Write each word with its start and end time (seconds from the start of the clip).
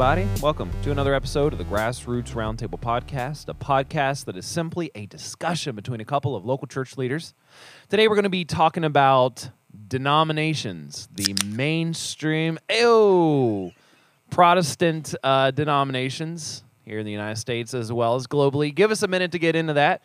Everybody. 0.00 0.40
Welcome 0.40 0.70
to 0.84 0.90
another 0.90 1.12
episode 1.12 1.52
of 1.52 1.58
the 1.58 1.64
Grassroots 1.66 2.32
Roundtable 2.32 2.80
Podcast, 2.80 3.50
a 3.50 3.52
podcast 3.52 4.24
that 4.24 4.34
is 4.34 4.46
simply 4.46 4.90
a 4.94 5.04
discussion 5.04 5.76
between 5.76 6.00
a 6.00 6.06
couple 6.06 6.34
of 6.34 6.46
local 6.46 6.66
church 6.66 6.96
leaders. 6.96 7.34
Today, 7.90 8.08
we're 8.08 8.14
going 8.14 8.22
to 8.22 8.30
be 8.30 8.46
talking 8.46 8.84
about 8.84 9.50
denominations, 9.88 11.06
the 11.14 11.36
mainstream, 11.44 12.58
ew, 12.70 13.72
Protestant 14.30 15.14
uh, 15.22 15.50
denominations 15.50 16.64
here 16.86 16.98
in 17.00 17.04
the 17.04 17.12
United 17.12 17.36
States 17.36 17.74
as 17.74 17.92
well 17.92 18.14
as 18.14 18.26
globally. 18.26 18.74
Give 18.74 18.90
us 18.90 19.02
a 19.02 19.06
minute 19.06 19.32
to 19.32 19.38
get 19.38 19.54
into 19.54 19.74
that. 19.74 20.00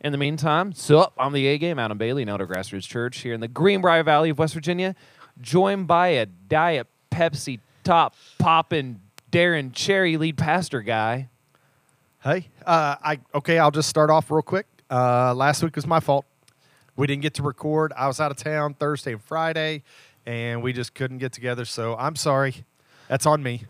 In 0.00 0.12
the 0.12 0.18
meantime, 0.18 0.72
so 0.74 1.12
I'm 1.18 1.32
the 1.32 1.48
A 1.48 1.58
game, 1.58 1.80
Adam 1.80 1.98
Bailey, 1.98 2.22
an 2.22 2.28
elder 2.28 2.46
grassroots 2.46 2.86
church 2.86 3.18
here 3.18 3.34
in 3.34 3.40
the 3.40 3.48
Greenbrier 3.48 4.04
Valley 4.04 4.30
of 4.30 4.38
West 4.38 4.54
Virginia, 4.54 4.94
joined 5.40 5.88
by 5.88 6.08
a 6.10 6.26
Diet 6.26 6.86
Pepsi 7.10 7.58
top 7.82 8.14
popping 8.38 9.00
Darren 9.30 9.72
Cherry 9.72 10.16
lead 10.16 10.36
pastor 10.36 10.82
guy. 10.82 11.28
Hey, 12.22 12.48
uh, 12.66 12.96
I 13.02 13.20
okay. 13.34 13.58
I'll 13.58 13.70
just 13.70 13.88
start 13.88 14.10
off 14.10 14.30
real 14.30 14.42
quick. 14.42 14.66
Uh, 14.90 15.34
last 15.34 15.62
week 15.62 15.76
was 15.76 15.86
my 15.86 16.00
fault. 16.00 16.26
We 16.96 17.06
didn't 17.06 17.22
get 17.22 17.34
to 17.34 17.42
record. 17.42 17.92
I 17.96 18.06
was 18.08 18.20
out 18.20 18.30
of 18.30 18.36
town 18.36 18.74
Thursday 18.74 19.12
and 19.12 19.22
Friday, 19.22 19.84
and 20.26 20.62
we 20.62 20.72
just 20.72 20.94
couldn't 20.94 21.18
get 21.18 21.32
together. 21.32 21.64
So 21.64 21.96
I'm 21.96 22.16
sorry. 22.16 22.64
That's 23.08 23.24
on 23.24 23.42
me. 23.42 23.64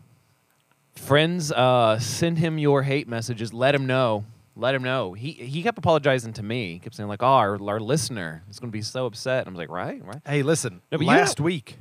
Friends, 0.95 1.51
uh, 1.51 1.97
send 1.99 2.39
him 2.39 2.57
your 2.57 2.83
hate 2.83 3.07
messages. 3.07 3.53
Let 3.53 3.73
him 3.73 3.85
know. 3.85 4.25
Let 4.55 4.75
him 4.75 4.83
know. 4.83 5.13
He 5.13 5.31
he 5.31 5.63
kept 5.63 5.77
apologizing 5.77 6.33
to 6.33 6.43
me. 6.43 6.73
He 6.73 6.79
kept 6.79 6.95
saying 6.95 7.07
like, 7.07 7.23
"Oh, 7.23 7.27
our, 7.27 7.69
our 7.69 7.79
listener 7.79 8.43
is 8.49 8.59
going 8.59 8.69
to 8.69 8.77
be 8.77 8.81
so 8.81 9.05
upset." 9.05 9.47
I 9.47 9.49
was 9.49 9.57
like, 9.57 9.69
"Right, 9.69 10.05
right." 10.05 10.21
Hey, 10.25 10.43
listen. 10.43 10.81
No, 10.91 10.97
last 10.97 11.39
week, 11.39 11.77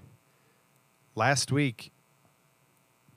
last 1.16 1.50
week, 1.50 1.90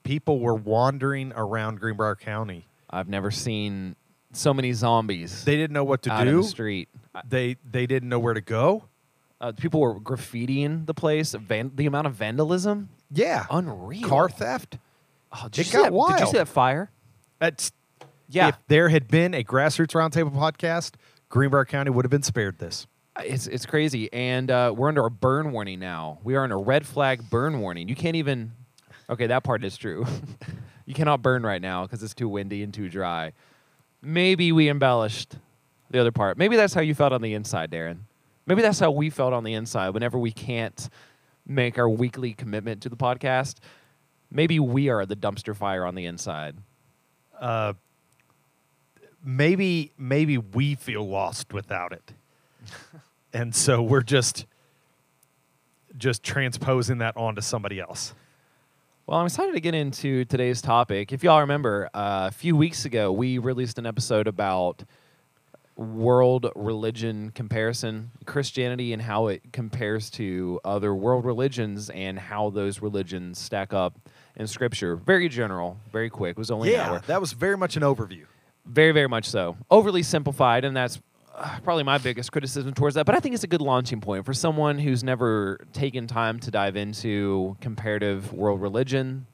people 0.03 0.39
were 0.39 0.55
wandering 0.55 1.33
around 1.35 1.79
Greenbrier 1.79 2.15
County. 2.15 2.65
I've 2.89 3.09
never 3.09 3.31
seen 3.31 3.95
so 4.33 4.53
many 4.53 4.73
zombies 4.73 5.43
They 5.45 5.55
didn't 5.55 5.73
know 5.73 5.83
what 5.83 6.01
to 6.03 6.11
out 6.11 6.27
in 6.27 6.33
do. 6.35 6.41
the 6.41 6.47
street. 6.47 6.89
They 7.27 7.57
they 7.69 7.85
didn't 7.85 8.09
know 8.09 8.19
where 8.19 8.33
to 8.33 8.41
go. 8.41 8.85
Uh, 9.41 9.51
people 9.51 9.79
were 9.81 9.99
graffitiing 9.99 10.85
the 10.85 10.93
place. 10.93 11.33
Van- 11.33 11.71
the 11.75 11.85
amount 11.85 12.07
of 12.07 12.13
vandalism, 12.13 12.89
Yeah, 13.11 13.45
unreal. 13.51 14.07
car 14.07 14.29
theft. 14.29 14.77
Oh, 15.33 15.47
did 15.51 15.67
It 15.67 15.71
got 15.73 15.91
that- 15.91 16.17
Did 16.17 16.19
you 16.21 16.31
see 16.31 16.37
that 16.37 16.47
fire? 16.47 16.89
That's 17.39 17.71
Yeah, 18.29 18.47
If 18.49 18.57
there 18.67 18.89
had 18.89 19.07
been 19.09 19.33
a 19.33 19.43
grassroots 19.43 19.93
roundtable 19.93 20.31
podcast, 20.33 20.93
Greenbrier 21.29 21.65
County 21.65 21.91
would 21.91 22.05
have 22.05 22.09
been 22.09 22.23
spared 22.23 22.57
this. 22.57 22.87
It's 23.19 23.45
it's 23.47 23.65
crazy, 23.67 24.11
and 24.13 24.49
uh, 24.49 24.73
we're 24.75 24.87
under 24.87 25.05
a 25.05 25.11
burn 25.11 25.51
warning 25.51 25.79
now. 25.79 26.17
We 26.23 26.35
are 26.35 26.43
in 26.45 26.51
a 26.51 26.57
red 26.57 26.87
flag 26.87 27.29
burn 27.29 27.59
warning. 27.59 27.87
You 27.89 27.95
can't 27.95 28.15
even. 28.15 28.53
Okay, 29.09 29.27
that 29.27 29.43
part 29.43 29.63
is 29.63 29.77
true. 29.77 30.05
you 30.85 30.93
cannot 30.93 31.21
burn 31.21 31.43
right 31.43 31.61
now 31.61 31.83
because 31.83 32.01
it's 32.03 32.13
too 32.13 32.29
windy 32.29 32.63
and 32.63 32.73
too 32.73 32.89
dry. 32.89 33.33
Maybe 34.01 34.51
we 34.51 34.69
embellished 34.69 35.37
the 35.89 35.99
other 35.99 36.11
part. 36.11 36.37
Maybe 36.37 36.55
that's 36.55 36.73
how 36.73 36.81
you 36.81 36.95
felt 36.95 37.13
on 37.13 37.21
the 37.21 37.33
inside, 37.33 37.71
Darren. 37.71 37.99
Maybe 38.45 38.61
that's 38.61 38.79
how 38.79 38.91
we 38.91 39.09
felt 39.09 39.33
on 39.33 39.43
the 39.43 39.53
inside 39.53 39.89
whenever 39.89 40.17
we 40.17 40.31
can't 40.31 40.89
make 41.45 41.77
our 41.77 41.89
weekly 41.89 42.33
commitment 42.33 42.81
to 42.81 42.89
the 42.89 42.95
podcast. 42.95 43.57
Maybe 44.31 44.59
we 44.59 44.89
are 44.89 45.05
the 45.05 45.15
dumpster 45.15 45.55
fire 45.55 45.85
on 45.85 45.95
the 45.95 46.05
inside. 46.05 46.55
Uh, 47.39 47.73
maybe 49.23 49.91
maybe 49.97 50.37
we 50.37 50.75
feel 50.75 51.07
lost 51.07 51.53
without 51.53 51.91
it, 51.93 52.13
and 53.33 53.55
so 53.55 53.81
we're 53.81 54.01
just 54.01 54.45
just 55.97 56.23
transposing 56.23 56.97
that 56.97 57.15
onto 57.15 57.41
somebody 57.41 57.79
else. 57.79 58.13
Well, 59.05 59.19
I'm 59.19 59.25
excited 59.25 59.53
to 59.53 59.59
get 59.59 59.75
into 59.75 60.23
today's 60.23 60.61
topic. 60.61 61.11
If 61.11 61.25
y'all 61.25 61.41
remember, 61.41 61.89
uh, 61.93 62.29
a 62.29 62.31
few 62.31 62.55
weeks 62.55 62.85
ago, 62.85 63.11
we 63.11 63.37
released 63.37 63.77
an 63.77 63.85
episode 63.85 64.27
about 64.27 64.85
world 65.75 66.49
religion 66.55 67.31
comparison, 67.35 68.11
Christianity, 68.25 68.93
and 68.93 69.01
how 69.01 69.27
it 69.27 69.41
compares 69.51 70.09
to 70.11 70.61
other 70.63 70.95
world 70.95 71.25
religions 71.25 71.89
and 71.89 72.17
how 72.17 72.49
those 72.51 72.81
religions 72.81 73.39
stack 73.39 73.73
up 73.73 73.99
in 74.37 74.47
Scripture. 74.47 74.95
Very 74.95 75.27
general, 75.27 75.77
very 75.91 76.09
quick. 76.09 76.31
It 76.31 76.37
was 76.37 76.49
only 76.49 76.73
an 76.73 76.79
hour. 76.79 77.01
that 77.07 77.19
was 77.19 77.33
very 77.33 77.57
much 77.57 77.75
an 77.75 77.83
overview. 77.83 78.23
Very, 78.65 78.93
very 78.93 79.09
much 79.09 79.29
so. 79.29 79.57
Overly 79.69 80.03
simplified, 80.03 80.63
and 80.63 80.77
that's 80.77 81.01
probably 81.63 81.83
my 81.83 81.97
biggest 81.97 82.31
criticism 82.31 82.73
towards 82.73 82.95
that. 82.95 83.05
But 83.05 83.15
I 83.15 83.19
think 83.19 83.35
it's 83.35 83.43
a 83.43 83.47
good 83.47 83.61
launching 83.61 84.01
point 84.01 84.25
for 84.25 84.33
someone 84.33 84.77
who's 84.77 85.03
never 85.03 85.59
taken 85.73 86.07
time 86.07 86.39
to 86.41 86.51
dive 86.51 86.75
into 86.75 87.57
comparative 87.61 88.33
world 88.33 88.61
religion 88.61 89.25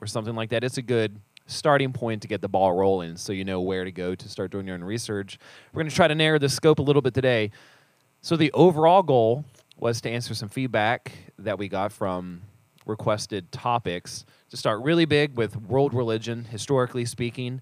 or 0.00 0.06
something 0.06 0.34
like 0.34 0.50
that. 0.50 0.64
It's 0.64 0.78
a 0.78 0.82
good 0.82 1.20
starting 1.46 1.92
point 1.92 2.22
to 2.22 2.28
get 2.28 2.40
the 2.40 2.48
ball 2.48 2.72
rolling 2.72 3.16
so 3.16 3.32
you 3.32 3.44
know 3.44 3.60
where 3.60 3.84
to 3.84 3.92
go 3.92 4.14
to 4.14 4.28
start 4.28 4.50
doing 4.50 4.66
your 4.66 4.74
own 4.74 4.82
research. 4.84 5.38
We're 5.72 5.82
going 5.82 5.90
to 5.90 5.94
try 5.94 6.08
to 6.08 6.14
narrow 6.14 6.38
the 6.38 6.48
scope 6.48 6.80
a 6.80 6.82
little 6.82 7.02
bit 7.02 7.14
today. 7.14 7.52
So, 8.20 8.36
the 8.36 8.50
overall 8.52 9.04
goal 9.04 9.44
was 9.76 10.00
to 10.00 10.10
answer 10.10 10.34
some 10.34 10.48
feedback 10.48 11.12
that 11.38 11.58
we 11.58 11.68
got 11.68 11.92
from 11.92 12.42
requested 12.86 13.52
topics 13.52 14.24
to 14.50 14.56
start 14.56 14.82
really 14.82 15.04
big 15.04 15.36
with 15.36 15.56
world 15.56 15.94
religion, 15.94 16.44
historically 16.44 17.04
speaking, 17.04 17.60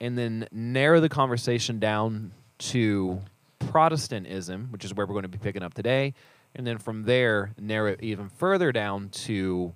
and 0.00 0.16
then 0.16 0.46
narrow 0.52 1.00
the 1.00 1.08
conversation 1.08 1.80
down 1.80 2.32
to 2.58 3.20
Protestantism, 3.58 4.68
which 4.70 4.84
is 4.84 4.94
where 4.94 5.06
we're 5.06 5.14
going 5.14 5.22
to 5.22 5.28
be 5.28 5.38
picking 5.38 5.62
up 5.62 5.74
today. 5.74 6.14
And 6.54 6.66
then 6.66 6.78
from 6.78 7.04
there, 7.04 7.52
narrow 7.58 7.96
even 8.00 8.28
further 8.28 8.70
down 8.72 9.08
to 9.10 9.74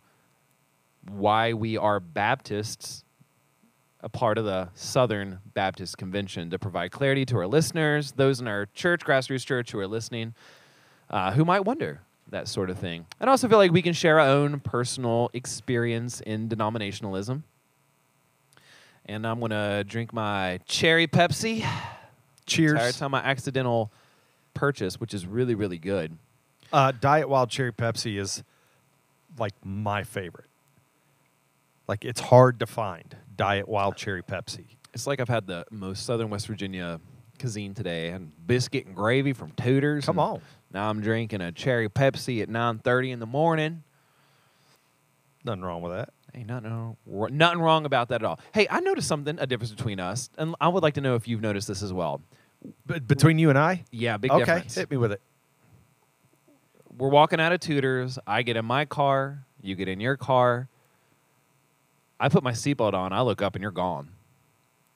why 1.09 1.53
we 1.53 1.77
are 1.77 1.99
Baptists, 2.01 3.05
a 4.01 4.09
part 4.09 4.39
of 4.39 4.45
the 4.45 4.69
Southern 4.75 5.41
Baptist 5.55 5.99
Convention, 5.99 6.51
to 6.51 6.59
provide 6.59 6.93
clarity 6.93 7.25
to 7.27 7.37
our 7.39 7.47
listeners, 7.47 8.13
those 8.13 8.41
in 8.41 8.47
our 8.47 8.67
church, 8.67 9.05
grassroots 9.05 9.45
church, 9.45 9.73
who 9.73 9.79
are 9.81 9.89
listening, 9.89 10.35
uh, 11.11 11.33
who 11.33 11.45
might 11.45 11.61
wonder 11.61 12.01
that 12.31 12.47
sort 12.47 12.71
of 12.71 12.79
thing. 12.79 13.07
And 13.19 13.29
also 13.29 13.49
feel 13.49 13.59
like 13.59 13.73
we 13.73 13.83
can 13.83 13.95
share 13.95 14.21
our 14.21 14.29
own 14.29 14.61
personal 14.61 15.31
experience 15.33 16.21
in 16.21 16.49
denominationalism. 16.49 17.43
And 19.07 19.27
I'm 19.27 19.39
going 19.41 19.51
to 19.51 19.85
drink 19.85 20.13
my 20.13 20.61
cherry 20.67 21.07
Pepsi. 21.09 21.67
Cheers. 22.49 22.73
Entire 22.73 22.93
time 22.93 23.11
my 23.13 23.21
accidental 23.21 23.93
purchase, 24.55 25.01
which 25.01 25.15
is 25.15 25.27
really, 25.27 25.55
really 25.55 25.79
good. 25.79 26.19
Uh, 26.73 26.93
Diet 26.93 27.29
Wild 27.29 27.51
Cherry 27.51 27.73
Pepsi 27.73 28.19
is 28.19 28.43
like 29.39 29.55
my 29.65 30.03
favorite. 30.05 30.47
Like 31.87 32.05
it's 32.05 32.21
hard 32.21 32.61
to 32.61 32.67
find 32.67 33.17
Diet 33.37 33.69
Wild 33.69 33.97
Cherry 33.97 34.23
Pepsi. 34.23 34.65
It's 34.93 35.07
like 35.07 35.21
I've 35.21 35.29
had 35.29 35.47
the 35.47 35.65
most 35.71 36.05
Southern 36.05 36.29
West 36.31 36.47
Virginia 36.47 37.01
cuisine 37.39 37.73
today. 37.73 38.09
and 38.09 38.33
biscuit 38.47 38.87
and 38.87 38.95
gravy 38.97 39.33
from 39.33 39.53
Tudors. 39.53 40.05
Come 40.05 40.19
and 40.19 40.29
on. 40.29 40.41
Now 40.73 40.91
I'm 40.91 41.01
drinking 41.01 41.41
a 41.41 41.53
cherry 41.53 41.89
Pepsi 41.89 42.43
at 42.43 42.49
9:30 42.49 43.13
in 43.13 43.21
the 43.21 43.27
morning. 43.27 43.85
Nothing 45.45 45.63
wrong 45.63 45.81
with 45.83 45.93
that. 45.93 46.11
Ain't 46.35 46.49
nothing, 46.49 46.97
wrong- 47.07 47.37
nothing 47.37 47.61
wrong 47.61 47.87
about 47.87 48.09
that 48.11 48.17
at 48.17 48.25
all. 48.25 48.39
Hey, 48.53 48.67
I 48.71 48.81
noticed 48.81 49.09
something, 49.09 49.39
a 49.39 49.47
difference 49.47 49.73
between 49.73 49.99
us, 49.99 50.29
and 50.37 50.55
I 50.61 50.69
would 50.69 50.83
like 50.83 50.95
to 50.95 51.01
know 51.01 51.15
if 51.15 51.27
you've 51.27 51.41
noticed 51.41 51.69
this 51.69 51.83
as 51.83 51.93
well. 51.93 52.21
But 52.87 53.07
between 53.07 53.39
you 53.39 53.51
and 53.51 53.59
I, 53.59 53.85
Yeah, 53.91 54.17
big 54.17 54.31
okay, 54.31 54.41
difference. 54.45 54.75
hit 54.75 54.91
me 54.91 54.97
with 54.97 55.13
it. 55.13 55.21
We're 56.97 57.09
walking 57.11 57.41
out 57.41 57.53
of 57.53 57.61
Tudors. 57.61 58.19
I 58.27 58.43
get 58.43 58.57
in 58.57 58.65
my 58.65 58.85
car. 58.85 59.45
You 59.63 59.75
get 59.77 59.89
in 59.89 60.01
your 60.01 60.17
car. 60.17 60.69
I 62.19 62.29
put 62.29 62.43
my 62.43 62.53
seatbelt 62.53 62.95
on. 62.95 63.13
I 63.13 63.21
look 63.23 63.43
up 63.43 63.55
and 63.55 63.63
you're 63.63 63.71
gone. 63.71 64.09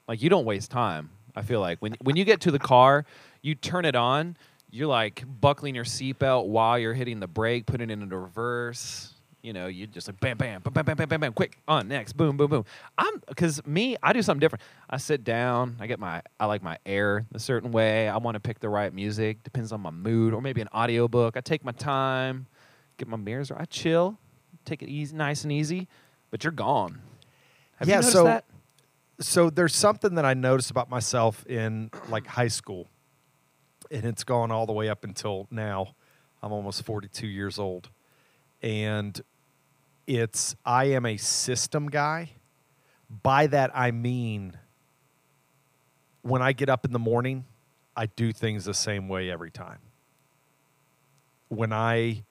Like 0.09 0.23
you 0.23 0.29
don't 0.29 0.45
waste 0.45 0.71
time. 0.71 1.11
I 1.37 1.43
feel 1.43 1.61
like 1.61 1.79
when 1.79 1.95
when 2.03 2.17
you 2.17 2.25
get 2.25 2.41
to 2.43 2.51
the 2.51 2.59
car, 2.59 3.05
you 3.41 3.55
turn 3.55 3.85
it 3.85 3.95
on. 3.95 4.37
You're 4.71 4.89
like 4.89 5.23
buckling 5.41 5.75
your 5.75 5.85
seatbelt 5.85 6.47
while 6.47 6.79
you're 6.79 6.95
hitting 6.95 7.21
the 7.21 7.29
brake, 7.29 7.67
putting 7.67 7.91
it 7.91 7.93
into 7.93 8.19
reverse. 8.19 9.15
You 9.43 9.53
know, 9.53 9.67
you 9.67 9.89
just 9.89 10.07
like 10.07 10.21
bam, 10.21 10.37
bam, 10.37 10.61
bam, 10.63 10.73
bam, 10.73 10.85
bam, 10.85 10.97
bam, 10.97 11.09
bam, 11.09 11.21
bam, 11.21 11.33
quick 11.33 11.59
on 11.67 11.89
next, 11.89 12.13
boom, 12.13 12.37
boom, 12.37 12.49
boom. 12.49 12.65
I'm 12.97 13.21
because 13.27 13.65
me, 13.67 13.97
I 14.01 14.13
do 14.13 14.23
something 14.23 14.39
different. 14.41 14.63
I 14.89 14.99
sit 14.99 15.25
down. 15.25 15.77
I 15.81 15.89
get 15.89 15.99
my, 15.99 16.23
I 16.39 16.47
like 16.47 16.63
my 16.63 16.79
air 16.87 17.27
a 17.35 17.41
certain 17.41 17.73
way. 17.73 18.09
I 18.09 18.19
want 18.19 18.37
to 18.37 18.41
pick 18.41 18.61
the 18.61 18.69
right 18.69 18.95
music. 18.95 19.43
Depends 19.43 19.73
on 19.73 19.81
my 19.81 19.91
mood, 19.91 20.33
or 20.33 20.41
maybe 20.41 20.61
an 20.61 20.69
audiobook. 20.73 21.37
I 21.37 21.41
take 21.41 21.65
my 21.65 21.73
time, 21.73 22.47
get 22.99 23.09
my 23.09 23.17
mirrors. 23.17 23.51
or 23.51 23.61
I 23.61 23.65
chill, 23.65 24.17
take 24.65 24.81
it 24.81 24.89
easy, 24.89 25.17
nice 25.17 25.43
and 25.43 25.53
easy. 25.53 25.89
But 26.31 26.45
you're 26.45 26.53
gone. 26.53 27.01
Have 27.77 27.89
Yeah, 27.89 27.97
you 27.97 28.01
noticed 28.03 28.13
so- 28.13 28.25
that? 28.25 28.45
so 29.19 29.51
there's 29.51 29.75
something 29.75 30.15
that 30.15 30.25
I 30.25 30.35
noticed 30.35 30.71
about 30.71 30.89
myself 30.89 31.45
in 31.47 31.91
like 32.09 32.29
high 32.29 32.47
school, 32.49 32.87
and 33.91 34.05
it's 34.05 34.23
gone 34.23 34.53
all 34.53 34.67
the 34.67 34.73
way 34.73 34.89
up 34.89 35.03
until 35.03 35.49
now. 35.51 35.97
I'm 36.45 36.53
almost 36.53 36.85
42 36.85 37.27
years 37.27 37.59
old, 37.59 37.89
and 38.63 39.21
it's 40.07 40.55
I 40.65 40.85
am 40.87 41.07
a 41.07 41.17
system 41.17 41.89
guy. 41.89 42.31
By 43.23 43.47
that 43.49 43.71
I 43.75 43.91
mean 43.91 44.57
when 46.23 46.41
I 46.41 46.53
get 46.53 46.69
up 46.69 46.85
in 46.85 46.93
the 46.93 46.99
morning, 46.99 47.45
I 47.97 48.07
do 48.07 48.33
things 48.33 48.65
the 48.65 48.75
same 48.75 49.09
way 49.09 49.31
every 49.31 49.51
time. 49.51 49.79
When 51.49 51.73
I 51.73 52.25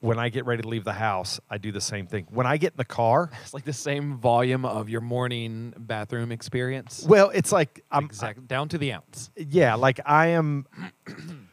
when 0.00 0.16
I 0.18 0.28
get 0.28 0.46
ready 0.46 0.62
to 0.62 0.68
leave 0.68 0.84
the 0.84 0.92
house, 0.92 1.40
I 1.50 1.58
do 1.58 1.72
the 1.72 1.80
same 1.80 2.06
thing. 2.06 2.26
When 2.30 2.46
I 2.46 2.56
get 2.56 2.72
in 2.74 2.76
the 2.76 2.84
car, 2.84 3.30
It's 3.42 3.52
like 3.54 3.64
the 3.64 3.72
same 3.72 4.16
volume 4.16 4.64
of 4.64 4.88
your 4.88 5.00
morning 5.00 5.72
bathroom 5.76 6.30
experience. 6.30 7.04
well, 7.08 7.30
it's 7.30 7.50
like 7.50 7.82
I'm 7.90 8.04
exact, 8.04 8.46
down 8.46 8.68
to 8.68 8.78
the 8.78 8.92
ounce. 8.92 9.30
yeah, 9.36 9.74
like 9.74 10.00
I 10.04 10.28
am. 10.28 10.66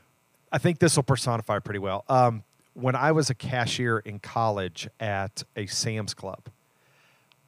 I 0.52 0.58
think 0.58 0.80
this 0.80 0.96
will 0.96 1.04
personify 1.04 1.60
pretty 1.60 1.80
well. 1.80 2.06
Um, 2.08 2.44
when 2.76 2.96
I 2.96 3.12
was 3.12 3.30
a 3.30 3.34
cashier 3.34 4.00
in 4.00 4.20
college 4.20 4.88
at 5.00 5.44
a 5.56 5.66
Sam's 5.66 6.14
Club, 6.14 6.50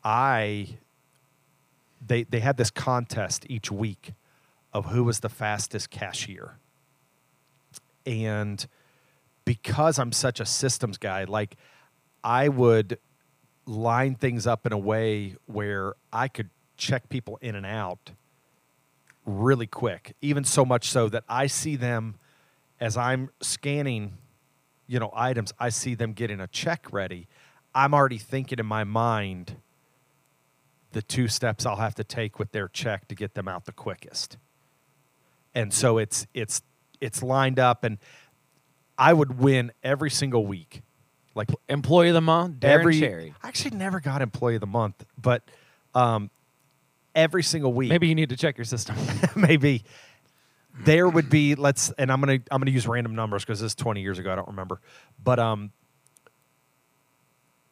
I 0.04 0.78
they 2.06 2.24
they 2.24 2.40
had 2.40 2.58
this 2.58 2.72
contest 2.72 3.46
each 3.50 3.72
week 3.72 4.14
of 4.74 4.88
who 4.88 5.04
was 5.04 5.20
the 5.20 5.30
fastest 5.30 5.92
cashier, 5.92 6.58
and 8.06 8.66
because 9.46 10.00
I'm 10.00 10.12
such 10.12 10.40
a 10.40 10.46
systems 10.46 10.98
guy, 10.98 11.26
like 11.26 11.58
I 12.24 12.48
would 12.48 12.98
line 13.66 14.16
things 14.16 14.48
up 14.48 14.66
in 14.66 14.72
a 14.72 14.78
way 14.78 15.36
where 15.46 15.94
I 16.12 16.30
could 16.30 16.50
check 16.78 17.10
people 17.10 17.38
in 17.42 17.56
and 17.56 17.66
out 17.66 18.12
really 19.26 19.68
quick, 19.68 20.16
even 20.22 20.46
so 20.46 20.64
much 20.64 20.90
so 20.90 21.10
that 21.10 21.26
I 21.28 21.48
see 21.48 21.76
them 21.76 22.16
as 22.80 22.96
I'm 22.96 23.30
scanning, 23.42 24.18
you 24.88 25.00
know, 25.00 25.12
items, 25.14 25.54
I 25.60 25.70
see 25.70 25.96
them 25.96 26.14
getting 26.14 26.40
a 26.40 26.48
check 26.48 26.88
ready. 26.92 27.28
I'm 27.76 27.94
already 27.94 28.18
thinking 28.18 28.60
in 28.60 28.66
my 28.66 28.84
mind 28.84 29.58
the 30.94 31.02
two 31.02 31.28
steps 31.28 31.66
I'll 31.66 31.76
have 31.76 31.96
to 31.96 32.04
take 32.04 32.40
with 32.40 32.52
their 32.52 32.68
check 32.68 33.08
to 33.10 33.16
get 33.16 33.36
them 33.36 33.48
out 33.48 33.66
the 33.66 33.72
quickest. 33.72 34.38
And 35.54 35.74
so 35.74 35.98
it's 35.98 36.26
it's 36.34 36.62
it's 37.02 37.22
lined 37.22 37.60
up 37.60 37.84
and 37.84 37.98
I 38.98 39.14
would 39.14 39.40
win 39.40 39.72
every 39.84 40.10
single 40.10 40.46
week. 40.46 40.82
Like 41.36 41.50
Employee 41.70 42.08
of 42.08 42.16
the 42.16 42.22
month, 42.22 42.62
Darren 42.62 42.80
every 42.80 43.00
Cherry. 43.00 43.34
I 43.44 43.48
actually 43.48 43.78
never 43.78 44.00
got 44.00 44.24
employee 44.24 44.56
of 44.56 44.62
the 44.62 44.66
month, 44.66 45.06
but 45.22 45.44
um, 45.94 46.32
every 47.14 47.44
single 47.44 47.74
week 47.74 47.90
Maybe 47.90 48.08
you 48.08 48.16
need 48.16 48.30
to 48.30 48.38
check 48.38 48.58
your 48.58 48.66
system. 48.66 48.96
maybe 49.36 49.84
there 50.80 51.10
would 51.10 51.30
be 51.30 51.56
let's 51.56 51.92
and 51.98 52.12
i'm 52.12 52.20
gonna 52.20 52.40
i'm 52.52 52.62
gonna 52.62 52.72
use 52.72 52.88
random 52.88 53.16
numbers 53.16 53.44
because 53.44 53.60
this 53.60 53.72
is 53.72 53.76
20 53.76 54.02
years 54.02 54.20
ago 54.20 54.32
i 54.32 54.36
don't 54.36 54.48
remember. 54.48 54.80
But 55.24 55.40
um 55.40 55.72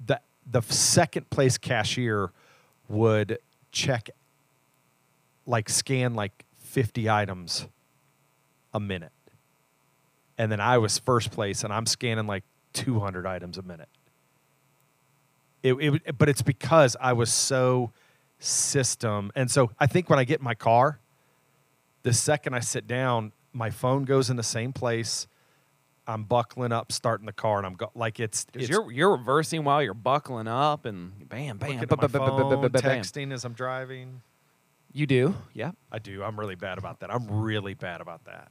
the 0.05 0.19
the 0.49 0.61
second 0.61 1.29
place 1.29 1.57
cashier 1.57 2.31
would 2.89 3.39
check 3.71 4.09
like 5.45 5.69
scan 5.69 6.15
like 6.15 6.45
50 6.63 7.09
items 7.09 7.67
a 8.73 8.79
minute. 8.79 9.11
And 10.37 10.51
then 10.51 10.59
i 10.59 10.77
was 10.77 10.97
first 10.97 11.31
place 11.31 11.63
and 11.63 11.71
i'm 11.71 11.85
scanning 11.85 12.27
like 12.27 12.43
200 12.73 13.25
items 13.25 13.57
a 13.57 13.61
minute. 13.61 13.89
It, 15.63 15.73
it, 15.73 16.17
but 16.17 16.29
it's 16.29 16.41
because 16.41 16.95
i 16.99 17.13
was 17.13 17.31
so 17.31 17.91
system 18.37 19.31
and 19.35 19.49
so 19.49 19.71
i 19.79 19.87
think 19.87 20.09
when 20.09 20.19
i 20.19 20.23
get 20.23 20.39
in 20.39 20.43
my 20.43 20.53
car 20.53 20.99
the 22.05 22.13
second 22.13 22.53
I 22.53 22.59
sit 22.61 22.87
down, 22.87 23.31
my 23.51 23.69
phone 23.69 24.05
goes 24.05 24.29
in 24.29 24.37
the 24.37 24.43
same 24.43 24.71
place. 24.71 25.27
I'm 26.07 26.23
buckling 26.23 26.71
up, 26.71 26.91
starting 26.91 27.25
the 27.25 27.33
car, 27.33 27.57
and 27.57 27.65
I'm 27.65 27.73
go- 27.73 27.91
like 27.95 28.19
it's, 28.19 28.45
it's 28.53 28.69
you're 28.69 28.91
you're 28.91 29.17
reversing 29.17 29.63
while 29.63 29.81
you're 29.81 29.95
buckling 29.95 30.47
up 30.47 30.85
and 30.85 31.11
bam, 31.27 31.57
bam, 31.57 31.69
looking 31.69 31.79
at 31.81 31.89
ba- 31.89 31.97
my 31.97 32.01
ba- 32.03 32.07
ba- 32.07 32.19
ba- 32.19 32.29
ba- 32.43 32.49
phone, 32.51 32.61
ba- 32.61 32.69
bam. 32.69 32.81
texting 32.81 33.33
as 33.33 33.43
I'm 33.43 33.53
driving. 33.53 34.21
You 34.93 35.07
do, 35.07 35.33
yeah. 35.53 35.71
I 35.91 35.97
do. 35.99 36.23
I'm 36.23 36.39
really 36.39 36.53
bad 36.55 36.77
about 36.77 36.99
that. 36.99 37.11
I'm 37.13 37.27
really 37.41 37.73
bad 37.73 38.01
about 38.01 38.23
that. 38.25 38.49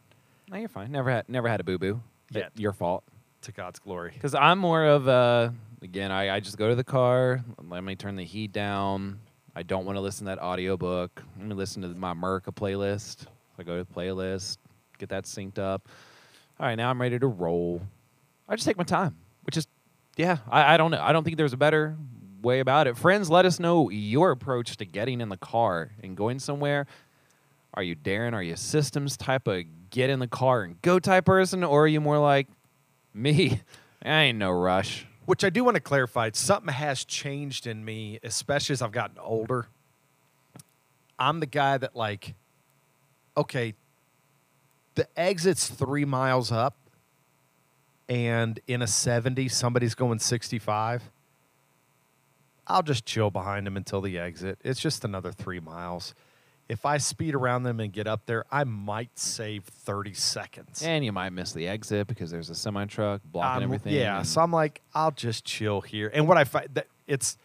No, 0.51 0.59
you're 0.59 0.69
fine. 0.69 0.91
Never 0.91 1.11
had 1.11 1.29
never 1.29 1.49
had 1.49 1.61
a 1.61 1.65
boo 1.65 1.79
boo. 1.79 2.01
Yet. 2.33 2.51
Your 2.57 2.73
fault. 2.73 3.05
To 3.43 3.53
God's 3.53 3.79
glory. 3.79 4.11
Because 4.15 4.35
I'm 4.35 4.59
more 4.59 4.85
of 4.85 5.07
a 5.07 5.55
again. 5.81 6.11
I, 6.11 6.35
I 6.35 6.41
just 6.41 6.59
go 6.59 6.71
to 6.71 6.75
the 6.75 6.83
car. 6.85 7.45
Let 7.69 7.85
me 7.85 7.95
turn 7.95 8.17
the 8.17 8.25
heat 8.25 8.53
down. 8.53 9.21
I 9.55 9.63
don't 9.63 9.85
want 9.85 9.97
to 9.97 10.01
listen 10.01 10.27
to 10.27 10.31
that 10.35 10.43
audiobook. 10.43 11.23
Let 11.39 11.47
me 11.47 11.55
listen 11.55 11.83
to 11.83 11.89
my 11.89 12.15
Merca 12.15 12.53
playlist. 12.53 13.27
I 13.59 13.63
go 13.63 13.79
to 13.79 13.85
the 13.85 13.93
playlist, 13.95 14.59
get 14.99 15.09
that 15.11 15.25
synced 15.25 15.59
up. 15.59 15.89
All 16.59 16.67
right, 16.67 16.75
now 16.75 16.91
I'm 16.91 17.01
ready 17.01 17.19
to 17.19 17.27
roll. 17.27 17.83
I 18.49 18.55
just 18.57 18.67
take 18.67 18.77
my 18.77 18.85
time, 18.85 19.17
which 19.45 19.57
is, 19.57 19.67
yeah. 20.17 20.39
I, 20.49 20.75
I 20.75 20.77
don't 20.77 20.91
know. 20.91 21.01
I 21.01 21.13
don't 21.13 21.25
think 21.25 21.37
there's 21.37 21.53
a 21.53 21.59
better 21.59 21.97
way 22.43 22.61
about 22.61 22.87
it. 22.87 22.97
Friends, 22.97 23.31
let 23.31 23.45
us 23.47 23.59
know 23.59 23.91
your 23.91 24.31
approach 24.31 24.77
to 24.77 24.85
getting 24.85 25.21
in 25.21 25.29
the 25.29 25.37
car 25.37 25.93
and 26.03 26.17
going 26.17 26.39
somewhere. 26.39 26.87
Are 27.73 27.83
you 27.83 27.97
Darren? 27.97 28.35
Are 28.35 28.43
you 28.43 28.55
systems 28.55 29.17
type 29.17 29.49
of 29.49 29.65
get 29.91 30.11
in 30.11 30.21
the 30.21 30.29
car 30.29 30.63
and 30.63 30.81
go 30.83 30.99
type 30.99 31.25
person, 31.25 31.65
or 31.65 31.85
are 31.85 31.89
you 31.89 32.01
more 32.01 32.19
like 32.19 32.47
me? 33.13 33.61
I 34.05 34.23
ain't 34.23 34.39
no 34.39 34.51
rush. 34.51 35.07
Which 35.25 35.43
I 35.43 35.51
do 35.51 35.65
want 35.65 35.77
to 35.77 35.81
clarify. 35.81 36.31
Something 36.35 36.73
has 36.73 37.05
changed 37.05 37.67
in 37.67 37.85
me, 37.85 38.21
especially 38.23 38.75
as 38.75 38.83
I've 38.83 38.93
gotten 38.93 39.19
older. 39.19 39.67
I'm 41.19 41.41
the 41.41 41.47
guy 41.47 41.79
that 41.79 41.97
like, 41.97 42.35
okay, 43.37 43.75
the 44.95 45.07
exit's 45.17 45.69
three 45.69 46.05
miles 46.05 46.53
up, 46.53 46.77
and 48.09 48.61
in 48.67 48.83
a 48.83 48.87
70, 48.87 49.49
somebody's 49.49 49.95
going 49.95 50.19
65. 50.19 51.11
I'll 52.67 52.83
just 52.83 53.05
chill 53.05 53.31
behind 53.31 53.67
them 53.67 53.77
until 53.77 54.01
the 54.01 54.19
exit. 54.19 54.59
It's 54.65 54.81
just 54.81 55.05
another 55.05 55.33
three 55.33 55.61
miles. 55.61 56.15
If 56.67 56.87
I 56.87 56.97
speed 56.97 57.35
around 57.35 57.65
them 57.65 57.79
and 57.79 57.93
get 57.93 58.07
up 58.07 58.25
there, 58.25 58.47
I 58.51 58.65
might 58.65 59.19
save 59.19 59.65
30 59.65 60.15
seconds. 60.15 60.83
And 60.83 61.05
you 61.05 61.13
might 61.13 61.31
miss 61.31 61.53
the 61.53 61.69
exit 61.69 62.07
because 62.07 62.31
there's 62.31 62.49
a 62.49 62.55
semi 62.55 62.87
truck 62.87 63.21
blocking 63.25 63.59
Um, 63.59 63.63
everything. 63.65 63.93
Yeah, 63.93 64.23
so 64.23 64.41
I'm 64.41 64.51
like, 64.51 64.81
I'll 64.95 65.11
just 65.11 65.45
chill 65.45 65.83
here. 65.83 66.11
And 66.15 66.27
what 66.27 66.39
I 66.39 66.45
find 66.45 66.69
that 66.73 66.87
it's, 67.07 67.37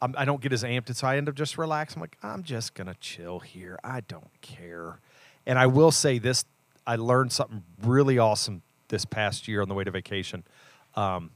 I'm, 0.00 0.14
I 0.16 0.24
don't 0.24 0.40
get 0.40 0.52
as 0.54 0.62
amped, 0.62 0.94
so 0.94 1.06
I 1.06 1.18
end 1.18 1.28
up 1.28 1.34
just 1.34 1.58
relaxing. 1.58 1.98
I'm 1.98 2.02
like, 2.02 2.16
I'm 2.22 2.42
just 2.42 2.72
gonna 2.72 2.96
chill 3.00 3.40
here. 3.40 3.78
I 3.84 4.00
don't 4.00 4.30
care. 4.40 4.98
And 5.46 5.58
I 5.58 5.66
will 5.66 5.90
say 5.90 6.18
this: 6.18 6.44
I 6.86 6.96
learned 6.96 7.32
something 7.32 7.62
really 7.82 8.18
awesome 8.18 8.62
this 8.88 9.04
past 9.04 9.48
year 9.48 9.62
on 9.62 9.68
the 9.68 9.74
way 9.74 9.84
to 9.84 9.90
vacation. 9.90 10.44
Um, 10.94 11.30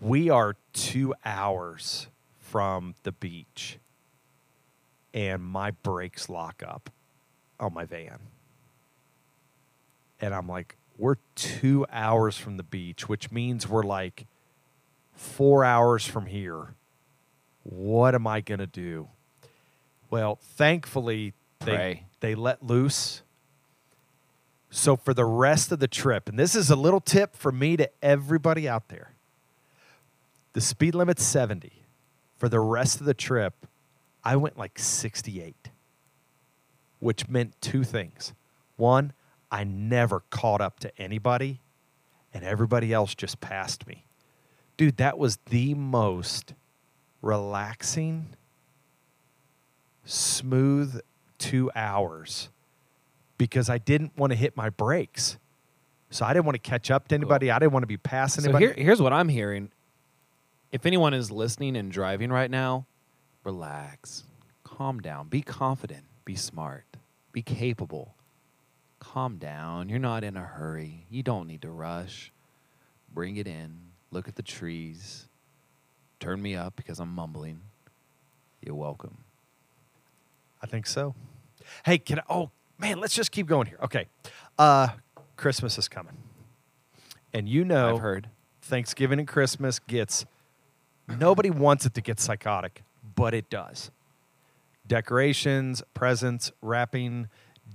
we 0.00 0.30
are 0.30 0.56
two 0.72 1.14
hours 1.24 2.08
from 2.38 2.94
the 3.04 3.12
beach, 3.12 3.78
and 5.12 5.42
my 5.42 5.70
brakes 5.70 6.28
lock 6.28 6.62
up 6.66 6.90
on 7.60 7.72
my 7.72 7.84
van 7.84 8.18
and 10.24 10.34
I'm 10.34 10.48
like, 10.48 10.76
we're 10.96 11.16
two 11.34 11.84
hours 11.92 12.38
from 12.38 12.56
the 12.56 12.62
beach, 12.62 13.08
which 13.08 13.30
means 13.30 13.68
we're 13.68 13.82
like 13.82 14.26
four 15.12 15.64
hours 15.64 16.06
from 16.06 16.26
here. 16.26 16.74
What 17.62 18.14
am 18.14 18.26
I 18.26 18.40
going 18.40 18.60
to 18.60 18.66
do? 18.66 19.08
Well, 20.08 20.38
thankfully, 20.40 21.34
they, 21.60 21.64
Pray. 21.64 22.06
They 22.24 22.34
let 22.34 22.64
loose. 22.64 23.22
So 24.70 24.96
for 24.96 25.12
the 25.12 25.24
rest 25.24 25.70
of 25.70 25.78
the 25.78 25.88
trip, 25.88 26.28
and 26.28 26.38
this 26.38 26.54
is 26.54 26.70
a 26.70 26.76
little 26.76 27.00
tip 27.00 27.36
for 27.36 27.52
me 27.52 27.76
to 27.76 27.90
everybody 28.02 28.68
out 28.68 28.88
there 28.88 29.10
the 30.54 30.60
speed 30.60 30.94
limit's 30.94 31.24
70. 31.24 31.72
For 32.36 32.48
the 32.48 32.60
rest 32.60 33.00
of 33.00 33.06
the 33.06 33.14
trip, 33.14 33.66
I 34.22 34.36
went 34.36 34.56
like 34.56 34.78
68 34.78 35.70
which 37.04 37.28
meant 37.28 37.52
two 37.60 37.84
things. 37.84 38.32
One, 38.76 39.12
I 39.50 39.62
never 39.62 40.20
caught 40.30 40.62
up 40.62 40.80
to 40.80 40.98
anybody, 40.98 41.60
and 42.32 42.42
everybody 42.42 42.94
else 42.94 43.14
just 43.14 43.42
passed 43.42 43.86
me. 43.86 44.06
Dude, 44.78 44.96
that 44.96 45.18
was 45.18 45.36
the 45.50 45.74
most 45.74 46.54
relaxing, 47.20 48.28
smooth 50.06 50.98
two 51.44 51.70
hours 51.74 52.48
because 53.38 53.68
I 53.68 53.78
didn't 53.78 54.16
want 54.16 54.32
to 54.32 54.36
hit 54.36 54.56
my 54.56 54.70
brakes. 54.70 55.36
So 56.10 56.24
I 56.24 56.32
didn't 56.32 56.46
want 56.46 56.54
to 56.54 56.70
catch 56.70 56.90
up 56.90 57.08
to 57.08 57.14
anybody. 57.14 57.50
I 57.50 57.58
didn't 57.58 57.72
want 57.72 57.82
to 57.82 57.88
be 57.88 57.96
passing 57.96 58.42
So 58.44 58.50
anybody. 58.50 58.66
here, 58.66 58.74
here's 58.76 59.02
what 59.02 59.12
I'm 59.12 59.28
hearing. 59.28 59.70
If 60.72 60.86
anyone 60.86 61.12
is 61.12 61.30
listening 61.30 61.76
and 61.76 61.90
driving 61.90 62.30
right 62.30 62.50
now, 62.50 62.86
relax, 63.42 64.24
calm 64.62 65.00
down, 65.00 65.28
be 65.28 65.42
confident, 65.42 66.04
be 66.24 66.34
smart, 66.36 66.84
be 67.32 67.42
capable. 67.42 68.14
Calm 69.00 69.36
down. 69.36 69.90
You're 69.90 69.98
not 69.98 70.24
in 70.24 70.34
a 70.36 70.42
hurry. 70.42 71.04
You 71.10 71.22
don't 71.22 71.46
need 71.46 71.60
to 71.62 71.70
rush. 71.70 72.32
Bring 73.12 73.36
it 73.36 73.46
in. 73.46 73.76
Look 74.10 74.28
at 74.28 74.36
the 74.36 74.42
trees. 74.42 75.26
Turn 76.20 76.40
me 76.40 76.54
up 76.54 76.74
because 76.74 77.00
I'm 77.00 77.14
mumbling. 77.14 77.60
You're 78.64 78.74
welcome. 78.76 79.18
I 80.62 80.66
think 80.66 80.86
so. 80.86 81.14
Hey, 81.84 81.98
can 81.98 82.20
I, 82.20 82.22
oh 82.28 82.50
man, 82.78 82.98
let's 82.98 83.14
just 83.14 83.32
keep 83.32 83.46
going 83.46 83.66
here. 83.66 83.78
Okay. 83.82 84.06
Uh 84.58 84.88
Christmas 85.36 85.78
is 85.78 85.88
coming. 85.88 86.16
And 87.32 87.48
you 87.48 87.64
know 87.64 87.94
I've 87.94 88.00
heard. 88.00 88.28
Thanksgiving 88.62 89.18
and 89.18 89.28
Christmas 89.28 89.78
gets 89.78 90.24
nobody 91.08 91.50
wants 91.50 91.86
it 91.86 91.94
to 91.94 92.00
get 92.00 92.20
psychotic, 92.20 92.82
but 93.14 93.34
it 93.34 93.50
does. 93.50 93.90
Decorations, 94.86 95.82
presents, 95.94 96.52
wrapping, 96.62 97.28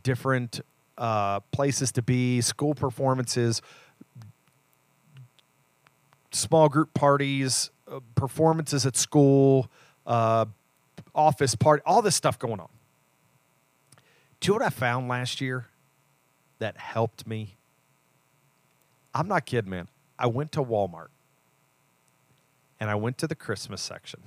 different 0.03 0.62
uh, 0.98 1.39
places 1.51 1.91
to 1.93 2.01
be, 2.01 2.41
school 2.41 2.75
performances, 2.75 3.62
small 6.31 6.69
group 6.69 6.93
parties, 6.93 7.72
uh, 7.91 8.00
performances 8.15 8.86
at 8.86 8.96
school, 8.96 9.69
uh, 10.05 10.46
office 11.15 11.55
party, 11.55 11.81
all 11.86 12.01
this 12.01 12.15
stuff 12.15 12.38
going 12.38 12.60
on. 12.60 12.69
Do 14.39 14.48
you 14.48 14.53
know 14.53 14.63
what 14.63 14.67
I 14.67 14.69
found 14.69 15.08
last 15.08 15.41
year 15.41 15.67
that 16.60 16.77
helped 16.77 17.27
me? 17.27 17.55
I'm 19.13 19.27
not 19.27 19.46
kidding, 19.46 19.69
man. 19.69 19.88
I 20.17 20.27
went 20.27 20.51
to 20.53 20.63
Walmart 20.63 21.08
and 22.79 22.89
I 22.89 22.96
went 22.96 23.17
to 23.19 23.27
the 23.27 23.36
Christmas 23.36 23.81
section 23.81 24.22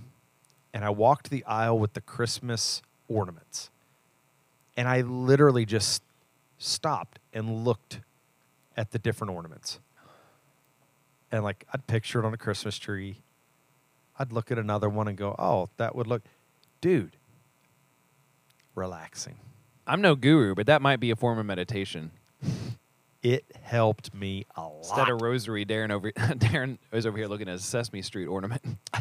and 0.75 0.85
I 0.85 0.90
walked 0.90 1.31
the 1.31 1.45
aisle 1.45 1.78
with 1.78 1.95
the 1.95 2.00
Christmas 2.00 2.83
ornaments. 3.09 3.71
And 4.76 4.88
I 4.88 5.02
literally 5.02 5.66
just 5.66 6.02
stopped 6.59 7.19
and 7.33 7.64
looked 7.64 8.00
at 8.76 8.90
the 8.90 8.99
different 8.99 9.33
ornaments. 9.33 9.81
And 11.31 11.45
like 11.45 11.66
I'd 11.73 11.87
picture 11.87 12.21
it 12.21 12.26
on 12.26 12.35
a 12.35 12.38
Christmas 12.38 12.78
tree. 12.78 13.16
I'd 14.19 14.33
look 14.33 14.50
at 14.50 14.59
another 14.59 14.88
one 14.88 15.09
and 15.09 15.16
go, 15.16 15.35
"Oh, 15.38 15.69
that 15.78 15.95
would 15.95 16.07
look 16.07 16.23
dude, 16.81 17.16
relaxing." 18.75 19.37
I'm 19.87 20.01
no 20.01 20.15
guru, 20.15 20.55
but 20.55 20.67
that 20.67 20.83
might 20.83 21.01
be 21.01 21.11
a 21.11 21.17
form 21.17 21.39
of 21.39 21.47
meditation. 21.47 22.11
It 23.23 23.45
helped 23.62 24.12
me 24.15 24.47
a 24.57 24.62
lot. 24.62 24.77
Instead 24.79 25.09
of 25.11 25.21
rosary, 25.23 25.65
Darren 25.65 25.91
over 25.91 26.11
Darren 26.17 26.79
is 26.93 27.07
over 27.07 27.17
here 27.17 27.29
looking 27.29 27.49
at 27.49 27.55
a 27.55 27.59
Sesame 27.59 28.03
Street 28.03 28.27
ornament. 28.27 28.62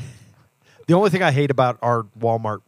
The 0.88 0.96
only 0.96 1.12
thing 1.12 1.22
I 1.24 1.32
hate 1.32 1.52
about 1.52 1.78
our 1.84 2.04
Walmart 2.20 2.62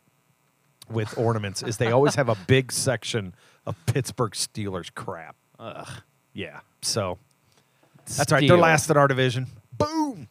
with 0.89 1.17
ornaments 1.17 1.62
is 1.63 1.77
they 1.77 1.91
always 1.91 2.15
have 2.15 2.29
a 2.29 2.36
big 2.48 2.72
section 2.72 3.34
of 3.65 3.75
Pittsburgh 3.88 4.32
Steelers 4.32 4.93
crap. 4.93 5.36
Ugh. 5.60 5.89
Yeah. 6.32 6.60
So 6.84 7.17
that's 8.15 8.32
right. 8.32 8.48
They're 8.48 8.55
last 8.55 8.89
in 8.89 8.96
our 8.98 9.08
division. 9.08 9.48
Boom. 9.77 10.29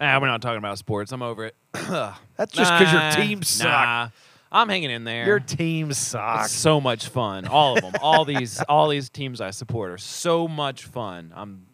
Ah, 0.00 0.18
we're 0.20 0.26
not 0.26 0.42
talking 0.42 0.58
about 0.58 0.78
sports. 0.78 1.12
I'm 1.12 1.22
over 1.22 1.44
it. 1.46 1.54
That's 1.74 2.52
just 2.52 2.72
because 2.72 2.92
Nah, 2.92 3.02
your 3.08 3.12
team 3.24 3.42
suck. 3.44 3.68
Nah, 3.68 4.08
I'm 4.52 4.68
hanging 4.68 4.90
in 4.90 5.04
there. 5.04 5.24
Your 5.26 5.40
team 5.40 5.90
It's 5.90 5.98
sucks. 5.98 6.52
so 6.52 6.80
much 6.80 7.08
fun. 7.08 7.46
All 7.46 7.76
of 7.76 7.82
them. 7.82 7.94
all 8.02 8.24
these 8.24 8.60
all 8.68 8.88
these 8.88 9.08
teams 9.08 9.40
I 9.40 9.50
support 9.50 9.90
are 9.90 9.98
so 9.98 10.46
much 10.46 10.84
fun. 10.84 11.32
I'm 11.34 11.66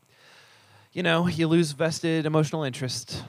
you 0.92 1.02
know, 1.02 1.26
you 1.26 1.46
lose 1.48 1.72
vested 1.72 2.24
emotional 2.26 2.62
interest. 2.64 3.22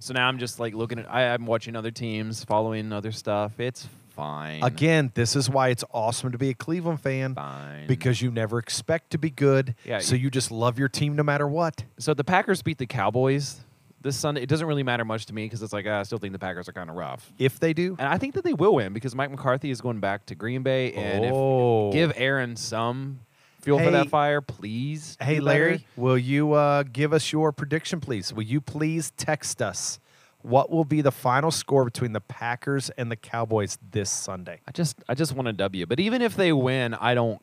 So 0.00 0.12
now 0.14 0.28
I'm 0.28 0.38
just 0.38 0.58
like 0.60 0.74
looking 0.74 0.98
at 0.98 1.12
I, 1.12 1.32
I'm 1.34 1.46
watching 1.46 1.76
other 1.76 1.90
teams, 1.90 2.44
following 2.44 2.92
other 2.92 3.12
stuff. 3.12 3.58
It's 3.60 3.88
fine. 4.10 4.62
Again, 4.62 5.12
this 5.14 5.36
is 5.36 5.48
why 5.48 5.68
it's 5.68 5.84
awesome 5.92 6.32
to 6.32 6.38
be 6.38 6.50
a 6.50 6.54
Cleveland 6.54 7.00
fan 7.00 7.34
fine. 7.34 7.86
because 7.86 8.20
you 8.20 8.30
never 8.30 8.58
expect 8.58 9.10
to 9.12 9.18
be 9.18 9.30
good. 9.30 9.74
Yeah, 9.84 10.00
So 10.00 10.14
you 10.14 10.30
just 10.30 10.50
love 10.50 10.78
your 10.78 10.88
team 10.88 11.16
no 11.16 11.22
matter 11.22 11.46
what. 11.46 11.84
so 11.98 12.12
the 12.14 12.24
Packers 12.24 12.60
beat 12.62 12.78
the 12.78 12.86
Cowboys 12.86 13.60
this 14.00 14.16
Sunday. 14.16 14.42
It 14.42 14.48
doesn't 14.48 14.66
really 14.66 14.82
matter 14.82 15.04
much 15.04 15.26
to 15.26 15.34
me 15.34 15.44
because 15.46 15.62
it's 15.62 15.72
like 15.72 15.86
ah, 15.88 16.00
I 16.00 16.02
still 16.04 16.18
think 16.18 16.32
the 16.32 16.38
Packers 16.38 16.68
are 16.68 16.72
kind 16.72 16.88
of 16.90 16.96
rough. 16.96 17.30
If 17.38 17.60
they 17.60 17.72
do, 17.72 17.96
And 17.98 18.08
I 18.08 18.18
think 18.18 18.34
that 18.34 18.44
they 18.44 18.54
will 18.54 18.74
win 18.76 18.92
because 18.92 19.14
Mike 19.14 19.30
McCarthy 19.30 19.70
is 19.70 19.80
going 19.80 20.00
back 20.00 20.26
to 20.26 20.34
Green 20.34 20.62
Bay 20.62 20.92
and 20.92 21.24
if 21.24 21.32
Oh. 21.32 21.92
give 21.92 22.12
Aaron 22.16 22.56
some 22.56 23.20
fuel 23.60 23.78
for 23.78 23.84
Hey- 23.84 23.90
that 23.92 24.08
fire, 24.08 24.40
please. 24.40 25.16
Hey, 25.20 25.38
do 25.38 25.44
better. 25.44 25.64
Larry, 25.64 25.86
will 25.96 26.18
you 26.18 26.52
uh, 26.54 26.82
give 26.84 27.12
us 27.12 27.30
your 27.32 27.52
prediction, 27.52 28.00
please? 28.00 28.32
Will 28.32 28.42
you 28.44 28.60
please 28.60 29.10
text 29.16 29.60
us 29.60 30.00
what 30.42 30.70
will 30.70 30.86
be 30.86 31.02
the 31.02 31.12
final 31.12 31.50
score 31.50 31.84
between 31.84 32.12
the 32.14 32.20
Packers 32.22 32.88
and 32.96 33.10
the 33.10 33.16
Cowboys 33.16 33.76
this 33.90 34.10
Sunday? 34.10 34.60
I 34.66 34.72
just 34.72 34.96
I 35.08 35.14
just 35.14 35.34
want 35.34 35.48
a 35.48 35.52
W. 35.52 35.84
But 35.84 36.00
even 36.00 36.22
if 36.22 36.36
they 36.36 36.52
win, 36.52 36.94
I 36.94 37.14
don't 37.14 37.40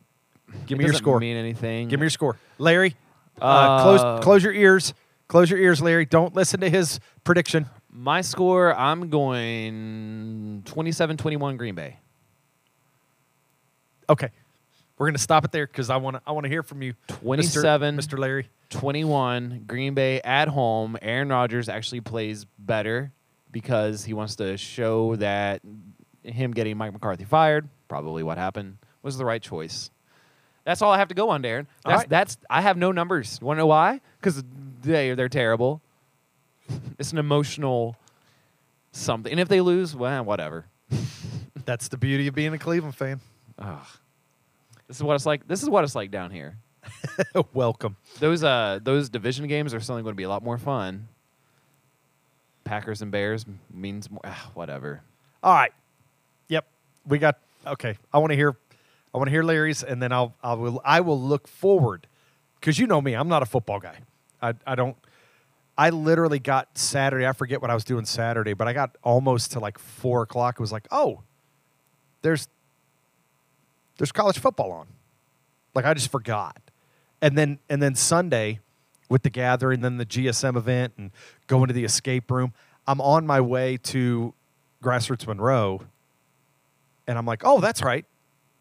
Give 0.66 0.78
me 0.78 0.86
your 0.86 0.94
score. 0.94 1.20
Mean 1.20 1.36
anything? 1.36 1.90
Give 1.90 2.00
me 2.00 2.06
your 2.06 2.10
score, 2.10 2.38
Larry. 2.58 2.96
Uh, 3.40 3.46
Uh, 3.46 3.84
close, 3.84 4.24
close 4.24 4.44
your 4.44 4.54
ears. 4.54 4.94
Close 5.28 5.50
your 5.50 5.60
ears, 5.60 5.82
Larry. 5.82 6.06
Don't 6.06 6.34
listen 6.36 6.62
to 6.62 6.70
his 6.70 7.00
prediction. 7.24 7.68
my 7.92 8.22
score. 8.22 8.74
I'm 8.74 9.10
going 9.10 10.64
27-21 10.66 11.58
Green 11.58 11.76
Bay. 11.76 11.98
Okay, 14.10 14.30
we're 14.98 15.08
gonna 15.08 15.18
stop 15.18 15.44
it 15.44 15.52
there 15.52 15.68
because 15.68 15.90
I 15.90 15.98
want 15.98 16.16
to. 16.16 16.22
I 16.26 16.32
want 16.32 16.46
to 16.46 16.50
hear 16.50 16.64
from 16.64 16.82
you, 16.82 16.94
27 17.08 17.98
Mr. 17.98 18.18
Larry. 18.18 18.50
21 18.70 19.64
Green 19.68 19.94
Bay 19.94 20.22
at 20.22 20.48
home. 20.48 20.98
Aaron 21.02 21.30
Rodgers 21.30 21.68
actually 21.68 22.02
plays 22.02 22.46
better 22.58 23.12
because 23.52 24.06
he 24.06 24.14
wants 24.14 24.36
to 24.38 24.58
show 24.58 25.16
that 25.18 25.62
him 26.24 26.52
getting 26.52 26.78
Mike 26.78 26.94
McCarthy 26.94 27.26
fired, 27.26 27.68
probably 27.90 28.24
what 28.24 28.38
happened, 28.38 28.78
was 29.02 29.18
the 29.18 29.26
right 29.26 29.42
choice. 29.42 29.90
That's 30.66 30.82
all 30.82 30.92
I 30.92 30.98
have 30.98 31.08
to 31.10 31.16
go 31.16 31.30
on, 31.30 31.42
Darren. 31.44 31.66
That's, 31.86 32.00
right. 32.00 32.10
that's 32.10 32.38
I 32.50 32.62
have 32.62 32.78
no 32.78 32.92
numbers. 32.92 33.40
You 33.42 33.48
Want 33.48 33.58
to 33.58 33.62
know 33.62 33.68
why? 33.68 34.02
Because 34.20 34.44
they 34.82 35.14
they're 35.14 35.30
terrible. 35.30 35.82
it's 37.00 37.12
an 37.12 37.18
emotional 37.18 37.96
something, 38.92 39.32
and 39.32 39.40
if 39.40 39.48
they 39.48 39.62
lose, 39.62 39.96
well, 39.96 40.24
whatever. 40.24 40.66
That's 41.66 41.88
the 41.90 41.98
beauty 41.98 42.28
of 42.28 42.36
being 42.36 42.54
a 42.54 42.58
Cleveland 42.58 42.96
fan. 42.96 43.20
Ugh. 43.60 43.86
This 44.88 44.98
is 44.98 45.04
what 45.04 45.16
it's 45.16 45.26
like. 45.26 45.48
This 45.48 45.64
is 45.64 45.70
what 45.70 45.84
it's 45.84 45.96
like 45.96 46.12
down 46.12 46.32
here. 46.32 46.58
Welcome. 47.54 47.98
Those 48.20 48.44
uh 48.44 48.80
those 48.82 49.10
division 49.10 49.48
games 49.48 49.74
are 49.74 49.80
suddenly 49.80 50.04
going 50.04 50.14
to 50.14 50.18
be 50.18 50.24
a 50.24 50.30
lot 50.30 50.44
more 50.44 50.58
fun. 50.58 51.08
Packers 52.64 53.02
and 53.02 53.12
Bears 53.12 53.46
means 53.74 54.10
more, 54.10 54.22
ah, 54.24 54.52
whatever. 54.54 55.02
All 55.44 55.54
right. 55.54 55.72
Yep. 56.48 56.66
We 57.06 57.18
got 57.18 57.40
okay. 57.66 57.98
I 58.14 58.20
want 58.20 58.32
to 58.32 58.36
hear 58.36 58.56
I 59.14 59.18
want 59.18 59.28
to 59.28 59.32
hear 59.32 59.44
Larry's 59.44 59.84
and 59.84 60.02
then 60.02 60.12
I'll 60.12 60.34
I 60.42 60.54
will 60.54 60.82
I 60.86 61.02
will 61.02 61.22
look 61.22 61.48
forward 61.48 62.08
because 62.60 62.80
you 62.80 62.88
know 62.88 63.02
me, 63.02 63.14
I'm 63.14 63.28
not 63.28 63.44
a 63.44 63.46
football 63.46 63.80
guy. 63.80 63.98
I 64.42 64.54
I 64.66 64.76
don't 64.76 64.96
I 65.78 65.92
literally 65.92 66.40
got 66.40 66.76
Saturday, 66.78 67.28
I 67.28 67.34
forget 67.34 67.62
what 67.62 67.70
I 67.70 67.76
was 67.76 67.84
doing 67.84 68.06
Saturday, 68.06 68.54
but 68.54 68.68
I 68.68 68.74
got 68.74 68.96
almost 69.04 69.52
to 69.52 69.60
like 69.60 69.78
four 69.78 70.24
o'clock. 70.24 70.56
It 70.56 70.62
was 70.62 70.72
like, 70.72 70.88
oh, 70.92 71.22
there's 72.24 72.48
there's 73.98 74.12
college 74.12 74.40
football 74.40 74.72
on. 74.72 74.88
Like 75.76 75.86
I 75.86 75.94
just 75.94 76.12
forgot. 76.12 76.58
And 77.22 77.38
then 77.38 77.60
and 77.70 77.82
then 77.82 77.94
Sunday 77.94 78.60
with 79.10 79.22
the 79.22 79.30
gathering, 79.30 79.82
then 79.82 79.98
the 79.98 80.06
GSM 80.06 80.58
event 80.58 80.94
and 80.98 81.12
going 81.46 81.68
to 81.68 81.74
the 81.74 81.84
escape 81.84 82.30
room, 82.32 82.54
I'm 82.88 83.00
on 83.00 83.28
my 83.28 83.40
way 83.40 83.78
to 83.78 84.34
Grassroots 84.84 85.28
Monroe 85.28 85.82
and 87.08 87.18
I'm 87.18 87.26
like, 87.26 87.44
"Oh, 87.46 87.60
that's 87.62 87.84
right. 87.84 88.06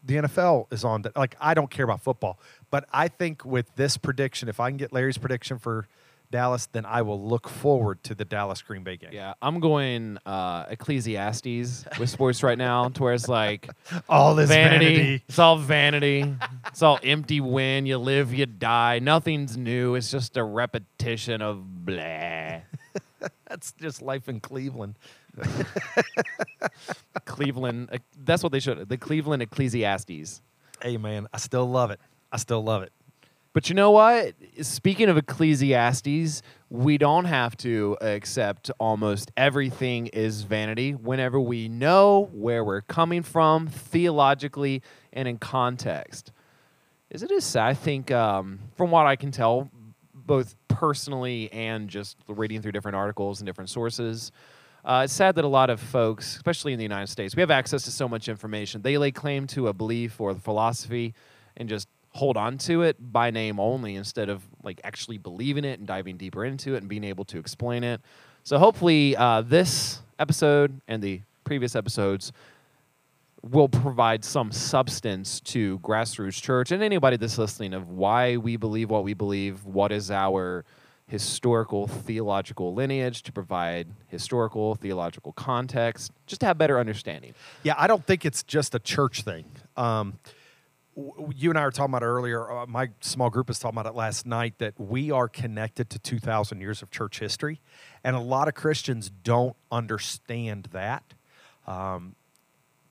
The 0.07 0.15
NFL 0.15 0.71
is 0.71 0.83
on." 0.83 1.03
Like 1.15 1.35
I 1.39 1.53
don't 1.53 1.69
care 1.69 1.85
about 1.85 2.01
football, 2.01 2.39
but 2.71 2.85
I 2.91 3.07
think 3.07 3.45
with 3.45 3.75
this 3.75 3.97
prediction, 3.97 4.49
if 4.49 4.59
I 4.59 4.69
can 4.69 4.77
get 4.77 4.91
Larry's 4.91 5.17
prediction 5.19 5.59
for 5.59 5.87
Dallas, 6.29 6.65
then 6.73 6.85
I 6.85 7.03
will 7.03 7.21
look 7.25 7.47
forward 7.47 8.03
to 8.03 8.13
the 8.15 8.25
Dallas 8.25 8.61
Green 8.61 8.83
Bay 8.83 8.97
game. 8.97 9.11
Yeah, 9.13 9.35
I'm 9.41 9.61
going 9.61 10.17
uh, 10.25 10.65
Ecclesiastes 10.69 11.85
with 11.99 12.09
sports 12.09 12.43
right 12.43 12.57
now, 12.57 12.89
to 12.89 13.03
where 13.03 13.13
it's 13.13 13.29
like 13.29 13.69
All 14.09 14.35
this 14.35 14.49
vanity. 14.49 14.85
vanity. 14.95 15.23
It's 15.29 15.39
all 15.39 15.57
vanity. 15.57 16.35
it's 16.67 16.81
all 16.81 16.99
empty 17.01 17.39
win. 17.39 17.85
You 17.85 17.97
live, 17.97 18.33
you 18.33 18.45
die. 18.45 18.99
Nothing's 18.99 19.55
new. 19.55 19.95
It's 19.95 20.11
just 20.11 20.35
a 20.35 20.43
repetition 20.43 21.41
of 21.41 21.85
blah. 21.85 22.59
That's 23.47 23.71
just 23.73 24.01
life 24.01 24.27
in 24.27 24.39
Cleveland. 24.41 24.95
Cleveland. 27.25 27.89
uh, 27.91 27.97
That's 28.23 28.43
what 28.43 28.51
they 28.51 28.59
should. 28.59 28.87
The 28.89 28.97
Cleveland 28.97 29.41
Ecclesiastes. 29.43 30.41
Hey 30.81 30.97
man, 30.97 31.27
I 31.33 31.37
still 31.37 31.69
love 31.69 31.91
it. 31.91 31.99
I 32.31 32.37
still 32.37 32.63
love 32.63 32.83
it. 32.83 32.91
But 33.53 33.69
you 33.69 33.75
know 33.75 33.89
what? 33.89 34.35
Speaking 34.61 35.09
of 35.09 35.17
Ecclesiastes, 35.17 36.43
we 36.69 36.97
don't 36.99 37.25
have 37.25 37.57
to 37.57 37.97
accept 38.01 38.69
almost 38.79 39.31
everything 39.35 40.07
is 40.07 40.43
vanity 40.43 40.91
whenever 40.93 41.39
we 41.39 41.67
know 41.67 42.29
where 42.33 42.63
we're 42.63 42.81
coming 42.81 43.23
from 43.23 43.65
theologically 43.67 44.83
and 45.11 45.27
in 45.27 45.39
context. 45.39 46.31
Is 47.09 47.23
it 47.23 47.31
as 47.31 47.55
I 47.55 47.73
think, 47.73 48.11
um, 48.11 48.59
from 48.75 48.91
what 48.91 49.07
I 49.07 49.15
can 49.15 49.31
tell, 49.31 49.71
both 50.13 50.55
personally 50.67 51.51
and 51.51 51.89
just 51.89 52.17
reading 52.27 52.61
through 52.61 52.73
different 52.73 52.95
articles 52.97 53.39
and 53.39 53.47
different 53.47 53.71
sources, 53.71 54.31
uh, 54.87 55.01
it's 55.03 55.11
sad 55.11 55.35
that 55.35 55.43
a 55.43 55.49
lot 55.49 55.69
of 55.69 55.81
folks, 55.81 56.37
especially 56.37 56.71
in 56.71 56.79
the 56.79 56.83
United 56.83 57.07
States, 57.07 57.35
we 57.35 57.41
have 57.41 57.51
access 57.51 57.83
to 57.83 57.91
so 57.91 58.07
much 58.07 58.29
information. 58.29 58.81
They 58.81 58.97
lay 58.97 59.11
claim 59.11 59.45
to 59.47 59.67
a 59.67 59.73
belief 59.73 60.21
or 60.21 60.33
the 60.33 60.39
philosophy 60.39 61.13
and 61.57 61.67
just 61.67 61.89
hold 62.11 62.37
on 62.37 62.57
to 62.57 62.83
it 62.83 62.95
by 63.11 63.29
name 63.29 63.59
only 63.59 63.95
instead 63.95 64.29
of 64.29 64.41
like 64.63 64.79
actually 64.85 65.17
believing 65.17 65.65
it 65.65 65.77
and 65.79 65.85
diving 65.85 66.15
deeper 66.15 66.45
into 66.45 66.75
it 66.75 66.77
and 66.77 66.87
being 66.87 67.03
able 67.03 67.25
to 67.25 67.37
explain 67.37 67.83
it. 67.83 67.99
So 68.45 68.57
hopefully, 68.59 69.13
uh, 69.17 69.41
this 69.41 69.99
episode 70.19 70.79
and 70.87 71.03
the 71.03 71.19
previous 71.43 71.75
episodes 71.75 72.31
will 73.43 73.67
provide 73.67 74.23
some 74.23 74.53
substance 74.53 75.41
to 75.41 75.79
grassroots 75.79 76.41
church 76.41 76.71
and 76.71 76.81
anybody 76.81 77.17
that's 77.17 77.37
listening 77.37 77.73
of 77.73 77.89
why 77.89 78.37
we 78.37 78.55
believe 78.55 78.89
what 78.89 79.03
we 79.03 79.13
believe, 79.13 79.65
what 79.65 79.91
is 79.91 80.09
our 80.11 80.63
historical 81.07 81.87
theological 81.87 82.73
lineage 82.73 83.23
to 83.23 83.31
provide 83.31 83.87
historical 84.07 84.75
theological 84.75 85.31
context, 85.31 86.11
just 86.25 86.41
to 86.41 86.47
have 86.47 86.57
better 86.57 86.79
understanding. 86.79 87.33
Yeah, 87.63 87.75
I 87.77 87.87
don't 87.87 88.05
think 88.05 88.25
it's 88.25 88.43
just 88.43 88.75
a 88.75 88.79
church 88.79 89.21
thing. 89.21 89.45
Um, 89.77 90.19
w- 90.97 91.31
you 91.33 91.49
and 91.49 91.57
I 91.57 91.63
were 91.63 91.71
talking 91.71 91.93
about 91.93 92.03
earlier. 92.03 92.51
Uh, 92.51 92.65
my 92.65 92.89
small 92.99 93.29
group 93.29 93.47
was 93.47 93.57
talking 93.57 93.79
about 93.79 93.89
it 93.89 93.95
last 93.95 94.25
night 94.25 94.55
that 94.57 94.73
we 94.77 95.09
are 95.09 95.29
connected 95.29 95.89
to 95.91 95.99
2,000 95.99 96.59
years 96.59 96.81
of 96.81 96.91
church 96.91 97.19
history, 97.19 97.61
and 98.03 98.15
a 98.15 98.19
lot 98.19 98.49
of 98.49 98.53
Christians 98.53 99.09
don't 99.09 99.55
understand 99.71 100.67
that. 100.73 101.13
Um, 101.65 102.15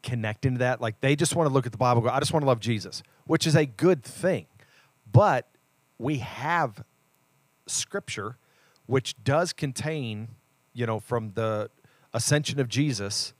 connecting 0.02 0.54
to 0.54 0.58
that, 0.58 0.80
like 0.80 1.00
they 1.00 1.16
just 1.16 1.34
want 1.34 1.48
to 1.48 1.52
look 1.52 1.66
at 1.66 1.72
the 1.72 1.78
Bible. 1.78 2.00
Go, 2.00 2.08
I 2.08 2.18
just 2.18 2.32
want 2.32 2.44
to 2.44 2.46
love 2.46 2.60
Jesus, 2.60 3.02
which 3.26 3.46
is 3.46 3.56
a 3.56 3.66
good 3.66 4.02
thing, 4.02 4.46
but 5.10 5.48
we 5.98 6.18
have 6.18 6.82
Scripture, 7.66 8.36
which 8.86 9.22
does 9.22 9.52
contain, 9.52 10.28
you 10.72 10.86
know, 10.86 11.00
from 11.00 11.32
the 11.34 11.70
ascension 12.12 12.60
of 12.60 12.68
Jesus 12.68 13.32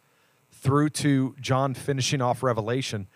through 0.50 0.90
to 0.90 1.34
John 1.40 1.74
finishing 1.74 2.20
off 2.20 2.42
Revelation 2.42 3.06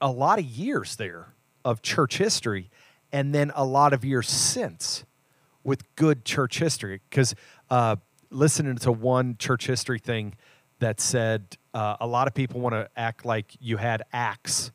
a 0.00 0.10
lot 0.10 0.38
of 0.38 0.44
years 0.44 0.96
there 0.96 1.34
of 1.64 1.82
church 1.82 2.18
history 2.18 2.70
and 3.12 3.34
then 3.34 3.52
a 3.54 3.64
lot 3.64 3.92
of 3.92 4.04
years 4.04 4.28
since 4.28 5.04
with 5.62 5.82
good 5.96 6.24
church 6.24 6.58
history. 6.58 7.00
Because 7.08 7.34
uh, 7.70 7.96
listening 8.30 8.76
to 8.76 8.92
one 8.92 9.36
church 9.38 9.66
history 9.66 9.98
thing 9.98 10.34
that 10.80 11.00
said 11.00 11.56
uh, 11.72 11.96
a 12.00 12.06
lot 12.06 12.26
of 12.26 12.34
people 12.34 12.60
want 12.60 12.74
to 12.74 12.88
act 12.96 13.24
like 13.24 13.56
you 13.60 13.76
had 13.76 14.02
acts 14.12 14.72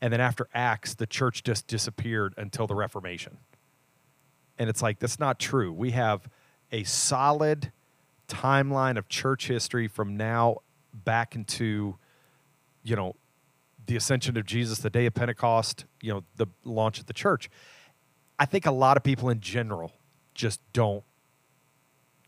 and 0.00 0.12
then 0.12 0.20
after 0.20 0.48
acts 0.54 0.94
the 0.94 1.06
church 1.06 1.42
just 1.42 1.66
disappeared 1.66 2.34
until 2.36 2.66
the 2.66 2.74
reformation 2.74 3.36
and 4.58 4.68
it's 4.68 4.82
like 4.82 4.98
that's 4.98 5.18
not 5.18 5.38
true 5.38 5.72
we 5.72 5.90
have 5.90 6.28
a 6.70 6.82
solid 6.84 7.72
timeline 8.28 8.96
of 8.96 9.08
church 9.08 9.48
history 9.48 9.86
from 9.88 10.16
now 10.16 10.56
back 11.04 11.34
into 11.34 11.96
you 12.82 12.96
know 12.96 13.14
the 13.86 13.96
ascension 13.96 14.36
of 14.36 14.46
Jesus, 14.46 14.78
the 14.78 14.90
day 14.90 15.06
of 15.06 15.14
Pentecost, 15.14 15.84
you 16.00 16.12
know, 16.12 16.22
the 16.36 16.46
launch 16.64 17.00
of 17.00 17.06
the 17.06 17.12
church. 17.12 17.50
I 18.38 18.46
think 18.46 18.66
a 18.66 18.70
lot 18.70 18.96
of 18.96 19.02
people 19.02 19.28
in 19.28 19.40
general 19.40 19.92
just 20.34 20.60
don't 20.72 21.04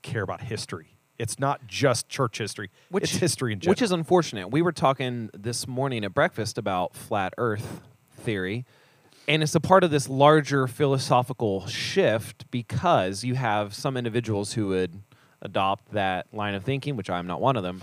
care 0.02 0.22
about 0.22 0.42
history. 0.42 0.96
It's 1.18 1.38
not 1.38 1.66
just 1.66 2.08
church 2.08 2.38
history; 2.38 2.70
Which- 2.90 3.04
it's 3.04 3.14
history 3.14 3.52
in 3.52 3.60
general. 3.60 3.72
Which 3.72 3.82
is 3.82 3.92
unfortunate. 3.92 4.50
We 4.50 4.62
were 4.62 4.72
talking 4.72 5.30
this 5.32 5.66
morning 5.66 6.04
at 6.04 6.12
breakfast 6.12 6.58
about 6.58 6.94
flat 6.96 7.34
Earth 7.38 7.80
theory, 8.16 8.64
and 9.26 9.42
it's 9.42 9.54
a 9.54 9.60
part 9.60 9.84
of 9.84 9.90
this 9.90 10.08
larger 10.08 10.66
philosophical 10.66 11.66
shift 11.66 12.50
because 12.50 13.24
you 13.24 13.34
have 13.34 13.74
some 13.74 13.96
individuals 13.96 14.52
who 14.52 14.68
would 14.68 15.02
adopt 15.42 15.92
that 15.92 16.26
line 16.32 16.54
of 16.54 16.64
thinking, 16.64 16.96
which 16.96 17.10
I'm 17.10 17.26
not 17.26 17.40
one 17.40 17.56
of 17.56 17.62
them. 17.62 17.82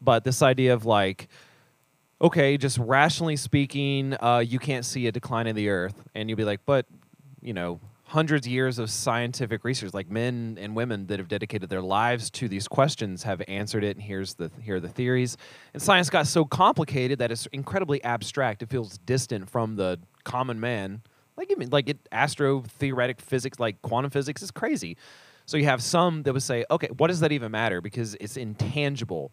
But 0.00 0.24
this 0.24 0.42
idea 0.42 0.74
of 0.74 0.84
like, 0.84 1.28
okay, 2.20 2.56
just 2.56 2.78
rationally 2.78 3.36
speaking, 3.36 4.14
uh, 4.20 4.38
you 4.38 4.58
can't 4.58 4.84
see 4.84 5.06
a 5.06 5.12
decline 5.12 5.46
in 5.46 5.56
the 5.56 5.68
Earth, 5.68 5.94
and 6.14 6.28
you'll 6.28 6.36
be 6.36 6.44
like, 6.44 6.60
but 6.66 6.86
you 7.40 7.52
know, 7.52 7.80
hundreds 8.12 8.46
of 8.46 8.52
years 8.52 8.78
of 8.78 8.90
scientific 8.90 9.64
research, 9.64 9.94
like 9.94 10.10
men 10.10 10.58
and 10.60 10.76
women 10.76 11.06
that 11.06 11.18
have 11.18 11.28
dedicated 11.28 11.70
their 11.70 11.80
lives 11.80 12.28
to 12.28 12.46
these 12.46 12.68
questions, 12.68 13.22
have 13.22 13.40
answered 13.48 13.82
it. 13.82 13.96
And 13.96 14.02
here's 14.02 14.34
the 14.34 14.50
here 14.60 14.76
are 14.76 14.80
the 14.80 14.88
theories. 14.88 15.38
And 15.72 15.80
science 15.80 16.10
got 16.10 16.26
so 16.26 16.44
complicated 16.44 17.20
that 17.20 17.32
it's 17.32 17.46
incredibly 17.52 18.04
abstract. 18.04 18.62
It 18.62 18.68
feels 18.68 18.98
distant 18.98 19.48
from 19.48 19.76
the 19.76 19.98
common 20.24 20.60
man. 20.60 21.00
Like 21.38 21.50
I 21.50 21.54
mean, 21.54 21.70
like 21.70 21.88
it, 21.88 22.06
astro 22.12 22.60
theoretic 22.60 23.18
physics, 23.18 23.58
like 23.58 23.80
quantum 23.80 24.10
physics, 24.10 24.42
is 24.42 24.50
crazy. 24.50 24.98
So 25.46 25.56
you 25.56 25.64
have 25.64 25.82
some 25.82 26.22
that 26.24 26.34
would 26.34 26.42
say, 26.42 26.66
okay, 26.70 26.88
what 26.98 27.08
does 27.08 27.20
that 27.20 27.32
even 27.32 27.50
matter? 27.50 27.80
Because 27.80 28.14
it's 28.20 28.36
intangible. 28.36 29.32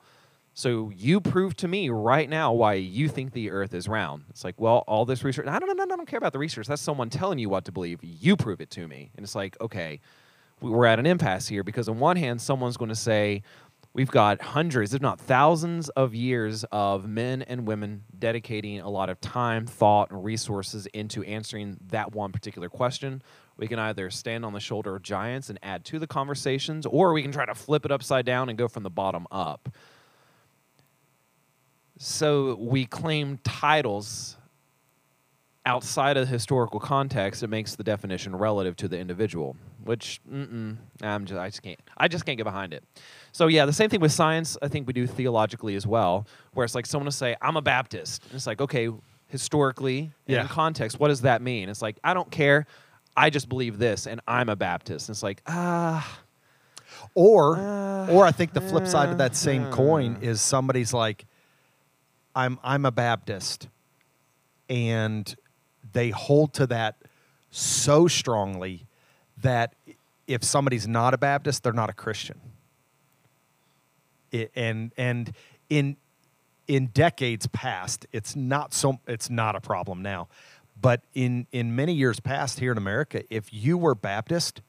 So 0.59 0.91
you 0.93 1.21
prove 1.21 1.55
to 1.57 1.69
me 1.69 1.87
right 1.87 2.29
now 2.29 2.51
why 2.51 2.73
you 2.73 3.07
think 3.07 3.31
the 3.31 3.49
Earth 3.49 3.73
is 3.73 3.87
round. 3.87 4.25
It's 4.29 4.43
like, 4.43 4.59
well, 4.59 4.83
all 4.87 5.05
this 5.05 5.23
research. 5.23 5.47
I 5.47 5.57
don't, 5.57 5.69
I 5.69 5.73
don't, 5.73 5.89
I 5.89 5.95
don't 5.95 6.05
care 6.05 6.17
about 6.17 6.33
the 6.33 6.39
research. 6.39 6.67
That's 6.67 6.81
someone 6.81 7.09
telling 7.09 7.39
you 7.39 7.47
what 7.47 7.63
to 7.63 7.71
believe. 7.71 7.99
You 8.03 8.35
prove 8.35 8.59
it 8.59 8.69
to 8.71 8.85
me. 8.85 9.09
And 9.15 9.23
it's 9.23 9.35
like, 9.35 9.55
okay, 9.61 10.01
we- 10.59 10.69
we're 10.69 10.85
at 10.85 10.99
an 10.99 11.05
impasse 11.05 11.47
here 11.47 11.63
because 11.63 11.87
on 11.87 11.97
one 11.97 12.17
hand, 12.17 12.41
someone's 12.41 12.75
going 12.75 12.89
to 12.89 12.95
say, 12.95 13.41
we've 13.93 14.11
got 14.11 14.41
hundreds, 14.41 14.93
if 14.93 15.01
not 15.01 15.17
thousands, 15.17 15.87
of 15.91 16.13
years 16.13 16.65
of 16.73 17.07
men 17.07 17.41
and 17.43 17.65
women 17.65 18.03
dedicating 18.19 18.81
a 18.81 18.89
lot 18.89 19.09
of 19.09 19.21
time, 19.21 19.65
thought, 19.65 20.11
and 20.11 20.25
resources 20.25 20.87
into 20.87 21.23
answering 21.23 21.77
that 21.87 22.13
one 22.13 22.33
particular 22.33 22.67
question. 22.67 23.23
We 23.55 23.67
can 23.67 23.79
either 23.79 24.09
stand 24.09 24.43
on 24.43 24.51
the 24.51 24.59
shoulder 24.59 24.97
of 24.97 25.03
giants 25.03 25.49
and 25.49 25.57
add 25.63 25.85
to 25.85 25.99
the 25.99 26.07
conversations, 26.07 26.85
or 26.85 27.13
we 27.13 27.21
can 27.21 27.31
try 27.31 27.45
to 27.45 27.55
flip 27.55 27.85
it 27.85 27.93
upside 27.93 28.25
down 28.25 28.49
and 28.49 28.57
go 28.57 28.67
from 28.67 28.83
the 28.83 28.89
bottom 28.89 29.25
up. 29.31 29.69
So 32.01 32.55
we 32.55 32.85
claim 32.85 33.39
titles 33.43 34.37
outside 35.65 36.15
of 36.15 36.25
the 36.25 36.31
historical 36.31 36.79
context. 36.79 37.43
It 37.43 37.49
makes 37.49 37.75
the 37.75 37.83
definition 37.83 38.33
relative 38.35 38.77
to 38.77 38.87
the 38.87 38.97
individual, 38.97 39.57
which 39.83 40.21
mm-mm, 40.31 40.77
I'm 41.01 41.25
just 41.25 41.37
I 41.37 41.49
just 41.49 41.61
can't 41.61 41.79
I 41.97 42.07
just 42.07 42.25
can't 42.25 42.37
get 42.37 42.45
behind 42.45 42.73
it. 42.73 42.85
So 43.33 43.47
yeah, 43.47 43.65
the 43.65 43.73
same 43.73 43.89
thing 43.89 43.99
with 43.99 44.13
science. 44.13 44.57
I 44.61 44.69
think 44.69 44.87
we 44.87 44.93
do 44.93 45.05
theologically 45.07 45.75
as 45.75 45.85
well, 45.85 46.25
where 46.53 46.63
it's 46.63 46.73
like 46.73 46.85
someone 46.85 47.05
to 47.05 47.11
say 47.11 47.35
I'm 47.41 47.57
a 47.57 47.61
Baptist. 47.61 48.23
And 48.27 48.33
it's 48.35 48.47
like 48.47 48.61
okay, 48.61 48.89
historically 49.27 50.11
Yeah. 50.25 50.43
in 50.43 50.47
context, 50.47 51.01
what 51.01 51.09
does 51.09 51.21
that 51.21 51.41
mean? 51.41 51.67
It's 51.67 51.81
like 51.81 51.99
I 52.01 52.13
don't 52.13 52.31
care. 52.31 52.65
I 53.17 53.29
just 53.29 53.49
believe 53.49 53.77
this, 53.77 54.07
and 54.07 54.21
I'm 54.25 54.47
a 54.47 54.55
Baptist. 54.55 55.09
And 55.09 55.13
it's 55.15 55.23
like 55.23 55.41
ah. 55.47 56.19
or 57.13 57.57
Uh, 57.57 58.07
or 58.09 58.25
I 58.25 58.31
think 58.31 58.53
the 58.53 58.61
flip 58.61 58.87
side 58.87 59.09
of 59.09 59.17
that 59.17 59.35
same 59.35 59.69
coin 59.69 60.17
is 60.21 60.39
somebody's 60.39 60.93
like 60.93 61.25
I'm 62.39 62.57
I'm 62.63 62.85
a 62.85 62.91
Baptist 62.91 63.67
and 64.69 65.35
they 65.91 66.09
hold 66.11 66.53
to 66.53 66.67
that 66.67 66.95
so 67.51 68.07
strongly 68.07 68.85
that 69.41 69.75
if 70.25 70.45
somebody's 70.45 70.87
not 70.87 71.13
a 71.13 71.17
Baptist, 71.17 71.63
they're 71.63 71.73
not 71.73 71.89
a 71.89 71.93
Christian. 71.93 72.39
It, 74.31 74.51
and 74.55 74.93
and 74.95 75.33
in 75.69 75.97
in 76.69 76.87
decades 76.87 77.45
past, 77.47 78.05
it's 78.13 78.37
not 78.37 78.73
so 78.73 78.99
it's 79.05 79.29
not 79.29 79.57
a 79.57 79.61
problem 79.61 80.01
now. 80.01 80.29
But 80.79 81.01
in 81.13 81.45
in 81.51 81.75
many 81.75 81.93
years 81.93 82.21
past 82.21 82.61
here 82.61 82.71
in 82.71 82.77
America, 82.77 83.21
if 83.29 83.51
you 83.51 83.77
were 83.77 83.95
Baptist 83.95 84.61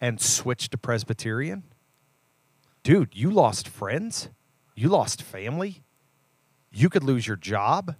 and 0.00 0.18
switched 0.18 0.70
to 0.70 0.78
Presbyterian, 0.78 1.64
dude, 2.82 3.10
you 3.12 3.30
lost 3.30 3.68
friends, 3.68 4.30
you 4.74 4.88
lost 4.88 5.20
family, 5.20 5.82
you 6.72 6.88
could 6.88 7.04
lose 7.04 7.26
your 7.26 7.36
job. 7.36 7.94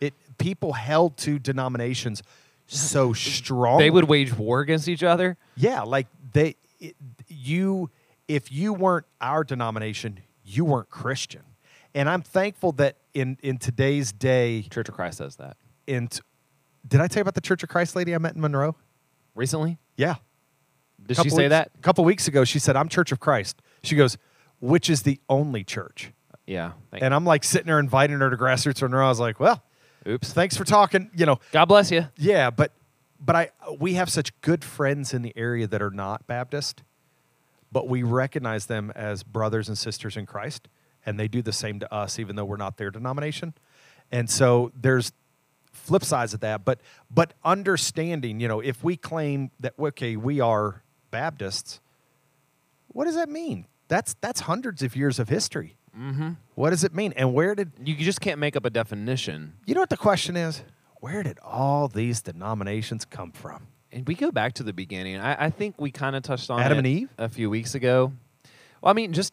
It 0.00 0.14
people 0.38 0.72
held 0.72 1.16
to 1.18 1.38
denominations 1.38 2.22
so 2.66 3.12
strong. 3.12 3.78
They 3.78 3.90
would 3.90 4.04
wage 4.04 4.36
war 4.36 4.60
against 4.60 4.88
each 4.88 5.02
other. 5.02 5.36
yeah, 5.56 5.82
like 5.82 6.06
they 6.32 6.56
it, 6.78 6.96
you 7.28 7.90
if 8.28 8.50
you 8.52 8.72
weren't 8.72 9.06
our 9.20 9.44
denomination, 9.44 10.20
you 10.44 10.64
weren't 10.64 10.88
Christian. 10.88 11.42
And 11.94 12.08
I'm 12.08 12.22
thankful 12.22 12.72
that 12.72 12.96
in 13.14 13.36
in 13.42 13.58
today's 13.58 14.12
day, 14.12 14.62
Church 14.70 14.88
of 14.88 14.94
Christ 14.94 15.18
says 15.18 15.36
that 15.36 15.56
in 15.86 16.08
t- 16.08 16.20
did 16.86 17.00
I 17.00 17.08
tell 17.08 17.20
you 17.20 17.22
about 17.22 17.34
the 17.34 17.40
Church 17.40 17.62
of 17.62 17.68
Christ 17.68 17.94
lady 17.96 18.14
I 18.14 18.18
met 18.18 18.34
in 18.34 18.40
Monroe? 18.40 18.76
recently. 19.34 19.78
Yeah. 19.96 20.16
Did 21.06 21.16
she 21.16 21.30
say 21.30 21.36
weeks- 21.44 21.50
that? 21.50 21.70
A 21.78 21.82
couple 21.82 22.04
weeks 22.04 22.28
ago, 22.28 22.44
she 22.44 22.58
said, 22.58 22.76
I'm 22.76 22.88
Church 22.88 23.10
of 23.12 23.20
Christ. 23.20 23.62
She 23.82 23.96
goes, 23.96 24.18
which 24.60 24.90
is 24.90 25.02
the 25.02 25.18
only 25.28 25.64
church. 25.64 26.12
Yeah. 26.50 26.72
And 26.92 27.14
I'm 27.14 27.24
like 27.24 27.44
sitting 27.44 27.68
there 27.68 27.78
inviting 27.78 28.18
her 28.18 28.28
to 28.28 28.36
grassroots 28.36 28.82
Monroe. 28.82 29.06
I 29.06 29.08
was 29.08 29.20
like, 29.20 29.38
well, 29.38 29.62
Oops. 30.06 30.32
thanks 30.32 30.56
for 30.56 30.64
talking. 30.64 31.08
You 31.14 31.24
know, 31.24 31.38
God 31.52 31.66
bless 31.66 31.92
you. 31.92 32.08
yeah, 32.16 32.50
but 32.50 32.72
but 33.20 33.36
I 33.36 33.50
we 33.78 33.94
have 33.94 34.10
such 34.10 34.38
good 34.40 34.64
friends 34.64 35.14
in 35.14 35.22
the 35.22 35.32
area 35.36 35.68
that 35.68 35.80
are 35.80 35.92
not 35.92 36.26
Baptist, 36.26 36.82
but 37.70 37.86
we 37.86 38.02
recognize 38.02 38.66
them 38.66 38.90
as 38.96 39.22
brothers 39.22 39.68
and 39.68 39.78
sisters 39.78 40.16
in 40.16 40.26
Christ, 40.26 40.66
and 41.06 41.20
they 41.20 41.28
do 41.28 41.40
the 41.40 41.52
same 41.52 41.78
to 41.78 41.94
us, 41.94 42.18
even 42.18 42.34
though 42.34 42.44
we're 42.44 42.56
not 42.56 42.78
their 42.78 42.90
denomination. 42.90 43.54
And 44.10 44.28
so 44.28 44.72
there's 44.74 45.12
flip 45.70 46.02
sides 46.02 46.34
of 46.34 46.40
that, 46.40 46.64
but 46.64 46.80
but 47.12 47.34
understanding, 47.44 48.40
you 48.40 48.48
know, 48.48 48.58
if 48.58 48.82
we 48.82 48.96
claim 48.96 49.52
that 49.60 49.74
okay, 49.78 50.16
we 50.16 50.40
are 50.40 50.82
Baptists, 51.12 51.80
what 52.88 53.04
does 53.04 53.14
that 53.14 53.28
mean? 53.28 53.66
That's 53.86 54.16
that's 54.20 54.40
hundreds 54.40 54.82
of 54.82 54.96
years 54.96 55.20
of 55.20 55.28
history. 55.28 55.76
Mm-hmm. 55.98 56.30
What 56.54 56.70
does 56.70 56.84
it 56.84 56.94
mean? 56.94 57.12
And 57.16 57.34
where 57.34 57.54
did 57.54 57.72
You 57.82 57.94
just 57.96 58.20
can't 58.20 58.38
make 58.38 58.56
up 58.56 58.64
a 58.64 58.70
definition. 58.70 59.54
you 59.66 59.74
know 59.74 59.80
what 59.80 59.90
the 59.90 59.96
question 59.96 60.36
is? 60.36 60.62
Where 61.00 61.22
did 61.22 61.38
all 61.42 61.88
these 61.88 62.20
denominations 62.20 63.04
come 63.04 63.32
from? 63.32 63.66
And 63.92 64.06
we 64.06 64.14
go 64.14 64.30
back 64.30 64.52
to 64.54 64.62
the 64.62 64.72
beginning. 64.72 65.16
I, 65.16 65.46
I 65.46 65.50
think 65.50 65.80
we 65.80 65.90
kind 65.90 66.14
of 66.14 66.22
touched 66.22 66.50
on 66.50 66.60
Adam 66.60 66.78
and 66.78 66.86
Eve? 66.86 67.08
a 67.18 67.28
few 67.28 67.50
weeks 67.50 67.74
ago. 67.74 68.12
Well, 68.80 68.90
I 68.90 68.92
mean, 68.92 69.12
just 69.12 69.32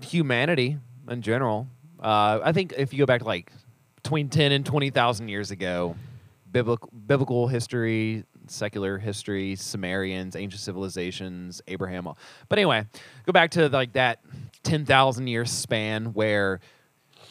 humanity 0.00 0.78
in 1.10 1.22
general. 1.22 1.66
Uh, 2.00 2.40
I 2.42 2.52
think 2.52 2.72
if 2.76 2.92
you 2.92 3.00
go 3.00 3.06
back 3.06 3.20
to 3.20 3.26
like 3.26 3.52
between 3.96 4.28
ten 4.28 4.52
and 4.52 4.64
twenty 4.64 4.90
thousand 4.90 5.28
years 5.28 5.50
ago, 5.50 5.96
biblical 6.50 6.90
biblical 7.06 7.48
history, 7.48 8.24
secular 8.46 8.98
history, 8.98 9.56
Sumerians, 9.56 10.36
ancient 10.36 10.60
civilizations, 10.60 11.60
Abraham. 11.68 12.08
But 12.48 12.58
anyway, 12.58 12.86
go 13.26 13.32
back 13.32 13.50
to 13.52 13.68
like 13.68 13.92
that 13.94 14.20
ten 14.68 14.84
thousand 14.84 15.26
year 15.26 15.44
span 15.44 16.12
where 16.12 16.60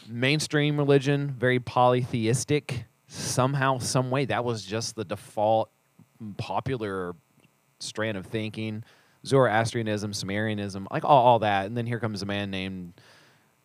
mainstream 0.09 0.77
religion 0.77 1.35
very 1.37 1.59
polytheistic 1.59 2.85
somehow, 3.07 3.77
some 3.77 4.09
way, 4.09 4.25
that 4.25 4.43
was 4.43 4.63
just 4.63 4.95
the 4.95 5.05
default 5.05 5.69
popular 6.37 7.15
strand 7.79 8.17
of 8.17 8.25
thinking. 8.25 8.83
Zoroastrianism, 9.25 10.13
Sumerianism, 10.13 10.87
like 10.89 11.03
all, 11.03 11.25
all 11.25 11.39
that. 11.39 11.65
And 11.65 11.75
then 11.75 11.85
here 11.85 11.99
comes 11.99 12.21
a 12.21 12.25
man 12.25 12.49
named, 12.49 12.93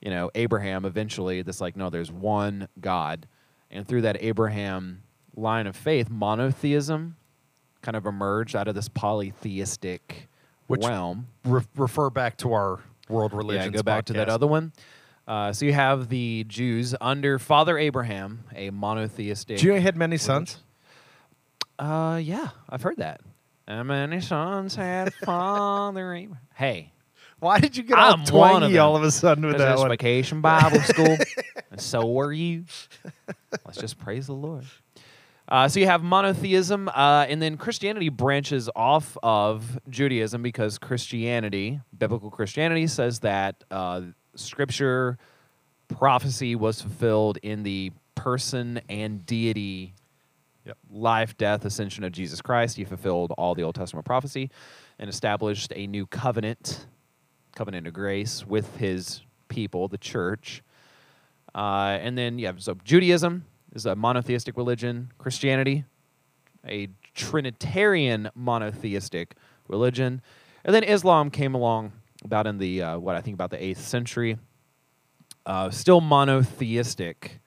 you 0.00 0.10
know, 0.10 0.30
Abraham 0.34 0.84
eventually 0.84 1.42
that's 1.42 1.60
like, 1.60 1.76
no, 1.76 1.88
there's 1.88 2.10
one 2.10 2.68
God. 2.80 3.26
And 3.70 3.86
through 3.86 4.02
that 4.02 4.22
Abraham 4.22 5.02
line 5.36 5.66
of 5.66 5.76
faith, 5.76 6.10
monotheism 6.10 7.16
kind 7.80 7.96
of 7.96 8.06
emerged 8.06 8.56
out 8.56 8.68
of 8.68 8.74
this 8.74 8.88
polytheistic 8.88 10.28
Which 10.66 10.84
realm. 10.84 11.28
Re- 11.44 11.62
refer 11.76 12.10
back 12.10 12.36
to 12.38 12.52
our 12.52 12.80
world 13.12 13.32
religions. 13.32 13.66
Yeah, 13.66 13.78
go 13.78 13.82
back 13.82 14.06
to 14.06 14.14
that 14.14 14.28
other 14.28 14.46
one. 14.46 14.72
Uh, 15.26 15.52
so 15.52 15.64
you 15.64 15.72
have 15.72 16.08
the 16.08 16.44
Jews 16.48 16.94
under 17.00 17.38
Father 17.38 17.78
Abraham, 17.78 18.44
a 18.54 18.70
monotheistic. 18.70 19.58
Do 19.58 19.66
you 19.66 19.74
know 19.74 19.80
had 19.80 19.96
many 19.96 20.16
sons? 20.16 20.58
Uh, 21.78 22.20
yeah, 22.22 22.48
I've 22.68 22.82
heard 22.82 22.96
that. 22.96 23.20
And 23.66 23.86
many 23.88 24.20
sons 24.20 24.74
had 24.74 25.14
Father 25.24 26.12
Abraham. 26.14 26.38
Hey, 26.54 26.92
Why 27.38 27.60
did 27.60 27.76
you 27.76 27.84
get 27.84 27.98
all 27.98 28.12
I'm 28.14 28.20
one 28.20 28.20
of 28.22 28.28
twangy 28.28 28.72
them. 28.74 28.82
all 28.82 28.96
of 28.96 29.04
a 29.04 29.10
sudden 29.10 29.46
with 29.46 29.54
this 29.58 29.62
that 29.62 29.74
is 29.74 29.80
one? 29.80 29.90
Vacation 29.90 30.40
Bible 30.40 30.80
School, 30.80 31.16
and 31.70 31.80
so 31.80 32.06
were 32.06 32.32
you. 32.32 32.64
Let's 33.64 33.78
just 33.78 33.98
praise 33.98 34.26
the 34.26 34.34
Lord. 34.34 34.64
Uh, 35.52 35.68
so 35.68 35.78
you 35.78 35.84
have 35.84 36.02
monotheism, 36.02 36.88
uh, 36.88 37.26
and 37.28 37.42
then 37.42 37.58
Christianity 37.58 38.08
branches 38.08 38.70
off 38.74 39.18
of 39.22 39.78
Judaism 39.90 40.42
because 40.42 40.78
Christianity, 40.78 41.78
biblical 41.98 42.30
Christianity, 42.30 42.86
says 42.86 43.18
that 43.18 43.62
uh, 43.70 44.00
Scripture 44.34 45.18
prophecy 45.88 46.56
was 46.56 46.80
fulfilled 46.80 47.36
in 47.42 47.64
the 47.64 47.92
person 48.14 48.80
and 48.88 49.26
deity 49.26 49.92
Yep. 50.64 50.78
life, 50.90 51.36
death, 51.36 51.64
ascension 51.66 52.04
of 52.04 52.12
Jesus 52.12 52.40
Christ. 52.40 52.76
He 52.76 52.84
fulfilled 52.84 53.32
all 53.36 53.54
the 53.54 53.62
Old 53.62 53.74
Testament 53.74 54.06
prophecy 54.06 54.48
and 54.98 55.10
established 55.10 55.72
a 55.76 55.86
new 55.86 56.06
covenant, 56.06 56.86
covenant 57.56 57.86
of 57.86 57.92
grace 57.92 58.46
with 58.46 58.76
his 58.76 59.20
people, 59.48 59.88
the 59.88 59.98
church. 59.98 60.62
Uh, 61.54 61.98
and 62.00 62.16
then, 62.16 62.38
yeah, 62.38 62.52
so 62.56 62.78
Judaism 62.84 63.44
is 63.74 63.86
a 63.86 63.96
monotheistic 63.96 64.56
religion, 64.56 65.10
Christianity, 65.18 65.84
a 66.66 66.88
Trinitarian 67.14 68.30
monotheistic 68.34 69.34
religion. 69.68 70.22
And 70.64 70.74
then 70.74 70.84
Islam 70.84 71.30
came 71.30 71.54
along 71.54 71.92
about 72.24 72.46
in 72.46 72.58
the, 72.58 72.82
uh, 72.82 72.98
what 72.98 73.16
I 73.16 73.20
think 73.20 73.34
about 73.34 73.50
the 73.50 73.58
8th 73.58 73.78
century. 73.78 74.38
Uh, 75.44 75.70
still 75.70 76.00
monotheistic, 76.00 77.40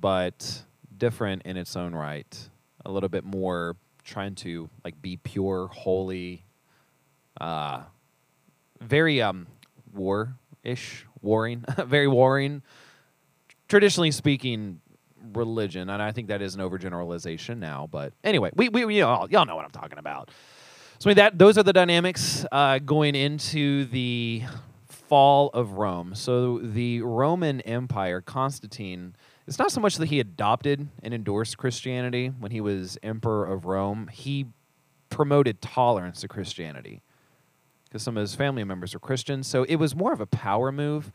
but 0.00 0.62
different 0.96 1.42
in 1.42 1.56
its 1.56 1.76
own 1.76 1.94
right. 1.94 2.48
A 2.86 2.90
little 2.90 3.08
bit 3.10 3.24
more 3.24 3.76
trying 4.04 4.34
to 4.36 4.70
like 4.84 5.00
be 5.02 5.18
pure, 5.18 5.68
holy, 5.68 6.44
uh, 7.40 7.82
very 8.80 9.20
um 9.20 9.46
war-ish, 9.92 11.04
warring, 11.20 11.64
very 11.84 12.08
warring. 12.08 12.62
Traditionally 13.68 14.10
speaking, 14.10 14.80
religion, 15.34 15.90
and 15.90 16.02
I 16.02 16.12
think 16.12 16.28
that 16.28 16.42
is 16.42 16.54
an 16.54 16.60
overgeneralization 16.60 17.58
now. 17.58 17.88
But 17.90 18.12
anyway, 18.24 18.50
we 18.54 18.68
we 18.68 18.96
you 18.96 19.02
know, 19.02 19.26
y'all 19.30 19.46
know 19.46 19.56
what 19.56 19.64
I'm 19.64 19.70
talking 19.70 19.98
about. 19.98 20.30
So 20.98 21.08
I 21.08 21.10
mean, 21.10 21.16
that 21.16 21.38
those 21.38 21.56
are 21.56 21.62
the 21.62 21.72
dynamics 21.72 22.44
uh, 22.52 22.78
going 22.78 23.14
into 23.14 23.86
the 23.86 24.42
fall 24.88 25.48
of 25.54 25.72
Rome. 25.72 26.14
So 26.14 26.58
the 26.58 27.02
Roman 27.02 27.60
Empire, 27.62 28.20
Constantine, 28.20 29.16
it's 29.46 29.58
not 29.58 29.72
so 29.72 29.80
much 29.80 29.96
that 29.96 30.06
he 30.06 30.20
adopted 30.20 30.86
and 31.02 31.12
endorsed 31.12 31.58
Christianity 31.58 32.28
when 32.28 32.52
he 32.52 32.60
was 32.60 32.98
emperor 33.02 33.46
of 33.46 33.64
Rome. 33.64 34.08
He 34.12 34.46
promoted 35.08 35.60
tolerance 35.60 36.20
to 36.20 36.28
Christianity 36.28 37.02
because 37.84 38.02
some 38.04 38.16
of 38.16 38.20
his 38.20 38.36
family 38.36 38.62
members 38.62 38.94
were 38.94 39.00
Christians. 39.00 39.48
So 39.48 39.64
it 39.64 39.76
was 39.76 39.96
more 39.96 40.12
of 40.12 40.20
a 40.20 40.26
power 40.26 40.70
move. 40.70 41.10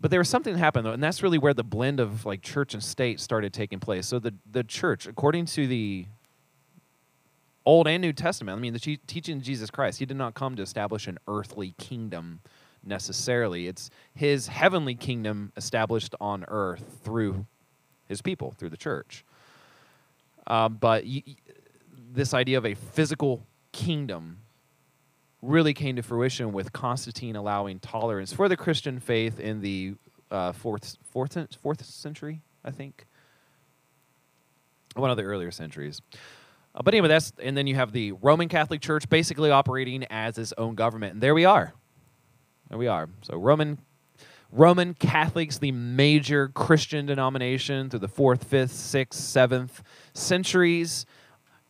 But 0.00 0.10
there 0.10 0.20
was 0.20 0.28
something 0.28 0.52
that 0.52 0.58
happened 0.58 0.86
though, 0.86 0.92
and 0.92 1.02
that's 1.02 1.22
really 1.22 1.38
where 1.38 1.54
the 1.54 1.64
blend 1.64 1.98
of 2.00 2.24
like 2.24 2.42
church 2.42 2.74
and 2.74 2.82
state 2.82 3.20
started 3.20 3.52
taking 3.52 3.80
place. 3.80 4.06
So 4.06 4.18
the 4.18 4.34
the 4.50 4.62
church, 4.62 5.06
according 5.06 5.46
to 5.46 5.66
the 5.66 6.06
Old 7.66 7.88
and 7.88 8.00
New 8.00 8.12
Testament, 8.12 8.56
I 8.56 8.60
mean 8.60 8.72
the 8.72 8.98
teaching 9.06 9.38
of 9.38 9.42
Jesus 9.42 9.70
Christ, 9.70 9.98
he 9.98 10.06
did 10.06 10.16
not 10.16 10.34
come 10.34 10.56
to 10.56 10.62
establish 10.62 11.06
an 11.06 11.18
earthly 11.26 11.74
kingdom 11.78 12.40
necessarily. 12.84 13.66
It's 13.66 13.90
his 14.14 14.46
heavenly 14.46 14.94
kingdom 14.94 15.52
established 15.56 16.14
on 16.20 16.44
earth 16.48 17.00
through 17.02 17.46
his 18.06 18.22
people, 18.22 18.52
through 18.52 18.70
the 18.70 18.76
church. 18.76 19.24
Um, 20.46 20.78
but 20.80 21.04
y- 21.04 21.22
this 22.12 22.32
idea 22.32 22.56
of 22.56 22.64
a 22.64 22.74
physical 22.74 23.44
kingdom 23.72 24.38
really 25.42 25.74
came 25.74 25.96
to 25.96 26.02
fruition 26.02 26.52
with 26.52 26.72
Constantine 26.72 27.36
allowing 27.36 27.78
tolerance 27.78 28.32
for 28.32 28.48
the 28.48 28.56
Christian 28.56 28.98
faith 28.98 29.38
in 29.38 29.60
the 29.60 29.94
uh, 30.30 30.52
fourth, 30.52 30.96
fourth, 31.10 31.36
fourth 31.62 31.84
century, 31.84 32.40
I 32.64 32.70
think. 32.70 33.06
One 34.94 35.10
of 35.10 35.16
the 35.16 35.22
earlier 35.22 35.50
centuries. 35.50 36.02
Uh, 36.74 36.82
but 36.82 36.94
anyway, 36.94 37.08
that's 37.08 37.32
and 37.40 37.56
then 37.56 37.66
you 37.66 37.76
have 37.76 37.92
the 37.92 38.12
Roman 38.12 38.48
Catholic 38.48 38.80
Church 38.80 39.08
basically 39.08 39.50
operating 39.50 40.04
as 40.10 40.38
its 40.38 40.52
own 40.58 40.74
government, 40.74 41.14
and 41.14 41.22
there 41.22 41.34
we 41.34 41.44
are. 41.44 41.72
There 42.68 42.78
we 42.78 42.88
are. 42.88 43.08
So 43.22 43.36
Roman 43.36 43.78
Roman 44.50 44.94
Catholics, 44.94 45.58
the 45.58 45.72
major 45.72 46.48
Christian 46.48 47.06
denomination 47.06 47.90
through 47.90 47.98
the 48.00 48.08
fourth, 48.08 48.44
fifth, 48.44 48.72
sixth, 48.72 49.20
seventh 49.20 49.82
centuries. 50.14 51.04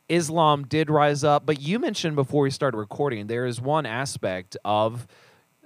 Islam 0.09 0.65
did 0.67 0.91
rise 0.91 1.25
up, 1.25 1.45
but 1.45 1.61
you 1.61 1.79
mentioned 1.79 2.17
before 2.17 2.43
we 2.43 2.51
started 2.51 2.79
recording, 2.79 3.27
there 3.27 3.47
is 3.47 3.61
one 3.61 3.87
aspect 3.87 4.57
of 4.65 5.07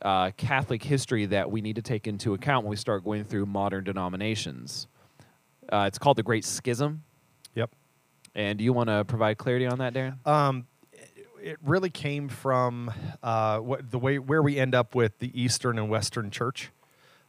uh, 0.01 0.33
Catholic 0.37 0.83
history 0.83 1.27
that 1.27 1.51
we 1.51 1.61
need 1.61 1.77
to 1.77 1.83
take 1.83 2.09
into 2.09 2.35
account 2.35 2.65
when 2.65 2.71
we 2.71 2.77
start 2.77 3.05
going 3.05 3.25
through 3.25 3.47
modern 3.47 3.85
denominations. 3.85 4.89
Uh, 5.73 5.85
it's 5.87 5.99
called 5.99 6.17
the 6.17 6.23
Great 6.23 6.45
Schism. 6.45 7.05
Yep. 7.55 7.71
And 8.35 8.59
do 8.59 8.65
you 8.65 8.73
want 8.73 8.89
to 8.89 9.05
provide 9.05 9.39
clarity 9.39 9.67
on 9.67 9.79
that, 9.79 9.95
Darren? 9.95 10.27
Um, 10.27 10.67
it- 11.41 11.59
really 11.65 11.91
came 11.91 12.29
from 12.29 12.91
uh, 13.23 13.59
what 13.59 13.91
the 13.91 13.99
way 13.99 14.19
where 14.19 14.43
we 14.43 14.59
end 14.59 14.75
up 14.77 14.95
with 14.95 15.19
the 15.19 15.41
Eastern 15.41 15.77
and 15.79 15.89
Western 15.91 16.31
Church. 16.31 16.71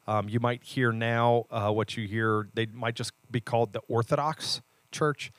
Um, 0.08 0.30
you 0.30 0.39
might 0.39 0.63
hear 0.63 0.91
now 0.91 1.45
uh, 1.49 1.71
what 1.71 1.97
you 1.97 2.08
hear. 2.08 2.47
They 2.54 2.67
might 2.67 2.95
just 2.95 3.12
be 3.32 3.39
called 3.39 3.73
the 3.73 3.82
Orthodox 3.88 4.62
Church, 4.91 5.32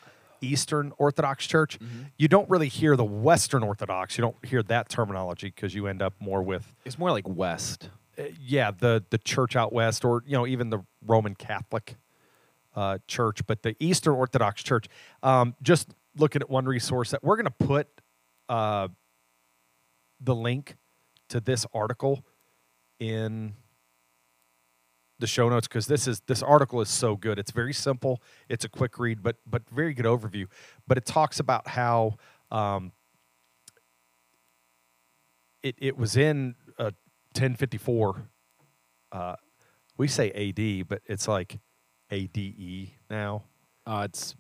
Eastern 0.45 0.93
Orthodox 0.99 1.47
Church. 1.47 1.79
You 2.17 2.29
don't 2.29 2.49
really 2.51 2.69
hear 2.69 2.97
the 2.97 3.05
Western 3.05 3.63
Orthodox. 3.63 4.17
You 4.19 4.23
don't 4.23 4.45
hear 4.45 4.63
that 4.65 4.89
terminology 4.89 5.49
because 5.49 5.75
you 5.75 5.87
end 5.87 6.03
up 6.03 6.15
more 6.21 6.43
with 6.43 6.75
It's 6.85 6.99
more 6.99 7.11
like 7.11 7.27
West. 7.29 7.91
uh, 8.19 8.23
yeah 8.41 8.71
the 8.71 9.05
the 9.11 9.19
church 9.19 9.57
out 9.57 9.73
west 9.73 10.05
or 10.05 10.23
you 10.27 10.37
know 10.37 10.47
even 10.47 10.71
the 10.71 10.79
roman 11.05 11.35
catholic 11.35 11.97
uh, 12.77 12.99
church 13.09 13.45
but 13.47 13.63
the 13.63 13.75
eastern 13.81 14.15
orthodox 14.15 14.63
church 14.63 14.87
um, 15.25 15.55
just 15.63 15.89
looking 16.17 16.41
at 16.41 16.49
one 16.49 16.65
resource 16.65 17.11
that 17.11 17.25
we're 17.25 17.35
going 17.37 17.45
to 17.47 17.67
put 17.67 17.89
uh, 18.49 18.87
the 20.21 20.35
link 20.35 20.77
to 21.29 21.41
this 21.41 21.67
article 21.75 22.25
in 23.01 23.55
the 25.25 25.29
show 25.29 25.49
notes 25.49 25.67
because 25.67 25.87
this 25.87 26.07
is 26.07 26.21
this 26.27 26.43
article 26.43 26.83
is 26.83 26.91
so 26.91 27.17
good. 27.17 27.39
It's 27.39 27.51
very 27.51 27.73
simple. 27.73 28.21
It's 28.51 28.67
a 28.67 28.69
quick 28.69 28.99
read 28.99 29.23
but 29.23 29.37
but 29.47 29.63
very 29.71 29.95
good 29.95 30.05
overview. 30.05 30.49
But 30.87 30.99
it 30.99 31.07
talks 31.07 31.41
about 31.41 31.67
how 31.67 32.17
um, 32.51 32.93
it, 35.63 35.77
it 35.79 35.97
was 35.97 36.19
in 36.19 36.57
uh, 36.79 36.93
1054 37.33 38.29
uh, 39.13 39.37
we 39.97 40.09
say 40.09 40.31
AD 40.31 40.89
but 40.89 41.01
it's 41.07 41.27
like 41.27 41.59
ADE 42.11 42.91
now. 43.09 43.45
Uh, 43.87 44.03
it's 44.05 44.35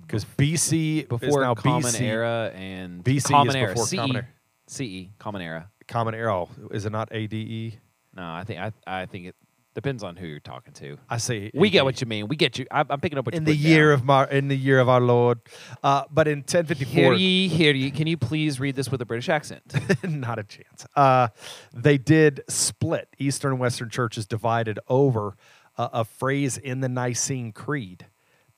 because 0.00 0.24
BC 0.24 1.08
before 1.08 1.42
now 1.42 1.54
Common 1.54 1.92
BC, 1.92 2.00
Era 2.00 2.50
and 2.56 3.04
BC 3.04 3.16
is 3.16 3.26
Common 3.26 3.54
Era. 3.54 3.68
before 3.68 3.86
CE, 3.86 3.94
Common 3.94 4.16
Era. 4.16 4.28
CE, 4.66 5.08
Common 5.20 5.42
Era. 5.42 5.70
Common 5.86 6.14
Era. 6.16 6.34
Oh, 6.34 6.48
is 6.72 6.86
it 6.86 6.90
not 6.90 7.08
ADE 7.12 7.78
No, 8.16 8.32
I 8.32 8.42
think 8.44 8.58
I, 8.58 8.72
I 8.84 9.06
think 9.06 9.26
it 9.26 9.36
depends 9.74 10.02
on 10.02 10.16
who 10.16 10.26
you're 10.26 10.40
talking 10.40 10.72
to. 10.74 10.98
I 11.08 11.16
see. 11.16 11.50
We 11.54 11.70
get 11.70 11.84
what 11.84 12.00
you 12.00 12.06
mean. 12.06 12.28
We 12.28 12.36
get 12.36 12.58
you. 12.58 12.66
I'm, 12.70 12.86
I'm 12.90 13.00
picking 13.00 13.18
up 13.18 13.26
what 13.26 13.34
in 13.34 13.44
the 13.44 13.54
year 13.54 13.92
of 13.92 14.04
my 14.04 14.28
in 14.28 14.48
the 14.48 14.56
year 14.56 14.78
of 14.78 14.88
our 14.88 15.00
Lord 15.00 15.40
uh, 15.82 16.04
but 16.10 16.28
in 16.28 16.38
1054 16.40 16.92
Hear 16.92 17.12
ye, 17.14 17.48
hear 17.48 17.74
ye. 17.74 17.90
Can 17.90 18.06
you 18.06 18.16
please 18.16 18.60
read 18.60 18.76
this 18.76 18.90
with 18.90 19.00
a 19.00 19.06
British 19.06 19.28
accent? 19.28 19.62
not 20.04 20.38
a 20.38 20.44
chance. 20.44 20.86
Uh, 20.94 21.28
they 21.72 21.98
did 21.98 22.42
split. 22.48 23.08
Eastern 23.18 23.52
and 23.52 23.60
Western 23.60 23.90
churches 23.90 24.26
divided 24.26 24.78
over 24.88 25.36
a, 25.76 25.90
a 25.92 26.04
phrase 26.04 26.58
in 26.58 26.80
the 26.80 26.88
Nicene 26.88 27.52
Creed 27.52 28.06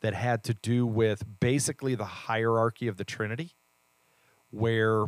that 0.00 0.14
had 0.14 0.44
to 0.44 0.54
do 0.54 0.86
with 0.86 1.24
basically 1.40 1.94
the 1.94 2.04
hierarchy 2.04 2.88
of 2.88 2.96
the 2.96 3.04
Trinity, 3.04 3.52
where 4.50 5.06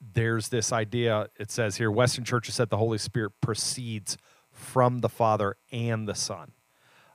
there's 0.00 0.48
this 0.48 0.72
idea. 0.72 1.28
It 1.38 1.50
says 1.50 1.76
here 1.76 1.90
Western 1.90 2.24
churches 2.24 2.54
said 2.54 2.70
the 2.70 2.76
Holy 2.76 2.98
Spirit 2.98 3.32
proceeds 3.40 4.16
from 4.60 5.00
the 5.00 5.08
Father 5.08 5.56
and 5.72 6.06
the 6.06 6.14
Son. 6.14 6.52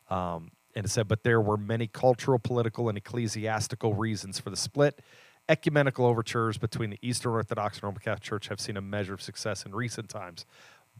Um, 0.10 0.52
and 0.76 0.86
it 0.86 0.90
said, 0.90 1.08
but 1.08 1.24
there 1.24 1.40
were 1.40 1.58
many 1.58 1.88
cultural, 1.88 2.38
political, 2.38 2.90
and 2.90 2.98
ecclesiastical 2.98 3.94
reasons 3.94 4.40
for 4.40 4.50
the 4.50 4.58
split. 4.58 5.00
Ecumenical 5.48 6.06
overtures 6.06 6.58
between 6.58 6.90
the 6.90 7.00
Eastern 7.02 7.32
Orthodox 7.32 7.78
and 7.78 7.84
Roman 7.84 8.02
Catholic 8.02 8.24
Church 8.24 8.48
have 8.50 8.60
seen 8.60 8.78
a 8.78 8.82
measure 8.82 9.14
of 9.14 9.22
success 9.22 9.66
in 9.66 9.74
recent 9.74 10.10
times, 10.10 10.46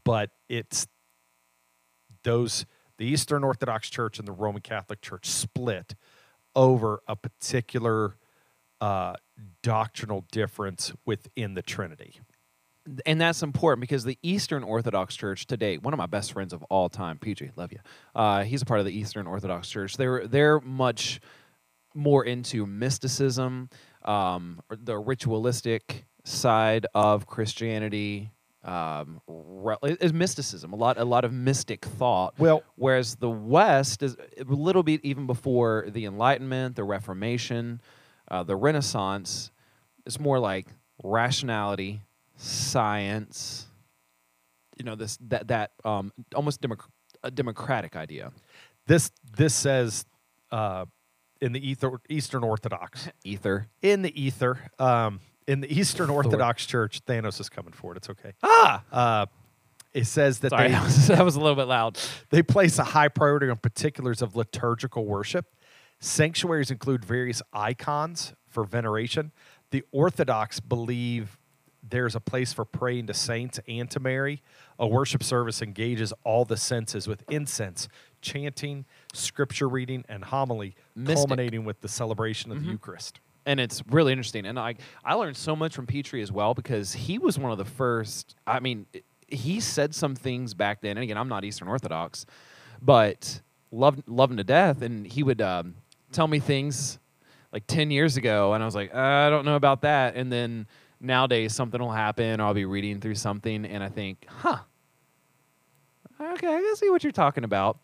but 0.04 0.30
it's 0.48 0.86
those 2.22 2.64
the 2.98 3.04
Eastern 3.04 3.44
Orthodox 3.44 3.90
Church 3.90 4.18
and 4.18 4.26
the 4.26 4.32
Roman 4.32 4.62
Catholic 4.62 5.02
Church 5.02 5.26
split 5.26 5.94
over 6.54 7.02
a 7.06 7.14
particular 7.14 8.16
uh, 8.80 9.14
doctrinal 9.62 10.24
difference 10.30 10.92
within 11.04 11.54
the 11.54 11.62
Trinity. 11.62 12.20
And 13.04 13.20
that's 13.20 13.42
important 13.42 13.80
because 13.80 14.04
the 14.04 14.18
Eastern 14.22 14.62
Orthodox 14.62 15.16
Church 15.16 15.46
today, 15.46 15.78
one 15.78 15.92
of 15.94 15.98
my 15.98 16.06
best 16.06 16.32
friends 16.32 16.52
of 16.52 16.62
all 16.64 16.88
time, 16.88 17.18
PJ, 17.18 17.52
love 17.56 17.72
you. 17.72 17.78
Uh, 18.14 18.44
he's 18.44 18.62
a 18.62 18.64
part 18.64 18.80
of 18.80 18.86
the 18.86 18.92
Eastern 18.92 19.26
Orthodox 19.26 19.68
Church. 19.68 19.96
They're 19.96 20.26
they're 20.26 20.60
much 20.60 21.20
more 21.94 22.24
into 22.24 22.66
mysticism, 22.66 23.70
um, 24.04 24.60
the 24.70 24.96
ritualistic 24.98 26.06
side 26.24 26.86
of 26.94 27.26
Christianity. 27.26 28.30
Um, 28.62 29.20
re- 29.28 29.76
is 29.82 30.12
mysticism 30.12 30.72
a 30.72 30.76
lot 30.76 30.98
a 30.98 31.04
lot 31.04 31.24
of 31.24 31.32
mystic 31.32 31.84
thought. 31.84 32.34
Well- 32.38 32.64
whereas 32.74 33.14
the 33.16 33.30
West 33.30 34.02
is 34.02 34.16
a 34.38 34.44
little 34.44 34.82
bit 34.82 35.00
even 35.04 35.26
before 35.26 35.86
the 35.88 36.04
Enlightenment, 36.04 36.74
the 36.74 36.82
Reformation, 36.82 37.80
uh, 38.28 38.42
the 38.42 38.56
Renaissance. 38.56 39.52
It's 40.04 40.18
more 40.18 40.40
like 40.40 40.66
rationality, 41.02 42.02
science. 42.36 43.66
You 44.78 44.84
know 44.84 44.94
this 44.94 45.16
that 45.28 45.48
that 45.48 45.72
um, 45.84 46.12
almost 46.34 46.60
democ- 46.60 46.88
a 47.22 47.30
democratic 47.30 47.96
idea. 47.96 48.32
This 48.86 49.10
this 49.36 49.54
says 49.54 50.04
uh, 50.50 50.84
in 51.40 51.52
the 51.52 51.66
ether, 51.68 51.92
Eastern 52.08 52.44
Orthodox 52.44 53.08
Ether. 53.24 53.68
in 53.82 54.02
the 54.02 54.20
ether 54.22 54.58
um, 54.78 55.20
in 55.46 55.60
the 55.60 55.72
Eastern 55.72 56.10
Orthodox 56.10 56.66
Church. 56.66 57.04
Thanos 57.04 57.40
is 57.40 57.48
coming 57.48 57.72
for 57.72 57.92
it. 57.92 57.96
It's 57.98 58.10
okay. 58.10 58.32
Ah, 58.42 58.82
Uh, 58.92 59.26
it 59.94 60.04
says 60.04 60.40
that 60.40 60.50
sorry, 60.50 60.68
they 60.68 60.74
that 60.74 60.84
was, 60.84 61.06
that 61.06 61.24
was 61.24 61.36
a 61.36 61.40
little 61.40 61.56
bit 61.56 61.68
loud. 61.68 61.98
They 62.30 62.42
place 62.42 62.78
a 62.78 62.84
high 62.84 63.08
priority 63.08 63.48
on 63.48 63.56
particulars 63.56 64.20
of 64.20 64.36
liturgical 64.36 65.06
worship. 65.06 65.46
Sanctuaries 66.00 66.70
include 66.70 67.02
various 67.02 67.40
icons 67.54 68.34
for 68.46 68.64
veneration. 68.64 69.32
The 69.70 69.82
Orthodox 69.92 70.60
believe 70.60 71.38
there's 71.88 72.14
a 72.14 72.20
place 72.20 72.52
for 72.52 72.64
praying 72.64 73.06
to 73.08 73.14
saints 73.14 73.60
and 73.68 73.90
to 73.90 74.00
Mary. 74.00 74.42
A 74.78 74.86
worship 74.86 75.22
service 75.22 75.62
engages 75.62 76.12
all 76.24 76.44
the 76.44 76.56
senses 76.56 77.06
with 77.06 77.22
incense, 77.30 77.88
chanting, 78.20 78.84
scripture 79.14 79.68
reading, 79.68 80.04
and 80.08 80.24
homily, 80.24 80.74
Mystic. 80.94 81.16
culminating 81.16 81.64
with 81.64 81.80
the 81.80 81.88
celebration 81.88 82.50
of 82.52 82.62
the 82.64 82.70
Eucharist. 82.70 83.20
and 83.46 83.60
it's 83.60 83.82
really 83.90 84.12
interesting. 84.12 84.44
And 84.46 84.58
I 84.58 84.74
I 85.04 85.14
learned 85.14 85.36
so 85.36 85.54
much 85.54 85.74
from 85.74 85.86
Petrie 85.86 86.22
as 86.22 86.32
well 86.32 86.52
because 86.54 86.92
he 86.92 87.18
was 87.18 87.38
one 87.38 87.52
of 87.52 87.58
the 87.58 87.64
first. 87.64 88.34
I 88.46 88.58
mean, 88.60 88.86
he 89.28 89.60
said 89.60 89.94
some 89.94 90.14
things 90.16 90.54
back 90.54 90.80
then. 90.80 90.92
And 90.96 91.04
again, 91.04 91.16
I'm 91.16 91.28
not 91.28 91.44
Eastern 91.44 91.68
Orthodox, 91.68 92.26
but 92.82 93.40
loved 93.70 94.02
loved 94.08 94.32
him 94.32 94.36
to 94.38 94.44
death. 94.44 94.82
And 94.82 95.06
he 95.06 95.22
would 95.22 95.40
um, 95.40 95.76
tell 96.12 96.26
me 96.26 96.40
things 96.40 96.98
like 97.52 97.66
ten 97.68 97.90
years 97.92 98.16
ago, 98.16 98.52
and 98.52 98.62
I 98.62 98.66
was 98.66 98.74
like, 98.74 98.92
uh, 98.92 98.98
I 98.98 99.30
don't 99.30 99.44
know 99.44 99.56
about 99.56 99.82
that. 99.82 100.16
And 100.16 100.30
then 100.32 100.66
nowadays, 101.06 101.54
something 101.54 101.80
will 101.80 101.92
happen, 101.92 102.40
or 102.40 102.44
I'll 102.44 102.54
be 102.54 102.64
reading 102.64 103.00
through 103.00 103.14
something, 103.14 103.64
and 103.64 103.82
I 103.82 103.88
think, 103.88 104.26
huh. 104.28 104.58
Okay, 106.20 106.46
I 106.46 106.60
can 106.60 106.76
see 106.76 106.90
what 106.90 107.02
you're 107.02 107.12
talking 107.12 107.44
about. 107.44 107.78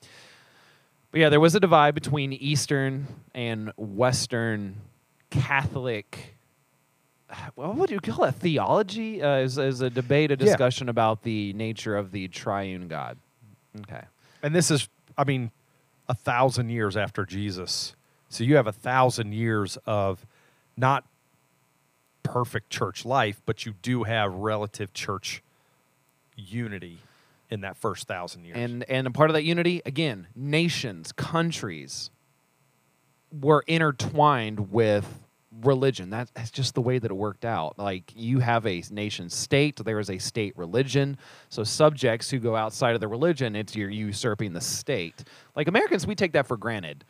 But 1.10 1.20
yeah, 1.20 1.28
there 1.28 1.40
was 1.40 1.54
a 1.54 1.60
divide 1.60 1.94
between 1.94 2.32
Eastern 2.32 3.06
and 3.34 3.72
Western 3.76 4.76
Catholic. 5.30 6.34
What 7.54 7.76
would 7.76 7.90
you 7.90 8.00
call 8.00 8.24
it? 8.24 8.34
Theology 8.34 9.22
uh, 9.22 9.36
is, 9.38 9.56
is 9.58 9.80
a 9.80 9.88
debate, 9.90 10.30
a 10.30 10.34
Yeah. 10.34 10.44
discussion 10.44 10.88
about 10.90 11.22
the 11.22 11.52
nature 11.54 11.96
of 11.96 12.10
the 12.12 12.28
triune 12.28 12.88
God. 12.88 13.16
Okay. 13.80 14.02
And 14.42 14.54
this 14.54 14.70
is, 14.70 14.88
I 15.16 15.24
mean, 15.24 15.50
a 16.08 16.14
thousand 16.14 16.68
years 16.70 16.94
after 16.96 17.24
Jesus. 17.24 17.94
So 18.28 18.44
you 18.44 18.56
have 18.56 18.66
a 18.66 18.72
thousand 18.72 19.32
years 19.32 19.78
of 19.86 20.26
not 20.76 21.04
perfect 22.22 22.70
church 22.70 23.04
life, 23.04 23.40
but 23.46 23.66
you 23.66 23.74
do 23.82 24.04
have 24.04 24.32
relative 24.34 24.92
church 24.92 25.42
unity 26.36 26.98
in 27.50 27.60
that 27.62 27.76
first 27.76 28.06
thousand 28.08 28.44
years. 28.44 28.56
And 28.58 28.84
and 28.88 29.06
a 29.06 29.10
part 29.10 29.30
of 29.30 29.34
that 29.34 29.44
unity, 29.44 29.82
again, 29.84 30.26
nations, 30.34 31.12
countries 31.12 32.10
were 33.40 33.64
intertwined 33.66 34.70
with 34.72 35.06
religion. 35.62 36.10
That- 36.10 36.30
That's 36.34 36.50
just 36.50 36.74
the 36.74 36.80
way 36.80 36.98
that 36.98 37.10
it 37.10 37.14
worked 37.14 37.44
out. 37.44 37.78
Like 37.78 38.12
you 38.16 38.38
have 38.40 38.66
a 38.66 38.82
nation 38.90 39.28
state, 39.28 39.76
there 39.84 39.98
is 39.98 40.08
a 40.10 40.18
state 40.18 40.56
religion. 40.56 41.18
So 41.50 41.62
subjects 41.64 42.30
who 42.30 42.38
go 42.38 42.56
outside 42.56 42.94
of 42.94 43.00
the 43.00 43.08
religion, 43.08 43.54
it's 43.54 43.76
you're 43.76 43.90
usurping 43.90 44.54
the 44.54 44.60
state. 44.62 45.24
Like 45.54 45.68
Americans, 45.68 46.06
we 46.06 46.14
take 46.14 46.32
that 46.32 46.46
for 46.46 46.56
granted 46.56 47.04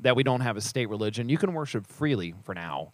that 0.00 0.14
we 0.14 0.22
don't 0.22 0.42
have 0.42 0.56
a 0.56 0.60
state 0.60 0.88
religion. 0.88 1.28
You 1.28 1.38
can 1.38 1.52
worship 1.52 1.86
freely 1.88 2.34
for 2.44 2.54
now. 2.54 2.90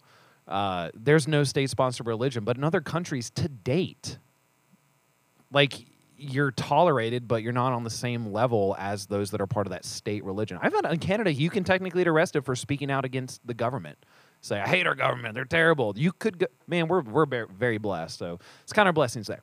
Uh, 0.47 0.91
there's 0.93 1.27
no 1.27 1.43
state-sponsored 1.43 2.05
religion, 2.05 2.43
but 2.43 2.57
in 2.57 2.63
other 2.63 2.81
countries 2.81 3.29
to 3.31 3.47
date, 3.47 4.19
like 5.51 5.85
you're 6.17 6.51
tolerated, 6.51 7.27
but 7.27 7.43
you're 7.43 7.53
not 7.53 7.73
on 7.73 7.83
the 7.83 7.89
same 7.89 8.31
level 8.31 8.75
as 8.79 9.07
those 9.07 9.31
that 9.31 9.41
are 9.41 9.47
part 9.47 9.67
of 9.67 9.71
that 9.71 9.85
state 9.85 10.23
religion. 10.23 10.57
I 10.61 10.69
found 10.69 10.85
in 10.85 10.99
Canada 10.99 11.33
you 11.33 11.49
can 11.49 11.63
technically 11.63 12.01
get 12.01 12.07
arrested 12.07 12.45
for 12.45 12.55
speaking 12.55 12.91
out 12.91 13.05
against 13.05 13.45
the 13.45 13.53
government. 13.53 13.97
Say, 14.41 14.59
I 14.59 14.67
hate 14.67 14.85
our 14.85 14.95
government; 14.95 15.33
they're 15.33 15.43
terrible. 15.43 15.93
You 15.97 16.11
could, 16.11 16.37
go, 16.37 16.45
man, 16.67 16.87
we're 16.87 17.01
we're 17.01 17.25
very 17.25 17.79
blessed. 17.79 18.17
So 18.19 18.39
it's 18.61 18.73
kind 18.73 18.87
of 18.87 18.93
blessings 18.93 19.27
there. 19.27 19.41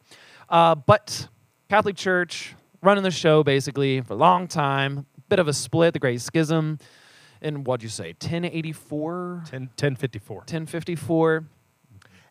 Uh, 0.48 0.76
but 0.76 1.28
Catholic 1.68 1.96
Church 1.96 2.54
running 2.82 3.02
the 3.02 3.10
show 3.10 3.42
basically 3.42 4.00
for 4.00 4.14
a 4.14 4.16
long 4.16 4.46
time. 4.46 5.06
Bit 5.28 5.38
of 5.38 5.48
a 5.48 5.52
split, 5.52 5.94
the 5.94 5.98
Great 5.98 6.20
Schism, 6.20 6.78
in 7.42 7.64
what'd 7.64 7.82
you 7.82 7.88
say, 7.88 8.08
1084, 8.08 9.42
10, 9.46 9.60
1054. 9.60 10.36
1054 10.38 11.44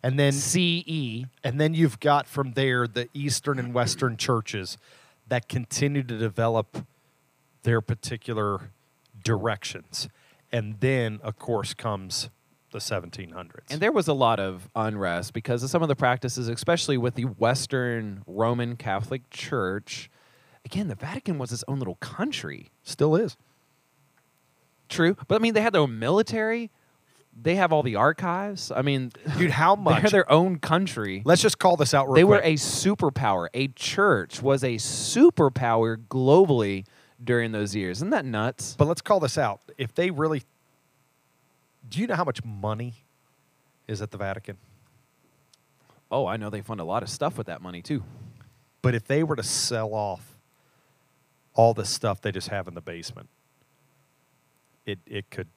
And 0.04 0.18
then 0.20 0.32
CE. 0.32 1.26
and 1.44 1.60
then 1.60 1.74
you've 1.74 2.00
got 2.00 2.28
from 2.28 2.54
there 2.54 2.88
the 2.88 3.08
Eastern 3.14 3.60
and 3.60 3.74
Western 3.74 4.18
churches 4.18 4.78
that 5.28 5.48
continue 5.48 6.04
to 6.04 6.18
develop 6.18 6.86
their 7.64 7.82
particular 7.82 8.72
directions. 9.24 10.10
And 10.52 10.80
then, 10.80 11.20
of 11.24 11.38
course, 11.38 11.74
comes 11.74 12.30
the 12.72 12.80
1700s. 12.80 13.70
And 13.70 13.80
there 13.82 13.92
was 13.92 14.08
a 14.08 14.14
lot 14.14 14.40
of 14.40 14.70
unrest 14.76 15.34
because 15.34 15.64
of 15.64 15.70
some 15.70 15.82
of 15.82 15.88
the 15.88 15.96
practices, 15.96 16.48
especially 16.48 16.98
with 16.98 17.16
the 17.16 17.26
Western 17.26 18.24
Roman 18.26 18.76
Catholic 18.76 19.30
Church. 19.30 20.10
Again, 20.66 20.88
the 20.88 20.96
Vatican 20.96 21.38
was 21.38 21.52
its 21.52 21.64
own 21.68 21.80
little 21.80 21.96
country. 21.96 22.70
still 22.84 23.16
is. 23.16 23.38
True. 24.92 25.16
But 25.28 25.36
I 25.36 25.40
mean, 25.40 25.56
they 25.56 25.62
had 25.62 25.74
their 25.74 25.82
own 25.82 25.98
military. 25.98 26.70
They 27.42 27.56
have 27.56 27.72
all 27.74 27.82
the 27.82 27.96
archives. 27.96 28.72
I 28.76 28.82
mean, 28.84 29.12
Dude, 29.38 29.50
how 29.52 29.76
much? 29.78 30.02
they're 30.04 30.12
their 30.12 30.32
own 30.32 30.60
country. 30.60 31.22
Let's 31.26 31.42
just 31.42 31.58
call 31.58 31.78
this 31.78 31.94
out 31.96 32.06
real 32.08 32.14
They 32.16 32.24
were 32.26 32.42
a 32.44 32.54
superpower. 32.56 33.48
A 33.54 33.70
church 33.70 34.42
was 34.42 34.64
a 34.64 34.76
superpower 34.76 35.98
globally 36.10 36.86
during 37.24 37.52
those 37.54 37.76
years. 37.76 38.00
Isn't 38.00 38.10
that 38.12 38.26
nuts? 38.26 38.76
but 38.78 38.88
let's 38.88 39.02
call 39.02 39.20
this 39.20 39.38
out. 39.38 39.62
If 39.78 39.96
they 39.96 40.12
really. 40.12 40.44
Do 41.90 42.00
you 42.00 42.08
know 42.08 42.16
how 42.16 42.24
much 42.24 42.44
money 42.46 42.94
is 43.88 44.02
at 44.02 44.12
the 44.12 44.18
Vatican? 44.18 44.58
Oh, 46.12 46.26
I 46.26 46.36
know 46.38 46.50
they 46.50 46.62
fund 46.62 46.80
a 46.82 46.84
lot 46.84 47.02
of 47.04 47.10
stuff 47.10 47.38
with 47.38 47.48
that 47.48 47.62
money 47.62 47.82
too. 47.82 48.04
But 48.82 48.94
if 48.96 49.08
they 49.08 49.24
were 49.24 49.36
to 49.38 49.44
sell 49.44 49.94
off 49.94 50.36
all 51.54 51.74
the 51.74 51.86
stuff 51.86 52.22
they 52.22 52.32
just 52.32 52.50
have 52.50 52.68
in 52.68 52.74
the 52.76 52.82
basement, 52.82 53.30
it, 54.86 55.00
it 55.06 55.30
could 55.30 55.48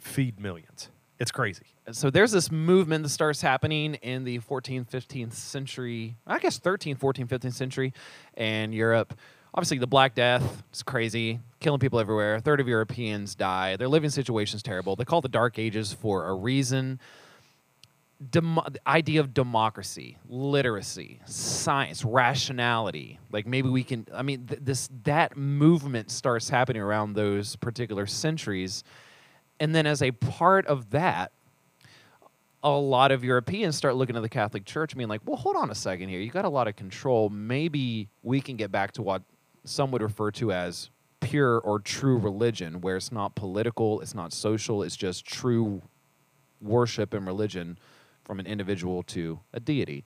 feed 0.00 0.38
millions. 0.38 0.90
It's 1.18 1.30
crazy. 1.30 1.66
so 1.92 2.10
there's 2.10 2.32
this 2.32 2.50
movement 2.50 3.04
that 3.04 3.10
starts 3.10 3.40
happening 3.40 3.94
in 3.96 4.24
the 4.24 4.40
14th 4.40 4.90
15th 4.90 5.32
century 5.32 6.16
i 6.26 6.38
guess 6.38 6.58
13th 6.58 6.98
14th 6.98 7.28
15th 7.28 7.54
century 7.54 7.92
in 8.36 8.72
europe. 8.72 9.14
Obviously 9.54 9.78
the 9.78 9.86
black 9.86 10.14
death 10.14 10.64
is 10.72 10.82
crazy 10.82 11.38
killing 11.60 11.78
people 11.78 12.00
everywhere. 12.00 12.34
A 12.34 12.40
third 12.40 12.60
of 12.60 12.66
europeans 12.66 13.34
die. 13.34 13.76
Their 13.76 13.88
living 13.88 14.10
situation's 14.10 14.62
terrible. 14.62 14.96
They 14.96 15.04
call 15.04 15.20
it 15.20 15.22
the 15.22 15.28
dark 15.28 15.58
ages 15.58 15.92
for 15.92 16.26
a 16.26 16.34
reason 16.34 16.98
Demo- 18.30 18.64
the 18.70 18.80
idea 18.88 19.20
of 19.20 19.34
democracy 19.34 20.16
literacy 20.28 21.20
science 21.26 22.04
rationality 22.04 23.18
like 23.32 23.44
maybe 23.44 23.68
we 23.68 23.82
can 23.82 24.06
i 24.14 24.22
mean 24.22 24.46
th- 24.46 24.60
this 24.62 24.88
that 25.02 25.36
movement 25.36 26.10
starts 26.10 26.48
happening 26.48 26.80
around 26.80 27.14
those 27.14 27.56
particular 27.56 28.06
centuries 28.06 28.84
and 29.58 29.74
then 29.74 29.84
as 29.84 30.00
a 30.00 30.12
part 30.12 30.64
of 30.66 30.90
that 30.90 31.32
a 32.64 32.70
lot 32.70 33.12
of 33.12 33.22
Europeans 33.22 33.76
start 33.76 33.94
looking 33.94 34.16
at 34.16 34.22
the 34.22 34.28
Catholic 34.28 34.64
Church 34.64 34.96
being 34.96 35.08
like, 35.08 35.20
well, 35.26 35.36
hold 35.36 35.54
on 35.54 35.70
a 35.70 35.74
second 35.74 36.08
here. 36.08 36.18
You 36.18 36.30
got 36.30 36.46
a 36.46 36.48
lot 36.50 36.66
of 36.66 36.74
control. 36.76 37.28
Maybe 37.28 38.08
we 38.22 38.40
can 38.40 38.56
get 38.56 38.72
back 38.72 38.92
to 38.92 39.02
what 39.02 39.22
some 39.64 39.90
would 39.90 40.00
refer 40.00 40.30
to 40.32 40.50
as 40.50 40.88
pure 41.20 41.58
or 41.58 41.78
true 41.78 42.16
religion, 42.16 42.80
where 42.80 42.96
it's 42.96 43.12
not 43.12 43.34
political, 43.34 44.00
it's 44.00 44.14
not 44.14 44.32
social, 44.32 44.82
it's 44.82 44.96
just 44.96 45.26
true 45.26 45.82
worship 46.62 47.12
and 47.12 47.26
religion 47.26 47.78
from 48.24 48.40
an 48.40 48.46
individual 48.46 49.02
to 49.04 49.40
a 49.52 49.60
deity. 49.60 50.04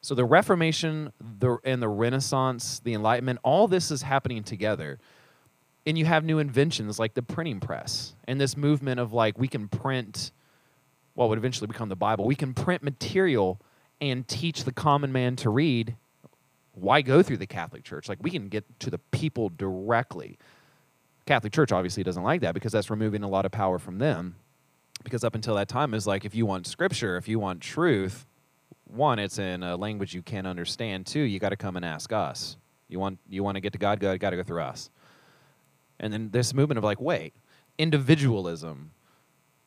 So 0.00 0.14
the 0.14 0.24
Reformation 0.24 1.12
the, 1.38 1.56
and 1.64 1.80
the 1.80 1.88
Renaissance, 1.88 2.80
the 2.84 2.92
Enlightenment, 2.92 3.38
all 3.42 3.68
this 3.68 3.90
is 3.90 4.02
happening 4.02 4.42
together. 4.42 4.98
And 5.86 5.96
you 5.96 6.04
have 6.04 6.24
new 6.24 6.38
inventions 6.38 6.98
like 6.98 7.14
the 7.14 7.22
printing 7.22 7.60
press 7.60 8.14
and 8.26 8.40
this 8.40 8.56
movement 8.56 9.00
of 9.00 9.12
like 9.12 9.38
we 9.38 9.48
can 9.48 9.68
print 9.68 10.32
what 11.14 11.28
would 11.28 11.38
eventually 11.38 11.68
become 11.68 11.88
the 11.88 11.96
Bible. 11.96 12.26
We 12.26 12.34
can 12.34 12.54
print 12.54 12.82
material 12.82 13.60
and 14.00 14.26
teach 14.26 14.64
the 14.64 14.72
common 14.72 15.12
man 15.12 15.36
to 15.36 15.50
read. 15.50 15.96
Why 16.74 17.02
go 17.02 17.22
through 17.22 17.38
the 17.38 17.46
Catholic 17.46 17.84
Church? 17.84 18.08
Like 18.08 18.18
we 18.20 18.30
can 18.30 18.48
get 18.48 18.64
to 18.80 18.90
the 18.90 18.98
people 19.10 19.50
directly. 19.56 20.38
Catholic 21.26 21.52
Church 21.52 21.72
obviously 21.72 22.02
doesn't 22.02 22.22
like 22.22 22.42
that 22.42 22.52
because 22.52 22.72
that's 22.72 22.90
removing 22.90 23.22
a 23.22 23.28
lot 23.28 23.46
of 23.46 23.52
power 23.52 23.78
from 23.78 23.98
them. 23.98 24.34
Because 25.04 25.22
up 25.22 25.34
until 25.34 25.54
that 25.56 25.68
time 25.68 25.94
is 25.94 26.06
like 26.06 26.24
if 26.24 26.34
you 26.34 26.46
want 26.46 26.66
scripture, 26.66 27.16
if 27.16 27.28
you 27.28 27.38
want 27.38 27.60
truth, 27.60 28.26
one, 28.86 29.18
it's 29.18 29.38
in 29.38 29.62
a 29.62 29.76
language 29.76 30.14
you 30.14 30.22
can't 30.22 30.46
understand. 30.46 31.06
Two, 31.06 31.20
you 31.20 31.38
got 31.38 31.50
to 31.50 31.56
come 31.56 31.76
and 31.76 31.84
ask 31.84 32.12
us. 32.12 32.56
You 32.88 32.98
want 32.98 33.18
you 33.28 33.42
want 33.44 33.56
to 33.56 33.60
get 33.60 33.72
to 33.74 33.78
God, 33.78 34.00
God 34.00 34.18
got 34.18 34.30
to 34.30 34.36
go 34.36 34.42
through 34.42 34.62
us. 34.62 34.90
And 36.00 36.12
then 36.12 36.30
this 36.30 36.52
movement 36.52 36.78
of 36.78 36.84
like, 36.84 37.00
wait, 37.00 37.34
individualism, 37.78 38.90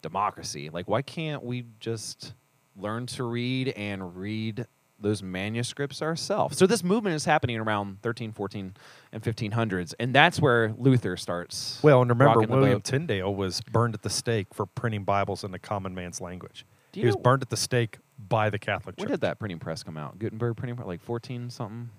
democracy. 0.02 0.70
Like, 0.70 0.88
why 0.88 1.02
can't 1.02 1.44
we 1.44 1.66
just 1.80 2.34
learn 2.76 3.06
to 3.08 3.24
read 3.24 3.70
and 3.70 4.16
read 4.16 4.68
those 5.00 5.22
manuscripts 5.22 6.02
ourselves? 6.02 6.58
So 6.58 6.68
this 6.68 6.84
movement 6.84 7.16
is 7.16 7.26
happening 7.26 7.58
around 7.58 8.02
13, 8.02 8.32
14, 8.32 8.74
and 9.12 9.24
1500s, 9.24 9.94
and 10.00 10.14
that's 10.14 10.40
where 10.40 10.74
Luther 10.78 11.18
starts. 11.18 11.80
Well, 11.84 12.02
and 12.02 12.10
remember, 12.10 12.42
William. 12.42 12.82
Tyndale 12.82 13.34
was 13.34 13.62
burned 13.62 13.94
at 13.94 14.02
the 14.02 14.10
stake 14.10 14.48
for 14.54 14.66
printing 14.66 15.04
Bibles 15.04 15.44
in 15.44 15.52
the 15.52 15.60
common 15.60 15.94
man's 15.96 16.22
language. 16.22 16.66
He 16.94 17.02
you 17.02 17.08
was 17.08 17.16
burned 17.16 17.44
at 17.44 17.50
the 17.50 17.58
stake 17.58 17.98
by 18.18 18.50
the 18.50 18.60
Catholic 18.60 18.96
Church. 18.96 19.04
When 19.04 19.12
did 19.12 19.22
that 19.22 19.40
printing 19.40 19.60
press 19.60 19.84
come 19.84 19.98
out? 19.98 20.18
Gutenberg 20.20 20.58
printing 20.58 20.76
press, 20.76 20.88
like 20.88 21.02
14 21.02 21.50
something? 21.50 21.90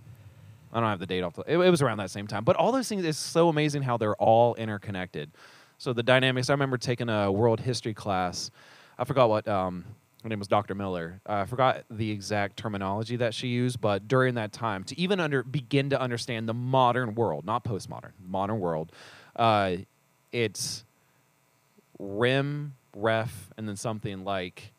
I 0.73 0.81
don't 0.81 0.89
have 0.89 0.99
the 0.99 1.07
date 1.07 1.23
off 1.23 1.35
the. 1.35 1.43
It, 1.47 1.59
it 1.59 1.71
was 1.71 1.81
around 1.83 1.99
that 1.99 2.11
same 2.11 2.27
time. 2.27 2.45
But 2.45 2.57
all 2.57 2.73
those 2.73 2.89
things 2.89 3.05
is 3.05 3.17
so 3.17 3.49
amazing 3.49 3.83
how 3.83 3.97
they're 3.97 4.17
all 4.17 4.55
interconnected. 4.57 5.31
So 5.79 5.93
the 5.93 6.03
dynamics. 6.03 6.51
I 6.51 6.53
remember 6.53 6.77
taking 6.77 7.09
a 7.09 7.31
world 7.31 7.61
history 7.61 7.95
class. 7.95 8.51
I 8.99 9.05
forgot 9.05 9.29
what. 9.29 9.49
Um, 9.49 9.85
her 10.22 10.28
name 10.28 10.38
was 10.38 10.48
Dr. 10.48 10.74
Miller. 10.74 11.20
Uh, 11.28 11.33
I 11.33 11.44
forgot 11.44 11.85
the 11.90 12.11
exact 12.11 12.57
terminology 12.57 13.16
that 13.16 13.35
she 13.35 13.48
used, 13.48 13.81
but 13.81 14.09
during 14.09 14.35
that 14.35 14.52
time, 14.52 14.83
to 14.85 14.98
even 14.98 15.20
under 15.20 15.42
begin 15.42 15.90
to 15.90 16.00
understand 16.00 16.48
the 16.48 16.54
modern 16.54 17.14
world, 17.14 17.44
not 17.44 17.64
postmodern, 17.64 18.12
modern 18.26 18.59
world, 18.59 18.90
uh, 19.37 19.76
it's 20.33 20.85
rim, 21.98 22.74
ref, 22.96 23.50
and 23.57 23.68
then 23.68 23.76
something 23.76 24.24
like 24.24 24.72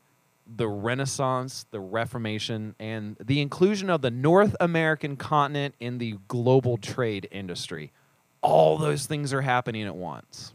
the 0.57 0.67
Renaissance, 0.67 1.65
the 1.71 1.79
Reformation, 1.79 2.75
and 2.79 3.15
the 3.23 3.39
inclusion 3.39 3.89
of 3.89 4.01
the 4.01 4.11
North 4.11 4.55
American 4.59 5.15
continent 5.15 5.75
in 5.79 5.99
the 5.99 6.17
global 6.27 6.77
trade 6.77 7.27
industry. 7.31 7.91
All 8.41 8.77
those 8.77 9.05
things 9.05 9.31
are 9.33 9.41
happening 9.41 9.83
at 9.83 9.95
once. 9.95 10.53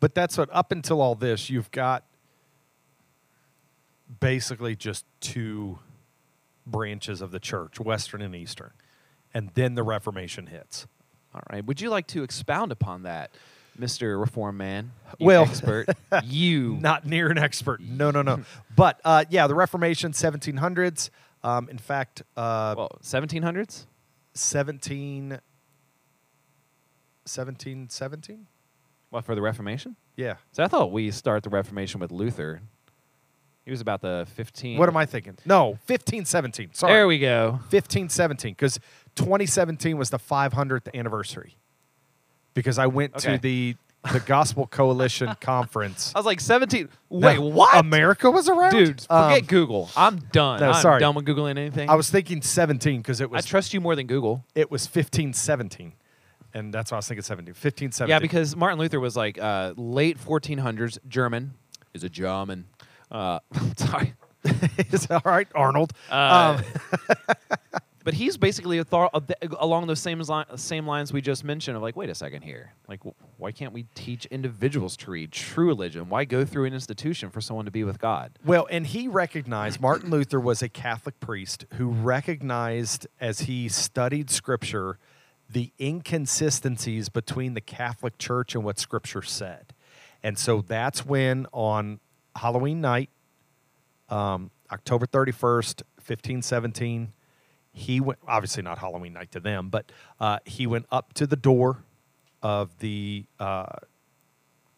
But 0.00 0.14
that's 0.14 0.38
what, 0.38 0.48
up 0.52 0.72
until 0.72 1.00
all 1.00 1.14
this, 1.14 1.50
you've 1.50 1.70
got 1.70 2.04
basically 4.20 4.76
just 4.76 5.04
two 5.20 5.78
branches 6.66 7.20
of 7.20 7.30
the 7.30 7.38
church, 7.40 7.78
Western 7.80 8.22
and 8.22 8.34
Eastern. 8.34 8.72
And 9.34 9.50
then 9.54 9.74
the 9.74 9.82
Reformation 9.82 10.46
hits. 10.46 10.86
All 11.34 11.42
right. 11.52 11.64
Would 11.64 11.80
you 11.80 11.90
like 11.90 12.06
to 12.08 12.22
expound 12.22 12.72
upon 12.72 13.02
that, 13.02 13.30
Mr. 13.78 14.18
Reform 14.18 14.56
Man? 14.56 14.92
You 15.18 15.26
Well- 15.26 15.42
expert. 15.42 15.88
you. 16.24 16.76
Not 16.80 17.06
near 17.06 17.30
an 17.30 17.38
expert. 17.38 17.80
No, 17.88 18.10
no, 18.10 18.22
no. 18.22 18.40
but 18.74 19.00
uh, 19.04 19.24
yeah, 19.28 19.46
the 19.46 19.54
Reformation, 19.54 20.12
1700s. 20.12 21.10
Um, 21.44 21.68
in 21.68 21.78
fact, 21.78 22.22
uh, 22.36 22.74
well, 22.76 22.98
1700s? 23.02 23.86
17, 24.34 25.38
17, 27.24 27.88
17? 27.90 28.46
What, 29.10 29.24
for 29.24 29.34
the 29.34 29.42
Reformation? 29.42 29.96
Yeah. 30.16 30.36
So 30.52 30.64
I 30.64 30.68
thought 30.68 30.90
we 30.92 31.10
start 31.10 31.42
the 31.42 31.50
Reformation 31.50 32.00
with 32.00 32.10
Luther. 32.10 32.62
He 33.66 33.72
was 33.72 33.80
about 33.80 34.00
the 34.00 34.26
15. 34.36 34.78
What 34.78 34.88
am 34.88 34.96
I 34.96 35.04
thinking? 35.06 35.36
No, 35.44 35.76
15, 35.86 36.24
17. 36.24 36.70
Sorry. 36.72 36.92
There 36.92 37.06
we 37.08 37.18
go. 37.18 37.58
15, 37.68 38.08
17. 38.08 38.52
Because 38.52 38.78
2017 39.16 39.98
was 39.98 40.08
the 40.10 40.18
500th 40.18 40.88
anniversary. 40.94 41.56
Because 42.54 42.78
I 42.78 42.86
went 42.86 43.14
Okay. 43.16 43.36
to 43.36 43.42
the 43.42 43.76
the 44.12 44.20
Gospel 44.20 44.68
Coalition 44.68 45.34
conference. 45.40 46.12
I 46.14 46.20
was 46.20 46.26
like 46.26 46.38
17. 46.38 46.88
No, 47.10 47.26
Wait, 47.26 47.40
what? 47.40 47.74
America 47.76 48.30
was 48.30 48.48
around? 48.48 48.70
Dude, 48.70 49.00
forget 49.00 49.40
Um, 49.40 49.46
Google. 49.48 49.90
I'm 49.96 50.18
done. 50.30 50.60
no, 50.60 50.70
I'm 50.70 50.80
sorry. 50.80 51.00
done 51.00 51.16
with 51.16 51.24
Googling 51.24 51.58
anything. 51.58 51.90
I 51.90 51.96
was 51.96 52.08
thinking 52.08 52.40
17 52.40 53.00
because 53.00 53.20
it 53.20 53.28
was. 53.28 53.44
I 53.44 53.48
trust 53.48 53.74
you 53.74 53.80
more 53.80 53.96
than 53.96 54.06
Google. 54.06 54.44
it 54.54 54.70
was 54.70 54.86
15, 54.86 55.32
17. 55.32 55.92
And 56.54 56.72
that's 56.72 56.92
why 56.92 56.96
I 56.96 56.98
was 57.00 57.08
thinking 57.08 57.22
17. 57.24 57.52
15, 57.54 57.90
17. 57.90 58.08
Yeah, 58.08 58.20
because 58.20 58.54
Martin 58.54 58.78
Luther 58.78 59.00
was 59.00 59.16
like 59.16 59.38
uh, 59.40 59.74
late 59.76 60.18
1400s, 60.24 60.98
German. 61.08 61.54
Is 61.92 62.04
a 62.04 62.08
German. 62.08 62.66
Uh, 63.10 63.40
sorry. 63.76 64.14
it's 64.44 65.10
all 65.10 65.22
right, 65.24 65.48
Arnold. 65.54 65.92
Uh, 66.10 66.62
um, 66.62 67.08
But 68.06 68.14
he's 68.14 68.36
basically 68.36 68.78
a 68.78 68.84
thought 68.84 69.32
along 69.58 69.88
those 69.88 69.98
same 69.98 70.20
li- 70.20 70.44
same 70.54 70.86
lines 70.86 71.12
we 71.12 71.20
just 71.20 71.42
mentioned 71.42 71.76
of 71.76 71.82
like, 71.82 71.96
wait 71.96 72.08
a 72.08 72.14
second 72.14 72.42
here, 72.42 72.72
like, 72.86 73.02
wh- 73.02 73.40
why 73.40 73.50
can't 73.50 73.72
we 73.72 73.86
teach 73.96 74.26
individuals 74.26 74.96
to 74.98 75.10
read 75.10 75.32
true 75.32 75.66
religion? 75.66 76.08
Why 76.08 76.24
go 76.24 76.44
through 76.44 76.66
an 76.66 76.72
institution 76.72 77.30
for 77.30 77.40
someone 77.40 77.64
to 77.64 77.72
be 77.72 77.82
with 77.82 77.98
God? 77.98 78.38
Well, 78.44 78.68
and 78.70 78.86
he 78.86 79.08
recognized 79.08 79.80
Martin 79.80 80.10
Luther 80.10 80.38
was 80.38 80.62
a 80.62 80.68
Catholic 80.68 81.18
priest 81.18 81.66
who 81.78 81.88
recognized 81.88 83.08
as 83.20 83.40
he 83.40 83.68
studied 83.68 84.30
scripture 84.30 85.00
the 85.50 85.72
inconsistencies 85.80 87.08
between 87.08 87.54
the 87.54 87.60
Catholic 87.60 88.18
Church 88.18 88.54
and 88.54 88.62
what 88.62 88.78
scripture 88.78 89.22
said. 89.22 89.74
And 90.22 90.38
so 90.38 90.60
that's 90.60 91.04
when 91.04 91.48
on 91.52 91.98
Halloween 92.36 92.80
night, 92.80 93.10
um, 94.08 94.50
October 94.70 95.06
31st, 95.06 95.82
1517, 95.96 97.12
he 97.72 98.00
went, 98.00 98.18
obviously 98.26 98.62
not 98.62 98.78
Halloween 98.78 99.12
night 99.12 99.32
to 99.32 99.40
them, 99.40 99.68
but 99.68 99.90
uh, 100.20 100.38
he 100.44 100.66
went 100.66 100.86
up 100.90 101.12
to 101.14 101.26
the 101.26 101.36
door 101.36 101.84
of 102.42 102.78
the 102.78 103.26
uh, 103.38 103.66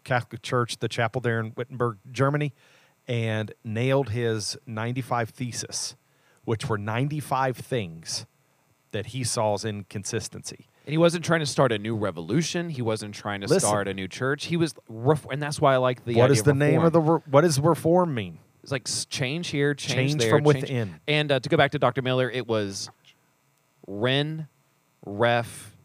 Catholic 0.04 0.42
Church, 0.42 0.78
the 0.78 0.88
chapel 0.88 1.20
there 1.20 1.38
in 1.40 1.52
Wittenberg, 1.56 1.98
Germany, 2.10 2.54
and 3.06 3.52
nailed 3.64 4.10
his 4.10 4.56
95 4.66 5.30
thesis, 5.30 5.96
which 6.44 6.68
were 6.68 6.78
95 6.78 7.56
things 7.56 8.26
that 8.92 9.06
he 9.06 9.22
saw 9.22 9.54
as 9.54 9.64
inconsistency. 9.64 10.67
And 10.88 10.92
he 10.94 10.96
wasn't 10.96 11.22
trying 11.22 11.40
to 11.40 11.46
start 11.46 11.70
a 11.70 11.78
new 11.78 11.94
revolution. 11.94 12.70
He 12.70 12.80
wasn't 12.80 13.14
trying 13.14 13.42
to 13.42 13.46
Listen. 13.46 13.68
start 13.68 13.88
a 13.88 13.92
new 13.92 14.08
church. 14.08 14.46
He 14.46 14.56
was, 14.56 14.74
ref- 14.88 15.26
and 15.30 15.42
that's 15.42 15.60
why 15.60 15.74
I 15.74 15.76
like 15.76 16.02
the. 16.06 16.14
what 16.14 16.24
idea 16.30 16.32
is 16.32 16.42
the 16.44 16.54
name 16.54 16.80
of 16.82 16.94
the 16.94 17.00
re- 17.02 17.20
what 17.30 17.42
does 17.42 17.60
reform 17.60 18.14
mean? 18.14 18.38
It's 18.62 18.72
like 18.72 18.88
s- 18.88 19.04
change 19.04 19.48
here, 19.48 19.74
change, 19.74 20.12
Change 20.12 20.20
there, 20.22 20.30
from 20.30 20.44
change- 20.44 20.62
within. 20.62 21.00
And 21.06 21.30
uh, 21.30 21.40
to 21.40 21.48
go 21.50 21.58
back 21.58 21.72
to 21.72 21.78
Dr. 21.78 22.00
Miller, 22.00 22.30
it 22.30 22.48
was 22.48 22.88
Ren, 23.86 24.48
Ref, 25.04 25.76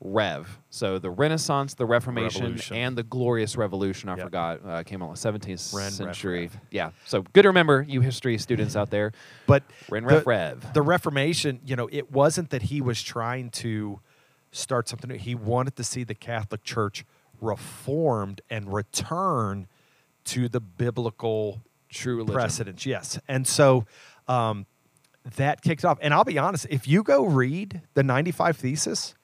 Rev. 0.00 0.58
So 0.70 0.98
the 0.98 1.10
Renaissance, 1.10 1.74
the 1.74 1.86
Reformation, 1.86 2.42
Revolution. 2.42 2.76
and 2.76 2.98
the 2.98 3.02
Glorious 3.04 3.56
Revolution. 3.56 4.08
I 4.08 4.16
Yep. 4.16 4.26
forgot 4.26 4.60
uh, 4.66 4.82
came 4.82 5.00
on 5.00 5.10
the 5.10 5.16
17th 5.16 5.72
Ren, 5.74 5.84
Ref, 5.84 5.92
century. 5.92 6.40
Rev. 6.42 6.58
Yeah. 6.72 6.90
So 7.04 7.22
good 7.34 7.42
to 7.42 7.48
remember, 7.50 7.84
you 7.88 8.00
history 8.00 8.36
students 8.38 8.74
out 8.74 8.90
there. 8.90 9.12
But 9.46 9.62
Ren, 9.88 10.04
the, 10.04 10.14
Ref, 10.16 10.26
Rev. 10.26 10.72
the 10.74 10.82
Reformation, 10.82 11.60
you 11.64 11.76
know, 11.76 11.88
it 11.92 12.10
wasn't 12.10 12.50
that 12.50 12.62
he 12.62 12.80
was 12.80 13.00
trying 13.02 13.50
to 13.50 14.00
start 14.52 14.88
something 14.88 15.10
new. 15.10 15.16
He 15.16 15.34
wanted 15.34 15.76
to 15.76 15.84
see 15.84 16.04
the 16.04 16.14
Catholic 16.14 16.62
Church 16.64 17.04
reformed 17.40 18.40
and 18.50 18.72
return 18.72 19.66
to 20.26 20.48
the 20.48 20.60
biblical 20.60 21.62
True 21.88 22.16
religion. 22.16 22.34
precedents. 22.34 22.86
Yes, 22.86 23.18
and 23.28 23.46
so 23.46 23.86
um, 24.28 24.66
that 25.36 25.62
kicked 25.62 25.84
off. 25.84 25.98
And 26.00 26.14
I'll 26.14 26.24
be 26.24 26.38
honest, 26.38 26.66
if 26.70 26.86
you 26.86 27.02
go 27.02 27.24
read 27.24 27.82
the 27.94 28.02
95 28.02 28.56
Thesis, 28.56 29.14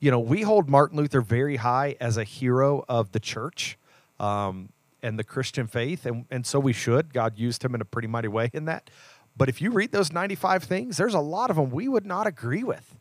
you 0.00 0.10
know, 0.10 0.20
we 0.20 0.42
hold 0.42 0.68
Martin 0.68 0.98
Luther 0.98 1.20
very 1.20 1.56
high 1.56 1.96
as 2.00 2.16
a 2.16 2.24
hero 2.24 2.84
of 2.88 3.12
the 3.12 3.20
church 3.20 3.78
um, 4.18 4.70
and 5.02 5.18
the 5.18 5.24
Christian 5.24 5.66
faith, 5.66 6.04
and, 6.04 6.26
and 6.30 6.46
so 6.46 6.58
we 6.58 6.72
should. 6.72 7.12
God 7.12 7.38
used 7.38 7.64
him 7.64 7.74
in 7.74 7.80
a 7.80 7.84
pretty 7.84 8.08
mighty 8.08 8.28
way 8.28 8.50
in 8.52 8.64
that. 8.66 8.90
But 9.36 9.48
if 9.48 9.60
you 9.60 9.70
read 9.70 9.92
those 9.92 10.12
95 10.12 10.64
things, 10.64 10.96
there's 10.96 11.14
a 11.14 11.20
lot 11.20 11.50
of 11.50 11.56
them 11.56 11.70
we 11.70 11.88
would 11.88 12.06
not 12.06 12.26
agree 12.26 12.62
with 12.62 12.96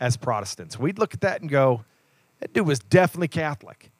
as 0.00 0.16
Protestants. 0.16 0.78
We'd 0.78 0.98
look 0.98 1.14
at 1.14 1.20
that 1.22 1.40
and 1.40 1.50
go, 1.50 1.84
that 2.40 2.52
dude 2.52 2.66
was 2.66 2.78
definitely 2.78 3.28
Catholic. 3.28 3.90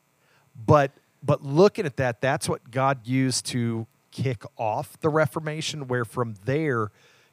But 0.66 0.92
but 1.22 1.42
looking 1.44 1.84
at 1.86 1.96
that, 1.96 2.20
that's 2.20 2.48
what 2.48 2.70
God 2.70 3.06
used 3.06 3.44
to 3.46 3.86
kick 4.12 4.44
off 4.56 4.98
the 5.00 5.08
Reformation, 5.08 5.88
where 5.88 6.04
from 6.04 6.34
there 6.44 6.90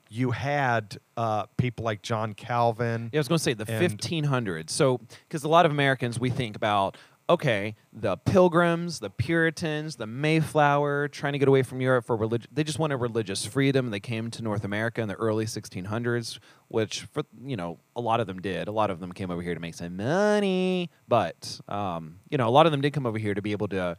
you 0.09 0.31
had 0.31 0.97
uh, 1.17 1.45
people 1.57 1.85
like 1.85 2.01
John 2.01 2.33
Calvin. 2.33 3.09
Yeah, 3.13 3.17
I 3.17 3.21
was 3.21 3.27
going 3.27 3.37
to 3.37 3.43
say 3.43 3.53
the 3.53 3.69
And- 3.71 3.99
1500s. 3.99 4.69
So, 4.71 4.99
because 5.27 5.43
a 5.43 5.47
lot 5.47 5.65
of 5.65 5.71
Americans, 5.71 6.19
we 6.19 6.29
think 6.29 6.55
about, 6.55 6.97
okay, 7.29 7.75
the 7.91 8.17
Pilgrims, 8.17 8.99
the 8.99 9.09
Puritans, 9.09 9.95
the 9.95 10.05
Mayflower, 10.05 11.07
trying 11.07 11.33
to 11.33 11.39
get 11.39 11.47
away 11.47 11.63
from 11.63 11.81
Europe 11.81 12.05
for 12.05 12.15
religion. 12.15 12.49
They 12.53 12.63
just 12.63 12.77
wanted 12.77 12.97
religious 12.97 13.45
freedom. 13.45 13.89
They 13.89 13.99
came 13.99 14.29
to 14.31 14.43
North 14.43 14.63
America 14.63 15.01
in 15.01 15.07
the 15.07 15.15
early 15.15 15.45
1600s, 15.45 16.39
which, 16.67 17.01
for 17.01 17.23
you 17.43 17.55
know, 17.55 17.79
a 17.95 18.01
lot 18.01 18.19
of 18.19 18.27
them 18.27 18.41
did. 18.41 18.67
A 18.67 18.71
lot 18.71 18.91
of 18.91 18.99
them 18.99 19.11
came 19.11 19.31
over 19.31 19.41
here 19.41 19.55
to 19.55 19.59
make 19.59 19.73
some 19.73 19.97
money, 19.97 20.89
but 21.07 21.59
um, 21.67 22.19
you 22.29 22.37
know, 22.37 22.47
a 22.47 22.51
lot 22.51 22.65
of 22.65 22.71
them 22.71 22.81
did 22.81 22.93
come 22.93 23.05
over 23.05 23.17
here 23.17 23.33
to 23.33 23.41
be 23.41 23.51
able 23.51 23.67
to, 23.69 23.97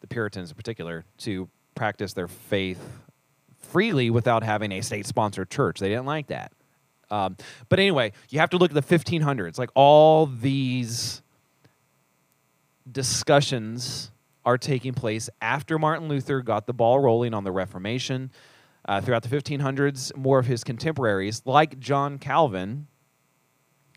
the 0.00 0.06
Puritans 0.06 0.50
in 0.50 0.56
particular, 0.56 1.04
to 1.18 1.48
practice 1.76 2.12
their 2.12 2.28
faith 2.28 2.80
freely 3.58 4.10
without 4.10 4.42
having 4.42 4.72
a 4.72 4.80
state-sponsored 4.80 5.50
church. 5.50 5.78
They 5.78 5.88
didn't 5.88 6.06
like 6.06 6.26
that. 6.28 6.52
Um, 7.10 7.36
but 7.68 7.78
anyway, 7.78 8.12
you 8.30 8.40
have 8.40 8.50
to 8.50 8.56
look 8.56 8.74
at 8.74 8.88
the 8.88 8.98
1500s. 8.98 9.58
Like 9.58 9.70
all 9.74 10.26
these 10.26 11.22
discussions 12.90 14.10
are 14.44 14.58
taking 14.58 14.92
place 14.92 15.30
after 15.40 15.78
Martin 15.78 16.08
Luther 16.08 16.42
got 16.42 16.66
the 16.66 16.74
ball 16.74 16.98
rolling 16.98 17.34
on 17.34 17.44
the 17.44 17.52
Reformation. 17.52 18.30
Uh, 18.86 19.00
throughout 19.00 19.22
the 19.22 19.34
1500s, 19.34 20.14
more 20.14 20.38
of 20.38 20.44
his 20.46 20.62
contemporaries, 20.62 21.40
like 21.46 21.80
John 21.80 22.18
Calvin, 22.18 22.86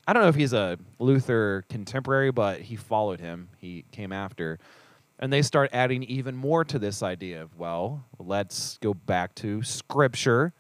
I 0.08 0.14
don't 0.14 0.24
know 0.24 0.30
if 0.30 0.36
he's 0.36 0.54
a 0.54 0.80
Luther 1.00 1.66
contemporary, 1.68 2.32
but 2.32 2.62
he 2.62 2.78
followed 2.78 3.20
him. 3.20 3.50
He 3.58 3.84
came 3.92 4.14
after. 4.14 4.58
And 5.20 5.34
they 5.34 5.42
start 5.42 5.72
adding 5.74 6.04
even 6.04 6.38
more 6.38 6.64
to 6.64 6.80
this 6.80 7.04
idea 7.04 7.42
of, 7.42 7.58
well, 7.58 8.06
let's 8.18 8.78
go 8.78 8.94
back 8.94 9.36
to 9.36 9.64
Scripture, 9.64 10.54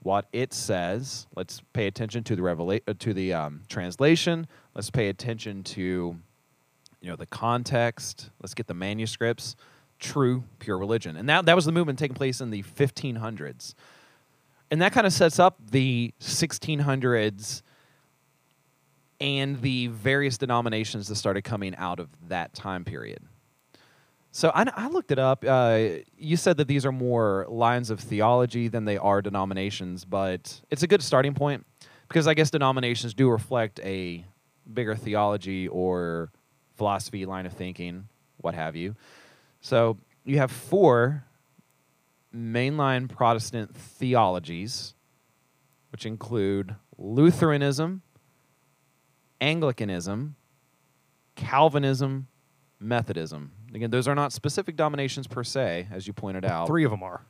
what 0.00 0.26
it 0.32 0.52
says. 0.52 1.26
Let's 1.34 1.62
pay 1.72 1.88
attention 1.88 2.22
to 2.24 2.36
the 2.36 2.42
revela- 2.42 2.82
uh, 2.86 2.94
to 3.00 3.12
the 3.12 3.32
um, 3.32 3.62
translation. 3.68 4.46
Let's 4.74 4.90
pay 4.90 5.08
attention 5.08 5.64
to, 5.64 6.16
you 7.02 7.10
know, 7.10 7.16
the 7.16 7.26
context. 7.26 8.30
Let's 8.40 8.54
get 8.54 8.68
the 8.68 8.74
manuscripts. 8.74 9.56
True, 9.98 10.44
pure 10.60 10.78
religion. 10.78 11.16
And 11.16 11.28
that, 11.28 11.44
that 11.46 11.56
was 11.56 11.64
the 11.64 11.72
movement 11.72 11.98
taking 11.98 12.14
place 12.14 12.40
in 12.40 12.50
the 12.50 12.62
1500s. 12.62 13.74
And 14.70 14.80
that 14.80 14.92
kind 14.92 15.06
of 15.06 15.12
sets 15.12 15.38
up 15.38 15.58
the 15.70 16.14
1600s 16.20 17.62
and 19.20 19.60
the 19.60 19.88
various 19.88 20.38
denominations 20.38 21.08
that 21.08 21.16
started 21.16 21.42
coming 21.42 21.76
out 21.76 22.00
of 22.00 22.08
that 22.28 22.54
time 22.54 22.84
period. 22.84 23.22
So 24.30 24.50
I, 24.54 24.64
I 24.74 24.88
looked 24.88 25.10
it 25.10 25.18
up. 25.18 25.44
Uh, 25.46 25.88
you 26.16 26.36
said 26.36 26.56
that 26.56 26.68
these 26.68 26.86
are 26.86 26.92
more 26.92 27.46
lines 27.50 27.90
of 27.90 28.00
theology 28.00 28.68
than 28.68 28.86
they 28.86 28.96
are 28.96 29.20
denominations, 29.20 30.04
but 30.04 30.60
it's 30.70 30.82
a 30.82 30.86
good 30.86 31.02
starting 31.02 31.34
point 31.34 31.66
because 32.08 32.26
I 32.26 32.34
guess 32.34 32.50
denominations 32.50 33.12
do 33.12 33.28
reflect 33.28 33.78
a 33.80 34.24
bigger 34.72 34.96
theology 34.96 35.68
or 35.68 36.30
philosophy 36.82 37.24
line 37.24 37.46
of 37.46 37.52
thinking, 37.52 38.08
what 38.38 38.56
have 38.56 38.74
you. 38.74 38.96
So 39.60 39.98
you 40.24 40.38
have 40.38 40.50
four 40.50 41.22
mainline 42.34 43.08
Protestant 43.08 43.72
theologies, 43.76 44.94
which 45.92 46.04
include 46.04 46.74
Lutheranism, 46.98 48.02
Anglicanism, 49.40 50.34
Calvinism, 51.36 52.26
Methodism. 52.80 53.52
Again, 53.72 53.92
those 53.92 54.08
are 54.08 54.16
not 54.16 54.32
specific 54.32 54.74
dominations 54.74 55.28
per 55.28 55.44
se, 55.44 55.86
as 55.92 56.08
you 56.08 56.12
pointed 56.12 56.44
out. 56.44 56.66
Three 56.66 56.82
of 56.82 56.90
them 56.90 57.04
are. 57.04 57.20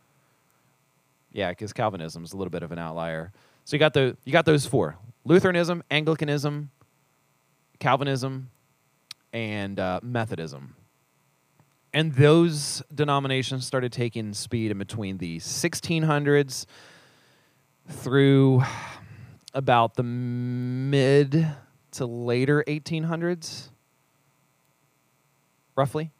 Yeah, 1.30 1.50
because 1.50 1.74
Calvinism 1.74 2.24
is 2.24 2.32
a 2.32 2.38
little 2.38 2.50
bit 2.50 2.62
of 2.62 2.72
an 2.72 2.78
outlier. 2.78 3.32
So 3.66 3.76
you 3.76 3.78
got 3.78 3.92
the 3.92 4.16
you 4.24 4.32
got 4.32 4.46
those 4.46 4.64
four: 4.64 4.96
Lutheranism, 5.26 5.82
Anglicanism, 5.90 6.70
Calvinism, 7.80 8.48
and 9.32 9.78
uh, 9.78 10.00
Methodism. 10.02 10.76
And 11.94 12.14
those 12.14 12.82
denominations 12.94 13.66
started 13.66 13.92
taking 13.92 14.32
speed 14.32 14.70
in 14.70 14.78
between 14.78 15.18
the 15.18 15.38
1600s 15.38 16.66
through 17.88 18.62
about 19.52 19.94
the 19.94 20.02
mid 20.02 21.46
to 21.92 22.06
later 22.06 22.64
1800s, 22.66 23.68
roughly. 25.76 26.10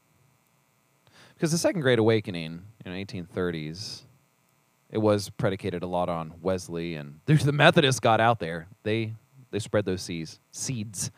Because 1.35 1.53
the 1.53 1.59
Second 1.59 1.81
Great 1.81 1.99
Awakening 1.99 2.63
in 2.85 2.93
the 2.93 3.05
1830s, 3.05 4.03
it 4.91 4.99
was 4.99 5.31
predicated 5.31 5.83
a 5.83 5.87
lot 5.87 6.09
on 6.09 6.35
Wesley, 6.43 6.95
and 6.95 7.19
the 7.27 7.53
Methodists 7.53 8.01
got 8.01 8.21
out 8.21 8.39
there. 8.39 8.69
They 8.83 9.15
they 9.51 9.59
spread 9.59 9.85
those 9.85 10.03
seeds 10.03 10.39
seeds 10.51 11.11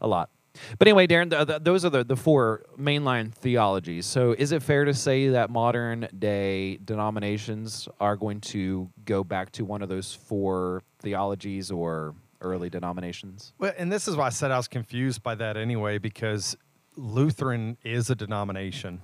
a 0.00 0.08
lot. 0.08 0.30
But 0.78 0.88
anyway, 0.88 1.06
Darren, 1.06 1.30
th 1.30 1.46
th 1.46 1.62
those 1.62 1.84
are 1.84 1.90
the, 1.90 2.04
the 2.04 2.16
four 2.16 2.64
mainline 2.78 3.32
theologies. 3.32 4.06
So 4.06 4.32
is 4.32 4.52
it 4.52 4.62
fair 4.62 4.84
to 4.84 4.94
say 4.94 5.28
that 5.28 5.50
modern 5.50 6.08
day 6.18 6.78
denominations 6.84 7.88
are 8.00 8.16
going 8.16 8.40
to 8.52 8.90
go 9.04 9.24
back 9.24 9.52
to 9.52 9.64
one 9.64 9.82
of 9.82 9.88
those 9.88 10.14
four 10.14 10.82
theologies 11.00 11.70
or 11.70 12.14
early 12.40 12.70
denominations? 12.70 13.52
Well, 13.58 13.72
and 13.76 13.90
this 13.92 14.08
is 14.08 14.16
why 14.16 14.26
I 14.26 14.30
said 14.30 14.50
I 14.50 14.56
was 14.56 14.68
confused 14.68 15.22
by 15.22 15.34
that 15.36 15.56
anyway, 15.56 15.98
because 15.98 16.56
Lutheran 16.96 17.76
is 17.84 18.10
a 18.10 18.14
denomination, 18.14 19.00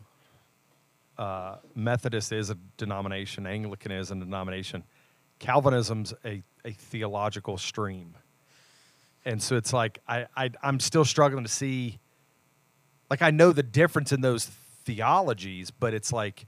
uh, 1.18 1.56
Methodist 1.74 2.32
is 2.32 2.50
a 2.50 2.56
denomination, 2.76 3.46
Anglican 3.46 3.92
is 3.92 4.10
a 4.10 4.14
denomination, 4.14 4.84
Calvinism's 5.38 6.12
a, 6.24 6.42
a 6.64 6.72
theological 6.72 7.58
stream. 7.58 8.14
And 9.26 9.42
so 9.42 9.56
it's 9.56 9.72
like 9.72 9.98
I, 10.08 10.26
I 10.36 10.50
I'm 10.62 10.80
still 10.80 11.04
struggling 11.04 11.44
to 11.44 11.50
see 11.50 11.98
like 13.10 13.20
I 13.20 13.30
know 13.30 13.52
the 13.52 13.62
difference 13.62 14.12
in 14.12 14.20
those 14.20 14.46
theologies, 14.46 15.70
but 15.70 15.92
it's 15.92 16.12
like 16.12 16.46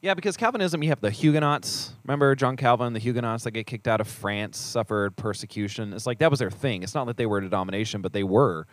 Yeah, 0.00 0.14
because 0.14 0.36
Calvinism, 0.36 0.82
you 0.82 0.88
have 0.88 1.00
the 1.00 1.10
Huguenots. 1.10 1.92
Remember 2.04 2.34
John 2.34 2.56
Calvin, 2.56 2.94
the 2.94 2.98
Huguenots 2.98 3.44
that 3.44 3.52
get 3.52 3.66
kicked 3.66 3.86
out 3.86 4.00
of 4.00 4.08
France, 4.08 4.58
suffered 4.58 5.16
persecution. 5.16 5.92
It's 5.92 6.06
like 6.06 6.18
that 6.18 6.30
was 6.30 6.40
their 6.40 6.50
thing. 6.50 6.82
It's 6.82 6.94
not 6.94 7.06
that 7.06 7.18
they 7.18 7.26
were 7.26 7.38
a 7.38 7.42
denomination, 7.42 8.00
but 8.00 8.12
they 8.14 8.24
were 8.24 8.66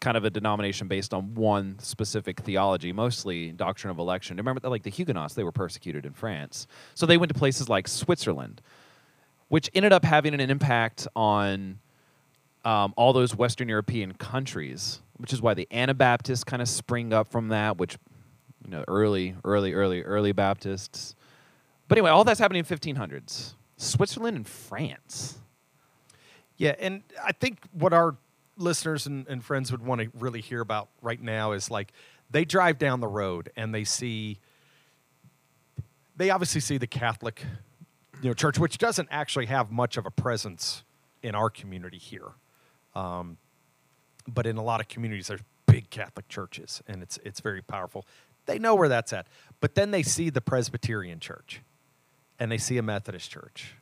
kind 0.00 0.16
of 0.16 0.24
a 0.24 0.30
denomination 0.30 0.86
based 0.86 1.12
on 1.12 1.34
one 1.34 1.78
specific 1.80 2.40
theology, 2.40 2.92
mostly 2.92 3.52
doctrine 3.52 3.90
of 3.90 3.98
election. 3.98 4.36
Remember 4.36 4.60
that, 4.60 4.70
like 4.70 4.82
the 4.82 4.90
Huguenots, 4.90 5.34
they 5.34 5.44
were 5.44 5.52
persecuted 5.52 6.06
in 6.06 6.12
France, 6.12 6.66
so 6.94 7.06
they 7.06 7.16
went 7.16 7.32
to 7.32 7.38
places 7.38 7.68
like 7.68 7.88
Switzerland, 7.88 8.60
which 9.48 9.70
ended 9.74 9.92
up 9.92 10.04
having 10.04 10.34
an 10.34 10.40
impact 10.40 11.08
on 11.16 11.78
um, 12.64 12.92
all 12.96 13.12
those 13.12 13.34
Western 13.34 13.68
European 13.68 14.12
countries, 14.12 15.00
which 15.16 15.32
is 15.32 15.40
why 15.40 15.54
the 15.54 15.66
Anabaptists 15.70 16.44
kind 16.44 16.60
of 16.60 16.68
spring 16.68 17.12
up 17.12 17.28
from 17.28 17.48
that, 17.48 17.78
which 17.78 17.98
you 18.64 18.70
know, 18.70 18.84
early, 18.88 19.34
early, 19.44 19.72
early, 19.72 20.02
early 20.02 20.32
Baptists. 20.32 21.14
But 21.86 21.96
anyway, 21.98 22.10
all 22.10 22.24
that's 22.24 22.40
happening 22.40 22.64
in 22.68 22.78
1500s. 22.78 23.54
Switzerland 23.76 24.36
and 24.36 24.46
France. 24.46 25.38
Yeah, 26.56 26.74
and 26.78 27.02
I 27.24 27.32
think 27.32 27.60
what 27.72 27.92
our 27.92 28.16
listeners 28.56 29.06
and, 29.06 29.26
and 29.28 29.42
friends 29.42 29.70
would 29.70 29.82
want 29.82 30.00
to 30.00 30.10
really 30.18 30.40
hear 30.40 30.60
about 30.60 30.88
right 31.00 31.22
now 31.22 31.52
is 31.52 31.70
like 31.70 31.92
they 32.30 32.44
drive 32.44 32.78
down 32.78 33.00
the 33.00 33.08
road 33.08 33.50
and 33.56 33.72
they 33.72 33.84
see 33.84 34.38
they 36.16 36.30
obviously 36.30 36.60
see 36.60 36.76
the 36.76 36.86
Catholic 36.86 37.44
you 38.22 38.28
know 38.28 38.34
church, 38.34 38.58
which 38.58 38.78
doesn't 38.78 39.08
actually 39.10 39.46
have 39.46 39.70
much 39.70 39.96
of 39.96 40.06
a 40.06 40.10
presence 40.10 40.84
in 41.22 41.34
our 41.34 41.50
community 41.50 41.98
here. 41.98 42.30
Um, 42.94 43.36
but 44.26 44.46
in 44.46 44.56
a 44.56 44.62
lot 44.62 44.80
of 44.80 44.88
communities 44.88 45.28
there's 45.28 45.42
big 45.66 45.90
Catholic 45.90 46.28
churches 46.28 46.82
and 46.86 47.02
it's 47.02 47.18
it's 47.24 47.40
very 47.40 47.62
powerful. 47.62 48.04
They 48.46 48.58
know 48.58 48.74
where 48.74 48.88
that's 48.88 49.12
at. 49.12 49.26
But 49.60 49.74
then 49.74 49.90
they 49.90 50.02
see 50.02 50.30
the 50.30 50.40
Presbyterian 50.40 51.20
church 51.20 51.60
and 52.38 52.50
they 52.50 52.58
see 52.58 52.78
a 52.78 52.82
Methodist 52.82 53.30
church 53.30 53.74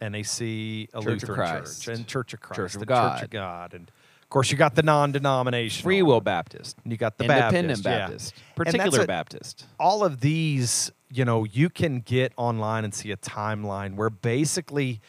and 0.00 0.14
they 0.14 0.22
see 0.22 0.88
a 0.94 1.00
Church 1.00 1.22
Lutheran 1.22 1.64
church 1.64 1.88
and 1.88 2.06
Church 2.06 2.34
of 2.34 2.40
Christ, 2.40 2.56
Church 2.56 2.74
of 2.74 2.82
and 2.82 2.88
Church 2.88 2.96
God. 2.96 3.22
of 3.22 3.30
God, 3.30 3.74
and 3.74 3.90
of 4.28 4.30
course 4.30 4.50
you 4.50 4.58
got 4.58 4.74
the 4.74 4.82
non-denominational, 4.82 5.82
Free 5.82 6.02
Will 6.02 6.20
Baptist. 6.20 6.76
and 6.84 6.92
you 6.92 6.98
got 6.98 7.16
the 7.16 7.24
Independent 7.24 7.82
Baptist. 7.82 8.34
Baptist. 8.34 8.34
That's 8.58 8.72
Particular 8.72 9.06
Baptist. 9.06 9.64
all 9.80 10.04
of 10.04 10.20
these, 10.20 10.92
you 11.10 11.24
know, 11.24 11.44
you 11.44 11.70
can 11.70 12.00
get 12.00 12.34
online 12.36 12.84
and 12.84 12.92
see 12.92 13.10
a 13.10 13.16
timeline 13.16 13.94
where 13.96 14.10
basically, 14.10 15.00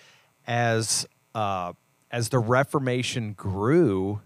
as 0.48 1.06
uh, 1.36 1.74
as 2.12 2.30
the 2.30 2.40
Reformation 2.40 3.34
grew, 3.34 4.22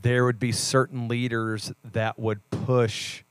there 0.00 0.24
would 0.24 0.38
be 0.38 0.52
certain 0.52 1.06
leaders 1.06 1.70
that 1.92 2.18
would 2.18 2.40
push 2.48 3.24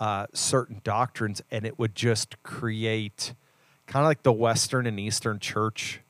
uh, 0.00 0.26
certain 0.32 0.80
doctrines, 0.82 1.42
and 1.48 1.64
it 1.64 1.78
would 1.78 1.94
just 1.94 2.42
create 2.42 3.34
kind 3.86 4.02
of 4.02 4.08
like 4.08 4.24
the 4.24 4.32
Western 4.32 4.84
and 4.84 4.98
Eastern 4.98 5.38
Church 5.38 6.00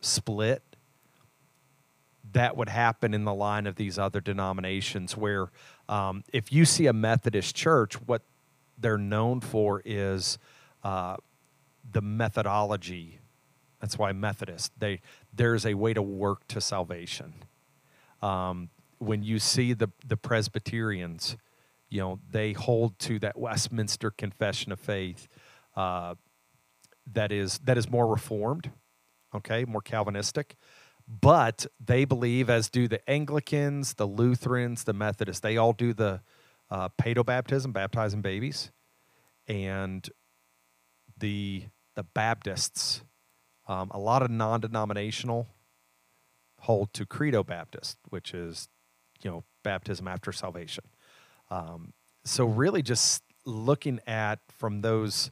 split 0.00 0.62
that 2.32 2.56
would 2.56 2.68
happen 2.68 3.14
in 3.14 3.24
the 3.24 3.34
line 3.34 3.66
of 3.66 3.76
these 3.76 3.98
other 3.98 4.20
denominations 4.20 5.16
where 5.16 5.50
um, 5.88 6.24
if 6.32 6.52
you 6.52 6.64
see 6.64 6.86
a 6.86 6.92
methodist 6.92 7.54
church 7.54 7.94
what 8.06 8.22
they're 8.80 8.98
known 8.98 9.40
for 9.40 9.82
is 9.84 10.38
uh, 10.84 11.16
the 11.90 12.00
methodology. 12.00 13.18
That's 13.80 13.98
why 13.98 14.12
Methodist. 14.12 14.72
They 14.78 15.00
there's 15.34 15.64
a 15.66 15.74
way 15.74 15.94
to 15.94 16.02
work 16.02 16.46
to 16.48 16.60
salvation. 16.60 17.32
Um, 18.22 18.70
when 18.98 19.22
you 19.22 19.38
see 19.38 19.72
the 19.72 19.88
the 20.06 20.16
Presbyterians, 20.16 21.36
you 21.88 22.00
know 22.00 22.18
they 22.30 22.52
hold 22.52 22.98
to 23.00 23.18
that 23.20 23.38
Westminster 23.38 24.10
Confession 24.10 24.72
of 24.72 24.80
Faith. 24.80 25.28
Uh, 25.76 26.14
that 27.12 27.32
is 27.32 27.58
that 27.60 27.78
is 27.78 27.88
more 27.88 28.06
reformed, 28.06 28.70
okay, 29.34 29.64
more 29.64 29.80
Calvinistic, 29.80 30.56
but 31.08 31.66
they 31.84 32.04
believe, 32.04 32.50
as 32.50 32.68
do 32.68 32.86
the 32.86 33.08
Anglicans, 33.08 33.94
the 33.94 34.06
Lutherans, 34.06 34.84
the 34.84 34.92
Methodists. 34.92 35.40
They 35.40 35.56
all 35.56 35.72
do 35.72 35.94
the 35.94 36.20
uh, 36.70 36.88
baptism, 36.98 37.72
baptizing 37.72 38.20
babies, 38.20 38.70
and 39.46 40.08
the 41.18 41.64
the 41.94 42.04
Baptists. 42.04 43.02
Um, 43.66 43.90
a 43.90 43.98
lot 43.98 44.22
of 44.22 44.30
non-denominational 44.30 45.46
hold 46.60 46.92
to 46.94 47.06
credo 47.06 47.42
Baptist, 47.42 47.96
which 48.10 48.34
is 48.34 48.68
you 49.22 49.30
know 49.30 49.44
baptism 49.62 50.06
after 50.06 50.30
salvation. 50.30 50.84
Um, 51.50 51.94
so 52.24 52.44
really, 52.44 52.82
just 52.82 53.22
looking 53.46 54.00
at 54.06 54.40
from 54.50 54.82
those 54.82 55.30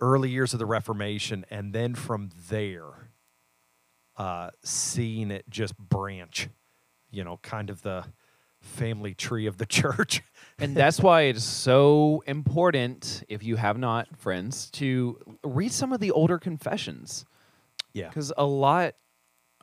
early 0.00 0.30
years 0.30 0.54
of 0.54 0.58
the 0.58 0.66
Reformation, 0.66 1.44
and 1.50 1.74
then 1.74 1.94
from 1.94 2.30
there, 2.48 3.05
uh, 4.16 4.50
seeing 4.62 5.30
it 5.30 5.44
just 5.48 5.76
branch, 5.78 6.48
you 7.10 7.24
know, 7.24 7.38
kind 7.42 7.70
of 7.70 7.82
the 7.82 8.04
family 8.60 9.14
tree 9.14 9.46
of 9.46 9.58
the 9.58 9.66
church. 9.66 10.22
and 10.58 10.76
that's 10.76 11.00
why 11.00 11.22
it's 11.22 11.44
so 11.44 12.22
important, 12.26 13.22
if 13.28 13.42
you 13.42 13.56
have 13.56 13.78
not, 13.78 14.16
friends, 14.16 14.70
to 14.72 15.18
read 15.44 15.72
some 15.72 15.92
of 15.92 16.00
the 16.00 16.10
older 16.10 16.38
confessions. 16.38 17.24
Yeah. 17.92 18.08
Because 18.08 18.32
a 18.36 18.44
lot 18.44 18.94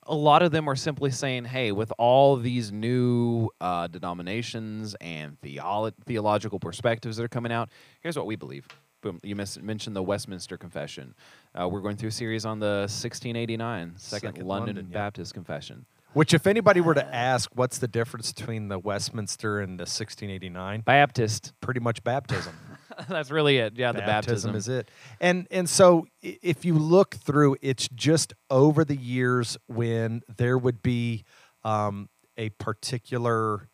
a 0.05 0.15
lot 0.15 0.41
of 0.43 0.51
them 0.51 0.67
are 0.67 0.75
simply 0.75 1.11
saying, 1.11 1.45
hey, 1.45 1.71
with 1.71 1.91
all 1.97 2.35
these 2.35 2.71
new 2.71 3.49
uh, 3.61 3.87
denominations 3.87 4.95
and 4.99 5.39
theolo- 5.41 5.93
theological 6.05 6.59
perspectives 6.59 7.17
that 7.17 7.23
are 7.23 7.29
coming 7.29 7.51
out, 7.51 7.69
here's 8.01 8.17
what 8.17 8.25
we 8.25 8.35
believe. 8.35 8.67
Boom. 9.03 9.19
You 9.21 9.35
mis- 9.35 9.59
mentioned 9.61 9.97
the 9.97 10.01
Westminster 10.01 10.57
Confession. 10.57 11.13
Uh, 11.53 11.67
we're 11.67 11.81
going 11.81 11.97
through 11.97 12.07
a 12.07 12.11
series 12.13 12.45
on 12.45 12.59
the 12.59 12.87
1689 12.87 13.95
Second, 13.97 14.27
Second 14.29 14.47
London, 14.47 14.75
London, 14.77 14.87
yeah. 14.89 14.97
Baptist 14.97 15.33
Confession. 15.33 15.85
Which, 16.13 16.33
if 16.33 16.47
anybody 16.47 16.79
were 16.79 16.93
to 16.93 17.05
ask, 17.13 17.49
what's 17.53 17.79
the 17.79 17.87
difference 17.87 18.31
between 18.31 18.69
the 18.69 18.79
Westminster 18.79 19.59
and 19.59 19.77
the 19.77 19.83
1689? 19.83 20.81
Baptist. 20.81 21.51
Pretty 21.59 21.81
much 21.81 22.01
baptism. 22.05 22.55
That's 23.09 23.29
really 23.29 23.57
it. 23.57 23.73
Yeah, 23.75 23.91
the 23.91 23.99
baptism. 23.99 24.55
is 24.55 24.69
it. 24.69 24.89
And 25.19 25.47
and 25.51 25.67
so 25.67 26.05
if 26.21 26.63
you 26.63 26.75
look 26.75 27.15
through, 27.15 27.57
it's 27.61 27.89
just 27.89 28.33
over 28.49 28.85
the 28.85 28.95
years 28.95 29.57
when 29.67 30.21
there 30.37 30.57
would 30.57 30.81
be 30.81 31.25
um, 31.65 32.07
a 32.37 32.49
particular. 32.51 33.67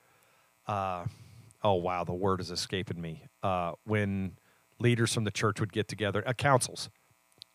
Uh, 0.65 1.05
oh 1.61 1.75
wow, 1.75 2.03
the 2.03 2.13
word 2.13 2.41
is 2.41 2.49
escaping 2.49 2.99
me. 2.99 3.25
Uh, 3.43 3.73
when 3.83 4.31
leaders 4.79 5.13
from 5.13 5.23
the 5.23 5.31
church 5.31 5.59
would 5.59 5.73
get 5.73 5.87
together, 5.87 6.23
uh, 6.25 6.33
councils, 6.33 6.89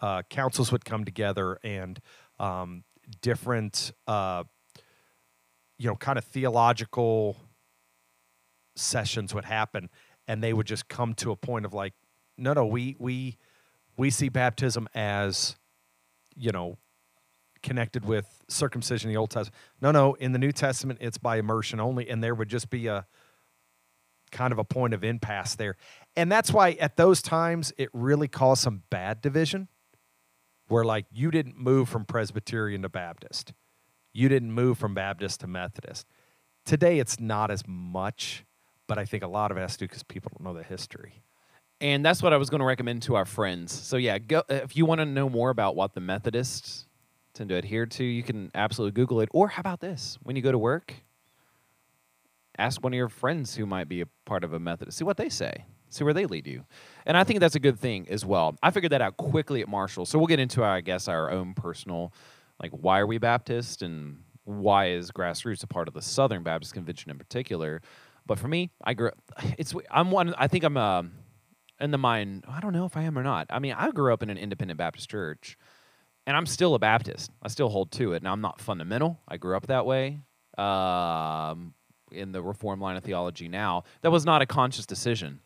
uh, 0.00 0.22
councils 0.28 0.70
would 0.70 0.84
come 0.84 1.04
together, 1.04 1.58
and 1.62 2.00
um, 2.38 2.84
different, 3.20 3.92
uh, 4.06 4.44
you 5.78 5.88
know, 5.88 5.96
kind 5.96 6.18
of 6.18 6.24
theological 6.24 7.36
sessions 8.76 9.34
would 9.34 9.44
happen 9.44 9.88
and 10.26 10.42
they 10.42 10.52
would 10.52 10.66
just 10.66 10.88
come 10.88 11.14
to 11.14 11.30
a 11.30 11.36
point 11.36 11.64
of 11.64 11.72
like 11.72 11.92
no 12.36 12.52
no 12.52 12.66
we 12.66 12.96
we 12.98 13.36
we 13.96 14.10
see 14.10 14.28
baptism 14.28 14.88
as 14.94 15.56
you 16.36 16.50
know 16.50 16.76
connected 17.62 18.04
with 18.04 18.42
circumcision 18.48 19.08
in 19.08 19.14
the 19.14 19.18
old 19.18 19.30
testament 19.30 19.54
no 19.80 19.90
no 19.90 20.14
in 20.14 20.32
the 20.32 20.38
new 20.38 20.52
testament 20.52 20.98
it's 21.00 21.18
by 21.18 21.36
immersion 21.36 21.80
only 21.80 22.08
and 22.08 22.22
there 22.22 22.34
would 22.34 22.48
just 22.48 22.68
be 22.68 22.86
a 22.86 23.06
kind 24.32 24.52
of 24.52 24.58
a 24.58 24.64
point 24.64 24.92
of 24.92 25.04
impasse 25.04 25.54
there 25.54 25.76
and 26.16 26.30
that's 26.30 26.52
why 26.52 26.72
at 26.72 26.96
those 26.96 27.22
times 27.22 27.72
it 27.76 27.88
really 27.92 28.28
caused 28.28 28.62
some 28.62 28.82
bad 28.90 29.20
division 29.20 29.68
where 30.68 30.84
like 30.84 31.06
you 31.12 31.30
didn't 31.30 31.58
move 31.58 31.88
from 31.88 32.04
presbyterian 32.04 32.82
to 32.82 32.88
baptist 32.88 33.52
you 34.12 34.28
didn't 34.28 34.52
move 34.52 34.78
from 34.78 34.94
baptist 34.94 35.40
to 35.40 35.46
methodist 35.46 36.06
today 36.64 36.98
it's 36.98 37.18
not 37.20 37.50
as 37.50 37.62
much 37.66 38.44
but 38.86 38.98
i 38.98 39.04
think 39.04 39.22
a 39.22 39.28
lot 39.28 39.50
of 39.50 39.56
it 39.56 39.60
has 39.60 39.72
to 39.72 39.78
do 39.80 39.88
because 39.88 40.02
people 40.02 40.30
don't 40.36 40.44
know 40.44 40.56
the 40.56 40.64
history 40.64 41.22
And 41.80 42.04
that's 42.04 42.22
what 42.22 42.32
I 42.32 42.38
was 42.38 42.48
going 42.50 42.60
to 42.60 42.64
recommend 42.66 43.02
to 43.02 43.16
our 43.16 43.24
friends. 43.26 43.72
So 43.72 43.96
yeah, 43.98 44.18
go 44.18 44.38
uh, 44.48 44.62
if 44.62 44.76
you 44.76 44.86
want 44.86 45.00
to 45.00 45.04
know 45.04 45.28
more 45.28 45.50
about 45.50 45.74
what 45.76 45.92
the 45.92 46.00
Methodists 46.00 46.86
tend 47.34 47.50
to 47.50 47.56
adhere 47.56 47.84
to, 47.86 48.04
you 48.04 48.22
can 48.22 48.50
absolutely 48.54 48.92
Google 48.94 49.20
it. 49.20 49.28
Or 49.32 49.48
how 49.48 49.60
about 49.60 49.80
this? 49.80 50.16
When 50.22 50.36
you 50.36 50.40
go 50.42 50.52
to 50.52 50.58
work, 50.58 50.94
ask 52.56 52.82
one 52.82 52.92
of 52.94 52.96
your 52.96 53.08
friends 53.10 53.56
who 53.56 53.66
might 53.66 53.88
be 53.88 54.00
a 54.00 54.06
part 54.24 54.44
of 54.44 54.52
a 54.52 54.58
Methodist. 54.60 54.98
See 54.98 55.04
what 55.04 55.16
they 55.16 55.28
say. 55.28 55.66
See 55.94 56.04
where 56.04 56.14
they 56.14 56.26
lead 56.26 56.46
you. 56.46 56.64
And 57.06 57.16
I 57.16 57.24
think 57.24 57.40
that's 57.40 57.54
a 57.54 57.60
good 57.60 57.78
thing 57.78 58.06
as 58.10 58.24
well. 58.24 58.56
I 58.62 58.70
figured 58.70 58.92
that 58.92 59.00
out 59.00 59.16
quickly 59.16 59.60
at 59.60 59.68
Marshall. 59.68 60.06
So 60.06 60.18
we'll 60.18 60.26
get 60.26 60.40
into, 60.40 60.64
I 60.64 60.80
guess, 60.80 61.06
our 61.08 61.30
own 61.30 61.54
personal, 61.54 62.12
like, 62.60 62.72
why 62.72 62.98
are 62.98 63.06
we 63.06 63.18
Baptist 63.18 63.82
and 63.82 64.18
why 64.44 64.90
is 64.90 65.10
grassroots 65.10 65.62
a 65.62 65.66
part 65.66 65.88
of 65.88 65.94
the 65.94 66.02
Southern 66.02 66.42
Baptist 66.42 66.74
Convention 66.74 67.10
in 67.10 67.18
particular. 67.18 67.80
But 68.26 68.38
for 68.38 68.48
me, 68.48 68.70
I 68.82 68.94
grew. 68.94 69.08
Up, 69.08 69.18
it's 69.58 69.74
I'm 69.90 70.10
one. 70.10 70.34
I 70.36 70.48
think 70.48 70.64
I'm 70.64 70.76
um 70.76 71.12
in 71.80 71.90
the 71.90 71.98
mind. 71.98 72.44
I 72.48 72.60
don't 72.60 72.72
know 72.72 72.84
if 72.84 72.96
I 72.96 73.02
am 73.02 73.18
or 73.18 73.22
not. 73.22 73.46
I 73.50 73.58
mean, 73.58 73.74
I 73.76 73.90
grew 73.90 74.12
up 74.12 74.22
in 74.22 74.30
an 74.30 74.38
independent 74.38 74.78
Baptist 74.78 75.10
church, 75.10 75.58
and 76.26 76.36
I'm 76.36 76.46
still 76.46 76.74
a 76.74 76.78
Baptist. 76.78 77.30
I 77.42 77.48
still 77.48 77.68
hold 77.68 77.90
to 77.92 78.12
it. 78.12 78.22
Now 78.22 78.32
I'm 78.32 78.40
not 78.40 78.60
fundamental. 78.60 79.20
I 79.28 79.36
grew 79.36 79.56
up 79.56 79.66
that 79.66 79.86
way. 79.86 80.20
Um, 80.56 81.74
in 82.12 82.30
the 82.30 82.40
Reform 82.40 82.80
line 82.80 82.96
of 82.96 83.02
theology 83.02 83.48
now, 83.48 83.82
that 84.02 84.10
was 84.10 84.24
not 84.24 84.40
a 84.40 84.46
conscious 84.46 84.86
decision. 84.86 85.40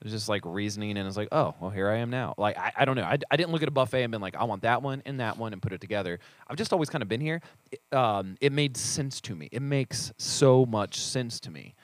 It 0.00 0.04
was 0.04 0.12
just 0.12 0.30
like 0.30 0.42
reasoning, 0.46 0.96
and 0.96 1.06
it's 1.06 1.16
like, 1.16 1.28
oh, 1.30 1.54
well, 1.60 1.70
here 1.70 1.90
I 1.90 1.98
am 1.98 2.08
now. 2.08 2.34
Like, 2.38 2.56
I, 2.56 2.72
I 2.74 2.84
don't 2.86 2.96
know. 2.96 3.02
I, 3.02 3.18
I 3.30 3.36
didn't 3.36 3.52
look 3.52 3.62
at 3.62 3.68
a 3.68 3.72
buffet 3.72 4.02
and 4.02 4.10
been 4.10 4.22
like, 4.22 4.34
I 4.34 4.44
want 4.44 4.62
that 4.62 4.82
one 4.82 5.02
and 5.04 5.20
that 5.20 5.36
one 5.36 5.52
and 5.52 5.60
put 5.60 5.74
it 5.74 5.80
together. 5.82 6.18
I've 6.48 6.56
just 6.56 6.72
always 6.72 6.88
kind 6.88 7.02
of 7.02 7.08
been 7.08 7.20
here. 7.20 7.42
It, 7.70 7.80
um, 7.94 8.36
it 8.40 8.50
made 8.50 8.78
sense 8.78 9.20
to 9.22 9.34
me. 9.34 9.50
It 9.52 9.60
makes 9.60 10.10
so 10.16 10.64
much 10.64 10.98
sense 10.98 11.38
to 11.40 11.50
me 11.50 11.74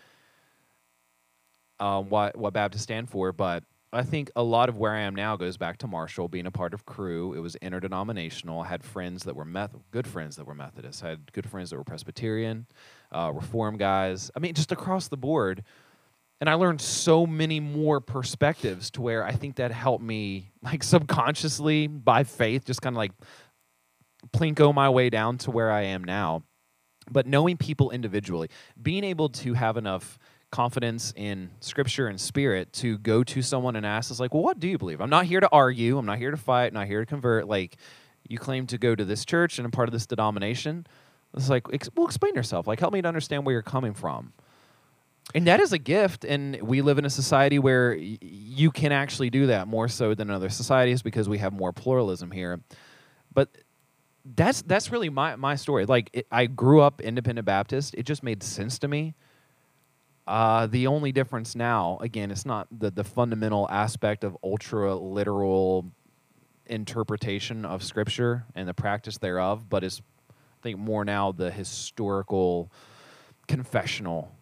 um, 1.79 2.09
what 2.09 2.37
what 2.37 2.53
Baptists 2.53 2.83
stand 2.83 3.11
for, 3.11 3.33
but 3.33 3.65
I 3.93 4.03
think 4.03 4.31
a 4.37 4.43
lot 4.43 4.69
of 4.69 4.77
where 4.77 4.93
I 4.93 5.01
am 5.01 5.15
now 5.15 5.37
goes 5.37 5.57
back 5.57 5.79
to 5.79 5.87
Marshall 5.87 6.29
being 6.29 6.47
a 6.47 6.51
part 6.51 6.75
of 6.75 6.85
Cru. 6.85 7.35
It 7.35 7.41
was 7.41 7.55
interdenominational. 7.57 8.61
I 8.63 8.67
had 8.67 8.83
friends 8.85 9.25
that 9.25 9.37
were 9.37 9.45
Meth- 9.45 9.77
good 9.91 10.07
friends 10.07 10.37
that 10.37 10.47
were 10.47 10.55
Methodists. 10.55 11.03
I 11.03 11.11
had 11.11 11.33
good 11.33 11.49
friends 11.49 11.71
that 11.71 11.77
were 11.77 11.85
Presbyterian, 11.85 12.67
uh, 13.13 13.33
Reform 13.35 13.77
guys. 13.77 14.31
I 14.35 14.41
mean, 14.41 14.55
just 14.55 14.73
across 14.73 15.09
the 15.09 15.17
board. 15.17 15.63
And 16.41 16.51
I 16.51 16.55
learned 16.55 16.81
so 16.81 17.27
many 17.27 17.61
more 17.61 18.01
perspectives 18.01 18.91
to 18.93 19.03
where 19.03 19.25
I 19.25 19.33
think 19.33 19.57
that 19.57 19.73
helped 19.73 20.05
me, 20.05 20.51
like 20.63 20.83
subconsciously 20.83 21.87
by 21.87 22.25
faith, 22.25 22.65
just 22.65 22.83
kind 22.83 22.95
of 22.95 22.99
like 22.99 23.13
plinko 24.29 24.75
my 24.75 24.89
way 24.89 25.11
down 25.11 25.39
to 25.39 25.51
where 25.51 25.71
I 25.71 25.83
am 25.83 26.05
now. 26.05 26.43
But 27.11 27.27
knowing 27.27 27.57
people 27.57 27.91
individually, 27.91 28.49
being 28.81 29.05
able 29.05 29.29
to 29.31 29.55
have 29.55 29.77
enough 29.77 30.19
confidence 30.51 31.13
in 31.17 31.51
scripture 31.61 32.07
and 32.07 32.21
spirit 32.21 32.73
to 32.73 32.99
go 32.99 33.23
to 33.25 33.43
someone 33.43 33.75
and 33.77 33.85
ask 33.85 34.11
is 34.11 34.21
like 34.21 34.33
well 34.33 34.43
what 34.43 34.59
do 34.59 34.69
you 34.69 34.79
believe? 34.79 35.01
I'm 35.01 35.11
not 35.11 35.27
here 35.27 35.41
to 35.41 35.49
argue. 35.51 35.99
I'm 35.99 36.07
not 36.07 36.19
here 36.19 36.31
to 36.31 36.37
fight. 36.37 36.69
I'm 36.69 36.75
not 36.75 36.87
here 36.87 37.01
to 37.01 37.07
convert. 37.07 37.49
Like 37.49 37.77
you 38.29 38.39
claim 38.39 38.67
to 38.69 38.79
go 38.79 38.95
to 38.95 39.05
this 39.05 39.25
church 39.25 39.59
and 39.59 39.65
i'm 39.65 39.71
part 39.71 39.89
of 39.89 39.93
this 39.93 40.07
denomination. 40.07 40.87
It's 41.35 41.49
like 41.49 41.67
well 41.97 42.07
explain 42.07 42.35
yourself. 42.35 42.67
Like 42.67 42.81
help 42.81 42.93
me 42.93 43.03
to 43.03 43.09
understand 43.09 43.45
where 43.45 43.53
you're 43.53 43.63
coming 43.63 43.95
from 43.95 44.33
and 45.35 45.47
that 45.47 45.61
is 45.61 45.73
a 45.73 45.79
gift 45.79 46.25
and 46.25 46.61
we 46.63 46.83
live 46.83 46.99
in 46.99 47.05
a 47.05 47.11
society 47.11 47.59
where 47.59 47.91
y- 47.91 48.19
you 48.21 48.71
can 48.71 48.93
actually 48.93 49.31
do 49.31 49.47
that 49.49 49.67
more 49.67 49.89
so 49.89 50.15
than 50.15 50.31
other 50.31 50.49
societies 50.49 51.03
because 51.03 51.29
we 51.29 51.39
have 51.39 51.53
more 51.53 51.73
pluralism 51.73 52.31
here. 52.31 52.61
But 53.35 53.51
that's 54.35 54.63
that's 54.63 54.91
really 54.91 55.09
my 55.09 55.37
my 55.37 55.57
story. 55.57 55.87
Like 55.87 56.11
it, 56.13 56.27
i 56.31 56.47
grew 56.47 56.81
up 56.81 57.01
independent 57.01 57.45
baptist. 57.45 57.95
It 57.95 58.05
just 58.05 58.23
made 58.23 58.43
sense 58.43 58.79
to 58.81 58.89
me. 58.89 59.15
Uh, 60.27 60.67
the 60.67 60.89
only 60.89 61.13
difference 61.13 61.55
now, 61.55 61.99
again, 62.01 62.33
it's 62.33 62.45
not 62.45 62.67
the, 62.77 62.91
the 62.91 63.05
fundamental 63.05 63.69
aspect 63.71 64.25
of 64.25 64.37
ultra 64.43 64.97
literal 64.97 65.93
interpretation 66.67 67.65
of 67.65 67.85
Scripture 67.85 68.45
and 68.57 68.69
the 68.69 68.75
practice 68.75 69.19
thereof, 69.19 69.69
but 69.69 69.85
it's, 69.85 70.03
I 70.31 70.63
think, 70.63 70.79
more 70.79 71.05
now 71.05 71.31
the 71.31 71.53
historical, 71.53 72.73
confessional 73.47 74.36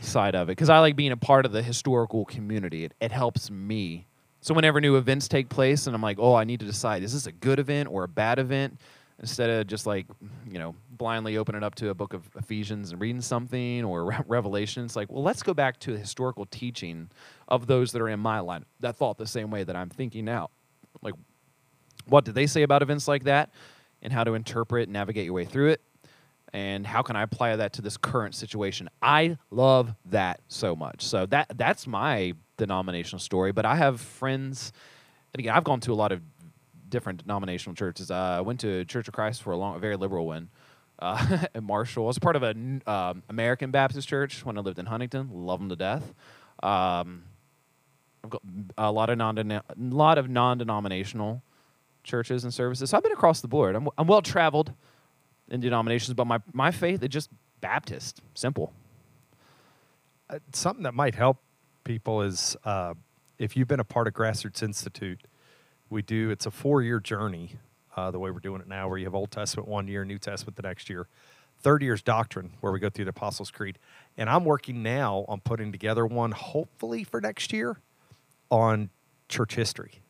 side 0.00 0.34
of 0.34 0.48
it. 0.48 0.52
Because 0.52 0.70
I 0.70 0.78
like 0.78 0.96
being 0.96 1.12
a 1.12 1.16
part 1.16 1.46
of 1.46 1.52
the 1.52 1.62
historical 1.62 2.24
community, 2.24 2.84
it, 2.84 2.94
it 3.00 3.12
helps 3.12 3.50
me. 3.50 4.06
So, 4.40 4.54
whenever 4.54 4.80
new 4.80 4.96
events 4.96 5.28
take 5.28 5.48
place, 5.48 5.86
and 5.86 5.96
I'm 5.96 6.02
like, 6.02 6.18
oh, 6.20 6.34
I 6.34 6.44
need 6.44 6.60
to 6.60 6.66
decide 6.66 7.02
is 7.02 7.12
this 7.12 7.26
a 7.26 7.32
good 7.32 7.58
event 7.58 7.88
or 7.90 8.04
a 8.04 8.08
bad 8.08 8.38
event? 8.38 8.78
instead 9.20 9.50
of 9.50 9.66
just 9.66 9.84
like 9.84 10.06
you 10.48 10.60
know 10.60 10.76
blindly 10.92 11.36
opening 11.36 11.64
up 11.64 11.74
to 11.74 11.88
a 11.88 11.94
book 11.94 12.14
of 12.14 12.22
ephesians 12.36 12.92
and 12.92 13.00
reading 13.00 13.20
something 13.20 13.84
or 13.84 14.04
Re- 14.10 14.20
revelation 14.28 14.84
it's 14.84 14.94
like 14.94 15.10
well 15.10 15.24
let's 15.24 15.42
go 15.42 15.52
back 15.52 15.80
to 15.80 15.90
the 15.90 15.98
historical 15.98 16.46
teaching 16.46 17.10
of 17.48 17.66
those 17.66 17.90
that 17.90 18.00
are 18.00 18.08
in 18.08 18.20
my 18.20 18.38
line 18.38 18.64
that 18.78 18.94
thought 18.94 19.18
the 19.18 19.26
same 19.26 19.50
way 19.50 19.64
that 19.64 19.74
i'm 19.74 19.88
thinking 19.88 20.24
now 20.24 20.50
like 21.02 21.14
what 22.08 22.24
did 22.24 22.34
they 22.34 22.46
say 22.46 22.62
about 22.62 22.82
events 22.82 23.06
like 23.06 23.24
that, 23.24 23.50
and 24.02 24.12
how 24.12 24.24
to 24.24 24.34
interpret 24.34 24.84
and 24.84 24.92
navigate 24.92 25.24
your 25.24 25.34
way 25.34 25.44
through 25.44 25.70
it, 25.70 25.80
and 26.52 26.86
how 26.86 27.02
can 27.02 27.16
I 27.16 27.22
apply 27.22 27.56
that 27.56 27.72
to 27.74 27.82
this 27.82 27.96
current 27.96 28.34
situation. 28.34 28.88
I 29.02 29.36
love 29.50 29.94
that 30.06 30.40
so 30.48 30.74
much. 30.74 31.02
So 31.04 31.26
that 31.26 31.52
that's 31.56 31.86
my 31.86 32.34
denominational 32.56 33.20
story. 33.20 33.52
But 33.52 33.66
I 33.66 33.76
have 33.76 34.00
friends, 34.00 34.72
and 35.32 35.40
again, 35.40 35.54
I've 35.54 35.64
gone 35.64 35.80
to 35.80 35.92
a 35.92 35.94
lot 35.94 36.12
of 36.12 36.20
different 36.88 37.22
denominational 37.22 37.74
churches. 37.74 38.10
Uh, 38.10 38.14
I 38.14 38.40
went 38.40 38.60
to 38.60 38.84
Church 38.84 39.08
of 39.08 39.14
Christ 39.14 39.42
for 39.42 39.52
a 39.52 39.56
long, 39.56 39.76
a 39.76 39.78
very 39.78 39.96
liberal 39.96 40.26
one. 40.26 40.48
Uh, 40.98 41.46
at 41.54 41.62
Marshall, 41.62 42.04
I 42.04 42.06
was 42.08 42.18
part 42.18 42.36
of 42.36 42.42
an 42.42 42.82
um, 42.86 43.22
American 43.28 43.70
Baptist 43.70 44.08
church 44.08 44.44
when 44.44 44.58
I 44.58 44.60
lived 44.60 44.78
in 44.78 44.86
Huntington. 44.86 45.30
Love 45.32 45.60
them 45.60 45.68
to 45.68 45.76
death. 45.76 46.14
Um, 46.62 47.24
I've 48.24 48.30
got 48.30 48.42
a 48.76 48.90
lot 48.90 49.10
of 49.10 49.18
non 49.18 49.62
lot 49.76 50.18
of 50.18 50.28
non-denominational 50.28 51.42
churches 52.02 52.42
and 52.44 52.52
services. 52.52 52.90
So 52.90 52.96
I've 52.96 53.02
been 53.02 53.12
across 53.12 53.40
the 53.40 53.48
board. 53.48 53.76
I'm, 53.76 53.88
I'm 53.96 54.06
well 54.06 54.22
traveled 54.22 54.72
in 55.50 55.60
denominations, 55.60 56.14
but 56.14 56.26
my 56.26 56.40
my 56.52 56.70
faith 56.70 57.02
is 57.02 57.08
just 57.08 57.30
Baptist, 57.60 58.20
simple. 58.34 58.72
Uh, 60.30 60.38
something 60.52 60.84
that 60.84 60.94
might 60.94 61.14
help 61.14 61.38
people 61.84 62.22
is 62.22 62.56
uh, 62.64 62.94
if 63.38 63.56
you've 63.56 63.68
been 63.68 63.80
a 63.80 63.84
part 63.84 64.06
of 64.06 64.14
Grassroots 64.14 64.62
Institute, 64.62 65.20
we 65.90 66.02
do. 66.02 66.30
It's 66.30 66.46
a 66.46 66.50
four-year 66.50 67.00
journey. 67.00 67.56
Uh, 67.96 68.12
the 68.12 68.18
way 68.18 68.30
we're 68.30 68.38
doing 68.38 68.60
it 68.60 68.68
now, 68.68 68.88
where 68.88 68.96
you 68.96 69.06
have 69.06 69.14
Old 69.14 69.32
Testament 69.32 69.68
one 69.68 69.88
year, 69.88 70.04
New 70.04 70.18
Testament 70.18 70.54
the 70.54 70.62
next 70.62 70.88
year. 70.88 71.08
Third 71.60 71.82
year's 71.82 72.00
doctrine, 72.00 72.52
where 72.60 72.72
we 72.72 72.78
go 72.78 72.88
through 72.88 73.06
the 73.06 73.10
Apostles' 73.10 73.50
Creed. 73.50 73.76
And 74.16 74.30
I'm 74.30 74.44
working 74.44 74.84
now 74.84 75.24
on 75.26 75.40
putting 75.40 75.72
together 75.72 76.06
one, 76.06 76.30
hopefully 76.30 77.02
for 77.02 77.20
next 77.20 77.52
year, 77.52 77.80
on 78.50 78.90
church 79.28 79.56
history, 79.56 80.00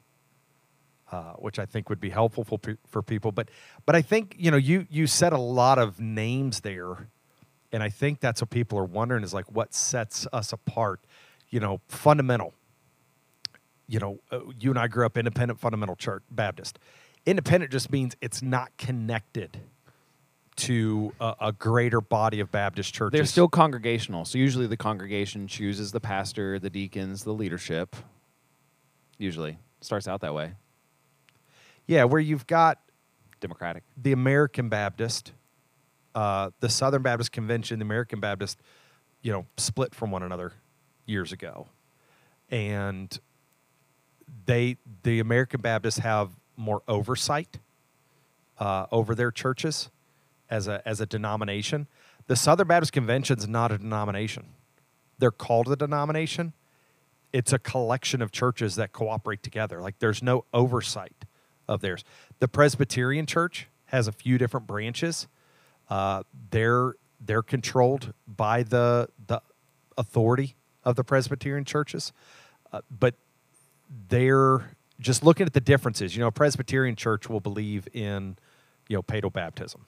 uh, 1.11 1.33
which 1.35 1.59
I 1.59 1.67
think 1.67 1.89
would 1.89 2.01
be 2.01 2.11
helpful 2.11 2.45
for, 2.45 2.59
for 2.87 3.03
people. 3.03 3.33
But 3.33 3.51
but 3.87 3.97
I 3.97 4.03
think 4.03 4.37
you 4.39 4.51
know 4.51 4.57
you 4.57 4.87
you 4.91 5.07
said 5.07 5.33
a 5.33 5.39
lot 5.39 5.79
of 5.79 6.01
names 6.01 6.61
there, 6.61 7.09
and 7.73 7.83
I 7.83 7.89
think 7.89 8.21
that's 8.21 8.43
what 8.43 8.51
people 8.51 8.79
are 8.79 8.85
wondering 8.85 9.25
is 9.25 9.33
like 9.33 9.51
what 9.51 9.75
sets 9.75 10.27
us 10.33 10.53
apart. 10.53 11.01
You 11.51 11.61
know, 11.61 11.81
fundamental. 11.89 12.53
You 13.87 14.01
know, 14.01 14.19
uh, 14.31 14.41
you 14.61 14.69
and 14.69 14.79
I 14.79 14.87
grew 14.87 15.07
up 15.07 15.17
independent 15.17 15.59
fundamental 15.59 15.97
church 15.97 16.23
Baptist. 16.31 16.79
Independent 17.25 17.73
just 17.73 17.91
means 17.91 18.15
it's 18.21 18.43
not 18.43 18.77
connected 18.77 19.61
to 20.57 21.15
a, 21.21 21.35
a, 21.41 21.53
greater 21.53 22.01
body 22.01 22.41
of 22.41 22.51
Baptist 22.51 22.93
churches. 22.93 23.17
They're 23.17 23.27
still 23.27 23.49
congregational. 23.49 24.25
So 24.25 24.39
usually 24.39 24.67
the 24.67 24.77
congregation 24.77 25.47
chooses 25.47 25.93
the 25.93 26.01
pastor, 26.01 26.59
the 26.59 26.69
deacons, 26.69 27.23
the 27.23 27.33
leadership. 27.33 27.95
Usually 29.19 29.59
starts 29.81 30.09
out 30.09 30.21
that 30.21 30.35
way. 30.35 30.55
Yeah, 31.89 32.05
where 32.05 32.21
you've 32.21 32.47
got 32.47 32.79
Democratic, 33.41 33.83
the 33.97 34.13
American 34.13 34.69
Baptist, 34.69 35.33
uh, 36.15 36.51
the 36.61 36.69
Southern 36.69 37.03
Baptist 37.03 37.33
Convention, 37.33 37.79
the 37.79 37.85
American 37.85 38.21
Baptist, 38.21 38.61
you 39.23 39.33
know, 39.33 39.47
split 39.57 39.95
from 39.95 40.11
one 40.11 40.23
another 40.23 40.53
years 41.07 41.33
ago, 41.33 41.67
and 42.51 43.19
they 44.45 44.77
the 45.03 45.19
American 45.19 45.63
Baptists 45.63 45.99
have 46.01 46.33
more 46.59 46.83
oversight 46.87 47.59
uh, 48.59 48.85
over 48.93 49.15
their 49.15 49.31
churches 49.31 49.89
as 50.51 50.69
a 50.69 50.87
as 50.87 51.01
a 51.01 51.07
denomination. 51.07 51.87
The 52.27 52.37
Southern 52.37 52.69
Baptist 52.69 52.93
Convention 52.93 53.39
is 53.39 53.49
not 53.49 53.73
a 53.73 53.79
denomination; 53.79 54.45
they're 55.19 55.31
called 55.31 55.73
a 55.73 55.77
denomination, 55.77 56.53
it's 57.33 57.55
a 57.55 57.59
collection 57.59 58.21
of 58.21 58.31
churches 58.31 58.75
that 58.77 58.93
cooperate 58.93 59.43
together. 59.43 59.81
Like 59.81 60.01
there's 60.01 60.23
no 60.23 60.45
oversight 60.53 61.25
of 61.69 61.81
theirs. 61.81 62.05
The 62.39 62.49
Presbyterian 62.49 63.27
Church 63.27 63.69
has 63.87 64.09
a 64.09 64.13
few 64.13 64.39
different 64.39 64.67
branches. 64.67 65.29
Uh, 65.89 66.23
they're 66.51 66.95
they're 67.21 67.43
controlled 67.43 68.13
by 68.27 68.63
the 68.63 69.09
the 69.27 69.41
authority 69.97 70.57
of 70.85 70.97
the 70.97 71.05
Presbyterian 71.05 71.65
churches, 71.65 72.13
uh, 72.73 72.81
but 72.91 73.15
they're 74.09 74.77
just 75.01 75.25
looking 75.25 75.47
at 75.47 75.53
the 75.53 75.61
differences. 75.61 76.17
You 76.17 76.21
know, 76.21 76.29
a 76.29 76.33
Presbyterian 76.33 76.97
church 76.97 77.29
will 77.29 77.41
believe 77.41 77.89
in 77.93 78.37
you 78.89 78.97
know 78.97 79.03
paedo 79.03 79.33
baptism. 79.33 79.87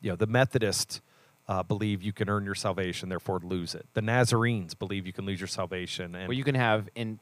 You 0.00 0.10
know, 0.10 0.16
the 0.16 0.26
Methodists 0.26 1.00
uh, 1.48 1.62
believe 1.62 2.02
you 2.02 2.12
can 2.12 2.28
earn 2.28 2.44
your 2.44 2.54
salvation, 2.54 3.08
therefore 3.08 3.40
lose 3.42 3.74
it. 3.74 3.86
The 3.94 4.02
Nazarenes 4.02 4.74
believe 4.74 5.06
you 5.06 5.12
can 5.12 5.26
lose 5.26 5.40
your 5.40 5.48
salvation, 5.48 6.14
and 6.14 6.28
well, 6.28 6.36
you 6.36 6.44
can 6.44 6.54
have 6.54 6.88
in 6.94 7.18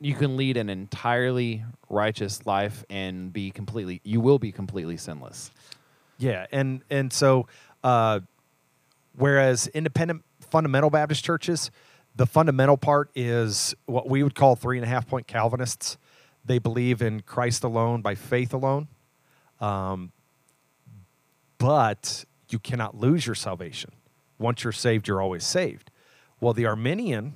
you 0.00 0.14
can 0.14 0.36
lead 0.36 0.56
an 0.56 0.68
entirely 0.68 1.64
righteous 1.88 2.44
life 2.46 2.84
and 2.90 3.32
be 3.32 3.50
completely 3.50 4.00
you 4.04 4.20
will 4.20 4.38
be 4.38 4.52
completely 4.52 4.96
sinless. 4.96 5.50
Yeah, 6.18 6.46
and 6.52 6.82
and 6.90 7.12
so 7.12 7.46
uh, 7.82 8.20
whereas 9.16 9.68
independent 9.68 10.22
fundamental 10.40 10.90
Baptist 10.90 11.24
churches, 11.24 11.70
the 12.14 12.26
fundamental 12.26 12.76
part 12.76 13.10
is 13.14 13.74
what 13.86 14.08
we 14.08 14.22
would 14.22 14.34
call 14.34 14.56
three 14.56 14.78
and 14.78 14.84
a 14.84 14.88
half 14.88 15.06
point 15.06 15.26
Calvinists. 15.26 15.98
They 16.44 16.58
believe 16.58 17.02
in 17.02 17.20
Christ 17.20 17.64
alone 17.64 18.02
by 18.02 18.14
faith 18.14 18.54
alone. 18.54 18.88
Um, 19.60 20.12
but 21.58 22.24
you 22.50 22.58
cannot 22.58 22.96
lose 22.96 23.26
your 23.26 23.34
salvation. 23.34 23.92
Once 24.38 24.62
you're 24.62 24.72
saved, 24.72 25.08
you're 25.08 25.22
always 25.22 25.44
saved. 25.44 25.90
Well, 26.40 26.52
the 26.52 26.66
Arminian, 26.66 27.34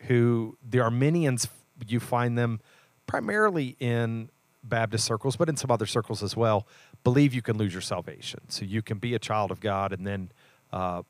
who 0.00 0.58
the 0.68 0.80
Arminians, 0.80 1.48
you 1.88 2.00
find 2.00 2.36
them 2.36 2.60
primarily 3.06 3.76
in 3.80 4.30
Baptist 4.62 5.04
circles, 5.04 5.36
but 5.36 5.48
in 5.48 5.56
some 5.56 5.70
other 5.70 5.86
circles 5.86 6.22
as 6.22 6.36
well, 6.36 6.66
believe 7.02 7.32
you 7.32 7.42
can 7.42 7.56
lose 7.56 7.72
your 7.72 7.80
salvation. 7.80 8.40
So 8.48 8.64
you 8.64 8.82
can 8.82 8.98
be 8.98 9.14
a 9.14 9.18
child 9.18 9.50
of 9.50 9.60
God 9.60 9.92
and 9.92 10.06
then 10.06 10.30
uh, 10.72 11.02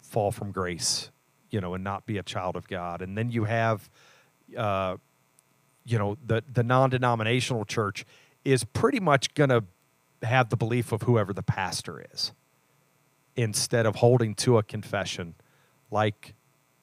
fall 0.00 0.30
from 0.30 0.52
grace, 0.52 1.10
you 1.50 1.60
know, 1.60 1.74
and 1.74 1.82
not 1.82 2.06
be 2.06 2.18
a 2.18 2.22
child 2.22 2.56
of 2.56 2.68
God. 2.68 3.02
And 3.02 3.16
then 3.16 3.30
you 3.30 3.44
have, 3.44 3.88
uh, 4.56 4.96
you 5.84 5.98
know, 5.98 6.16
the 6.26 6.42
the 6.52 6.62
non-denominational 6.62 7.64
church 7.64 8.04
is 8.44 8.64
pretty 8.64 9.00
much 9.00 9.34
going 9.34 9.50
to 9.50 9.64
have 10.22 10.50
the 10.50 10.56
belief 10.56 10.92
of 10.92 11.02
whoever 11.02 11.32
the 11.32 11.42
pastor 11.42 12.04
is 12.12 12.32
instead 13.36 13.86
of 13.86 13.96
holding 13.96 14.34
to 14.34 14.58
a 14.58 14.62
confession 14.62 15.34
like 15.90 16.34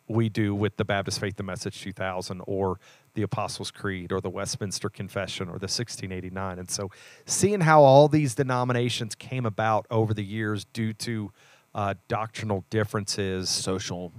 we 0.08 0.30
do 0.30 0.56
with 0.56 0.78
the 0.78 0.86
Baptist 0.86 1.20
Faith 1.20 1.38
and 1.40 1.48
Message 1.48 1.82
2000 1.82 2.42
or 2.46 2.80
the 3.16 3.24
Apostles' 3.24 3.72
Creed 3.72 4.12
or 4.12 4.22
the 4.22 4.30
Westminster 4.30 4.90
Confession 4.90 5.48
or 5.48 5.58
the 5.58 5.68
1689. 5.68 6.60
And 6.60 6.70
so 6.70 6.92
seeing 7.26 7.62
how 7.62 7.82
all 7.82 8.08
these 8.08 8.36
denominations 8.36 9.16
came 9.16 9.46
about 9.46 9.88
over 9.90 10.14
the 10.14 10.24
years 10.24 10.66
due 10.66 10.94
to 10.94 11.32
uh, 11.74 11.96
doctrinal 12.08 12.64
differences, 12.70 13.50
social 13.50 14.14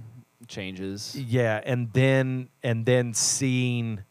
changes. 0.47 1.15
Yeah, 1.15 1.61
and 1.65 1.91
then 1.93 2.49
and 2.61 2.85
then 2.85 3.13
seeing 3.13 4.03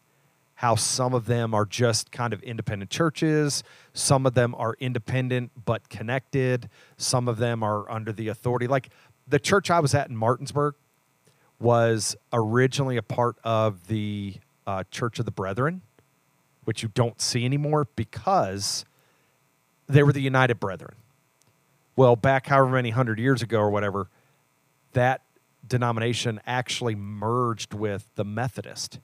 how 0.55 0.75
some 0.75 1.13
of 1.13 1.27
them 1.27 1.53
are 1.53 1.65
just 1.65 2.11
kind 2.11 2.33
of 2.33 2.41
independent 2.41 2.89
churches, 2.89 3.63
some 3.93 4.25
of 4.25 4.33
them 4.33 4.55
are 4.55 4.75
independent 4.79 5.51
but 5.65 5.87
connected, 5.87 6.67
some 6.97 7.27
of 7.27 7.37
them 7.37 7.61
are 7.61 7.89
under 7.91 8.11
the 8.11 8.27
authority. 8.27 8.65
Like 8.65 8.89
the 9.27 9.39
church 9.39 9.69
I 9.69 9.79
was 9.79 9.93
at 9.93 10.09
in 10.09 10.17
Martinsburg 10.17 10.73
was 11.59 12.15
originally 12.33 12.97
a 12.97 13.03
part 13.03 13.37
of 13.43 13.87
the 13.87 14.35
uh, 14.67 14.83
Church 14.91 15.17
of 15.17 15.25
the 15.25 15.31
Brethren, 15.31 15.81
which 16.65 16.83
you 16.83 16.89
don't 16.93 17.19
see 17.19 17.43
anymore 17.45 17.87
because 17.95 18.85
they 19.87 20.03
were 20.03 20.13
the 20.13 20.21
United 20.21 20.59
Brethren. 20.59 20.95
Well, 21.95 22.15
back 22.15 22.45
however 22.45 22.69
many 22.69 22.91
hundred 22.91 23.17
years 23.17 23.41
ago 23.41 23.59
or 23.59 23.71
whatever, 23.71 24.09
that 24.93 25.21
denomination 25.67 26.39
actually 26.45 26.93
merged 26.93 27.73
with 27.73 28.07
the 28.15 28.23
Methodist 28.23 28.99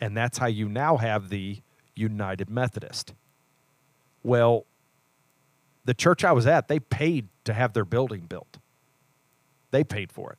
and 0.00 0.16
that's 0.16 0.38
how 0.38 0.46
you 0.46 0.68
now 0.68 0.96
have 0.96 1.28
the 1.28 1.60
United 1.94 2.48
Methodist. 2.48 3.14
Well, 4.22 4.64
the 5.84 5.94
church 5.94 6.24
I 6.24 6.32
was 6.32 6.46
at, 6.46 6.68
they 6.68 6.78
paid 6.78 7.28
to 7.44 7.52
have 7.52 7.72
their 7.72 7.84
building 7.84 8.22
built. 8.28 8.58
They 9.70 9.84
paid 9.84 10.12
for 10.12 10.32
it. 10.32 10.38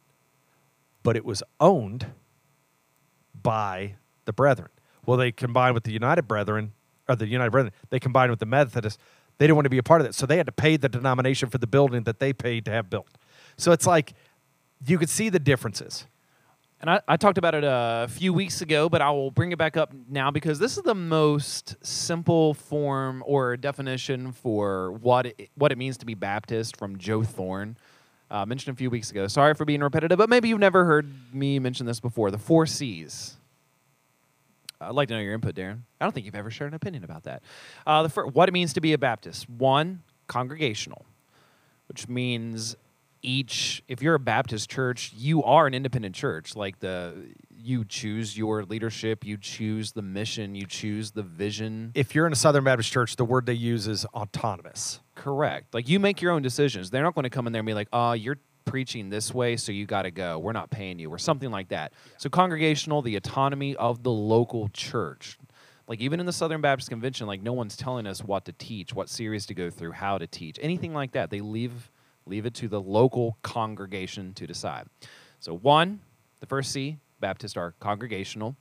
But 1.04 1.16
it 1.16 1.26
was 1.26 1.44
owned 1.60 2.08
by 3.42 3.96
the 4.30 4.34
Brethren. 4.34 4.70
Well, 5.06 5.18
they 5.18 5.32
combined 5.32 5.74
with 5.74 5.84
the 5.84 5.92
United 5.92 6.28
Brethren, 6.28 6.74
or 7.08 7.16
the 7.16 7.28
United 7.28 7.50
Brethren, 7.50 7.74
they 7.90 8.00
combined 8.00 8.30
with 8.30 8.40
the 8.40 8.46
Methodists. 8.46 9.02
They 9.40 9.48
didn't 9.48 9.56
want 9.56 9.66
to 9.66 9.70
be 9.72 9.80
a 9.80 9.84
part 9.84 10.02
of 10.02 10.08
it. 10.08 10.14
So 10.14 10.26
they 10.26 10.38
had 10.38 10.46
to 10.46 10.52
pay 10.52 10.78
the 10.78 10.88
denomination 10.88 11.50
for 11.50 11.58
the 11.58 11.68
building 11.68 12.04
that 12.04 12.20
they 12.20 12.32
paid 12.32 12.66
to 12.66 12.72
have 12.72 12.90
built. 12.90 13.08
So 13.58 13.72
it's 13.72 13.88
like 13.88 14.14
you 14.86 14.98
could 14.98 15.10
see 15.10 15.30
the 15.30 15.40
differences. 15.40 16.06
And 16.82 16.90
I, 16.90 17.02
I, 17.10 17.18
talked 17.18 17.38
about 17.38 17.56
it 17.56 17.64
a 17.66 18.08
few 18.10 18.32
weeks 18.32 18.62
ago, 18.62 18.88
but 18.88 19.02
I 19.02 19.12
will 19.12 19.32
bring 19.32 19.52
it 19.52 19.58
back 19.58 19.76
up 19.76 19.94
now 20.08 20.32
because 20.32 20.60
this 20.60 20.78
is 20.78 20.84
the 20.84 20.96
most 20.96 21.76
simple 21.86 22.54
form 22.54 23.22
or 23.26 23.58
definition 23.58 24.32
for 24.32 24.94
what 24.94 25.26
it, 25.26 25.50
what 25.56 25.74
it 25.74 25.78
means 25.78 25.98
to 25.98 26.06
be 26.06 26.14
Baptist 26.14 26.78
from 26.78 26.98
Joe 26.98 27.24
Thorn. 27.24 27.76
Uh, 28.32 28.46
mentioned 28.46 28.74
a 28.74 28.78
few 28.78 28.90
weeks 28.90 29.12
ago. 29.12 29.28
Sorry 29.28 29.56
for 29.56 29.66
being 29.66 29.82
repetitive, 29.82 30.18
but 30.18 30.30
maybe 30.30 30.48
you've 30.50 30.60
never 30.60 30.86
heard 30.86 31.12
me 31.34 31.60
mention 31.60 31.86
this 31.86 32.00
before. 32.00 32.30
The 32.32 32.38
four 32.38 32.66
C's. 32.66 33.39
I'd 34.82 34.96
like 34.96 35.08
to 35.10 35.14
know 35.14 35.20
your 35.20 35.34
input, 35.34 35.56
Darren. 35.56 35.82
I 36.00 36.06
don't 36.06 36.14
think 36.14 36.26
you've 36.26 36.36
ever 36.36 36.50
shared 36.50 36.72
an 36.72 36.76
opinion 36.76 37.04
about 37.04 37.24
that. 37.24 37.44
Uh, 37.86 38.04
the 38.04 38.10
fir- 38.10 38.28
what 38.28 38.48
it 38.48 38.54
means 38.54 38.74
to 38.74 38.82
be 38.82 38.94
a 38.94 38.98
Baptist. 38.98 39.50
One, 39.50 40.04
congregational, 40.28 41.06
which 41.88 42.08
means 42.08 42.76
each. 43.22 43.84
If 43.90 44.02
you're 44.02 44.16
a 44.16 44.20
Baptist 44.20 44.70
church, 44.70 45.12
you 45.16 45.44
are 45.44 45.68
an 45.68 45.74
independent 45.74 46.16
church. 46.16 46.56
Like 46.56 46.80
the 46.80 47.14
you 47.62 47.84
choose 47.84 48.38
your 48.38 48.64
leadership, 48.64 49.26
you 49.26 49.36
choose 49.38 49.92
the 49.92 50.02
mission, 50.02 50.56
you 50.56 50.66
choose 50.66 51.12
the 51.12 51.24
vision. 51.24 51.92
If 51.94 52.16
you're 52.16 52.26
in 52.26 52.32
a 52.32 52.38
Southern 52.38 52.64
Baptist 52.64 52.90
church, 52.90 53.18
the 53.18 53.26
word 53.26 53.46
they 53.46 53.54
use 53.54 53.86
is 53.86 54.06
autonomous. 54.06 55.02
Correct. 55.16 55.74
Like 55.74 55.90
you 55.90 56.00
make 56.00 56.22
your 56.22 56.32
own 56.32 56.42
decisions. 56.42 56.90
They're 56.90 57.04
not 57.04 57.16
going 57.16 57.24
to 57.24 57.30
come 57.30 57.48
in 57.48 57.54
there 57.54 57.60
and 57.60 57.68
be 57.68 57.74
like, 57.74 57.90
"Oh, 57.92 58.14
you're 58.14 58.38
preaching 58.70 59.10
this 59.10 59.34
way, 59.34 59.58
so 59.58 59.72
you 59.72 59.86
got 59.86 60.04
to 60.04 60.12
go. 60.12 60.40
We're 60.40 60.54
not 60.54 60.70
paying 60.70 61.00
you," 61.00 61.10
or 61.10 61.18
something 61.18 61.52
like 61.52 61.70
that. 61.70 61.94
So 62.18 62.30
congregational, 62.30 63.02
the 63.02 63.16
autonomy 63.16 63.76
of 63.76 64.04
the 64.04 64.12
local 64.12 64.70
church. 64.70 65.38
Like 65.88 66.02
even 66.02 66.20
in 66.20 66.28
the 66.28 66.34
Southern 66.34 66.62
Baptist 66.62 66.90
Convention, 66.90 67.26
like 67.26 67.42
no 67.42 67.54
one's 67.54 67.76
telling 67.76 68.06
us 68.06 68.24
what 68.24 68.46
to 68.46 68.52
teach, 68.54 68.94
what 68.94 69.10
series 69.10 69.48
to 69.48 69.56
go 69.56 69.72
through, 69.72 69.94
how 69.94 70.20
to 70.20 70.28
teach, 70.28 70.60
anything 70.62 70.94
like 70.94 71.14
that. 71.14 71.32
They 71.32 71.42
leave 71.42 71.92
leave 72.28 72.46
it 72.46 72.54
to 72.54 72.68
the 72.68 72.80
local 72.80 73.38
congregation 73.42 74.34
to 74.36 74.46
decide. 74.46 74.86
So 75.40 75.56
one, 75.56 76.02
the 76.40 76.46
first 76.46 76.72
C, 76.72 76.98
Baptists 77.20 77.58
are 77.58 77.74
congregational. 77.80 78.56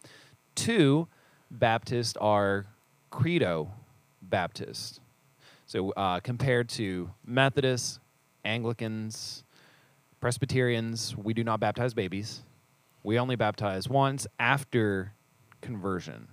Two, 0.54 1.06
Baptists 1.50 2.16
are 2.16 2.66
credo 3.10 3.70
Baptist. 4.22 5.00
So 5.66 5.90
uh, 5.92 6.20
compared 6.20 6.68
to 6.70 7.10
Methodists, 7.26 8.00
Anglicans, 8.44 9.44
Presbyterians, 10.20 11.16
we 11.16 11.32
do 11.32 11.44
not 11.44 11.60
baptize 11.60 11.94
babies. 11.94 12.42
We 13.02 13.18
only 13.18 13.36
baptize 13.36 13.88
once 13.88 14.26
after 14.38 15.12
conversion. 15.60 16.28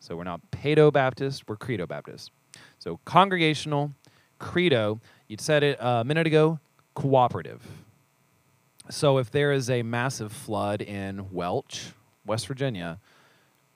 So 0.00 0.16
we're 0.16 0.24
not 0.24 0.40
Paedo 0.50 0.92
Baptist, 0.92 1.44
we're 1.46 1.56
Credo 1.56 1.86
Baptist. 1.86 2.30
So 2.78 2.98
congregational, 3.04 3.92
credo, 4.38 5.00
you 5.28 5.36
said 5.38 5.62
it 5.62 5.78
a 5.80 6.02
minute 6.04 6.26
ago, 6.26 6.58
cooperative. 6.94 7.62
So 8.90 9.18
if 9.18 9.30
there 9.30 9.52
is 9.52 9.70
a 9.70 9.82
massive 9.82 10.32
flood 10.32 10.82
in 10.82 11.30
Welch, 11.30 11.92
West 12.26 12.46
Virginia, 12.48 12.98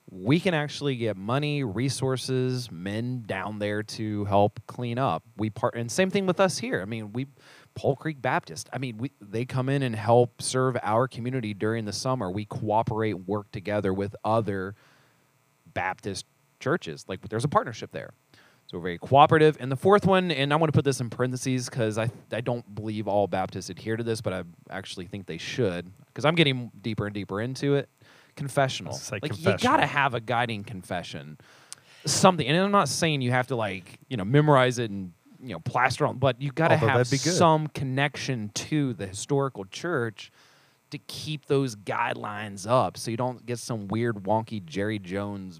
we 0.09 0.39
can 0.39 0.53
actually 0.53 0.95
get 0.95 1.17
money, 1.17 1.63
resources, 1.63 2.71
men 2.71 3.23
down 3.25 3.59
there 3.59 3.83
to 3.83 4.25
help 4.25 4.59
clean 4.67 4.97
up. 4.97 5.23
We 5.37 5.49
part 5.49 5.75
and 5.75 5.91
same 5.91 6.09
thing 6.09 6.25
with 6.25 6.39
us 6.39 6.57
here. 6.57 6.81
I 6.81 6.85
mean, 6.85 7.13
we 7.13 7.27
Pole 7.77 7.95
Creek 7.95 8.21
Baptist. 8.21 8.69
I 8.73 8.79
mean, 8.79 8.97
we 8.97 9.11
they 9.21 9.45
come 9.45 9.69
in 9.69 9.83
and 9.83 9.95
help 9.95 10.41
serve 10.41 10.77
our 10.81 11.07
community 11.07 11.53
during 11.53 11.85
the 11.85 11.93
summer. 11.93 12.31
We 12.31 12.45
cooperate, 12.45 13.13
work 13.13 13.51
together 13.51 13.93
with 13.93 14.15
other 14.25 14.75
Baptist 15.73 16.25
churches. 16.59 17.05
Like 17.07 17.27
there's 17.29 17.43
a 17.43 17.47
partnership 17.49 17.91
there. 17.91 18.11
So 18.65 18.77
we're 18.77 18.83
very 18.83 18.97
cooperative. 18.97 19.55
And 19.59 19.71
the 19.71 19.77
fourth 19.77 20.05
one, 20.05 20.29
and 20.31 20.51
I 20.51 20.57
want 20.57 20.73
to 20.73 20.75
put 20.75 20.83
this 20.83 20.99
in 20.99 21.09
parentheses 21.09 21.69
because 21.69 21.97
I, 21.97 22.09
I 22.33 22.41
don't 22.41 22.75
believe 22.75 23.07
all 23.07 23.27
Baptists 23.27 23.69
adhere 23.69 23.95
to 23.95 24.03
this, 24.03 24.19
but 24.19 24.33
I 24.33 24.43
actually 24.69 25.05
think 25.05 25.25
they 25.25 25.37
should 25.37 25.89
because 26.07 26.25
I'm 26.25 26.35
getting 26.35 26.71
deeper 26.81 27.05
and 27.05 27.13
deeper 27.13 27.39
into 27.39 27.75
it. 27.75 27.89
Confessional. 28.35 28.99
Like 29.11 29.37
you 29.37 29.57
got 29.57 29.77
to 29.77 29.85
have 29.85 30.15
a 30.15 30.19
guiding 30.19 30.63
confession. 30.63 31.37
Something. 32.05 32.47
And 32.47 32.57
I'm 32.57 32.71
not 32.71 32.89
saying 32.89 33.21
you 33.21 33.31
have 33.31 33.47
to 33.47 33.55
like, 33.55 33.99
you 34.09 34.17
know, 34.17 34.25
memorize 34.25 34.79
it 34.79 34.89
and, 34.89 35.13
you 35.41 35.53
know, 35.53 35.59
plaster 35.59 36.05
on, 36.05 36.17
but 36.17 36.41
you 36.41 36.51
got 36.51 36.69
to 36.69 36.77
have 36.77 37.07
some 37.07 37.67
connection 37.67 38.49
to 38.53 38.93
the 38.93 39.07
historical 39.07 39.65
church 39.65 40.31
to 40.89 40.97
keep 40.97 41.47
those 41.47 41.75
guidelines 41.75 42.65
up 42.69 42.97
so 42.97 43.11
you 43.11 43.17
don't 43.17 43.45
get 43.45 43.59
some 43.59 43.87
weird 43.87 44.23
wonky 44.23 44.63
Jerry 44.63 44.99
Jones. 44.99 45.59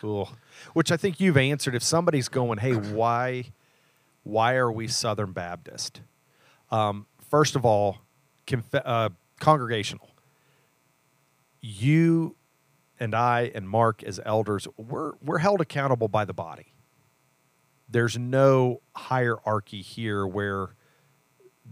Cool. 0.00 0.30
Which 0.72 0.90
I 0.90 0.96
think 0.96 1.20
you've 1.20 1.36
answered. 1.36 1.74
If 1.74 1.82
somebody's 1.82 2.28
going, 2.28 2.58
hey, 2.58 2.72
why, 2.72 3.44
why 4.22 4.54
are 4.54 4.72
we 4.72 4.88
Southern 4.88 5.32
Baptist? 5.32 6.00
Um, 6.70 7.06
first 7.30 7.54
of 7.54 7.66
all, 7.66 7.98
conf- 8.46 8.74
uh, 8.74 9.10
congregational. 9.40 10.08
You 11.60 12.36
and 12.98 13.14
I 13.14 13.52
and 13.54 13.68
Mark 13.68 14.02
as 14.02 14.20
elders, 14.24 14.66
we're 14.76 15.12
we're 15.22 15.38
held 15.38 15.60
accountable 15.60 16.08
by 16.08 16.24
the 16.24 16.32
body. 16.32 16.71
There's 17.92 18.18
no 18.18 18.80
hierarchy 18.96 19.82
here 19.82 20.26
where 20.26 20.74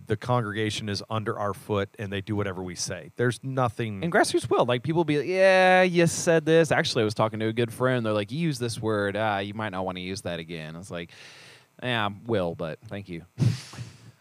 the 0.06 0.16
congregation 0.16 0.88
is 0.88 1.02
under 1.10 1.38
our 1.38 1.54
foot 1.54 1.88
and 1.98 2.12
they 2.12 2.20
do 2.20 2.36
whatever 2.36 2.62
we 2.62 2.74
say. 2.74 3.10
There's 3.16 3.40
nothing. 3.42 4.04
And 4.04 4.12
grassroots 4.12 4.48
will. 4.50 4.64
Like 4.64 4.82
people 4.82 5.04
be 5.04 5.18
like, 5.18 5.26
yeah, 5.26 5.82
you 5.82 6.06
said 6.06 6.44
this. 6.44 6.70
Actually, 6.70 7.02
I 7.02 7.04
was 7.04 7.14
talking 7.14 7.40
to 7.40 7.46
a 7.46 7.52
good 7.52 7.72
friend. 7.72 8.04
They're 8.04 8.12
like, 8.12 8.30
you 8.30 8.38
use 8.38 8.58
this 8.58 8.80
word. 8.80 9.16
Ah, 9.16 9.38
you 9.38 9.54
might 9.54 9.70
not 9.70 9.84
want 9.84 9.96
to 9.96 10.02
use 10.02 10.22
that 10.22 10.38
again. 10.38 10.74
I 10.74 10.78
was 10.78 10.90
like, 10.90 11.10
yeah, 11.82 12.06
I 12.06 12.14
will, 12.26 12.54
but 12.54 12.78
thank 12.88 13.08
you. 13.08 13.24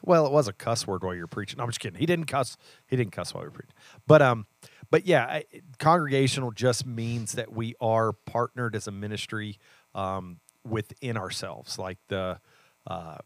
Well, 0.02 0.26
it 0.26 0.32
was 0.32 0.48
a 0.48 0.54
cuss 0.54 0.88
word 0.88 1.04
while 1.04 1.14
you're 1.14 1.28
preaching. 1.28 1.58
No, 1.58 1.64
I'm 1.64 1.70
just 1.70 1.80
kidding. 1.80 2.00
He 2.00 2.08
didn't 2.08 2.26
cuss. 2.26 2.58
He 2.88 2.96
didn't 2.96 3.12
cuss 3.12 3.32
while 3.32 3.44
we 3.44 3.50
were 3.50 3.52
preaching. 3.52 3.76
But 4.08 4.24
um, 4.24 4.48
but 4.90 5.06
yeah, 5.06 5.26
I, 5.26 5.44
congregational 5.78 6.50
just 6.50 6.86
means 6.86 7.34
that 7.34 7.54
we 7.54 7.76
are 7.80 8.14
partnered 8.14 8.76
as 8.76 8.88
a 8.88 8.92
ministry 8.92 9.60
um, 9.94 10.40
within 10.70 11.18
ourselves. 11.18 11.78
Like 11.78 11.98
the 12.08 12.40
uh, 12.88 13.18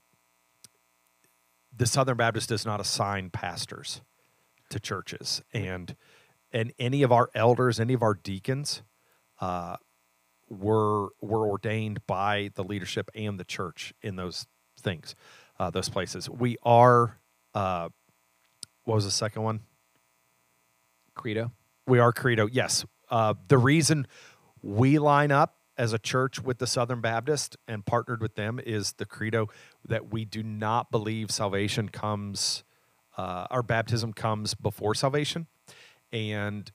the 1.75 1.85
Southern 1.85 2.17
Baptist 2.17 2.49
does 2.49 2.65
not 2.65 2.79
assign 2.79 3.29
pastors 3.29 4.01
to 4.69 4.79
churches, 4.79 5.41
and 5.53 5.95
and 6.51 6.73
any 6.79 7.03
of 7.03 7.11
our 7.11 7.29
elders, 7.33 7.79
any 7.79 7.93
of 7.93 8.03
our 8.03 8.13
deacons, 8.13 8.83
uh, 9.41 9.77
were 10.49 11.09
were 11.21 11.47
ordained 11.47 12.05
by 12.07 12.51
the 12.55 12.63
leadership 12.63 13.09
and 13.15 13.39
the 13.39 13.43
church 13.43 13.93
in 14.01 14.15
those 14.15 14.45
things, 14.79 15.15
uh, 15.59 15.69
those 15.69 15.89
places. 15.89 16.29
We 16.29 16.57
are. 16.63 17.17
Uh, 17.53 17.89
what 18.85 18.95
was 18.95 19.05
the 19.05 19.11
second 19.11 19.43
one? 19.43 19.61
Credo. 21.15 21.51
We 21.87 21.99
are 21.99 22.11
Credo. 22.11 22.47
Yes. 22.47 22.85
Uh, 23.09 23.33
the 23.47 23.57
reason 23.57 24.07
we 24.61 24.99
line 24.99 25.31
up 25.31 25.57
as 25.77 25.93
a 25.93 25.99
church 25.99 26.41
with 26.41 26.59
the 26.59 26.67
Southern 26.67 27.01
Baptist 27.01 27.57
and 27.67 27.85
partnered 27.85 28.21
with 28.21 28.35
them 28.35 28.59
is 28.63 28.93
the 28.93 29.05
Credo 29.05 29.49
that 29.85 30.11
we 30.11 30.25
do 30.25 30.43
not 30.43 30.91
believe 30.91 31.31
salvation 31.31 31.89
comes, 31.89 32.63
uh, 33.17 33.47
our 33.49 33.63
baptism 33.63 34.13
comes 34.13 34.53
before 34.53 34.93
salvation. 34.93 35.47
And 36.11 36.71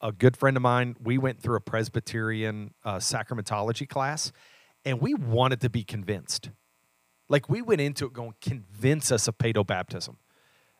a 0.00 0.12
good 0.12 0.36
friend 0.36 0.56
of 0.56 0.62
mine, 0.62 0.96
we 1.02 1.18
went 1.18 1.40
through 1.40 1.56
a 1.56 1.60
Presbyterian 1.60 2.74
uh, 2.84 2.96
sacramentology 2.96 3.88
class 3.88 4.32
and 4.84 5.00
we 5.00 5.14
wanted 5.14 5.60
to 5.60 5.68
be 5.68 5.82
convinced. 5.82 6.50
Like 7.28 7.48
we 7.48 7.62
went 7.62 7.80
into 7.80 8.06
it 8.06 8.12
going, 8.12 8.34
convince 8.40 9.12
us 9.12 9.28
of 9.28 9.38
paedo 9.38 9.66
baptism 9.66 10.16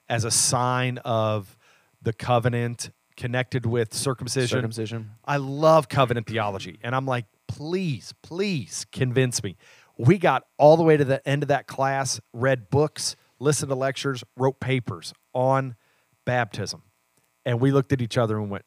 as 0.09 0.25
a 0.25 0.31
sign 0.31 0.99
of 0.99 1.57
the 2.03 2.13
covenant 2.13 2.91
connected 3.17 3.67
with 3.67 3.93
circumcision. 3.93 4.59
Circumcision. 4.59 5.11
I 5.25 5.37
love 5.37 5.89
covenant 5.89 6.27
theology. 6.27 6.79
And 6.83 6.95
I'm 6.95 7.07
like, 7.07 7.27
please, 7.61 8.15
please 8.23 8.87
convince 8.91 9.43
me. 9.43 9.55
We 9.99 10.17
got 10.17 10.45
all 10.57 10.79
the 10.79 10.83
way 10.83 10.97
to 10.97 11.05
the 11.05 11.27
end 11.29 11.43
of 11.43 11.49
that 11.49 11.67
class, 11.67 12.19
read 12.33 12.71
books, 12.71 13.17
listened 13.39 13.69
to 13.69 13.75
lectures, 13.75 14.25
wrote 14.35 14.61
papers 14.61 15.13
on 15.35 15.77
baptism. 16.25 16.85
And 17.45 17.61
we 17.61 17.71
looked 17.71 17.93
at 17.93 18.01
each 18.01 18.17
other 18.17 18.39
and 18.39 18.49
went, 18.49 18.65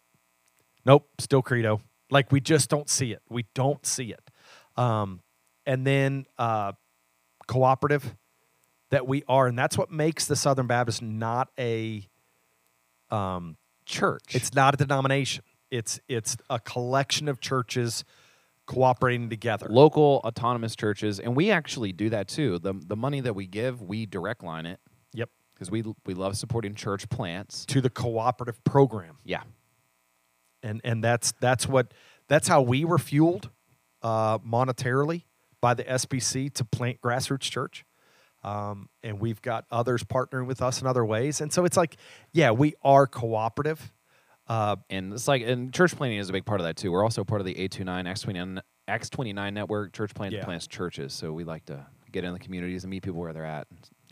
nope, 0.86 1.10
still 1.18 1.42
credo. 1.42 1.82
Like 2.12 2.32
we 2.32 2.40
just 2.40 2.70
don't 2.70 2.88
see 2.88 3.12
it. 3.12 3.24
We 3.32 3.48
don't 3.56 3.84
see 3.84 4.14
it. 4.14 4.30
Um, 4.78 5.22
and 5.66 5.88
then 5.88 6.28
uh, 6.38 6.74
cooperative 7.48 8.16
that 8.92 9.08
we 9.08 9.24
are. 9.28 9.48
And 9.48 9.58
that's 9.58 9.76
what 9.76 9.90
makes 9.90 10.28
the 10.28 10.36
Southern 10.36 10.68
Baptist 10.68 11.02
not 11.02 11.50
a 11.58 12.08
um, 13.10 13.58
Church. 13.88 14.36
it's 14.36 14.54
not 14.54 14.76
a 14.76 14.78
denomination. 14.78 15.44
It's 15.72 16.00
it's 16.08 16.38
a 16.48 16.60
collection 16.60 17.28
of 17.28 17.42
churches 17.42 18.06
cooperating 18.74 19.30
together. 19.30 19.68
local 19.70 20.22
autonomous 20.26 20.76
churches, 20.76 21.20
and 21.20 21.36
we 21.36 21.52
actually 21.52 21.92
do 21.94 22.10
that 22.10 22.28
too. 22.28 22.60
The 22.60 22.74
the 22.74 22.96
money 22.96 23.22
that 23.22 23.36
we 23.36 23.48
give, 23.48 23.82
we 23.82 24.06
direct 24.06 24.44
line 24.44 24.66
it 24.66 24.80
Yep. 25.14 25.30
because 25.54 25.70
we 25.72 25.84
we 26.06 26.14
love 26.14 26.38
supporting 26.38 26.76
church 26.76 27.10
plants. 27.10 27.66
To 27.68 27.82
the 27.82 27.90
cooperative 27.90 28.64
program. 28.64 29.18
Yeah. 29.24 29.44
And 30.62 30.82
and 30.84 31.04
that's 31.04 31.34
that's 31.40 31.68
what 31.68 31.94
that's 32.28 32.48
how 32.48 32.62
we 32.62 32.86
were 32.86 32.98
fueled 33.00 33.50
uh, 34.02 34.40
monetarily 34.40 35.24
by 35.62 35.74
the 35.74 35.84
SBC 35.84 36.54
to 36.54 36.66
plant 36.66 37.02
grassroots 37.02 37.42
church. 37.50 37.86
Um, 38.44 38.90
and 39.02 39.20
we've 39.22 39.42
got 39.42 39.66
others 39.72 40.04
partnering 40.04 40.46
with 40.48 40.62
us 40.62 40.82
in 40.82 40.88
other 40.88 41.06
ways. 41.06 41.40
And 41.40 41.54
so 41.54 41.64
it's 41.64 41.78
like, 41.78 41.96
yeah, 42.34 42.52
we 42.52 42.74
are 42.84 43.08
cooperative. 43.08 43.94
Uh, 44.48 44.76
And 44.90 45.14
it's 45.14 45.28
like, 45.28 45.42
and 45.44 45.74
church 45.74 45.96
planting 45.96 46.20
is 46.20 46.30
a 46.30 46.34
big 46.34 46.46
part 46.46 46.60
of 46.60 46.66
that 46.66 46.76
too. 46.76 46.92
We're 46.92 47.04
also 47.04 47.24
part 47.24 47.42
of 47.42 47.46
the 47.48 47.56
A29 47.56 48.08
Acts 48.08 48.22
29 48.22 48.62
X29 48.88 49.54
network. 49.54 49.94
Church 49.94 50.14
plant 50.14 50.34
Yeah. 50.34 50.44
plants 50.44 50.68
churches, 50.68 51.14
so 51.14 51.32
we 51.32 51.44
like 51.46 51.66
to 51.66 51.86
get 52.12 52.24
in 52.24 52.34
the 52.34 52.40
communities 52.40 52.84
and 52.84 52.92
meet 52.92 53.04
people 53.04 53.20
where 53.22 53.32
they're 53.34 53.46
at. 53.46 53.68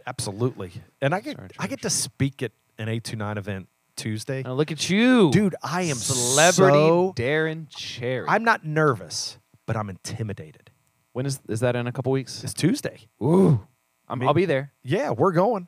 Absolutely. 0.08 0.72
And 1.02 1.14
I 1.14 1.20
get 1.20 1.38
I 1.60 1.68
get 1.68 1.82
to 1.84 1.90
speak 1.90 2.42
at 2.42 2.52
an 2.78 2.88
829 2.88 3.38
event 3.38 3.68
Tuesday. 3.96 4.42
Now 4.44 4.54
look 4.54 4.72
at 4.72 4.90
you, 4.90 5.30
Dude, 5.32 5.56
I 5.62 5.84
am 5.84 5.98
celebrity 5.98 6.78
so- 6.78 7.14
Darren 7.16 7.68
Cherry. 7.70 8.26
I'm 8.28 8.44
not 8.44 8.66
nervous, 8.66 9.38
but 9.68 9.76
I'm 9.76 9.90
intimidated. 9.90 10.72
when 11.14 11.26
is 11.26 11.40
is 11.50 11.60
that 11.60 11.76
in 11.76 11.86
a 11.88 11.92
couple 11.92 12.12
weeks? 12.14 12.44
It's 12.44 12.54
Tuesday. 12.54 13.10
Ooh, 13.22 13.68
I'm, 14.08 14.20
Me- 14.20 14.26
I'll 14.28 14.34
be 14.34 14.46
there. 14.46 14.72
Yeah, 14.84 15.12
we're 15.12 15.34
going. 15.34 15.68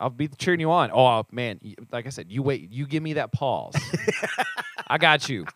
I'll 0.00 0.10
be 0.10 0.28
cheering 0.28 0.60
you 0.60 0.70
on. 0.72 0.90
Oh 0.92 1.06
uh, 1.06 1.22
man, 1.30 1.60
like 1.92 2.06
I 2.06 2.10
said, 2.10 2.32
you 2.32 2.42
wait. 2.42 2.70
You 2.72 2.86
give 2.86 3.02
me 3.02 3.12
that 3.14 3.32
pause. 3.32 3.74
I 4.88 4.98
got 4.98 5.28
you. 5.28 5.46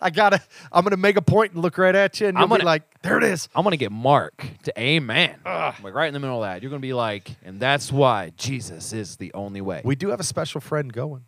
I 0.00 0.10
gotta. 0.10 0.40
I'm 0.70 0.84
gonna 0.84 0.96
make 0.96 1.16
a 1.16 1.22
point 1.22 1.52
and 1.54 1.62
look 1.62 1.76
right 1.78 1.94
at 1.94 2.20
you, 2.20 2.28
and 2.28 2.36
I'm 2.36 2.42
you'll 2.42 2.48
be 2.48 2.56
gonna- 2.58 2.64
like, 2.66 3.02
"There 3.02 3.18
it 3.18 3.24
is." 3.24 3.48
I'm 3.54 3.64
gonna 3.64 3.76
get 3.76 3.90
Mark 3.90 4.46
to 4.64 4.80
amen. 4.80 5.36
Like 5.44 5.94
right 5.94 6.06
in 6.06 6.14
the 6.14 6.20
middle 6.20 6.42
of 6.42 6.48
that. 6.48 6.62
You're 6.62 6.70
gonna 6.70 6.80
be 6.80 6.92
like, 6.92 7.30
and 7.44 7.58
that's 7.58 7.90
why 7.90 8.32
Jesus 8.36 8.92
is 8.92 9.16
the 9.16 9.32
only 9.34 9.60
way. 9.60 9.80
We 9.84 9.96
do 9.96 10.10
have 10.10 10.20
a 10.20 10.24
special 10.24 10.60
friend 10.60 10.92
going. 10.92 11.24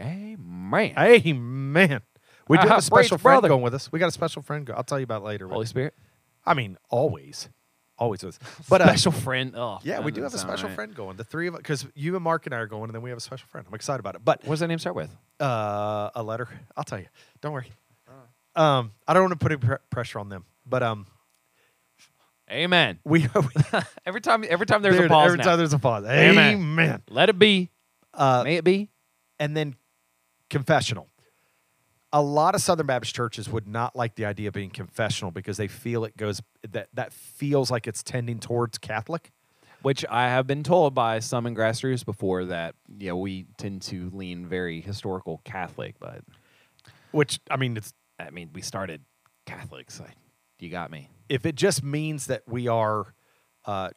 amen. 0.00 0.94
Amen. 0.98 2.00
We 2.48 2.58
do 2.58 2.66
have 2.68 2.78
a 2.78 2.82
special 2.82 3.18
friend 3.18 3.36
brother. 3.36 3.48
going 3.48 3.62
with 3.62 3.74
us. 3.74 3.90
We 3.92 3.98
got 3.98 4.08
a 4.08 4.12
special 4.12 4.42
friend. 4.42 4.66
Go- 4.66 4.74
I'll 4.74 4.82
tell 4.84 4.98
you 4.98 5.04
about 5.04 5.22
it 5.22 5.26
later. 5.26 5.46
Holy 5.48 5.66
Spirit. 5.66 5.94
I 6.44 6.54
mean, 6.54 6.76
always, 6.90 7.48
always 7.98 8.22
with. 8.24 8.42
us. 8.42 8.64
But 8.68 8.80
uh, 8.82 8.86
special 8.86 9.12
friend. 9.12 9.54
Oh, 9.56 9.78
yeah, 9.82 10.00
we 10.00 10.10
do 10.12 10.22
have 10.22 10.34
a 10.34 10.38
special 10.38 10.68
right. 10.68 10.74
friend 10.74 10.94
going. 10.94 11.16
The 11.16 11.24
three 11.24 11.46
of 11.48 11.54
us, 11.54 11.58
because 11.58 11.86
you 11.94 12.14
and 12.14 12.24
Mark 12.24 12.46
and 12.46 12.54
I 12.54 12.58
are 12.58 12.66
going, 12.66 12.84
and 12.84 12.94
then 12.94 13.02
we 13.02 13.10
have 13.10 13.16
a 13.18 13.22
special 13.22 13.46
friend. 13.48 13.66
I'm 13.68 13.74
excited 13.74 14.00
about 14.00 14.14
it. 14.16 14.24
But 14.24 14.42
What 14.44 14.54
does 14.54 14.60
that 14.60 14.68
name 14.68 14.78
start 14.78 14.96
with? 14.96 15.10
uh, 15.40 16.10
a 16.14 16.22
letter. 16.22 16.48
I'll 16.76 16.84
tell 16.84 16.98
you. 16.98 17.06
Don't 17.40 17.52
worry. 17.52 17.70
Um, 18.54 18.92
I 19.08 19.14
don't 19.14 19.22
want 19.22 19.32
to 19.32 19.38
put 19.38 19.52
any 19.52 19.58
pr- 19.60 19.82
pressure 19.88 20.18
on 20.18 20.28
them, 20.28 20.44
but 20.66 20.82
um, 20.82 21.06
Amen. 22.50 22.98
we, 23.04 23.26
every 24.06 24.20
time, 24.20 24.44
every 24.46 24.66
time 24.66 24.82
there's 24.82 24.96
Dude, 24.96 25.06
a 25.06 25.08
pause. 25.08 25.26
Every 25.26 25.38
now. 25.38 25.44
time 25.44 25.58
there's 25.58 25.72
a 25.72 25.78
pause. 25.78 26.04
Amen. 26.04 26.54
Amen. 26.56 27.02
Let 27.08 27.30
it 27.30 27.38
be. 27.38 27.70
Uh, 28.12 28.42
May 28.44 28.56
it 28.56 28.64
be. 28.64 28.90
and 29.40 29.56
then 29.56 29.74
confessional. 30.50 31.08
A 32.12 32.20
lot 32.20 32.54
of 32.54 32.60
Southern 32.60 32.86
Baptist 32.86 33.14
churches 33.14 33.48
would 33.48 33.66
not 33.66 33.96
like 33.96 34.16
the 34.16 34.26
idea 34.26 34.48
of 34.48 34.54
being 34.54 34.70
confessional 34.70 35.30
because 35.30 35.56
they 35.56 35.68
feel 35.68 36.04
it 36.04 36.16
goes 36.16 36.42
that 36.70 36.88
that 36.92 37.12
feels 37.12 37.70
like 37.70 37.86
it's 37.86 38.02
tending 38.02 38.38
towards 38.38 38.78
Catholic. 38.78 39.30
Which 39.80 40.04
I 40.08 40.28
have 40.28 40.46
been 40.46 40.62
told 40.62 40.94
by 40.94 41.18
some 41.18 41.46
in 41.46 41.56
grassroots 41.56 42.04
before 42.04 42.44
that 42.44 42.74
you 42.98 43.08
know 43.08 43.16
we 43.16 43.46
tend 43.56 43.82
to 43.82 44.10
lean 44.12 44.46
very 44.46 44.80
historical 44.80 45.40
Catholic, 45.44 45.96
but 45.98 46.22
Which 47.12 47.40
I 47.50 47.56
mean, 47.56 47.76
it's 47.76 47.92
I 48.18 48.30
mean 48.30 48.50
we 48.52 48.60
started 48.62 49.02
Catholics. 49.46 50.00
I, 50.00 50.12
you 50.60 50.68
got 50.68 50.90
me. 50.90 51.08
if 51.28 51.46
it 51.46 51.56
just 51.56 51.82
means 51.82 52.26
that 52.26 52.42
we 52.46 52.68
are 52.68 53.14
uh, 53.64 53.88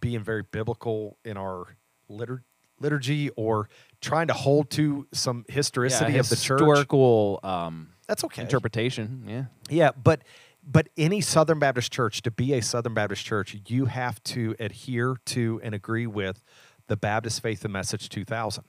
being 0.00 0.20
very 0.20 0.42
biblical 0.42 1.18
in 1.24 1.36
our 1.36 1.76
litur- 2.10 2.44
liturgy 2.80 3.28
or 3.30 3.68
trying 4.00 4.28
to 4.28 4.34
hold 4.34 4.70
to 4.70 5.06
some 5.12 5.44
historicity 5.48 6.14
Yeah, 6.14 6.20
of 6.20 6.28
the 6.28 6.36
church, 6.36 6.60
historical 6.60 7.40
um, 7.42 7.90
that's 8.06 8.24
okay. 8.24 8.42
interpretation. 8.42 9.24
Yeah, 9.26 9.44
Yeah, 9.68 9.90
but 10.00 10.22
but 10.68 10.88
any 10.96 11.20
Southern 11.20 11.60
Baptist 11.60 11.92
church 11.92 12.22
to 12.22 12.30
be 12.30 12.52
a 12.54 12.60
Southern 12.60 12.92
Baptist 12.94 13.24
church, 13.24 13.56
you 13.68 13.84
have 13.86 14.22
to 14.24 14.56
adhere 14.58 15.16
to 15.26 15.60
and 15.62 15.74
agree 15.74 16.06
with 16.08 16.42
the 16.88 16.96
Baptist 16.96 17.40
Faith 17.40 17.64
and 17.64 17.72
Message 17.72 18.08
2000. 18.08 18.64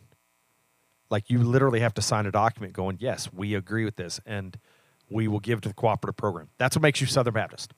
Like 1.09 1.29
you 1.29 1.39
literally 1.39 1.79
have 1.79 1.93
to 1.95 2.01
sign 2.01 2.25
a 2.25 2.31
document 2.31 2.73
going, 2.73 2.97
"Yes, 2.99 3.31
we 3.33 3.55
agree 3.55 3.85
with 3.85 3.95
this 3.95 4.19
and 4.25 4.57
we 5.09 5.27
will 5.27 5.39
give 5.39 5.61
to 5.61 5.69
the 5.69 5.73
cooperative 5.75 6.17
program." 6.17 6.49
That's 6.57 6.75
what 6.75 6.81
makes 6.81 7.01
you 7.01 7.07
Southern 7.07 7.33
Baptist. 7.33 7.73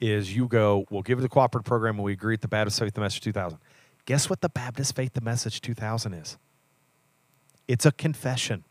Is 0.00 0.34
you 0.36 0.46
go, 0.46 0.86
"We'll 0.90 1.02
give 1.02 1.18
to 1.18 1.22
the 1.22 1.28
cooperative 1.28 1.66
program 1.66 1.96
and 1.96 2.04
we 2.04 2.12
agree 2.12 2.34
with 2.34 2.42
the 2.42 2.48
Baptist 2.48 2.78
Faith 2.78 2.94
and 2.94 3.02
Message 3.02 3.20
2000." 3.22 3.58
Guess 4.06 4.30
what 4.30 4.40
the 4.40 4.48
Baptist 4.48 4.94
Faith 4.96 5.16
and 5.16 5.24
Message 5.24 5.60
2000 5.60 6.14
is? 6.14 6.38
It's 7.68 7.86
a 7.86 7.92
confession. 7.92 8.64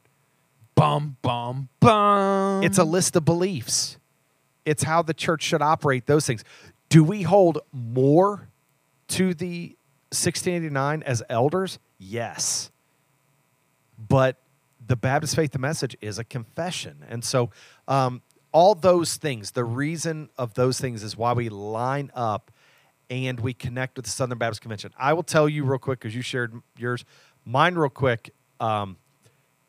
bum 0.76 1.18
bum 1.22 1.70
bum. 1.80 2.64
It's 2.64 2.78
a 2.78 2.84
list 2.84 3.16
of 3.16 3.24
beliefs. 3.26 3.98
It's 4.66 4.84
how 4.84 5.02
the 5.02 5.14
church 5.14 5.44
should 5.44 5.62
operate, 5.62 6.08
those 6.08 6.26
things. 6.26 6.44
Do 6.90 7.04
we 7.04 7.22
hold 7.22 7.60
more 7.72 8.50
to 9.10 9.34
the 9.34 9.78
1689 10.10 11.04
as 11.04 11.24
elders? 11.30 11.80
Yes. 11.98 12.72
But 13.98 14.38
the 14.86 14.96
Baptist 14.96 15.36
Faith 15.36 15.54
and 15.54 15.62
Message 15.62 15.96
is 16.02 16.20
a 16.20 16.24
confession. 16.24 17.04
And 17.08 17.24
so, 17.24 17.50
um, 17.88 18.22
all 18.52 18.74
those 18.76 19.16
things, 19.16 19.52
the 19.52 19.64
reason 19.64 20.30
of 20.38 20.54
those 20.54 20.80
things 20.80 21.04
is 21.04 21.18
why 21.18 21.34
we 21.34 21.50
line 21.50 22.12
up 22.16 22.52
and 23.10 23.40
we 23.40 23.54
connect 23.54 23.98
with 23.98 24.06
the 24.06 24.12
Southern 24.12 24.38
Baptist 24.38 24.62
Convention. 24.62 24.92
I 24.98 25.14
will 25.14 25.24
tell 25.24 25.48
you 25.48 25.64
real 25.64 25.80
quick 25.80 26.00
because 26.00 26.16
you 26.16 26.22
shared 26.22 26.54
yours. 26.78 27.06
Mine, 27.46 27.76
real 27.76 27.90
quick. 27.90 28.34
Um, 28.60 28.98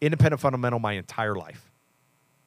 independent 0.00 0.40
fundamental 0.40 0.78
my 0.78 0.92
entire 0.92 1.34
life 1.34 1.68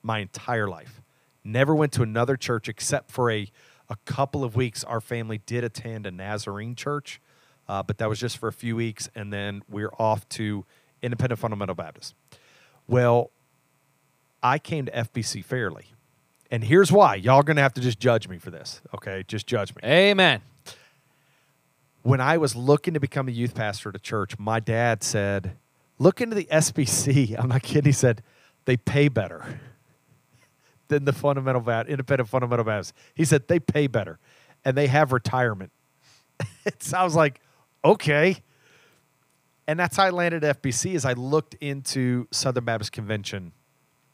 my 0.04 0.20
entire 0.20 0.68
life. 0.68 1.02
Never 1.44 1.74
went 1.74 1.92
to 1.94 2.04
another 2.04 2.38
church 2.38 2.70
except 2.70 3.12
for 3.12 3.32
a, 3.32 3.50
a 3.90 3.96
couple 4.06 4.44
of 4.44 4.56
weeks. 4.56 4.84
Our 4.84 5.02
family 5.02 5.42
did 5.46 5.64
attend 5.64 6.06
a 6.06 6.12
Nazarene 6.12 6.76
church, 6.76 7.20
uh, 7.68 7.84
but 7.84 7.98
that 7.98 8.10
was 8.10 8.20
just 8.20 8.38
for 8.38 8.48
a 8.48 8.54
few 8.54 8.76
weeks, 8.76 9.10
and 9.16 9.32
then 9.34 9.64
we're 9.70 9.94
off 9.98 10.28
to 10.30 10.66
Independent 11.02 11.40
Fundamental 11.40 11.76
Baptist. 11.76 12.14
Well, 12.88 13.32
I 14.44 14.60
came 14.60 14.86
to 14.86 14.92
FBC 14.92 15.46
Fairlea, 15.46 15.86
and 16.52 16.64
here's 16.64 16.92
why. 16.92 17.16
Y'all 17.16 17.44
gonna 17.44 17.62
have 17.62 17.74
to 17.76 17.82
just 17.82 18.00
judge 18.00 18.28
me 18.28 18.38
for 18.38 18.52
this, 18.52 18.82
okay? 18.94 19.24
Just 19.28 19.48
judge 19.48 19.74
me 19.76 19.82
Amen. 19.84 20.42
when 22.04 22.20
I 22.22 22.38
was 22.38 22.56
looking 22.56 22.94
to 22.94 23.00
become 23.00 23.28
a 23.28 23.32
youth 23.32 23.56
pastor 23.56 23.90
at 23.90 23.96
a 23.96 24.00
church, 24.00 24.38
my 24.38 24.60
dad 24.60 25.04
said, 25.04 25.56
Look 26.02 26.22
into 26.22 26.36
the 26.36 26.46
SBC. 26.46 27.36
I'm 27.40 27.50
not 27.50 27.62
kidding. 27.62 27.86
He 27.86 27.92
said, 27.92 28.24
They 28.66 28.78
pay 28.78 29.08
better 29.08 29.60
than 30.88 31.06
the 31.06 31.14
fundamental 31.14 31.62
independent 31.88 32.30
fundamental 32.30 32.66
Baptist. 32.66 32.94
He 33.14 33.26
said, 33.26 33.48
They 33.48 33.60
pay 33.60 33.88
better 33.88 34.20
and 34.66 34.76
they 34.76 34.88
have 34.88 35.12
retirement. 35.12 35.72
it 36.66 36.82
sounds 36.82 37.16
like, 37.16 37.40
okay. 37.86 38.38
And 39.68 39.80
that's 39.80 39.96
how 39.96 40.06
I 40.06 40.10
landed 40.10 40.44
at 40.44 40.62
FBC 40.62 40.96
as 40.96 41.06
I 41.06 41.14
looked 41.14 41.54
into 41.62 42.28
Southern 42.32 42.66
Baptist 42.66 42.92
Convention 42.92 43.52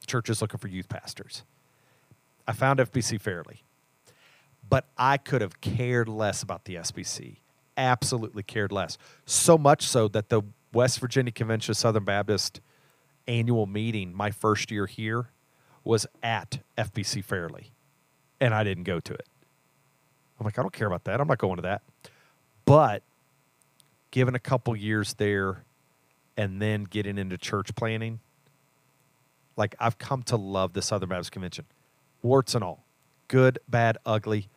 churches 0.05 0.41
looking 0.41 0.59
for 0.59 0.67
youth 0.67 0.89
pastors. 0.89 1.43
I 2.47 2.53
found 2.53 2.79
FBC 2.79 3.21
Fairlea 3.21 3.59
but 4.69 4.85
I 4.97 5.17
could 5.17 5.41
have 5.41 5.61
cared 5.61 6.09
less 6.09 6.43
about 6.43 6.65
the 6.65 6.75
SBC. 6.75 7.37
Absolutely 7.75 8.43
cared 8.43 8.71
less. 8.71 8.97
So 9.25 9.57
much 9.57 9.83
so 9.83 10.07
that 10.09 10.29
the 10.29 10.41
West 10.73 10.99
Virginia 10.99 11.31
Convention 11.31 11.71
of 11.71 11.77
Southern 11.77 12.03
Baptist 12.03 12.61
annual 13.27 13.65
meeting, 13.65 14.13
my 14.13 14.31
first 14.31 14.71
year 14.71 14.85
here, 14.85 15.29
was 15.83 16.05
at 16.21 16.59
FBC 16.77 17.25
Fairlea, 17.25 17.69
and 18.39 18.53
I 18.53 18.63
didn't 18.63 18.83
go 18.83 18.99
to 18.99 19.13
it. 19.13 19.27
I'm 20.39 20.45
like, 20.45 20.59
I 20.59 20.61
don't 20.61 20.73
care 20.73 20.87
about 20.87 21.05
that. 21.05 21.19
I'm 21.19 21.27
not 21.27 21.37
going 21.37 21.55
to 21.55 21.61
that. 21.63 21.81
But 22.65 23.01
given 24.11 24.35
a 24.35 24.39
couple 24.39 24.75
years 24.75 25.13
there 25.15 25.63
and 26.35 26.61
then 26.61 26.83
getting 26.83 27.17
into 27.17 27.37
church 27.37 27.73
planting, 27.75 28.19
like 29.55 29.75
I've 29.79 29.97
come 29.97 30.23
to 30.23 30.35
love 30.35 30.73
the 30.73 30.81
Southern 30.81 31.09
Baptist 31.09 31.31
Convention, 31.31 31.65
warts 32.21 32.53
and 32.53 32.63
all, 32.63 32.83
good, 33.27 33.59
bad, 33.67 33.97
ugly. 34.05 34.49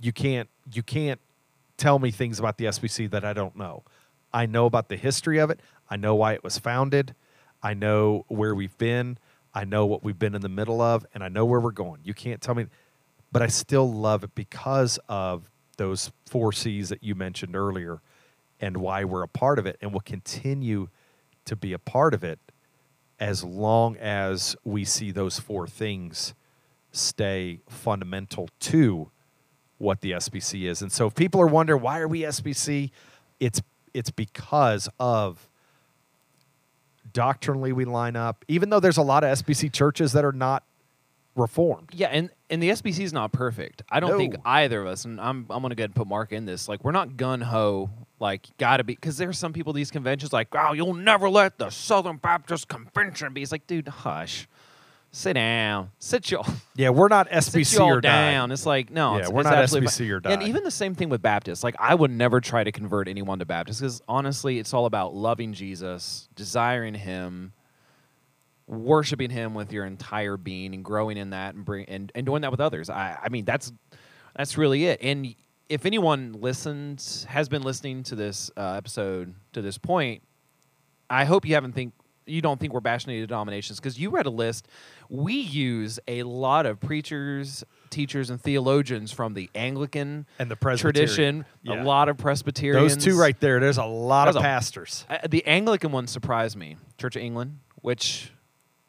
You 0.00 0.12
can't 0.12 0.48
you 0.72 0.82
can't 0.82 1.20
tell 1.76 1.98
me 1.98 2.10
things 2.10 2.38
about 2.38 2.58
the 2.58 2.66
SBC 2.66 3.10
that 3.10 3.24
I 3.24 3.32
don't 3.32 3.56
know. 3.56 3.82
I 4.32 4.46
know 4.46 4.66
about 4.66 4.88
the 4.88 4.96
history 4.96 5.38
of 5.38 5.50
it. 5.50 5.60
I 5.90 5.96
know 5.96 6.14
why 6.14 6.32
it 6.32 6.42
was 6.42 6.58
founded. 6.58 7.14
I 7.62 7.74
know 7.74 8.24
where 8.28 8.54
we've 8.54 8.76
been. 8.78 9.18
I 9.54 9.64
know 9.64 9.86
what 9.86 10.02
we've 10.02 10.18
been 10.18 10.34
in 10.34 10.40
the 10.40 10.48
middle 10.48 10.80
of, 10.80 11.04
and 11.14 11.22
I 11.22 11.28
know 11.28 11.44
where 11.44 11.60
we're 11.60 11.72
going. 11.72 12.00
You 12.04 12.14
can't 12.14 12.40
tell 12.40 12.54
me, 12.54 12.66
but 13.30 13.42
I 13.42 13.48
still 13.48 13.92
love 13.92 14.24
it 14.24 14.34
because 14.34 14.98
of 15.08 15.50
those 15.76 16.10
four 16.26 16.52
C's 16.52 16.88
that 16.88 17.02
you 17.02 17.14
mentioned 17.14 17.54
earlier, 17.54 18.00
and 18.60 18.78
why 18.78 19.04
we're 19.04 19.22
a 19.22 19.28
part 19.28 19.58
of 19.58 19.66
it, 19.66 19.76
and 19.80 19.92
will 19.92 20.00
continue 20.00 20.88
to 21.44 21.56
be 21.56 21.72
a 21.72 21.78
part 21.78 22.14
of 22.14 22.24
it 22.24 22.38
as 23.18 23.44
long 23.44 23.96
as 23.96 24.56
we 24.64 24.84
see 24.84 25.10
those 25.10 25.38
four 25.38 25.66
things 25.66 26.34
stay 26.92 27.60
fundamental 27.68 28.48
to 28.60 29.10
what 29.78 30.00
the 30.00 30.12
SBC 30.12 30.68
is. 30.68 30.82
And 30.82 30.92
so 30.92 31.06
if 31.06 31.14
people 31.14 31.40
are 31.40 31.46
wondering 31.46 31.82
why 31.82 31.98
are 31.98 32.08
we 32.08 32.20
SBC, 32.20 32.90
it's 33.40 33.60
it's 33.94 34.10
because 34.10 34.88
of 34.98 35.48
doctrinally 37.12 37.72
we 37.72 37.84
line 37.84 38.16
up. 38.16 38.44
Even 38.48 38.70
though 38.70 38.80
there's 38.80 38.96
a 38.96 39.02
lot 39.02 39.24
of 39.24 39.38
SBC 39.38 39.72
churches 39.72 40.12
that 40.12 40.24
are 40.24 40.32
not 40.32 40.64
reformed. 41.34 41.90
Yeah, 41.92 42.08
and 42.08 42.30
and 42.50 42.62
the 42.62 42.70
SBC 42.70 43.00
is 43.00 43.12
not 43.12 43.32
perfect. 43.32 43.82
I 43.90 44.00
don't 44.00 44.18
think 44.18 44.36
either 44.44 44.80
of 44.80 44.86
us, 44.86 45.04
and 45.04 45.20
I'm 45.20 45.46
I'm 45.50 45.62
gonna 45.62 45.74
go 45.74 45.82
ahead 45.82 45.90
and 45.90 45.94
put 45.94 46.06
Mark 46.06 46.32
in 46.32 46.44
this. 46.44 46.68
Like 46.68 46.84
we're 46.84 46.92
not 46.92 47.16
gun 47.16 47.40
ho. 47.40 47.90
Like 48.20 48.46
gotta 48.58 48.84
be 48.84 48.94
because 48.94 49.16
there's 49.16 49.38
some 49.38 49.52
people 49.52 49.70
at 49.72 49.76
these 49.76 49.90
conventions 49.90 50.32
like, 50.32 50.48
oh, 50.52 50.72
you'll 50.72 50.94
never 50.94 51.28
let 51.28 51.58
the 51.58 51.70
Southern 51.70 52.16
Baptist 52.18 52.68
Convention 52.68 53.32
be. 53.32 53.42
It's 53.42 53.52
like, 53.52 53.66
dude, 53.66 53.88
hush, 53.88 54.46
sit 55.12 55.34
down, 55.34 55.90
sit 55.98 56.30
your 56.30 56.42
Yeah, 56.74 56.90
we're 56.90 57.08
not 57.08 57.30
SBC 57.30 58.00
die. 58.00 58.32
down. 58.32 58.50
It's 58.50 58.66
like 58.66 58.90
no, 58.90 59.14
Yeah, 59.14 59.20
it's, 59.20 59.30
we're 59.30 59.40
it's 59.42 59.50
not 59.50 59.82
SBC 59.82 60.10
or 60.10 60.20
dying. 60.20 60.40
And 60.40 60.48
even 60.48 60.64
the 60.64 60.70
same 60.70 60.94
thing 60.94 61.08
with 61.08 61.22
Baptists. 61.22 61.62
Like 61.62 61.76
I 61.78 61.94
would 61.94 62.10
never 62.10 62.40
try 62.40 62.64
to 62.64 62.72
convert 62.72 63.08
anyone 63.08 63.38
to 63.38 63.44
Baptist 63.44 63.80
because 63.80 64.02
honestly, 64.08 64.58
it's 64.58 64.74
all 64.74 64.86
about 64.86 65.14
loving 65.14 65.52
Jesus, 65.52 66.28
desiring 66.34 66.94
Him, 66.94 67.52
worshiping 68.66 69.30
him 69.30 69.54
with 69.54 69.72
your 69.72 69.84
entire 69.84 70.36
being 70.36 70.74
and 70.74 70.84
growing 70.84 71.16
in 71.16 71.30
that 71.30 71.54
and 71.54 71.64
bring 71.64 71.84
and, 71.86 72.10
and 72.14 72.26
doing 72.26 72.42
that 72.42 72.50
with 72.50 72.60
others. 72.60 72.88
I, 72.90 73.18
I 73.22 73.28
mean 73.28 73.44
that's 73.44 73.72
that's 74.36 74.56
really 74.56 74.86
it. 74.86 75.00
And 75.02 75.34
if 75.68 75.86
anyone 75.86 76.32
listens 76.32 77.24
has 77.24 77.48
been 77.48 77.62
listening 77.62 78.02
to 78.04 78.14
this 78.14 78.50
uh, 78.56 78.74
episode 78.74 79.34
to 79.52 79.62
this 79.62 79.78
point, 79.78 80.22
I 81.10 81.24
hope 81.24 81.46
you 81.46 81.54
haven't 81.54 81.72
think 81.72 81.92
you 82.26 82.40
don't 82.42 82.58
think 82.60 82.72
we're 82.72 82.80
bashing 82.80 83.10
any 83.12 83.20
denominations 83.26 83.78
because 83.80 83.98
you 83.98 84.10
read 84.10 84.26
a 84.26 84.30
list. 84.30 84.68
We 85.08 85.34
use 85.34 85.98
a 86.08 86.22
lot 86.22 86.66
of 86.66 86.80
preachers, 86.80 87.64
teachers, 87.90 88.30
and 88.30 88.40
theologians 88.40 89.12
from 89.12 89.34
the 89.34 89.50
Anglican 89.54 90.26
And 90.38 90.50
the 90.50 90.56
Presbyterian. 90.56 90.94
tradition. 90.94 91.44
Yeah. 91.62 91.82
A 91.82 91.84
lot 91.84 92.08
of 92.08 92.16
Presbyterians. 92.18 92.94
Those 92.96 93.04
two 93.04 93.18
right 93.18 93.38
there. 93.40 93.60
There's 93.60 93.78
a 93.78 93.84
lot 93.84 94.24
There's 94.26 94.36
of 94.36 94.42
a- 94.42 94.44
pastors. 94.44 95.04
Uh, 95.10 95.18
the 95.28 95.44
Anglican 95.46 95.92
one 95.92 96.06
surprised 96.06 96.56
me. 96.56 96.76
Church 96.98 97.16
of 97.16 97.22
England, 97.22 97.58
which, 97.82 98.32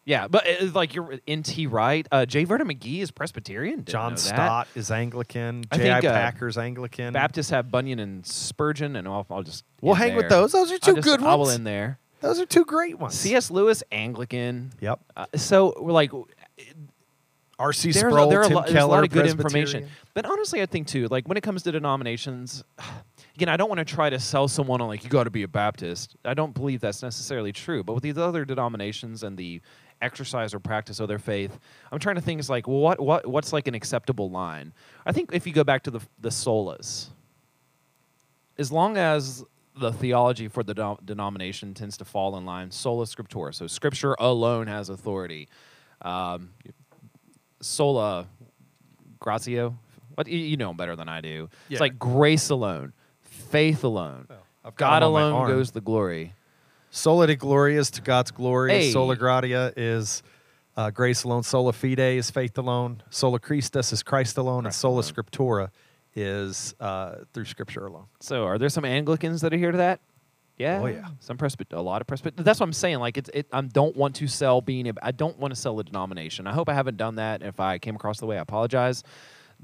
yeah, 0.06 0.28
but 0.28 0.44
it's 0.46 0.76
like 0.76 0.94
you're 0.94 1.20
NT 1.30 1.66
right. 1.70 2.08
Uh, 2.12 2.26
J. 2.26 2.44
Vernon 2.46 2.68
McGee 2.68 3.00
is 3.02 3.10
Presbyterian. 3.12 3.78
Didn't 3.80 3.90
John. 3.90 4.18
Stott 4.18 4.68
is 4.76 4.92
Anglican. 4.92 5.64
J.I. 5.74 5.98
uh, 5.98 6.02
Packer's 6.02 6.58
Anglican. 6.58 7.14
Baptists 7.14 7.50
have 7.50 7.72
Bunyan 7.72 8.00
and 8.00 8.26
Spurgeon, 8.26 8.96
and 8.96 9.08
I'll, 9.08 9.26
I'll 9.30 9.44
just 9.44 9.64
We'll 9.82 9.96
hang 9.96 10.16
with 10.16 10.30
those. 10.30 10.52
Those 10.54 10.72
are 10.72 10.76
I'll 10.76 10.80
two 10.80 10.96
just- 10.96 11.04
good 11.08 11.22
ones. 11.22 11.30
I 11.32 11.36
will 11.36 11.40
ones. 11.46 11.56
end 11.56 11.68
there. 11.68 12.00
Those 12.24 12.40
are 12.40 12.46
two 12.46 12.64
great 12.64 12.98
ones. 12.98 13.16
C.S. 13.16 13.52
Lewis, 13.52 13.84
Anglican. 13.92 14.72
Yep. 14.80 15.00
Uh, 15.16 15.26
so 15.36 15.74
we're 15.78 15.92
like, 15.92 16.12
R.C. 17.60 17.92
Sproul, 17.92 18.28
a, 18.28 18.30
there 18.30 18.40
are 18.40 18.46
a 18.46 18.48
Tim 18.48 18.58
a 18.58 18.64
Keller, 18.64 18.88
lot 18.88 19.04
of 19.04 19.10
good 19.10 19.28
information. 19.28 19.90
But 20.14 20.26
honestly, 20.26 20.62
I 20.62 20.66
think 20.66 20.88
too, 20.88 21.08
like 21.10 21.28
when 21.28 21.36
it 21.36 21.42
comes 21.42 21.64
to 21.64 21.72
denominations, 21.74 22.64
again, 23.36 23.50
I 23.50 23.58
don't 23.58 23.68
want 23.68 23.80
to 23.80 23.86
try 23.86 24.10
to 24.10 24.22
sell 24.22 24.48
someone 24.48 24.80
on 24.80 24.88
like 24.88 25.04
you 25.04 25.10
got 25.10 25.26
to 25.26 25.32
be 25.32 25.44
a 25.44 25.50
Baptist. 25.50 26.16
I 26.24 26.34
don't 26.34 26.54
believe 26.54 26.80
that's 26.80 27.04
necessarily 27.04 27.52
true. 27.52 27.84
But 27.84 27.94
with 27.94 28.04
these 28.04 28.18
other 28.18 28.46
denominations 28.46 29.24
and 29.24 29.38
the 29.38 29.60
exercise 30.02 30.54
or 30.54 30.60
practice 30.60 31.02
of 31.02 31.10
their 31.10 31.20
faith, 31.20 31.60
I'm 31.92 32.00
trying 32.00 32.16
to 32.16 32.22
think 32.22 32.40
is 32.40 32.50
like, 32.50 32.70
well, 32.70 32.80
what 32.80 33.02
what 33.02 33.28
what's 33.28 33.52
like 33.52 33.68
an 33.68 33.76
acceptable 33.76 34.30
line? 34.30 34.72
I 35.06 35.12
think 35.12 35.32
if 35.34 35.46
you 35.46 35.52
go 35.52 35.66
back 35.66 35.84
to 35.84 35.92
the 35.92 36.00
the 36.22 36.30
solas, 36.30 37.10
as 38.58 38.72
long 38.72 38.96
as 38.96 39.44
the 39.76 39.92
theology 39.92 40.48
for 40.48 40.64
the 40.64 40.74
de- 40.74 40.98
denomination 41.04 41.74
tends 41.74 41.98
to 41.98 42.06
fall 42.06 42.38
in 42.38 42.46
line 42.46 42.70
sola 42.72 43.06
scriptura 43.06 43.54
so 43.54 43.66
scripture 43.68 44.16
alone 44.20 44.68
has 44.68 44.90
authority 44.90 45.48
um, 46.04 46.52
sola 47.62 48.28
gratia 49.20 49.74
what 50.16 50.28
you, 50.28 50.58
know 50.58 50.74
better 50.74 50.96
than 50.96 51.10
i 51.10 51.22
do 51.22 51.50
Yeah. 51.70 51.76
it's 51.76 51.82
like 51.82 51.98
grace 51.98 52.50
alone 52.50 52.94
faith 53.22 53.84
alone 53.84 54.28
got 54.64 54.76
god 54.76 55.04
'em 55.04 55.08
on 55.10 55.14
my 55.14 55.22
alone 55.22 55.48
goes 55.48 55.72
the 55.72 55.82
glory 55.82 56.34
Sola 56.96 57.26
Deo 57.26 57.36
Gloria 57.38 57.80
is 57.80 57.90
to 57.90 58.02
God's 58.04 58.30
glory. 58.30 58.70
Hey. 58.70 58.92
Sola 58.92 59.16
Gratia 59.16 59.74
is 59.76 60.22
uh, 60.78 60.92
grace 60.92 61.24
alone. 61.24 61.42
Sola 61.42 61.74
Fide 61.74 61.98
is 62.20 62.30
faith 62.30 62.56
alone. 62.60 63.02
Sola 63.10 63.40
Christus 63.40 63.92
is 63.92 64.04
Christ 64.04 64.38
alone. 64.38 64.68
and 64.68 64.76
Sola 64.76 64.98
alone. 65.02 65.04
Scriptura 65.12 65.70
is 66.16 66.76
uh, 66.80 67.16
through 67.34 67.46
Scripture 67.46 67.86
alone. 67.88 68.06
so 68.20 68.46
are 68.46 68.58
there 68.58 68.70
some 68.70 68.86
anglicans 68.86 69.42
that 69.42 69.54
adhere 69.54 69.72
to 69.72 69.78
that 69.78 70.00
yeah 70.58 70.80
Oh, 70.82 70.86
yeah. 70.86 71.08
some 71.20 71.36
presbyt 71.38 71.74
a 71.74 71.82
lot 71.82 72.02
of 72.02 72.08
presbyt 72.08 72.38
that's 72.38 72.60
what 72.60 72.68
i'm 72.68 72.74
saying 72.74 73.00
like 73.00 73.18
it's 73.18 73.30
it 73.34 73.48
i 73.52 73.60
don't 73.62 73.98
want 73.98 74.16
to 74.18 74.28
sell 74.28 74.62
being 74.62 74.88
a, 74.88 74.94
i 75.02 75.12
don't 75.12 75.40
want 75.40 75.52
to 75.54 75.60
sell 75.60 75.80
a 75.80 75.84
denomination 75.84 76.46
i 76.46 76.54
hope 76.54 76.70
i 76.70 76.76
haven't 76.76 76.98
done 76.98 77.16
that 77.16 77.42
if 77.42 77.60
i 77.60 77.80
came 77.80 77.96
across 77.96 78.20
the 78.20 78.28
way 78.28 78.38
i 78.38 78.42
apologize 78.42 79.04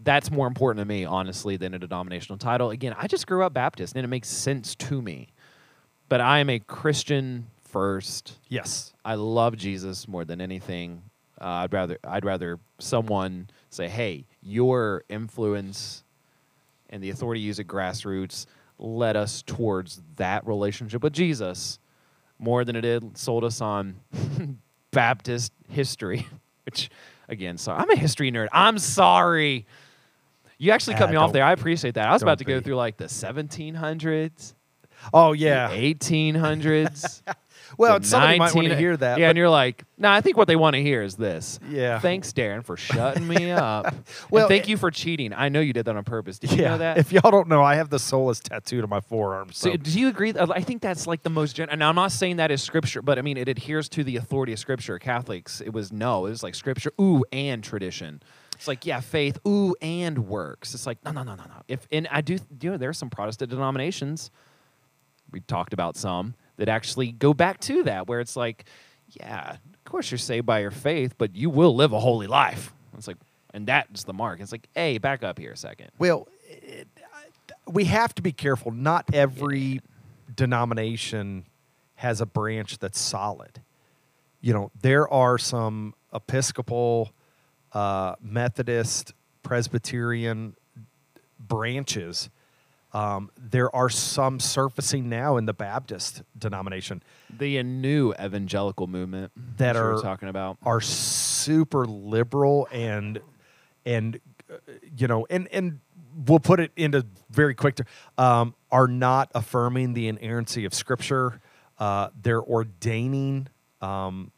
that's 0.02 0.32
more 0.32 0.48
important 0.48 0.82
to 0.84 0.88
me 0.88 1.06
honestly 1.06 1.58
than 1.58 1.76
a 1.76 1.80
denominational 1.80 2.40
title 2.40 2.72
again 2.72 2.96
i 2.98 3.06
just 3.06 3.28
grew 3.28 3.44
up 3.44 3.54
baptist 3.54 3.96
and 3.96 4.04
it 4.04 4.08
makes 4.08 4.28
sense 4.28 4.74
to 4.74 5.00
me 5.00 5.28
but 6.08 6.20
i 6.22 6.40
am 6.40 6.50
a 6.50 6.58
christian 6.60 7.46
first 7.64 8.40
Yes. 8.48 8.92
I 9.06 9.14
love 9.14 9.56
Jesus 9.56 10.08
more 10.08 10.26
than 10.26 10.42
anything. 10.42 11.04
Uh, 11.40 11.46
I'd 11.46 11.72
rather 11.74 12.00
I'd 12.04 12.26
rather 12.26 12.60
someone 12.80 13.48
say, 13.70 13.88
"Hey, 13.88 14.26
your 14.42 15.04
influence 15.08 16.04
and 16.90 17.04
the 17.04 17.10
authority 17.10 17.42
use 17.42 17.60
at 17.60 17.68
grassroots 17.68 18.46
led 18.78 19.16
us 19.18 19.42
towards 19.44 20.02
that 20.16 20.46
relationship 20.48 21.04
with 21.04 21.14
Jesus 21.14 21.80
more 22.40 22.64
than 22.64 22.76
it 22.76 22.82
did 22.82 23.18
sold 23.18 23.44
us 23.44 23.62
on 23.62 23.96
Baptist 24.92 25.52
history." 25.70 26.28
Which, 26.66 26.90
again, 27.28 27.58
sorry, 27.58 27.80
I'm 27.82 27.90
a 27.90 27.96
history 27.96 28.32
nerd. 28.32 28.48
I'm 28.52 28.78
sorry. 28.78 29.66
You 30.58 30.72
actually 30.72 30.96
cut 30.96 31.08
Ah, 31.10 31.12
me 31.12 31.18
off 31.18 31.32
there. 31.34 31.44
I 31.44 31.52
appreciate 31.54 31.94
that. 31.96 32.08
I 32.08 32.14
was 32.14 32.22
about 32.22 32.38
to 32.40 32.44
don't 32.44 32.58
go 32.58 32.62
through 32.62 32.76
like 32.76 32.98
the 32.98 33.06
1700s, 33.06 34.54
Oh 35.14 35.32
yeah. 35.32 35.70
1800s. 35.72 37.22
Well, 37.78 38.02
somebody 38.02 38.40
might 38.40 38.54
want 38.54 38.68
to 38.68 38.76
hear 38.76 38.96
that. 38.98 39.20
Yeah, 39.20 39.30
and 39.30 39.38
you're 39.38 39.50
like, 39.50 39.84
no, 39.98 40.10
I 40.10 40.22
think 40.22 40.38
what 40.38 40.48
they 40.48 40.56
want 40.56 40.76
to 40.76 40.82
hear 40.82 41.02
is 41.02 41.16
this. 41.16 41.60
Yeah. 41.70 42.00
Thanks, 42.00 42.32
Darren, 42.32 42.64
for 42.64 42.78
shutting 42.78 43.28
me 43.28 43.52
up. 43.52 43.94
Well, 44.30 44.42
well, 44.42 44.48
thank 44.48 44.64
it- 44.64 44.70
you 44.70 44.78
for 44.78 44.92
cheating. 44.92 45.34
I 45.34 45.50
know 45.50 45.60
you 45.60 45.74
did 45.74 45.86
that 45.86 45.96
on 45.96 46.04
purpose. 46.04 46.40
Did 46.40 46.52
you 46.52 46.62
yeah. 46.62 46.70
know 46.70 46.78
that? 46.80 46.98
If 46.98 47.12
y'all 47.12 47.32
don't 47.32 47.48
know, 47.48 47.64
I 47.64 47.76
have 47.76 47.90
the 47.90 47.98
Solas 47.98 48.42
tattooed 48.42 48.84
on 48.84 48.90
my 48.90 49.00
forearm. 49.00 49.52
So, 49.52 49.72
so, 49.72 49.78
do 49.78 50.00
you 50.00 50.08
agree? 50.08 50.34
I 50.38 50.62
think 50.62 50.82
that's 50.82 51.08
like 51.08 51.24
the 51.24 51.30
most. 51.30 51.56
Gen- 51.56 51.70
and 51.70 51.84
I'm 51.84 51.96
not 51.96 52.12
saying 52.12 52.38
that 52.38 52.52
is 52.52 52.62
scripture, 52.62 53.02
but 53.02 53.18
I 53.18 53.22
mean 53.22 53.38
it 53.38 53.48
adheres 53.48 53.90
to 53.90 54.04
the 54.04 54.18
authority 54.18 54.54
of 54.54 54.60
scripture. 54.60 54.98
Catholics, 55.00 55.62
it 55.62 55.74
was 55.74 55.92
no, 55.92 56.26
it 56.26 56.30
was 56.30 56.44
like 56.44 56.56
scripture, 56.56 56.92
ooh, 57.00 57.24
and 57.32 57.64
tradition. 57.64 58.22
It's 58.56 58.68
like 58.68 58.86
yeah, 58.86 59.00
faith, 59.00 59.38
ooh, 59.48 59.76
and 59.82 60.28
works. 60.28 60.74
It's 60.74 60.86
like 60.86 61.04
no, 61.04 61.12
no, 61.12 61.24
no, 61.24 61.36
no, 61.36 61.44
no. 61.44 61.62
If 61.68 61.88
and 61.92 62.08
I 62.12 62.22
do, 62.22 62.38
you 62.62 62.72
know, 62.72 62.78
there 62.78 62.90
are 62.90 62.94
some 62.94 63.10
Protestant 63.10 63.52
denominations. 63.52 64.32
We 65.32 65.40
talked 65.42 65.74
about 65.74 65.96
some 65.96 66.36
that 66.60 66.70
actually 66.70 67.12
go 67.12 67.34
back 67.34 67.60
to 67.62 67.84
that, 67.84 68.08
where 68.08 68.20
it's 68.20 68.36
like, 68.36 68.66
yeah, 69.08 69.52
of 69.52 69.84
course 69.86 70.12
you're 70.12 70.18
saved 70.18 70.46
by 70.46 70.60
your 70.60 70.72
faith, 70.72 71.16
but 71.18 71.36
you 71.36 71.50
will 71.50 71.74
live 71.74 71.94
a 71.94 72.00
holy 72.00 72.28
life. 72.28 72.74
It's 72.98 73.08
like, 73.08 73.18
and 73.54 73.66
that's 73.66 74.04
the 74.04 74.14
mark. 74.14 74.40
It's 74.40 74.52
like, 74.52 74.68
hey, 74.76 74.98
back 74.98 75.24
up 75.24 75.40
here 75.40 75.54
a 75.54 75.58
second. 75.58 75.90
well, 75.98 76.28
it, 76.48 76.88
we 77.68 77.86
have 77.86 78.14
to 78.16 78.22
be 78.22 78.32
careful. 78.32 78.72
Not 78.72 79.14
every 79.14 79.82
denomination 80.36 81.46
has 81.96 82.20
a 82.22 82.26
branch 82.26 82.80
that's 82.80 83.00
solid. 83.00 83.62
You 84.42 84.54
know, 84.54 84.72
there 84.82 85.08
are 85.08 85.38
some 85.38 85.94
Episcopal, 86.14 87.12
uh, 87.74 88.16
Methodist, 88.22 89.14
Presbyterian 89.44 90.56
branches. 91.40 92.30
Um, 92.92 93.30
there 93.38 93.74
are 93.76 93.90
some 93.90 94.40
surfacing 94.40 95.10
now 95.10 95.38
in 95.38 95.46
the 95.46 95.54
Baptist 95.54 96.24
denomination 96.38 97.04
The 97.30 97.62
new 97.62 98.14
evangelical 98.14 98.88
movement 98.88 99.32
That 99.58 99.76
we're 99.76 100.02
talking 100.02 100.28
about. 100.28 100.58
are 100.64 100.82
super 100.82 101.86
liberal 101.86 102.68
and 102.72 103.22
and 103.86 104.20
uh, 104.52 104.56
you 104.98 105.08
know 105.08 105.28
and 105.30 105.48
and 105.50 105.80
we'll 106.28 106.40
put 106.40 106.60
it 106.60 106.72
into 106.76 107.06
very 107.30 107.54
quick 107.54 107.76
ter- 107.76 107.86
um, 108.18 108.56
are 108.72 108.88
not 108.88 109.30
affirming 109.36 109.94
the 109.94 110.08
inerrancy 110.08 110.66
of 110.66 110.74
scripture. 110.74 111.40
Uh, 111.78 112.10
they're 112.22 112.42
ordaining 112.42 113.48
um, 113.82 114.32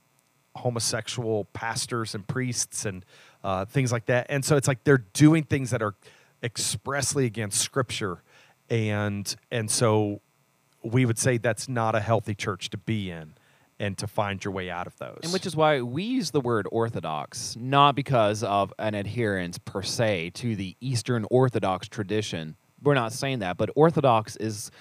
homosexual 0.55 1.45
pastors 1.53 2.13
and 2.13 2.27
priests 2.27 2.85
and 2.85 3.05
uh, 3.43 3.65
things 3.65 3.91
like 3.91 4.05
that. 4.05 4.27
And 4.29 4.43
so 4.45 4.57
it's 4.57 4.67
like 4.67 4.83
they're 4.83 5.05
doing 5.13 5.43
things 5.43 5.71
that 5.71 5.81
are 5.81 5.95
expressly 6.43 7.25
against 7.25 7.59
scripture 7.61 8.21
and 8.71 9.35
and 9.51 9.69
so 9.69 10.21
we 10.81 11.05
would 11.05 11.19
say 11.19 11.37
that's 11.37 11.69
not 11.69 11.93
a 11.93 11.99
healthy 11.99 12.33
church 12.33 12.71
to 12.71 12.77
be 12.77 13.11
in 13.11 13.35
and 13.79 13.97
to 13.97 14.07
find 14.07 14.43
your 14.43 14.53
way 14.53 14.69
out 14.69 14.87
of 14.87 14.97
those 14.97 15.19
And 15.23 15.33
which 15.33 15.45
is 15.45 15.55
why 15.55 15.81
we 15.81 16.03
use 16.03 16.31
the 16.31 16.41
word 16.41 16.67
orthodox, 16.71 17.55
not 17.55 17.95
because 17.95 18.43
of 18.43 18.73
an 18.79 18.95
adherence 18.95 19.57
per 19.59 19.81
se 19.83 20.31
to 20.35 20.55
the 20.55 20.75
Eastern 20.79 21.25
Orthodox 21.29 21.87
tradition. 21.87 22.55
We're 22.81 22.93
not 22.93 23.11
saying 23.11 23.39
that, 23.39 23.57
but 23.57 23.69
orthodox 23.75 24.35
is 24.37 24.71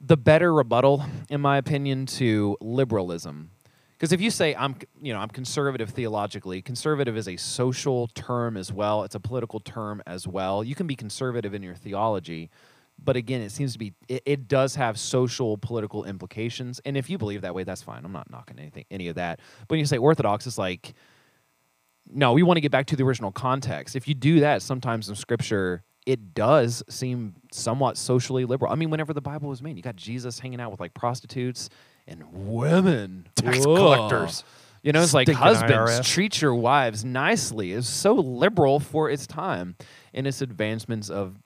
the 0.00 0.16
better 0.16 0.52
rebuttal, 0.52 1.04
in 1.30 1.40
my 1.40 1.56
opinion, 1.58 2.06
to 2.06 2.56
liberalism. 2.60 3.50
Because 3.96 4.12
if 4.12 4.20
you 4.20 4.30
say 4.30 4.54
I'm, 4.54 4.76
you 5.00 5.12
know, 5.12 5.18
I'm 5.18 5.28
conservative 5.28 5.90
theologically, 5.90 6.62
conservative 6.62 7.16
is 7.16 7.28
a 7.28 7.36
social 7.36 8.06
term 8.08 8.56
as 8.56 8.72
well. 8.72 9.02
It's 9.04 9.14
a 9.14 9.20
political 9.20 9.60
term 9.60 10.02
as 10.06 10.26
well. 10.26 10.62
You 10.62 10.74
can 10.74 10.86
be 10.86 10.94
conservative 10.94 11.52
in 11.52 11.62
your 11.62 11.74
theology, 11.74 12.48
but 13.02 13.16
again, 13.16 13.40
it 13.40 13.50
seems 13.50 13.72
to 13.72 13.78
be 13.78 13.92
it, 14.08 14.22
it 14.26 14.48
does 14.48 14.74
have 14.74 14.98
social 14.98 15.56
political 15.58 16.04
implications. 16.04 16.80
And 16.84 16.96
if 16.96 17.08
you 17.08 17.18
believe 17.18 17.42
that 17.42 17.54
way, 17.54 17.64
that's 17.64 17.82
fine. 17.82 18.04
I'm 18.04 18.12
not 18.12 18.30
knocking 18.30 18.58
anything 18.58 18.84
any 18.90 19.08
of 19.08 19.16
that. 19.16 19.40
But 19.60 19.70
when 19.74 19.80
you 19.80 19.86
say 19.86 19.98
orthodox, 19.98 20.46
it's 20.46 20.58
like 20.58 20.94
no, 22.10 22.32
we 22.32 22.42
want 22.42 22.56
to 22.56 22.60
get 22.60 22.72
back 22.72 22.86
to 22.86 22.96
the 22.96 23.04
original 23.04 23.30
context. 23.30 23.94
If 23.94 24.08
you 24.08 24.14
do 24.14 24.40
that, 24.40 24.62
sometimes 24.62 25.08
in 25.08 25.14
scripture, 25.14 25.82
it 26.06 26.34
does 26.34 26.82
seem 26.88 27.34
somewhat 27.52 27.98
socially 27.98 28.46
liberal. 28.46 28.72
I 28.72 28.76
mean, 28.76 28.88
whenever 28.88 29.12
the 29.12 29.20
Bible 29.20 29.50
was 29.50 29.62
made, 29.62 29.76
you 29.76 29.82
got 29.82 29.96
Jesus 29.96 30.38
hanging 30.38 30.60
out 30.60 30.70
with 30.70 30.80
like 30.80 30.94
prostitutes 30.94 31.68
and 32.06 32.24
women, 32.32 33.28
Tax 33.36 33.64
Whoa. 33.64 33.76
collectors. 33.76 34.44
You 34.82 34.92
know, 34.92 35.02
it's 35.02 35.12
like 35.12 35.28
husbands 35.28 35.72
IRS. 36.00 36.04
treat 36.04 36.40
your 36.40 36.54
wives 36.54 37.04
nicely. 37.04 37.72
It's 37.72 37.88
so 37.88 38.14
liberal 38.14 38.80
for 38.80 39.10
its 39.10 39.26
time 39.26 39.76
in 40.14 40.24
its 40.24 40.40
advancements 40.40 41.10
of 41.10 41.36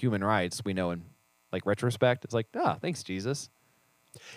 human 0.00 0.22
rights. 0.24 0.62
We 0.64 0.72
know 0.74 0.90
in 0.90 1.02
like 1.52 1.66
retrospect, 1.66 2.24
it's 2.24 2.34
like, 2.34 2.46
ah, 2.56 2.78
thanks, 2.80 3.02
Jesus. 3.02 3.48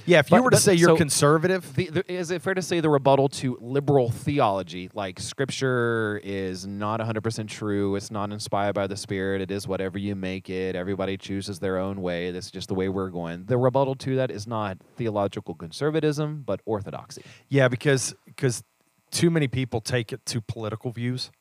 Yeah, 0.05 0.20
if 0.20 0.30
you 0.30 0.38
But- 0.38 0.43
were 0.43 0.49
to 0.51 0.55
but- 0.55 0.61
say 0.61 0.76
you're 0.76 0.89
so- 0.89 0.97
conservative, 0.97 1.74
The, 1.76 1.89
the, 1.89 2.11
is 2.14 2.30
it 2.30 2.43
fair 2.43 2.53
to 2.53 2.61
say 2.61 2.80
the 2.80 2.91
rebuttal 2.91 3.28
to 3.30 3.57
liberal 3.59 4.09
theology, 4.11 4.91
like 4.93 5.20
scripture 5.20 6.22
is 6.24 6.68
not 6.68 6.99
100% 6.99 7.47
true, 7.49 7.95
it's 7.95 8.11
not 8.11 8.32
inspired 8.32 8.74
by 8.76 8.86
the 8.86 8.95
Spirit, 8.95 9.41
it 9.41 9.49
is 9.49 9.68
whatever 9.68 9.97
you 9.97 10.16
make 10.16 10.47
it, 10.47 10.76
everybody 10.76 11.18
chooses 11.18 11.57
their 11.59 11.80
own 11.80 12.03
way, 12.03 12.30
that's 12.30 12.51
just 12.51 12.68
the 12.68 12.76
way 12.76 12.88
we're 12.88 13.09
going. 13.09 13.45
The 13.45 13.57
rebuttal 13.57 13.95
to 13.95 14.16
that 14.18 14.30
is 14.30 14.45
not 14.45 14.78
theological 14.95 15.55
conservatism, 15.55 16.43
but 16.45 16.61
orthodoxy. 16.66 17.24
yeah, 17.49 17.68
because 17.68 18.14
because 18.26 18.64
too 19.09 19.32
many 19.32 19.47
people 19.47 19.82
take 19.82 20.14
it 20.14 20.24
to 20.28 20.39
political 20.41 20.91
views. 20.91 21.32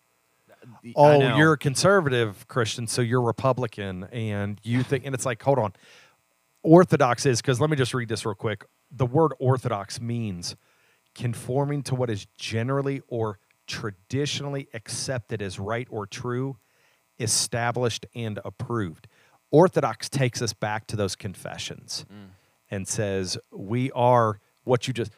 Oh, 0.97 1.37
you're 1.37 1.53
a 1.55 1.59
conservative 1.59 2.47
Christian, 2.49 2.87
so 2.87 3.03
you're 3.03 3.23
Republican, 3.23 4.05
and 4.13 4.61
you 4.63 4.83
think, 4.83 5.05
and 5.05 5.15
it's 5.15 5.27
like, 5.27 5.43
hold 5.43 5.59
on. 5.59 5.73
Orthodox 6.63 7.27
is 7.27 7.41
because 7.41 7.61
let 7.61 7.71
me 7.71 7.77
just 7.77 7.93
read 7.93 8.09
this 8.09 8.25
real 8.25 8.35
quick. 8.35 8.65
The 8.91 9.07
word 9.07 9.33
orthodox 9.39 10.01
means 10.01 10.55
conforming 11.15 11.83
to 11.85 11.95
what 11.95 12.09
is 12.11 12.27
generally 12.37 13.03
or 13.09 13.39
traditionally 13.67 14.69
accepted 14.75 15.43
as 15.43 15.59
right 15.59 15.89
or 15.91 16.07
true, 16.07 16.59
established 17.19 18.07
and 18.15 18.39
approved. 18.45 19.09
Orthodox 19.51 20.09
takes 20.09 20.41
us 20.41 20.53
back 20.53 20.87
to 20.89 20.97
those 20.97 21.17
confessions 21.17 22.07
and 22.71 22.87
says, 22.89 23.37
We 23.51 23.91
are 23.93 24.41
what 24.65 24.87
you 24.89 24.95
just, 24.95 25.13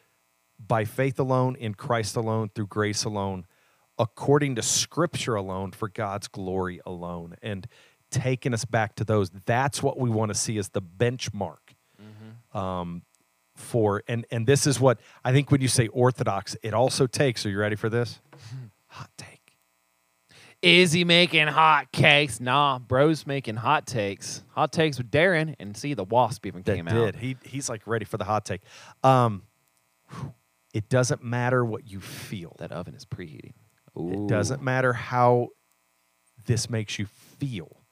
by 0.59 0.84
faith 0.84 1.20
alone, 1.20 1.57
in 1.57 1.74
Christ 1.74 2.16
alone, 2.16 2.51
through 2.55 2.66
grace 2.68 3.05
alone, 3.05 3.47
according 3.99 4.57
to 4.57 4.62
scripture 4.62 5.34
alone, 5.34 5.72
for 5.72 5.88
God's 5.88 6.28
glory 6.28 6.80
alone. 6.84 7.36
And 7.42 7.66
taking 8.11 8.55
us 8.55 8.64
back 8.64 8.95
to 8.97 9.05
those, 9.05 9.30
that's 9.45 9.82
what 9.82 9.99
we 9.99 10.11
want 10.11 10.30
to 10.30 10.34
see 10.34 10.59
as 10.59 10.68
the 10.70 10.82
benchmark. 10.82 11.59
Um, 12.53 13.03
for 13.57 14.03
and 14.09 14.26
and 14.30 14.47
this 14.47 14.66
is 14.66 14.80
what 14.80 14.99
I 15.24 15.32
think 15.32 15.51
when 15.51 15.61
you 15.61 15.68
say 15.68 15.86
orthodox, 15.88 16.57
it 16.62 16.74
also 16.74 17.07
takes. 17.07 17.47
Are 17.47 17.51
you 17.51 17.59
ready 17.59 17.76
for 17.76 17.88
this? 17.88 18.20
Hot 18.88 19.11
take. 19.16 19.40
Is 20.62 20.92
he 20.92 21.05
making 21.05 21.47
hot 21.49 21.92
cakes? 21.92 22.40
Nah, 22.40 22.78
bro's 22.78 23.26
making 23.26 23.57
hot 23.57 23.86
takes. 23.86 24.42
Hot 24.53 24.72
takes 24.72 24.97
with 24.97 25.11
Darren, 25.11 25.55
and 25.61 25.76
see 25.76 25.92
the 25.92 26.05
wasp 26.05 26.47
even 26.47 26.62
that 26.62 26.76
came 26.76 26.86
did. 26.86 26.97
out. 26.97 27.16
He 27.16 27.36
he's 27.45 27.68
like 27.68 27.86
ready 27.86 28.07
for 28.07 28.16
the 28.16 28.24
hot 28.24 28.45
take. 28.47 28.62
Um, 29.03 29.42
it 30.72 30.88
doesn't 30.88 31.22
matter 31.22 31.64
what 31.64 31.90
you 31.90 32.01
feel. 32.01 32.57
That 32.59 32.72
oven 32.72 32.95
is 32.95 33.05
preheating. 33.05 33.53
It 33.97 34.26
doesn't 34.28 34.62
matter 34.62 34.92
how 34.92 35.49
this 36.47 36.68
makes 36.68 36.99
you 36.99 37.07
feel. 37.07 37.84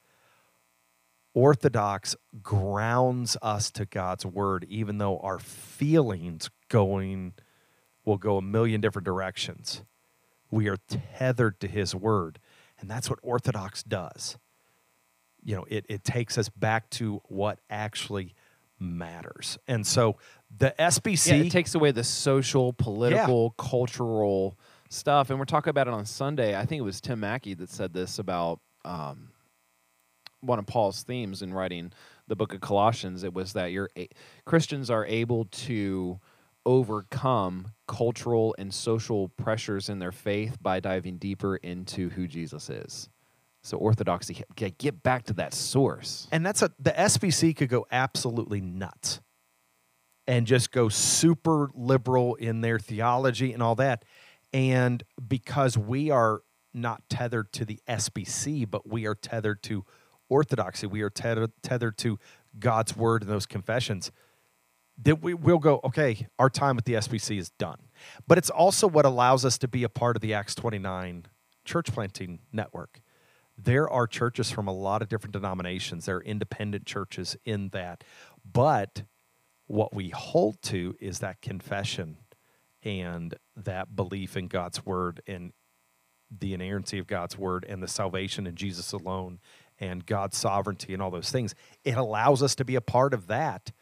Orthodox 1.34 2.14
grounds 2.42 3.36
us 3.40 3.70
to 3.72 3.86
God's 3.86 4.26
word, 4.26 4.66
even 4.68 4.98
though 4.98 5.18
our 5.20 5.38
feelings 5.38 6.50
going 6.68 7.32
will 8.04 8.18
go 8.18 8.36
a 8.36 8.42
million 8.42 8.80
different 8.80 9.06
directions. 9.06 9.82
We 10.50 10.68
are 10.68 10.76
tethered 10.88 11.60
to 11.60 11.68
his 11.68 11.94
word. 11.94 12.38
And 12.78 12.90
that's 12.90 13.08
what 13.08 13.18
Orthodox 13.22 13.82
does. 13.82 14.36
You 15.42 15.56
know, 15.56 15.64
it, 15.68 15.86
it 15.88 16.04
takes 16.04 16.36
us 16.36 16.48
back 16.48 16.90
to 16.90 17.22
what 17.26 17.60
actually 17.70 18.34
matters. 18.78 19.56
And 19.66 19.86
so 19.86 20.16
the 20.54 20.74
SBC 20.78 21.26
Yeah, 21.28 21.44
it 21.46 21.50
takes 21.50 21.74
away 21.74 21.92
the 21.92 22.04
social, 22.04 22.72
political, 22.72 23.50
cultural 23.52 24.58
stuff. 24.92 25.30
And 25.30 25.38
we're 25.38 25.44
talking 25.44 25.70
about 25.70 25.88
it 25.88 25.94
on 25.94 26.04
Sunday. 26.04 26.56
I 26.56 26.64
think 26.66 26.80
it 26.80 26.84
was 26.84 27.00
Tim 27.00 27.20
Mackie 27.20 27.54
that 27.54 27.70
said 27.70 27.92
this 27.92 28.18
about 28.18 28.60
um, 28.84 29.30
one 30.40 30.58
of 30.58 30.66
Paul's 30.66 31.02
themes 31.02 31.42
in 31.42 31.54
writing 31.54 31.92
the 32.28 32.36
book 32.36 32.54
of 32.54 32.60
Colossians. 32.60 33.22
It 33.24 33.34
was 33.34 33.52
that 33.54 33.72
you're 33.72 33.90
a- 33.96 34.08
Christians 34.44 34.90
are 34.90 35.06
able 35.06 35.46
to 35.46 36.20
overcome 36.64 37.72
cultural 37.88 38.54
and 38.58 38.72
social 38.72 39.28
pressures 39.28 39.88
in 39.88 39.98
their 39.98 40.12
faith 40.12 40.58
by 40.60 40.80
diving 40.80 41.16
deeper 41.16 41.56
into 41.56 42.10
who 42.10 42.28
Jesus 42.28 42.70
is. 42.70 43.08
So 43.62 43.78
orthodoxy, 43.78 44.42
get 44.56 44.78
get 44.78 45.02
back 45.02 45.24
to 45.24 45.32
that 45.34 45.54
source. 45.54 46.26
And 46.32 46.44
that's 46.44 46.62
a 46.62 46.72
the 46.80 46.90
SBC 46.90 47.56
could 47.56 47.68
go 47.68 47.86
absolutely 47.92 48.60
nuts 48.60 49.20
and 50.26 50.46
just 50.46 50.72
go 50.72 50.88
super 50.88 51.70
liberal 51.74 52.34
in 52.36 52.60
their 52.60 52.78
theology 52.78 53.52
and 53.52 53.62
all 53.62 53.76
that. 53.76 54.04
And 54.52 55.02
because 55.26 55.78
we 55.78 56.10
are 56.10 56.42
not 56.74 57.02
tethered 57.08 57.52
to 57.52 57.64
the 57.64 57.80
SBC, 57.88 58.70
but 58.70 58.88
we 58.88 59.06
are 59.06 59.14
tethered 59.14 59.62
to 59.64 59.84
orthodoxy, 60.28 60.86
we 60.86 61.02
are 61.02 61.10
tethered, 61.10 61.52
tethered 61.62 61.98
to 61.98 62.18
God's 62.58 62.96
word 62.96 63.22
and 63.22 63.30
those 63.30 63.46
confessions, 63.46 64.10
that 65.02 65.22
we 65.22 65.34
will 65.34 65.58
go, 65.58 65.80
okay, 65.84 66.26
our 66.38 66.50
time 66.50 66.76
with 66.76 66.84
the 66.84 66.94
SBC 66.94 67.38
is 67.38 67.50
done. 67.50 67.78
But 68.26 68.38
it's 68.38 68.50
also 68.50 68.86
what 68.86 69.04
allows 69.04 69.44
us 69.44 69.58
to 69.58 69.68
be 69.68 69.84
a 69.84 69.88
part 69.88 70.16
of 70.16 70.22
the 70.22 70.34
Acts 70.34 70.54
29 70.54 71.26
church 71.64 71.92
planting 71.92 72.40
network. 72.52 73.00
There 73.56 73.88
are 73.88 74.06
churches 74.06 74.50
from 74.50 74.66
a 74.66 74.72
lot 74.72 75.02
of 75.02 75.08
different 75.08 75.32
denominations. 75.32 76.06
There 76.06 76.16
are 76.16 76.22
independent 76.22 76.86
churches 76.86 77.36
in 77.44 77.68
that. 77.70 78.04
But 78.50 79.02
what 79.66 79.94
we 79.94 80.10
hold 80.10 80.60
to 80.62 80.96
is 81.00 81.20
that 81.20 81.40
confession 81.40 82.18
and 82.82 83.34
that 83.56 83.94
belief 83.94 84.36
in 84.36 84.48
God's 84.48 84.84
word 84.84 85.22
and 85.26 85.52
the 86.36 86.54
inerrancy 86.54 86.98
of 86.98 87.06
God's 87.06 87.36
word 87.36 87.64
and 87.68 87.82
the 87.82 87.88
salvation 87.88 88.46
in 88.46 88.54
Jesus 88.54 88.92
alone 88.92 89.38
and 89.78 90.06
God's 90.06 90.36
sovereignty 90.36 90.92
and 90.94 91.02
all 91.02 91.10
those 91.10 91.30
things. 91.30 91.54
It 91.84 91.96
allows 91.96 92.42
us 92.42 92.54
to 92.56 92.64
be 92.64 92.74
a 92.74 92.80
part 92.80 93.12
of 93.14 93.26
that 93.26 93.72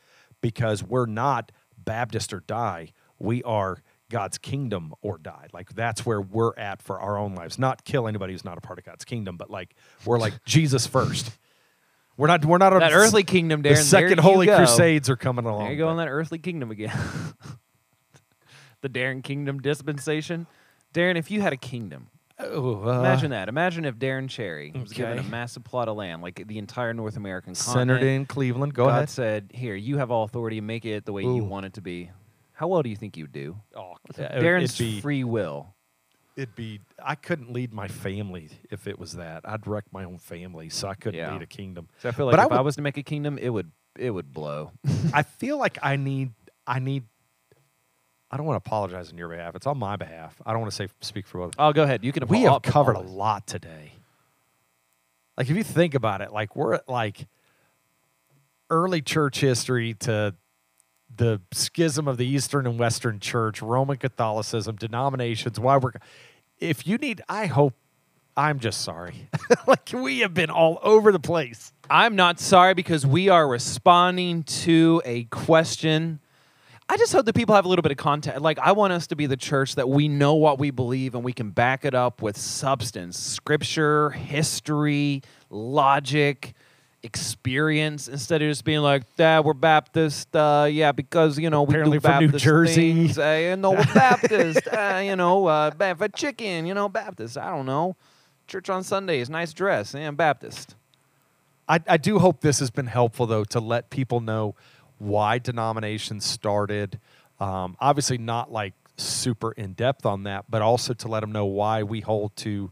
because 0.40 0.82
we're 0.82 1.06
not 1.06 1.52
Baptist 1.78 2.32
or 2.32 2.40
die. 2.40 2.92
We 3.18 3.42
are 3.44 3.82
God's 4.10 4.38
kingdom 4.38 4.92
or 5.02 5.18
die. 5.18 5.46
Like 5.52 5.74
that's 5.74 6.04
where 6.04 6.20
we're 6.20 6.54
at 6.56 6.82
for 6.82 7.00
our 7.00 7.16
own 7.16 7.34
lives. 7.34 7.58
Not 7.58 7.84
kill 7.84 8.08
anybody 8.08 8.32
who's 8.32 8.44
not 8.44 8.58
a 8.58 8.60
part 8.60 8.78
of 8.78 8.84
God's 8.84 9.04
kingdom, 9.04 9.36
but 9.36 9.50
like 9.50 9.74
we're 10.04 10.18
like 10.18 10.34
Jesus 10.44 10.86
first. 10.86 11.30
We're 12.16 12.26
not. 12.26 12.44
We're 12.44 12.58
not 12.58 12.74
on 12.74 12.80
That 12.80 12.90
the- 12.90 12.96
earthly 12.96 13.22
kingdom, 13.24 13.62
Darren. 13.62 13.76
The 13.76 13.82
second 13.82 14.18
Holy 14.20 14.44
go. 14.44 14.56
Crusades 14.56 15.08
are 15.08 15.16
coming 15.16 15.46
along. 15.46 15.60
There 15.64 15.72
you 15.72 15.78
go 15.78 15.90
in 15.90 15.96
that 15.96 16.08
earthly 16.08 16.38
kingdom 16.38 16.70
again. 16.70 16.92
the 18.82 18.88
Darren 18.88 19.22
Kingdom 19.22 19.60
dispensation. 19.60 20.46
Darren, 20.94 21.16
if 21.16 21.30
you 21.30 21.40
had 21.40 21.52
a 21.52 21.56
kingdom, 21.56 22.08
Oh, 22.42 22.88
uh, 22.88 22.98
imagine 23.00 23.32
that. 23.32 23.48
Imagine 23.50 23.84
if 23.84 23.96
Darren 23.96 24.28
Cherry 24.28 24.72
was 24.74 24.92
given 24.94 25.18
a 25.18 25.22
massive 25.24 25.62
plot 25.62 25.88
of 25.88 25.96
land, 25.96 26.22
like 26.22 26.42
the 26.48 26.56
entire 26.58 26.94
North 26.94 27.18
American 27.18 27.54
centered 27.54 27.96
continent. 27.96 28.16
in 28.22 28.26
Cleveland. 28.26 28.72
Go 28.74 28.86
God 28.86 28.90
ahead. 28.96 29.10
said, 29.10 29.50
"Here, 29.52 29.74
you 29.74 29.98
have 29.98 30.10
all 30.10 30.24
authority. 30.24 30.60
Make 30.62 30.86
it 30.86 31.04
the 31.04 31.12
way 31.12 31.22
you 31.22 31.44
want 31.44 31.66
it 31.66 31.74
to 31.74 31.82
be." 31.82 32.10
How 32.54 32.66
well 32.68 32.82
do 32.82 32.88
you 32.88 32.96
think 32.96 33.16
you'd 33.18 33.32
do? 33.32 33.56
Oh, 33.76 33.94
Darren's 34.14 34.76
be, 34.78 35.00
free 35.02 35.22
will. 35.22 35.74
it'd 36.36 36.54
be. 36.54 36.80
I 37.02 37.14
couldn't 37.14 37.52
lead 37.52 37.74
my 37.74 37.88
family 37.88 38.48
if 38.70 38.86
it 38.86 38.98
was 38.98 39.12
that. 39.16 39.46
I'd 39.46 39.66
wreck 39.66 39.84
my 39.92 40.04
own 40.04 40.16
family, 40.18 40.70
so 40.70 40.88
I 40.88 40.94
couldn't 40.94 41.18
Yeah. 41.20 41.32
lead 41.32 41.42
a 41.42 41.46
kingdom. 41.46 41.88
So 41.98 42.08
I 42.08 42.12
feel 42.12 42.24
like 42.26 42.36
But 42.36 42.46
if 42.46 42.52
I, 42.52 42.56
would- 42.56 42.64
was 42.64 42.76
to 42.76 42.82
make 42.82 42.96
a 42.96 43.02
kingdom, 43.02 43.36
it 43.36 43.50
would 43.50 43.70
it 43.98 44.12
would 44.12 44.32
blow. 44.32 44.72
I 45.12 45.24
feel 45.24 45.58
like 45.58 45.76
I 45.82 45.96
need. 45.96 46.32
I 46.66 46.78
need. 46.78 47.04
I 48.30 48.36
don't 48.36 48.46
want 48.46 48.62
to 48.62 48.68
apologize 48.68 49.10
on 49.10 49.18
your 49.18 49.28
behalf. 49.28 49.56
It's 49.56 49.66
on 49.66 49.78
my 49.78 49.96
behalf. 49.96 50.40
I 50.46 50.52
don't 50.52 50.60
want 50.60 50.72
to 50.72 50.76
say 50.76 50.88
speak 51.00 51.26
for 51.26 51.38
both. 51.38 51.54
oh, 51.58 51.72
go 51.72 51.82
ahead. 51.82 52.04
You 52.04 52.12
can. 52.12 52.26
we 52.28 52.42
have 52.42 52.62
covered 52.62 52.96
a 52.96 53.00
lot 53.00 53.46
today. 53.46 53.92
Like 55.36 55.50
if 55.50 55.56
you 55.56 55.64
think 55.64 55.94
about 55.94 56.20
it, 56.20 56.32
like 56.32 56.54
we're 56.54 56.74
at 56.74 56.88
like 56.88 57.26
early 58.68 59.02
church 59.02 59.40
history 59.40 59.94
to 59.94 60.34
the 61.16 61.40
schism 61.52 62.06
of 62.06 62.18
the 62.18 62.26
Eastern 62.26 62.66
and 62.66 62.78
Western 62.78 63.18
Church, 63.18 63.62
Roman 63.62 63.96
Catholicism, 63.96 64.76
denominations, 64.76 65.58
why 65.58 65.76
we're 65.76 65.92
if 66.58 66.86
you 66.86 66.98
need 66.98 67.22
I 67.28 67.46
hope 67.46 67.74
I'm 68.36 68.60
just 68.60 68.82
sorry. 68.82 69.28
like 69.66 69.90
we 69.92 70.20
have 70.20 70.34
been 70.34 70.50
all 70.50 70.78
over 70.82 71.10
the 71.10 71.18
place. 71.18 71.72
I'm 71.88 72.14
not 72.14 72.38
sorry 72.38 72.74
because 72.74 73.04
we 73.04 73.28
are 73.28 73.48
responding 73.48 74.44
to 74.44 75.02
a 75.04 75.24
question. 75.24 76.20
I 76.92 76.96
just 76.96 77.12
hope 77.12 77.24
that 77.26 77.34
people 77.36 77.54
have 77.54 77.64
a 77.64 77.68
little 77.68 77.84
bit 77.84 77.92
of 77.92 77.98
content. 77.98 78.42
Like, 78.42 78.58
I 78.58 78.72
want 78.72 78.92
us 78.92 79.06
to 79.08 79.14
be 79.16 79.26
the 79.26 79.36
church 79.36 79.76
that 79.76 79.88
we 79.88 80.08
know 80.08 80.34
what 80.34 80.58
we 80.58 80.72
believe 80.72 81.14
and 81.14 81.22
we 81.22 81.32
can 81.32 81.50
back 81.50 81.84
it 81.84 81.94
up 81.94 82.20
with 82.20 82.36
substance, 82.36 83.16
scripture, 83.16 84.10
history, 84.10 85.22
logic, 85.50 86.52
experience, 87.04 88.08
instead 88.08 88.42
of 88.42 88.48
just 88.50 88.64
being 88.64 88.80
like, 88.80 89.04
"Dad, 89.16 89.44
we're 89.44 89.52
Baptist." 89.54 90.34
Uh, 90.34 90.66
yeah, 90.70 90.90
because 90.90 91.38
you 91.38 91.48
know 91.48 91.62
we 91.62 91.74
Apparently 91.74 91.98
do 91.98 92.00
from 92.02 92.18
New 92.20 92.26
Baptist 92.26 92.44
Jersey. 92.44 92.92
things. 92.92 93.18
Uh, 93.18 93.38
you 93.50 93.56
know, 93.56 93.70
we're 93.70 93.84
Baptist. 93.94 94.66
uh, 94.66 95.00
you 95.04 95.14
know, 95.14 95.46
uh, 95.46 95.70
ba- 95.70 95.94
for 95.96 96.08
chicken. 96.08 96.66
You 96.66 96.74
know, 96.74 96.88
Baptist. 96.88 97.38
I 97.38 97.50
don't 97.50 97.66
know. 97.66 97.94
Church 98.48 98.68
on 98.68 98.82
Sundays, 98.82 99.30
nice 99.30 99.52
dress. 99.52 99.94
Yeah, 99.94 100.08
I'm 100.08 100.16
Baptist. 100.16 100.74
I, 101.68 101.78
I 101.86 101.96
do 101.98 102.18
hope 102.18 102.40
this 102.40 102.58
has 102.58 102.70
been 102.70 102.88
helpful, 102.88 103.26
though, 103.26 103.44
to 103.44 103.60
let 103.60 103.90
people 103.90 104.18
know 104.20 104.56
why 105.00 105.38
denominations 105.38 106.24
started. 106.24 107.00
Um, 107.40 107.76
obviously, 107.80 108.18
not 108.18 108.52
like 108.52 108.74
super 108.96 109.52
in 109.52 109.72
depth 109.72 110.04
on 110.06 110.24
that, 110.24 110.44
but 110.48 110.62
also 110.62 110.92
to 110.94 111.08
let 111.08 111.20
them 111.20 111.32
know 111.32 111.46
why 111.46 111.82
we 111.82 112.00
hold 112.00 112.36
to 112.36 112.70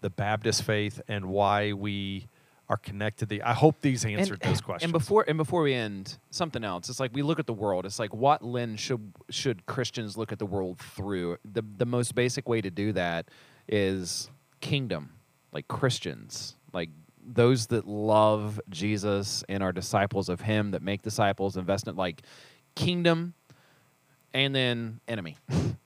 the 0.00 0.10
Baptist 0.10 0.62
faith 0.62 1.00
and 1.06 1.26
why 1.26 1.72
we 1.72 2.26
are 2.68 2.76
connected. 2.76 3.28
The 3.28 3.42
I 3.42 3.52
hope 3.52 3.80
these 3.80 4.04
answered 4.04 4.38
and, 4.42 4.52
those 4.52 4.60
questions. 4.60 4.84
And 4.84 4.92
before 4.92 5.24
and 5.28 5.36
before 5.36 5.62
we 5.62 5.74
end, 5.74 6.18
something 6.30 6.64
else. 6.64 6.88
It's 6.88 6.98
like 6.98 7.12
we 7.14 7.22
look 7.22 7.38
at 7.38 7.46
the 7.46 7.52
world. 7.52 7.86
It's 7.86 7.98
like 7.98 8.14
what 8.14 8.42
lens 8.44 8.80
should 8.80 9.12
should 9.30 9.66
Christians 9.66 10.16
look 10.16 10.32
at 10.32 10.38
the 10.38 10.46
world 10.46 10.78
through? 10.78 11.38
The 11.44 11.62
the 11.62 11.86
most 11.86 12.14
basic 12.14 12.48
way 12.48 12.60
to 12.60 12.70
do 12.70 12.92
that 12.92 13.28
is 13.68 14.30
kingdom, 14.60 15.10
like 15.52 15.68
Christians, 15.68 16.56
like 16.72 16.90
those 17.26 17.66
that 17.68 17.86
love 17.86 18.60
Jesus 18.70 19.44
and 19.48 19.62
are 19.62 19.72
disciples 19.72 20.28
of 20.28 20.40
Him, 20.40 20.70
that 20.70 20.82
make 20.82 21.02
disciples, 21.02 21.56
invest 21.56 21.88
in 21.88 21.96
like 21.96 22.22
kingdom, 22.74 23.34
and 24.32 24.54
then 24.54 25.00
enemy. 25.08 25.36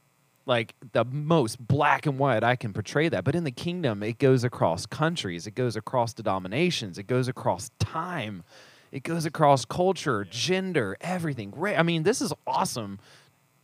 like 0.46 0.74
the 0.92 1.04
most 1.04 1.64
black 1.64 2.06
and 2.06 2.18
white 2.18 2.42
I 2.42 2.56
can 2.56 2.72
portray 2.72 3.08
that. 3.08 3.24
But 3.24 3.34
in 3.34 3.44
the 3.44 3.50
kingdom, 3.50 4.02
it 4.02 4.18
goes 4.18 4.42
across 4.44 4.84
countries, 4.84 5.46
it 5.46 5.54
goes 5.54 5.76
across 5.76 6.12
denominations, 6.12 6.98
it 6.98 7.06
goes 7.06 7.28
across 7.28 7.70
time, 7.78 8.42
it 8.90 9.02
goes 9.04 9.24
across 9.24 9.64
culture, 9.64 10.26
gender, 10.28 10.96
everything. 11.00 11.54
I 11.76 11.82
mean, 11.82 12.02
this 12.02 12.20
is 12.20 12.32
awesome. 12.46 12.98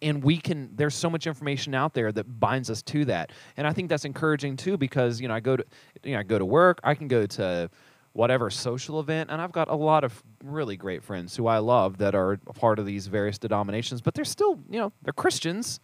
And 0.02 0.22
we 0.22 0.38
can, 0.38 0.70
there's 0.74 0.94
so 0.94 1.08
much 1.08 1.26
information 1.26 1.74
out 1.74 1.94
there 1.94 2.12
that 2.12 2.38
binds 2.38 2.70
us 2.70 2.82
to 2.82 3.04
that. 3.06 3.32
And 3.56 3.66
I 3.66 3.72
think 3.72 3.88
that's 3.88 4.04
encouraging 4.04 4.56
too 4.56 4.76
because, 4.76 5.20
you 5.20 5.28
know, 5.28 5.34
I 5.34 5.40
go 5.40 5.56
to, 5.56 5.64
you 6.04 6.12
know, 6.12 6.20
I 6.20 6.22
go 6.22 6.38
to 6.38 6.44
work, 6.44 6.80
I 6.84 6.94
can 6.94 7.08
go 7.08 7.26
to, 7.26 7.70
whatever 8.16 8.48
social 8.48 8.98
event. 8.98 9.30
And 9.30 9.40
I've 9.40 9.52
got 9.52 9.68
a 9.68 9.74
lot 9.74 10.02
of 10.02 10.22
really 10.42 10.76
great 10.76 11.04
friends 11.04 11.36
who 11.36 11.46
I 11.46 11.58
love 11.58 11.98
that 11.98 12.14
are 12.14 12.38
part 12.54 12.78
of 12.78 12.86
these 12.86 13.06
various 13.06 13.38
denominations, 13.38 14.00
but 14.00 14.14
they're 14.14 14.24
still, 14.24 14.58
you 14.70 14.80
know, 14.80 14.92
they're 15.02 15.12
Christians. 15.12 15.80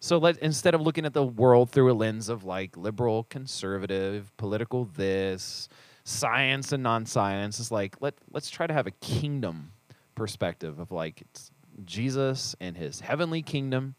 So 0.00 0.18
let 0.18 0.38
instead 0.38 0.74
of 0.74 0.80
looking 0.80 1.06
at 1.06 1.14
the 1.14 1.24
world 1.24 1.70
through 1.70 1.92
a 1.92 1.94
lens 1.94 2.28
of 2.28 2.44
like 2.44 2.76
liberal, 2.76 3.24
conservative, 3.24 4.36
political 4.36 4.86
this, 4.86 5.68
science 6.04 6.72
and 6.72 6.82
non-science, 6.82 7.60
it's 7.60 7.70
like 7.70 7.96
let 8.00 8.14
let's 8.32 8.50
try 8.50 8.66
to 8.66 8.74
have 8.74 8.86
a 8.86 8.92
kingdom 8.92 9.72
perspective 10.14 10.80
of 10.80 10.90
like 10.90 11.20
it's 11.20 11.47
Jesus 11.84 12.56
and 12.60 12.76
his 12.76 13.00
heavenly 13.00 13.42
kingdom 13.42 13.94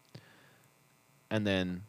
and 1.30 1.46
then 1.46 1.82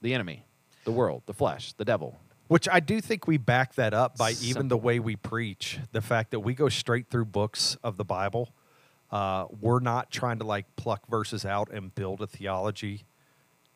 the 0.00 0.14
enemy, 0.14 0.44
the 0.84 0.92
world, 0.92 1.22
the 1.26 1.34
flesh, 1.34 1.72
the 1.74 1.84
devil, 1.84 2.18
which 2.48 2.68
I 2.68 2.80
do 2.80 3.00
think 3.00 3.26
we 3.26 3.36
back 3.36 3.74
that 3.74 3.92
up 3.92 4.16
by 4.16 4.32
even 4.42 4.68
the 4.68 4.76
way 4.76 4.98
we 4.98 5.16
preach. 5.16 5.78
The 5.92 6.00
fact 6.00 6.30
that 6.30 6.40
we 6.40 6.54
go 6.54 6.68
straight 6.68 7.08
through 7.10 7.26
books 7.26 7.76
of 7.82 7.96
the 7.96 8.04
Bible. 8.04 8.50
Uh, 9.10 9.46
we're 9.60 9.80
not 9.80 10.10
trying 10.10 10.38
to 10.38 10.44
like 10.44 10.64
pluck 10.76 11.06
verses 11.08 11.44
out 11.44 11.70
and 11.70 11.94
build 11.94 12.20
a 12.20 12.26
theology 12.26 13.04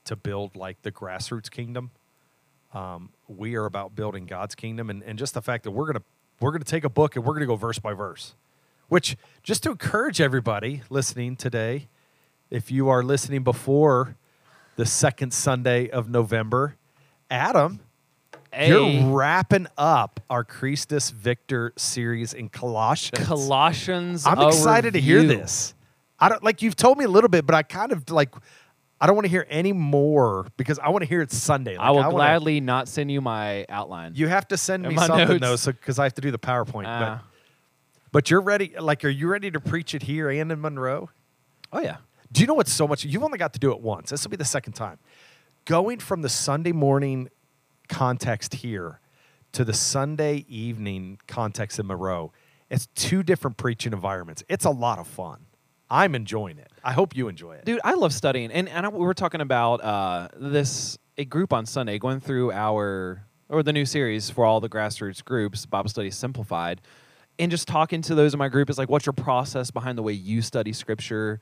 to 0.05 0.16
build 0.16 0.57
like 0.57 0.82
the 0.82 0.93
grassroots 0.93 1.51
kingdom. 1.51 1.90
Um, 2.74 3.11
we 3.28 3.55
are 3.57 3.66
about 3.66 3.94
building 3.94 4.27
God's 4.27 4.55
kingdom, 4.55 4.89
and, 4.90 5.03
and 5.03 5.19
just 5.19 5.35
the 5.35 5.43
fact 5.43 5.65
that 5.65 5.70
we're 5.70 5.86
gonna 5.86 6.03
we're 6.40 6.53
gonna 6.53 6.65
take 6.65 6.85
a 6.85 6.90
book 6.90 7.16
and 7.16 7.24
we're 7.24 7.35
gonna 7.35 7.47
go 7.47 7.57
verse 7.57 7.78
by 7.78 7.93
verse. 7.93 8.35
Which 8.93 9.16
just 9.43 9.62
to 9.62 9.70
encourage 9.70 10.20
everybody 10.20 10.82
listening 10.90 11.35
today, 11.35 11.89
if 12.51 12.70
you 12.70 12.90
are 12.90 13.02
listening 13.02 13.43
before 13.43 14.16
the 14.77 14.85
second 14.85 15.32
Sunday 15.32 15.89
of 15.89 16.10
November, 16.10 16.77
Adam 17.31 17.81
Hey. 18.52 18.69
you're 18.69 19.10
wrapping 19.10 19.66
up 19.78 20.20
our 20.28 20.44
Christus 20.44 21.09
Victor 21.09 21.73
series 21.78 22.35
in 22.35 22.51
Colossians. 22.51 23.27
Colossians. 23.27 24.27
I'm 24.27 24.43
excited 24.43 24.93
to 24.93 25.01
hear 25.01 25.23
this. 25.23 25.73
I 26.20 26.28
don't 26.28 26.44
like 26.44 26.60
you've 26.60 26.77
told 26.77 26.98
me 26.98 27.06
a 27.06 27.09
little 27.09 27.31
bit, 27.31 27.47
but 27.47 27.55
I 27.55 27.62
kind 27.62 27.93
of 27.93 28.10
like 28.10 28.35
I 29.01 29.06
don't 29.06 29.16
want 29.16 29.24
to 29.24 29.31
hear 29.31 29.47
any 29.48 29.73
more 29.73 30.48
because 30.59 30.78
I 30.78 30.90
want 30.90 31.01
to 31.01 31.09
hear 31.09 31.23
it 31.23 31.32
Sunday. 31.32 31.78
Like, 31.78 31.86
I 31.86 31.90
will 31.93 32.01
wanna- 32.01 32.10
gladly 32.10 32.60
not 32.60 32.89
send 32.89 33.10
you 33.10 33.23
my 33.23 33.64
outline. 33.70 34.12
You 34.16 34.28
have 34.28 34.47
to 34.48 34.59
send 34.59 34.82
me 34.86 34.98
something 34.98 35.39
notes. 35.39 35.64
though, 35.64 35.73
because 35.73 35.98
I 35.98 36.02
have 36.02 36.14
to 36.16 36.20
do 36.20 36.31
the 36.31 36.39
PowerPoint. 36.39 36.85
Ah. 36.89 37.23
But 38.12 38.30
you're 38.30 38.40
ready. 38.40 38.74
Like, 38.78 39.05
are 39.05 39.09
you 39.09 39.28
ready 39.28 39.51
to 39.51 39.60
preach 39.60 39.94
it 39.94 40.05
here 40.05 40.30
and 40.30 40.52
in 40.52 40.60
Monroe? 40.60 41.10
oh 41.72 41.80
yeah. 41.80 41.97
Do 42.30 42.40
you 42.40 42.47
know 42.47 42.55
what's 42.55 42.72
so 42.72 42.89
much? 42.89 43.05
You've 43.05 43.22
only 43.22 43.39
got 43.39 43.52
to 43.55 43.59
do 43.59 43.72
it 43.72 43.80
once. 43.80 44.10
This 44.10 44.24
will 44.24 44.30
be 44.30 44.36
the 44.36 44.44
second 44.44 44.72
time. 44.72 44.98
Going 45.64 45.98
from 45.98 46.22
the 46.22 46.28
Sunday 46.28 46.72
morning 46.72 47.28
context 47.89 48.55
here 48.55 49.01
to 49.52 49.64
the 49.64 49.74
Sunday 49.74 50.47
evening 50.48 51.18
context 51.26 51.78
in 51.78 51.86
Monroe, 51.86 52.32
it's 52.70 52.86
two 52.94 53.22
different 53.22 53.59
preaching 53.59 53.93
environments. 53.93 54.43
It's 54.48 54.64
a 54.64 54.70
lot 54.70 54.98
of 54.98 55.06
fun. 55.06 55.44
I'm 55.90 56.14
enjoying 56.14 56.56
it. 56.56 56.72
I 56.82 56.93
hope 56.94 57.14
you 57.14 57.28
enjoy 57.28 57.56
it. 57.56 57.66
Dude, 57.66 57.80
I 57.84 57.94
love 57.94 58.14
studying, 58.14 58.51
and 58.51 58.66
and 58.66 58.86
I, 58.86 58.89
we 58.89 59.05
were 59.05 59.12
talking 59.12 59.43
about 59.43 59.84
uh, 59.84 60.28
this 60.36 60.97
a 61.18 61.26
group 61.26 61.52
on 61.52 61.66
Sunday 61.66 61.98
going 61.98 62.20
through 62.20 62.51
our 62.52 63.26
or 63.51 63.62
the 63.62 63.74
new 63.74 63.84
series 63.84 64.30
for 64.30 64.47
all 64.47 64.60
the 64.60 64.70
grassroots 64.70 65.22
groups, 65.22 65.66
Bible 65.66 65.90
Study 65.90 66.10
Simplified, 66.10 66.80
and 67.38 67.50
just 67.50 67.68
talking 67.68 68.02
to 68.02 68.14
those 68.14 68.34
in 68.34 68.38
my 68.38 68.48
group 68.48 68.70
is 68.70 68.78
like, 68.78 68.88
what's 68.88 69.06
your 69.06 69.12
process 69.12 69.70
behind 69.70 69.98
the 69.98 70.02
way 70.02 70.12
you 70.12 70.42
study 70.42 70.72
Scripture? 70.72 71.40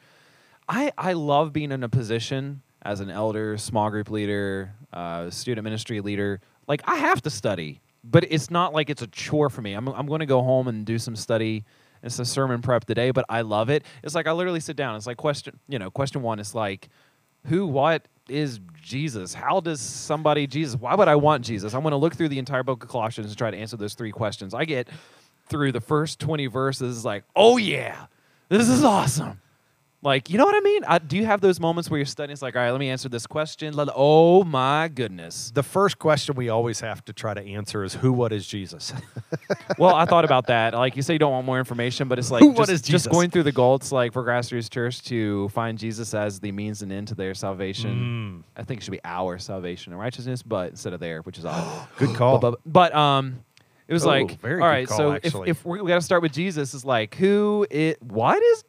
I 0.68 0.92
I 0.96 1.12
love 1.14 1.52
being 1.52 1.72
in 1.72 1.82
a 1.82 1.88
position 1.88 2.62
as 2.82 3.00
an 3.00 3.10
elder, 3.10 3.58
small 3.58 3.90
group 3.90 4.10
leader, 4.10 4.72
uh, 4.92 5.30
student 5.30 5.64
ministry 5.64 6.00
leader. 6.00 6.40
Like 6.66 6.82
I 6.86 6.96
have 6.96 7.20
to 7.22 7.30
study, 7.30 7.80
but 8.04 8.24
it's 8.30 8.50
not 8.50 8.72
like 8.72 8.88
it's 8.88 9.02
a 9.02 9.08
chore 9.08 9.50
for 9.50 9.62
me. 9.62 9.74
I'm 9.74 9.88
I'm 9.88 10.06
going 10.06 10.20
to 10.20 10.26
go 10.26 10.42
home 10.42 10.68
and 10.68 10.86
do 10.86 10.98
some 10.98 11.16
study. 11.16 11.64
It's 12.02 12.18
a 12.18 12.24
sermon 12.24 12.62
prep 12.62 12.84
today, 12.86 13.10
but 13.10 13.26
I 13.28 13.42
love 13.42 13.68
it. 13.68 13.84
It's 14.02 14.14
like 14.14 14.26
I 14.26 14.32
literally 14.32 14.60
sit 14.60 14.76
down. 14.76 14.96
It's 14.96 15.06
like 15.06 15.18
question, 15.18 15.58
you 15.68 15.78
know, 15.78 15.90
question 15.90 16.22
one 16.22 16.38
is 16.38 16.54
like, 16.54 16.88
who, 17.46 17.66
what 17.66 18.08
is 18.28 18.60
Jesus? 18.80 19.34
How 19.34 19.60
does 19.60 19.80
somebody 19.80 20.46
Jesus? 20.46 20.80
Why 20.80 20.94
would 20.94 21.08
I 21.08 21.16
want 21.16 21.44
Jesus? 21.44 21.74
I'm 21.74 21.82
going 21.82 21.90
to 21.92 21.98
look 21.98 22.14
through 22.14 22.28
the 22.28 22.38
entire 22.38 22.62
book 22.62 22.82
of 22.82 22.88
Colossians 22.88 23.28
and 23.28 23.36
try 23.36 23.50
to 23.50 23.56
answer 23.56 23.76
those 23.76 23.94
three 23.94 24.12
questions. 24.12 24.54
I 24.54 24.64
get 24.64 24.88
through 25.50 25.72
the 25.72 25.80
first 25.80 26.18
20 26.20 26.46
verses, 26.46 26.96
is 26.96 27.04
like, 27.04 27.24
oh 27.36 27.58
yeah, 27.58 28.06
this 28.48 28.68
is 28.68 28.82
awesome. 28.82 29.40
Like, 30.02 30.30
you 30.30 30.38
know 30.38 30.46
what 30.46 30.54
I 30.54 30.60
mean? 30.60 30.82
I, 30.84 30.98
do 30.98 31.18
you 31.18 31.26
have 31.26 31.42
those 31.42 31.60
moments 31.60 31.90
where 31.90 31.98
you're 31.98 32.06
studying? 32.06 32.32
It's 32.32 32.40
like, 32.40 32.56
all 32.56 32.62
right, 32.62 32.70
let 32.70 32.80
me 32.80 32.88
answer 32.88 33.10
this 33.10 33.26
question. 33.26 33.74
Let- 33.74 33.90
Oh 33.94 34.44
my 34.44 34.88
goodness. 34.88 35.50
The 35.54 35.62
first 35.62 35.98
question 35.98 36.36
we 36.36 36.48
always 36.48 36.80
have 36.80 37.04
to 37.04 37.12
try 37.12 37.34
to 37.34 37.42
answer 37.42 37.84
is 37.84 37.92
who, 37.92 38.10
what 38.10 38.32
is 38.32 38.46
Jesus? 38.46 38.94
well, 39.78 39.94
I 39.94 40.06
thought 40.06 40.24
about 40.24 40.46
that. 40.46 40.72
Like 40.72 40.96
you 40.96 41.02
say, 41.02 41.12
you 41.12 41.18
don't 41.18 41.32
want 41.32 41.44
more 41.44 41.58
information, 41.58 42.08
but 42.08 42.18
it's 42.18 42.30
like 42.30 42.40
Who, 42.42 42.50
just, 42.52 42.58
what 42.58 42.68
is 42.70 42.80
just 42.80 43.10
going 43.10 43.28
through 43.28 43.42
the 43.42 43.52
goal. 43.52 43.78
Like 43.90 44.14
for 44.14 44.24
Grassroots 44.24 44.70
Church 44.70 45.02
to 45.04 45.50
find 45.50 45.78
Jesus 45.78 46.14
as 46.14 46.40
the 46.40 46.50
means 46.50 46.80
and 46.80 46.90
end 46.90 47.08
to 47.08 47.14
their 47.14 47.34
salvation. 47.34 48.42
Mm. 48.56 48.58
I 48.58 48.64
think 48.64 48.80
it 48.80 48.84
should 48.84 48.92
be 48.92 49.00
our 49.04 49.38
salvation 49.38 49.92
and 49.92 50.00
righteousness, 50.00 50.42
but 50.42 50.70
instead 50.70 50.94
of 50.94 51.00
there, 51.00 51.20
which 51.22 51.36
is 51.36 51.44
odd. 51.44 51.88
Good 51.98 52.16
call. 52.16 52.38
But, 52.38 52.52
but, 52.64 52.90
but, 52.90 52.94
um, 52.94 53.40
it 53.90 53.92
was 53.92 54.04
Oh, 54.06 54.08
like, 54.08 54.40
very 54.40 54.60
all 54.62 54.68
right. 54.68 54.86
call, 54.88 54.96
so 54.96 55.12
actually. 55.12 55.50
if 55.50 55.58
if 55.58 55.64
we, 55.66 55.78
got 55.80 55.96
to 55.96 56.00
start 56.00 56.22
with 56.22 56.32
Jesus, 56.32 56.72
is 56.72 56.84
like 56.84 57.14
who 57.16 57.66
it 57.70 58.02
what 58.02 58.42
is 58.42 58.64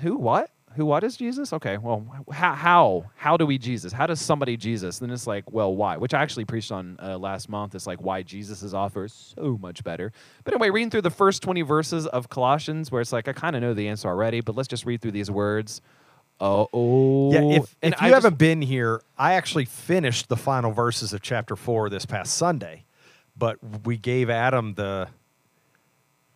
who 0.00 0.16
what 0.16 0.48
who 0.74 0.86
what 0.86 1.04
is 1.04 1.18
Jesus? 1.18 1.52
Okay, 1.52 1.76
well, 1.76 2.06
how 2.32 2.54
how 2.54 3.04
how 3.16 3.36
do 3.36 3.44
we 3.44 3.58
Jesus? 3.58 3.92
How 3.92 4.06
does 4.06 4.20
somebody 4.22 4.56
Jesus? 4.56 5.00
Then 5.00 5.10
it's 5.10 5.26
like, 5.26 5.50
well, 5.52 5.74
why? 5.76 5.98
Which 5.98 6.14
I 6.14 6.22
actually 6.22 6.46
preached 6.46 6.72
on 6.72 6.96
uh, 7.02 7.18
last 7.18 7.50
month. 7.50 7.74
It's 7.74 7.86
like 7.86 8.00
why 8.00 8.22
Jesus' 8.22 8.72
offer 8.72 9.04
is 9.04 9.34
so 9.36 9.58
much 9.60 9.84
better. 9.84 10.12
But 10.44 10.54
anyway, 10.54 10.70
reading 10.70 10.88
through 10.90 11.02
the 11.02 11.10
first 11.10 11.42
twenty 11.42 11.60
verses 11.60 12.06
of 12.06 12.30
Colossians, 12.30 12.90
where 12.90 13.02
it's 13.02 13.12
like 13.12 13.28
I 13.28 13.34
kind 13.34 13.54
of 13.54 13.60
know 13.60 13.74
the 13.74 13.88
answer 13.88 14.08
already, 14.08 14.40
but 14.40 14.54
let's 14.56 14.68
just 14.68 14.86
read 14.86 15.02
through 15.02 15.10
these 15.12 15.30
words. 15.30 15.82
Oh, 16.40 16.68
oh. 16.72 17.32
Yeah, 17.32 17.58
if, 17.60 17.76
And 17.82 17.92
if 17.94 18.00
you 18.00 18.08
just- 18.08 18.14
haven't 18.24 18.38
been 18.38 18.62
here, 18.62 19.02
I 19.18 19.34
actually 19.34 19.66
finished 19.66 20.28
the 20.28 20.36
final 20.36 20.72
verses 20.72 21.12
of 21.12 21.20
chapter 21.20 21.54
four 21.54 21.90
this 21.90 22.06
past 22.06 22.34
Sunday, 22.34 22.84
but 23.36 23.58
we 23.86 23.96
gave 23.96 24.30
Adam 24.30 24.74
the 24.74 25.08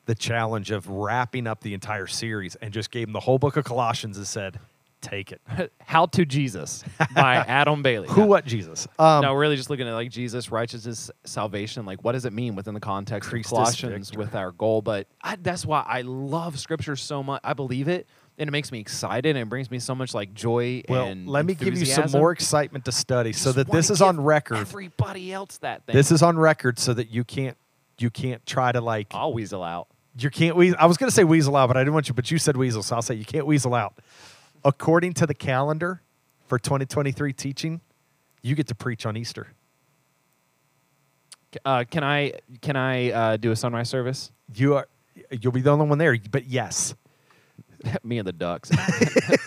the 0.06 0.14
challenge 0.14 0.70
of 0.70 0.88
wrapping 0.88 1.46
up 1.48 1.60
the 1.62 1.74
entire 1.74 2.06
series 2.06 2.54
and 2.56 2.72
just 2.72 2.90
gave 2.92 3.08
him 3.08 3.12
the 3.12 3.20
whole 3.20 3.38
book 3.38 3.56
of 3.56 3.64
Colossians 3.64 4.16
and 4.16 4.26
said, 4.26 4.60
"Take 5.00 5.32
it." 5.32 5.40
How 5.80 6.06
to 6.06 6.24
Jesus 6.24 6.84
by 7.12 7.34
Adam 7.48 7.82
Bailey. 7.82 8.08
Who, 8.08 8.20
No. 8.20 8.26
what, 8.26 8.44
Jesus? 8.46 8.86
Um, 9.00 9.22
no, 9.22 9.34
we're 9.34 9.40
really 9.40 9.56
just 9.56 9.68
looking 9.68 9.88
at 9.88 9.94
like 9.94 10.10
Jesus, 10.10 10.52
righteousness, 10.52 11.10
salvation. 11.24 11.84
Like, 11.86 12.04
what 12.04 12.12
does 12.12 12.24
it 12.24 12.32
mean 12.32 12.54
within 12.54 12.72
the 12.74 12.80
context 12.80 13.28
Christus 13.28 13.50
of 13.52 13.56
Colossians 13.56 14.10
Victor. 14.10 14.18
with 14.20 14.34
our 14.36 14.52
goal? 14.52 14.80
But 14.80 15.08
I, 15.22 15.36
that's 15.36 15.66
why 15.66 15.84
I 15.86 16.02
love 16.02 16.58
Scripture 16.58 16.94
so 16.94 17.22
much. 17.24 17.40
I 17.42 17.52
believe 17.54 17.88
it, 17.88 18.06
and 18.38 18.48
it 18.48 18.50
makes 18.50 18.70
me 18.70 18.78
excited, 18.80 19.30
and 19.30 19.38
it 19.38 19.48
brings 19.48 19.70
me 19.70 19.78
so 19.78 19.94
much 19.94 20.14
like 20.14 20.34
joy. 20.34 20.82
well, 20.88 21.06
and 21.06 21.28
let 21.28 21.46
me 21.46 21.54
give 21.54 21.76
you 21.78 21.86
some 21.86 22.10
more 22.10 22.32
excitement 22.32 22.84
to 22.84 22.92
study, 22.92 23.32
so 23.32 23.52
that 23.52 23.70
this 23.70 23.90
is 23.90 24.02
on 24.02 24.20
record. 24.20 24.58
Everybody 24.58 25.32
else 25.32 25.58
that 25.58 25.84
thing. 25.86 25.94
This 25.94 26.10
is 26.10 26.22
on 26.22 26.38
record, 26.38 26.78
so 26.78 26.94
that 26.94 27.10
you 27.10 27.24
can't 27.24 27.56
you 27.98 28.10
can't 28.10 28.44
try 28.46 28.72
to 28.72 28.80
like 28.80 29.08
I'll 29.12 29.32
weasel 29.32 29.62
out. 29.62 29.88
You 30.18 30.30
can't 30.30 30.56
weasel. 30.56 30.76
I 30.80 30.86
was 30.86 30.96
going 30.96 31.08
to 31.08 31.14
say 31.14 31.24
weasel 31.24 31.56
out, 31.56 31.66
but 31.68 31.76
I 31.76 31.80
didn't 31.80 31.94
want 31.94 32.08
you. 32.08 32.14
But 32.14 32.30
you 32.30 32.38
said 32.38 32.56
weasel, 32.56 32.82
so 32.82 32.96
I'll 32.96 33.02
say 33.02 33.14
you 33.14 33.24
can't 33.24 33.46
weasel 33.46 33.74
out. 33.74 33.94
According 34.64 35.14
to 35.14 35.26
the 35.26 35.34
calendar 35.34 36.00
for 36.46 36.58
2023 36.58 37.32
teaching, 37.32 37.80
you 38.42 38.54
get 38.54 38.66
to 38.68 38.74
preach 38.74 39.06
on 39.06 39.16
Easter. 39.16 39.48
Uh, 41.64 41.84
can 41.90 42.04
I 42.04 42.32
can 42.60 42.76
I 42.76 43.10
uh, 43.10 43.36
do 43.36 43.50
a 43.50 43.56
sunrise 43.56 43.88
service? 43.88 44.30
You 44.54 44.76
are. 44.76 44.88
You'll 45.30 45.52
be 45.52 45.62
the 45.62 45.70
only 45.70 45.86
one 45.86 45.98
there. 45.98 46.16
But 46.30 46.46
yes, 46.46 46.94
me 48.04 48.18
and 48.18 48.26
the 48.26 48.32
ducks 48.32 48.70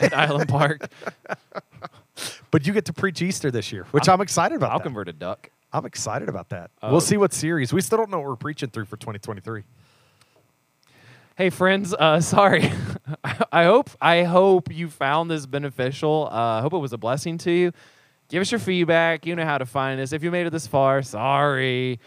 at 0.02 0.14
Island 0.18 0.49
Park. 0.49 0.90
but 2.52 2.66
you 2.68 2.74
get 2.74 2.86
to 2.86 2.94
preach 2.94 3.22
Easter 3.22 3.52
this 3.52 3.72
year, 3.72 3.86
which 3.91 4.07
I'll- 4.07 4.16
I'm 4.16 4.22
excited 4.22 4.56
about. 4.56 4.72
I'll 4.72 4.80
that. 4.80 4.84
convert 4.84 5.07
a 5.10 5.14
duck. 5.14 5.49
I'm 5.72 5.86
excited 5.86 6.30
about 6.30 6.49
that. 6.49 6.72
Oh. 6.82 6.91
we'll 6.91 7.02
see 7.02 7.18
what 7.18 7.32
series. 7.32 7.72
We 7.72 7.82
still 7.82 7.98
don't 7.99 8.10
know 8.10 8.18
what 8.20 8.28
we're 8.28 8.36
preaching 8.36 8.70
through 8.70 8.86
for 8.86 8.98
2023. 8.98 9.64
Hey 11.38 11.49
friends, 11.52 11.94
uh, 11.94 12.20
sorry. 12.20 12.70
I 13.52 13.64
hope 13.64 13.90
I 14.02 14.24
hope 14.24 14.74
you 14.74 14.90
found 14.90 15.32
this 15.32 15.45
beneficial. 15.45 16.28
Uh, 16.30 16.57
I 16.57 16.61
hope 16.61 16.74
it 16.74 16.80
was 16.80 16.91
a 16.91 16.98
blessing 16.98 17.38
to 17.40 17.52
you. 17.52 17.72
Give 18.28 18.41
us 18.41 18.52
your 18.52 18.60
feedback. 18.60 19.26
You 19.26 19.36
know 19.38 19.45
how 19.45 19.57
to 19.57 19.66
find 19.66 20.02
us. 20.02 20.11
If 20.11 20.22
you 20.22 20.32
made 20.32 20.48
it 20.48 20.49
this 20.49 20.68
far, 20.68 21.02
sorry. 21.02 21.99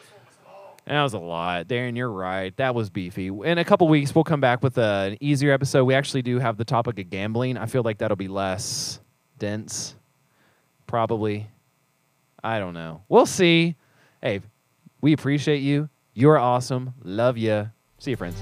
That 0.87 1.03
was 1.03 1.15
a 1.15 1.19
lot. 1.19 1.69
Darren, 1.69 1.97
you're 1.97 2.11
right. 2.11 2.57
That 2.57 2.75
was 2.75 2.91
beefy. 2.91 3.29
In 3.29 3.59
a 3.59 3.65
couple 3.65 3.87
weeks, 3.89 4.15
we'll 4.15 4.25
come 4.25 4.41
back 4.41 4.63
with 4.63 4.79
a, 4.79 5.11
an 5.13 5.19
easier 5.21 5.53
episode. 5.53 5.85
We 5.85 5.95
actually 5.95 6.23
do 6.23 6.39
have 6.39 6.57
the 6.57 6.65
topic 6.65 6.99
of 6.99 7.09
gambling. 7.09 7.57
I 7.57 7.67
feel 7.67 7.83
like 7.83 7.99
that'll 7.99 8.17
be 8.17 8.29
less 8.29 9.01
dense. 9.39 9.95
Probably. 10.87 11.49
I 12.43 12.59
don't 12.59 12.75
know. 12.75 13.03
We'll 13.09 13.27
see. 13.27 13.77
Hey, 14.21 14.41
we 15.01 15.13
appreciate 15.13 15.59
you. 15.59 15.89
You're 16.15 16.39
awesome. 16.39 16.95
Love 17.05 17.39
you. 17.39 17.71
See 17.99 18.11
you, 18.11 18.17
friends. 18.17 18.37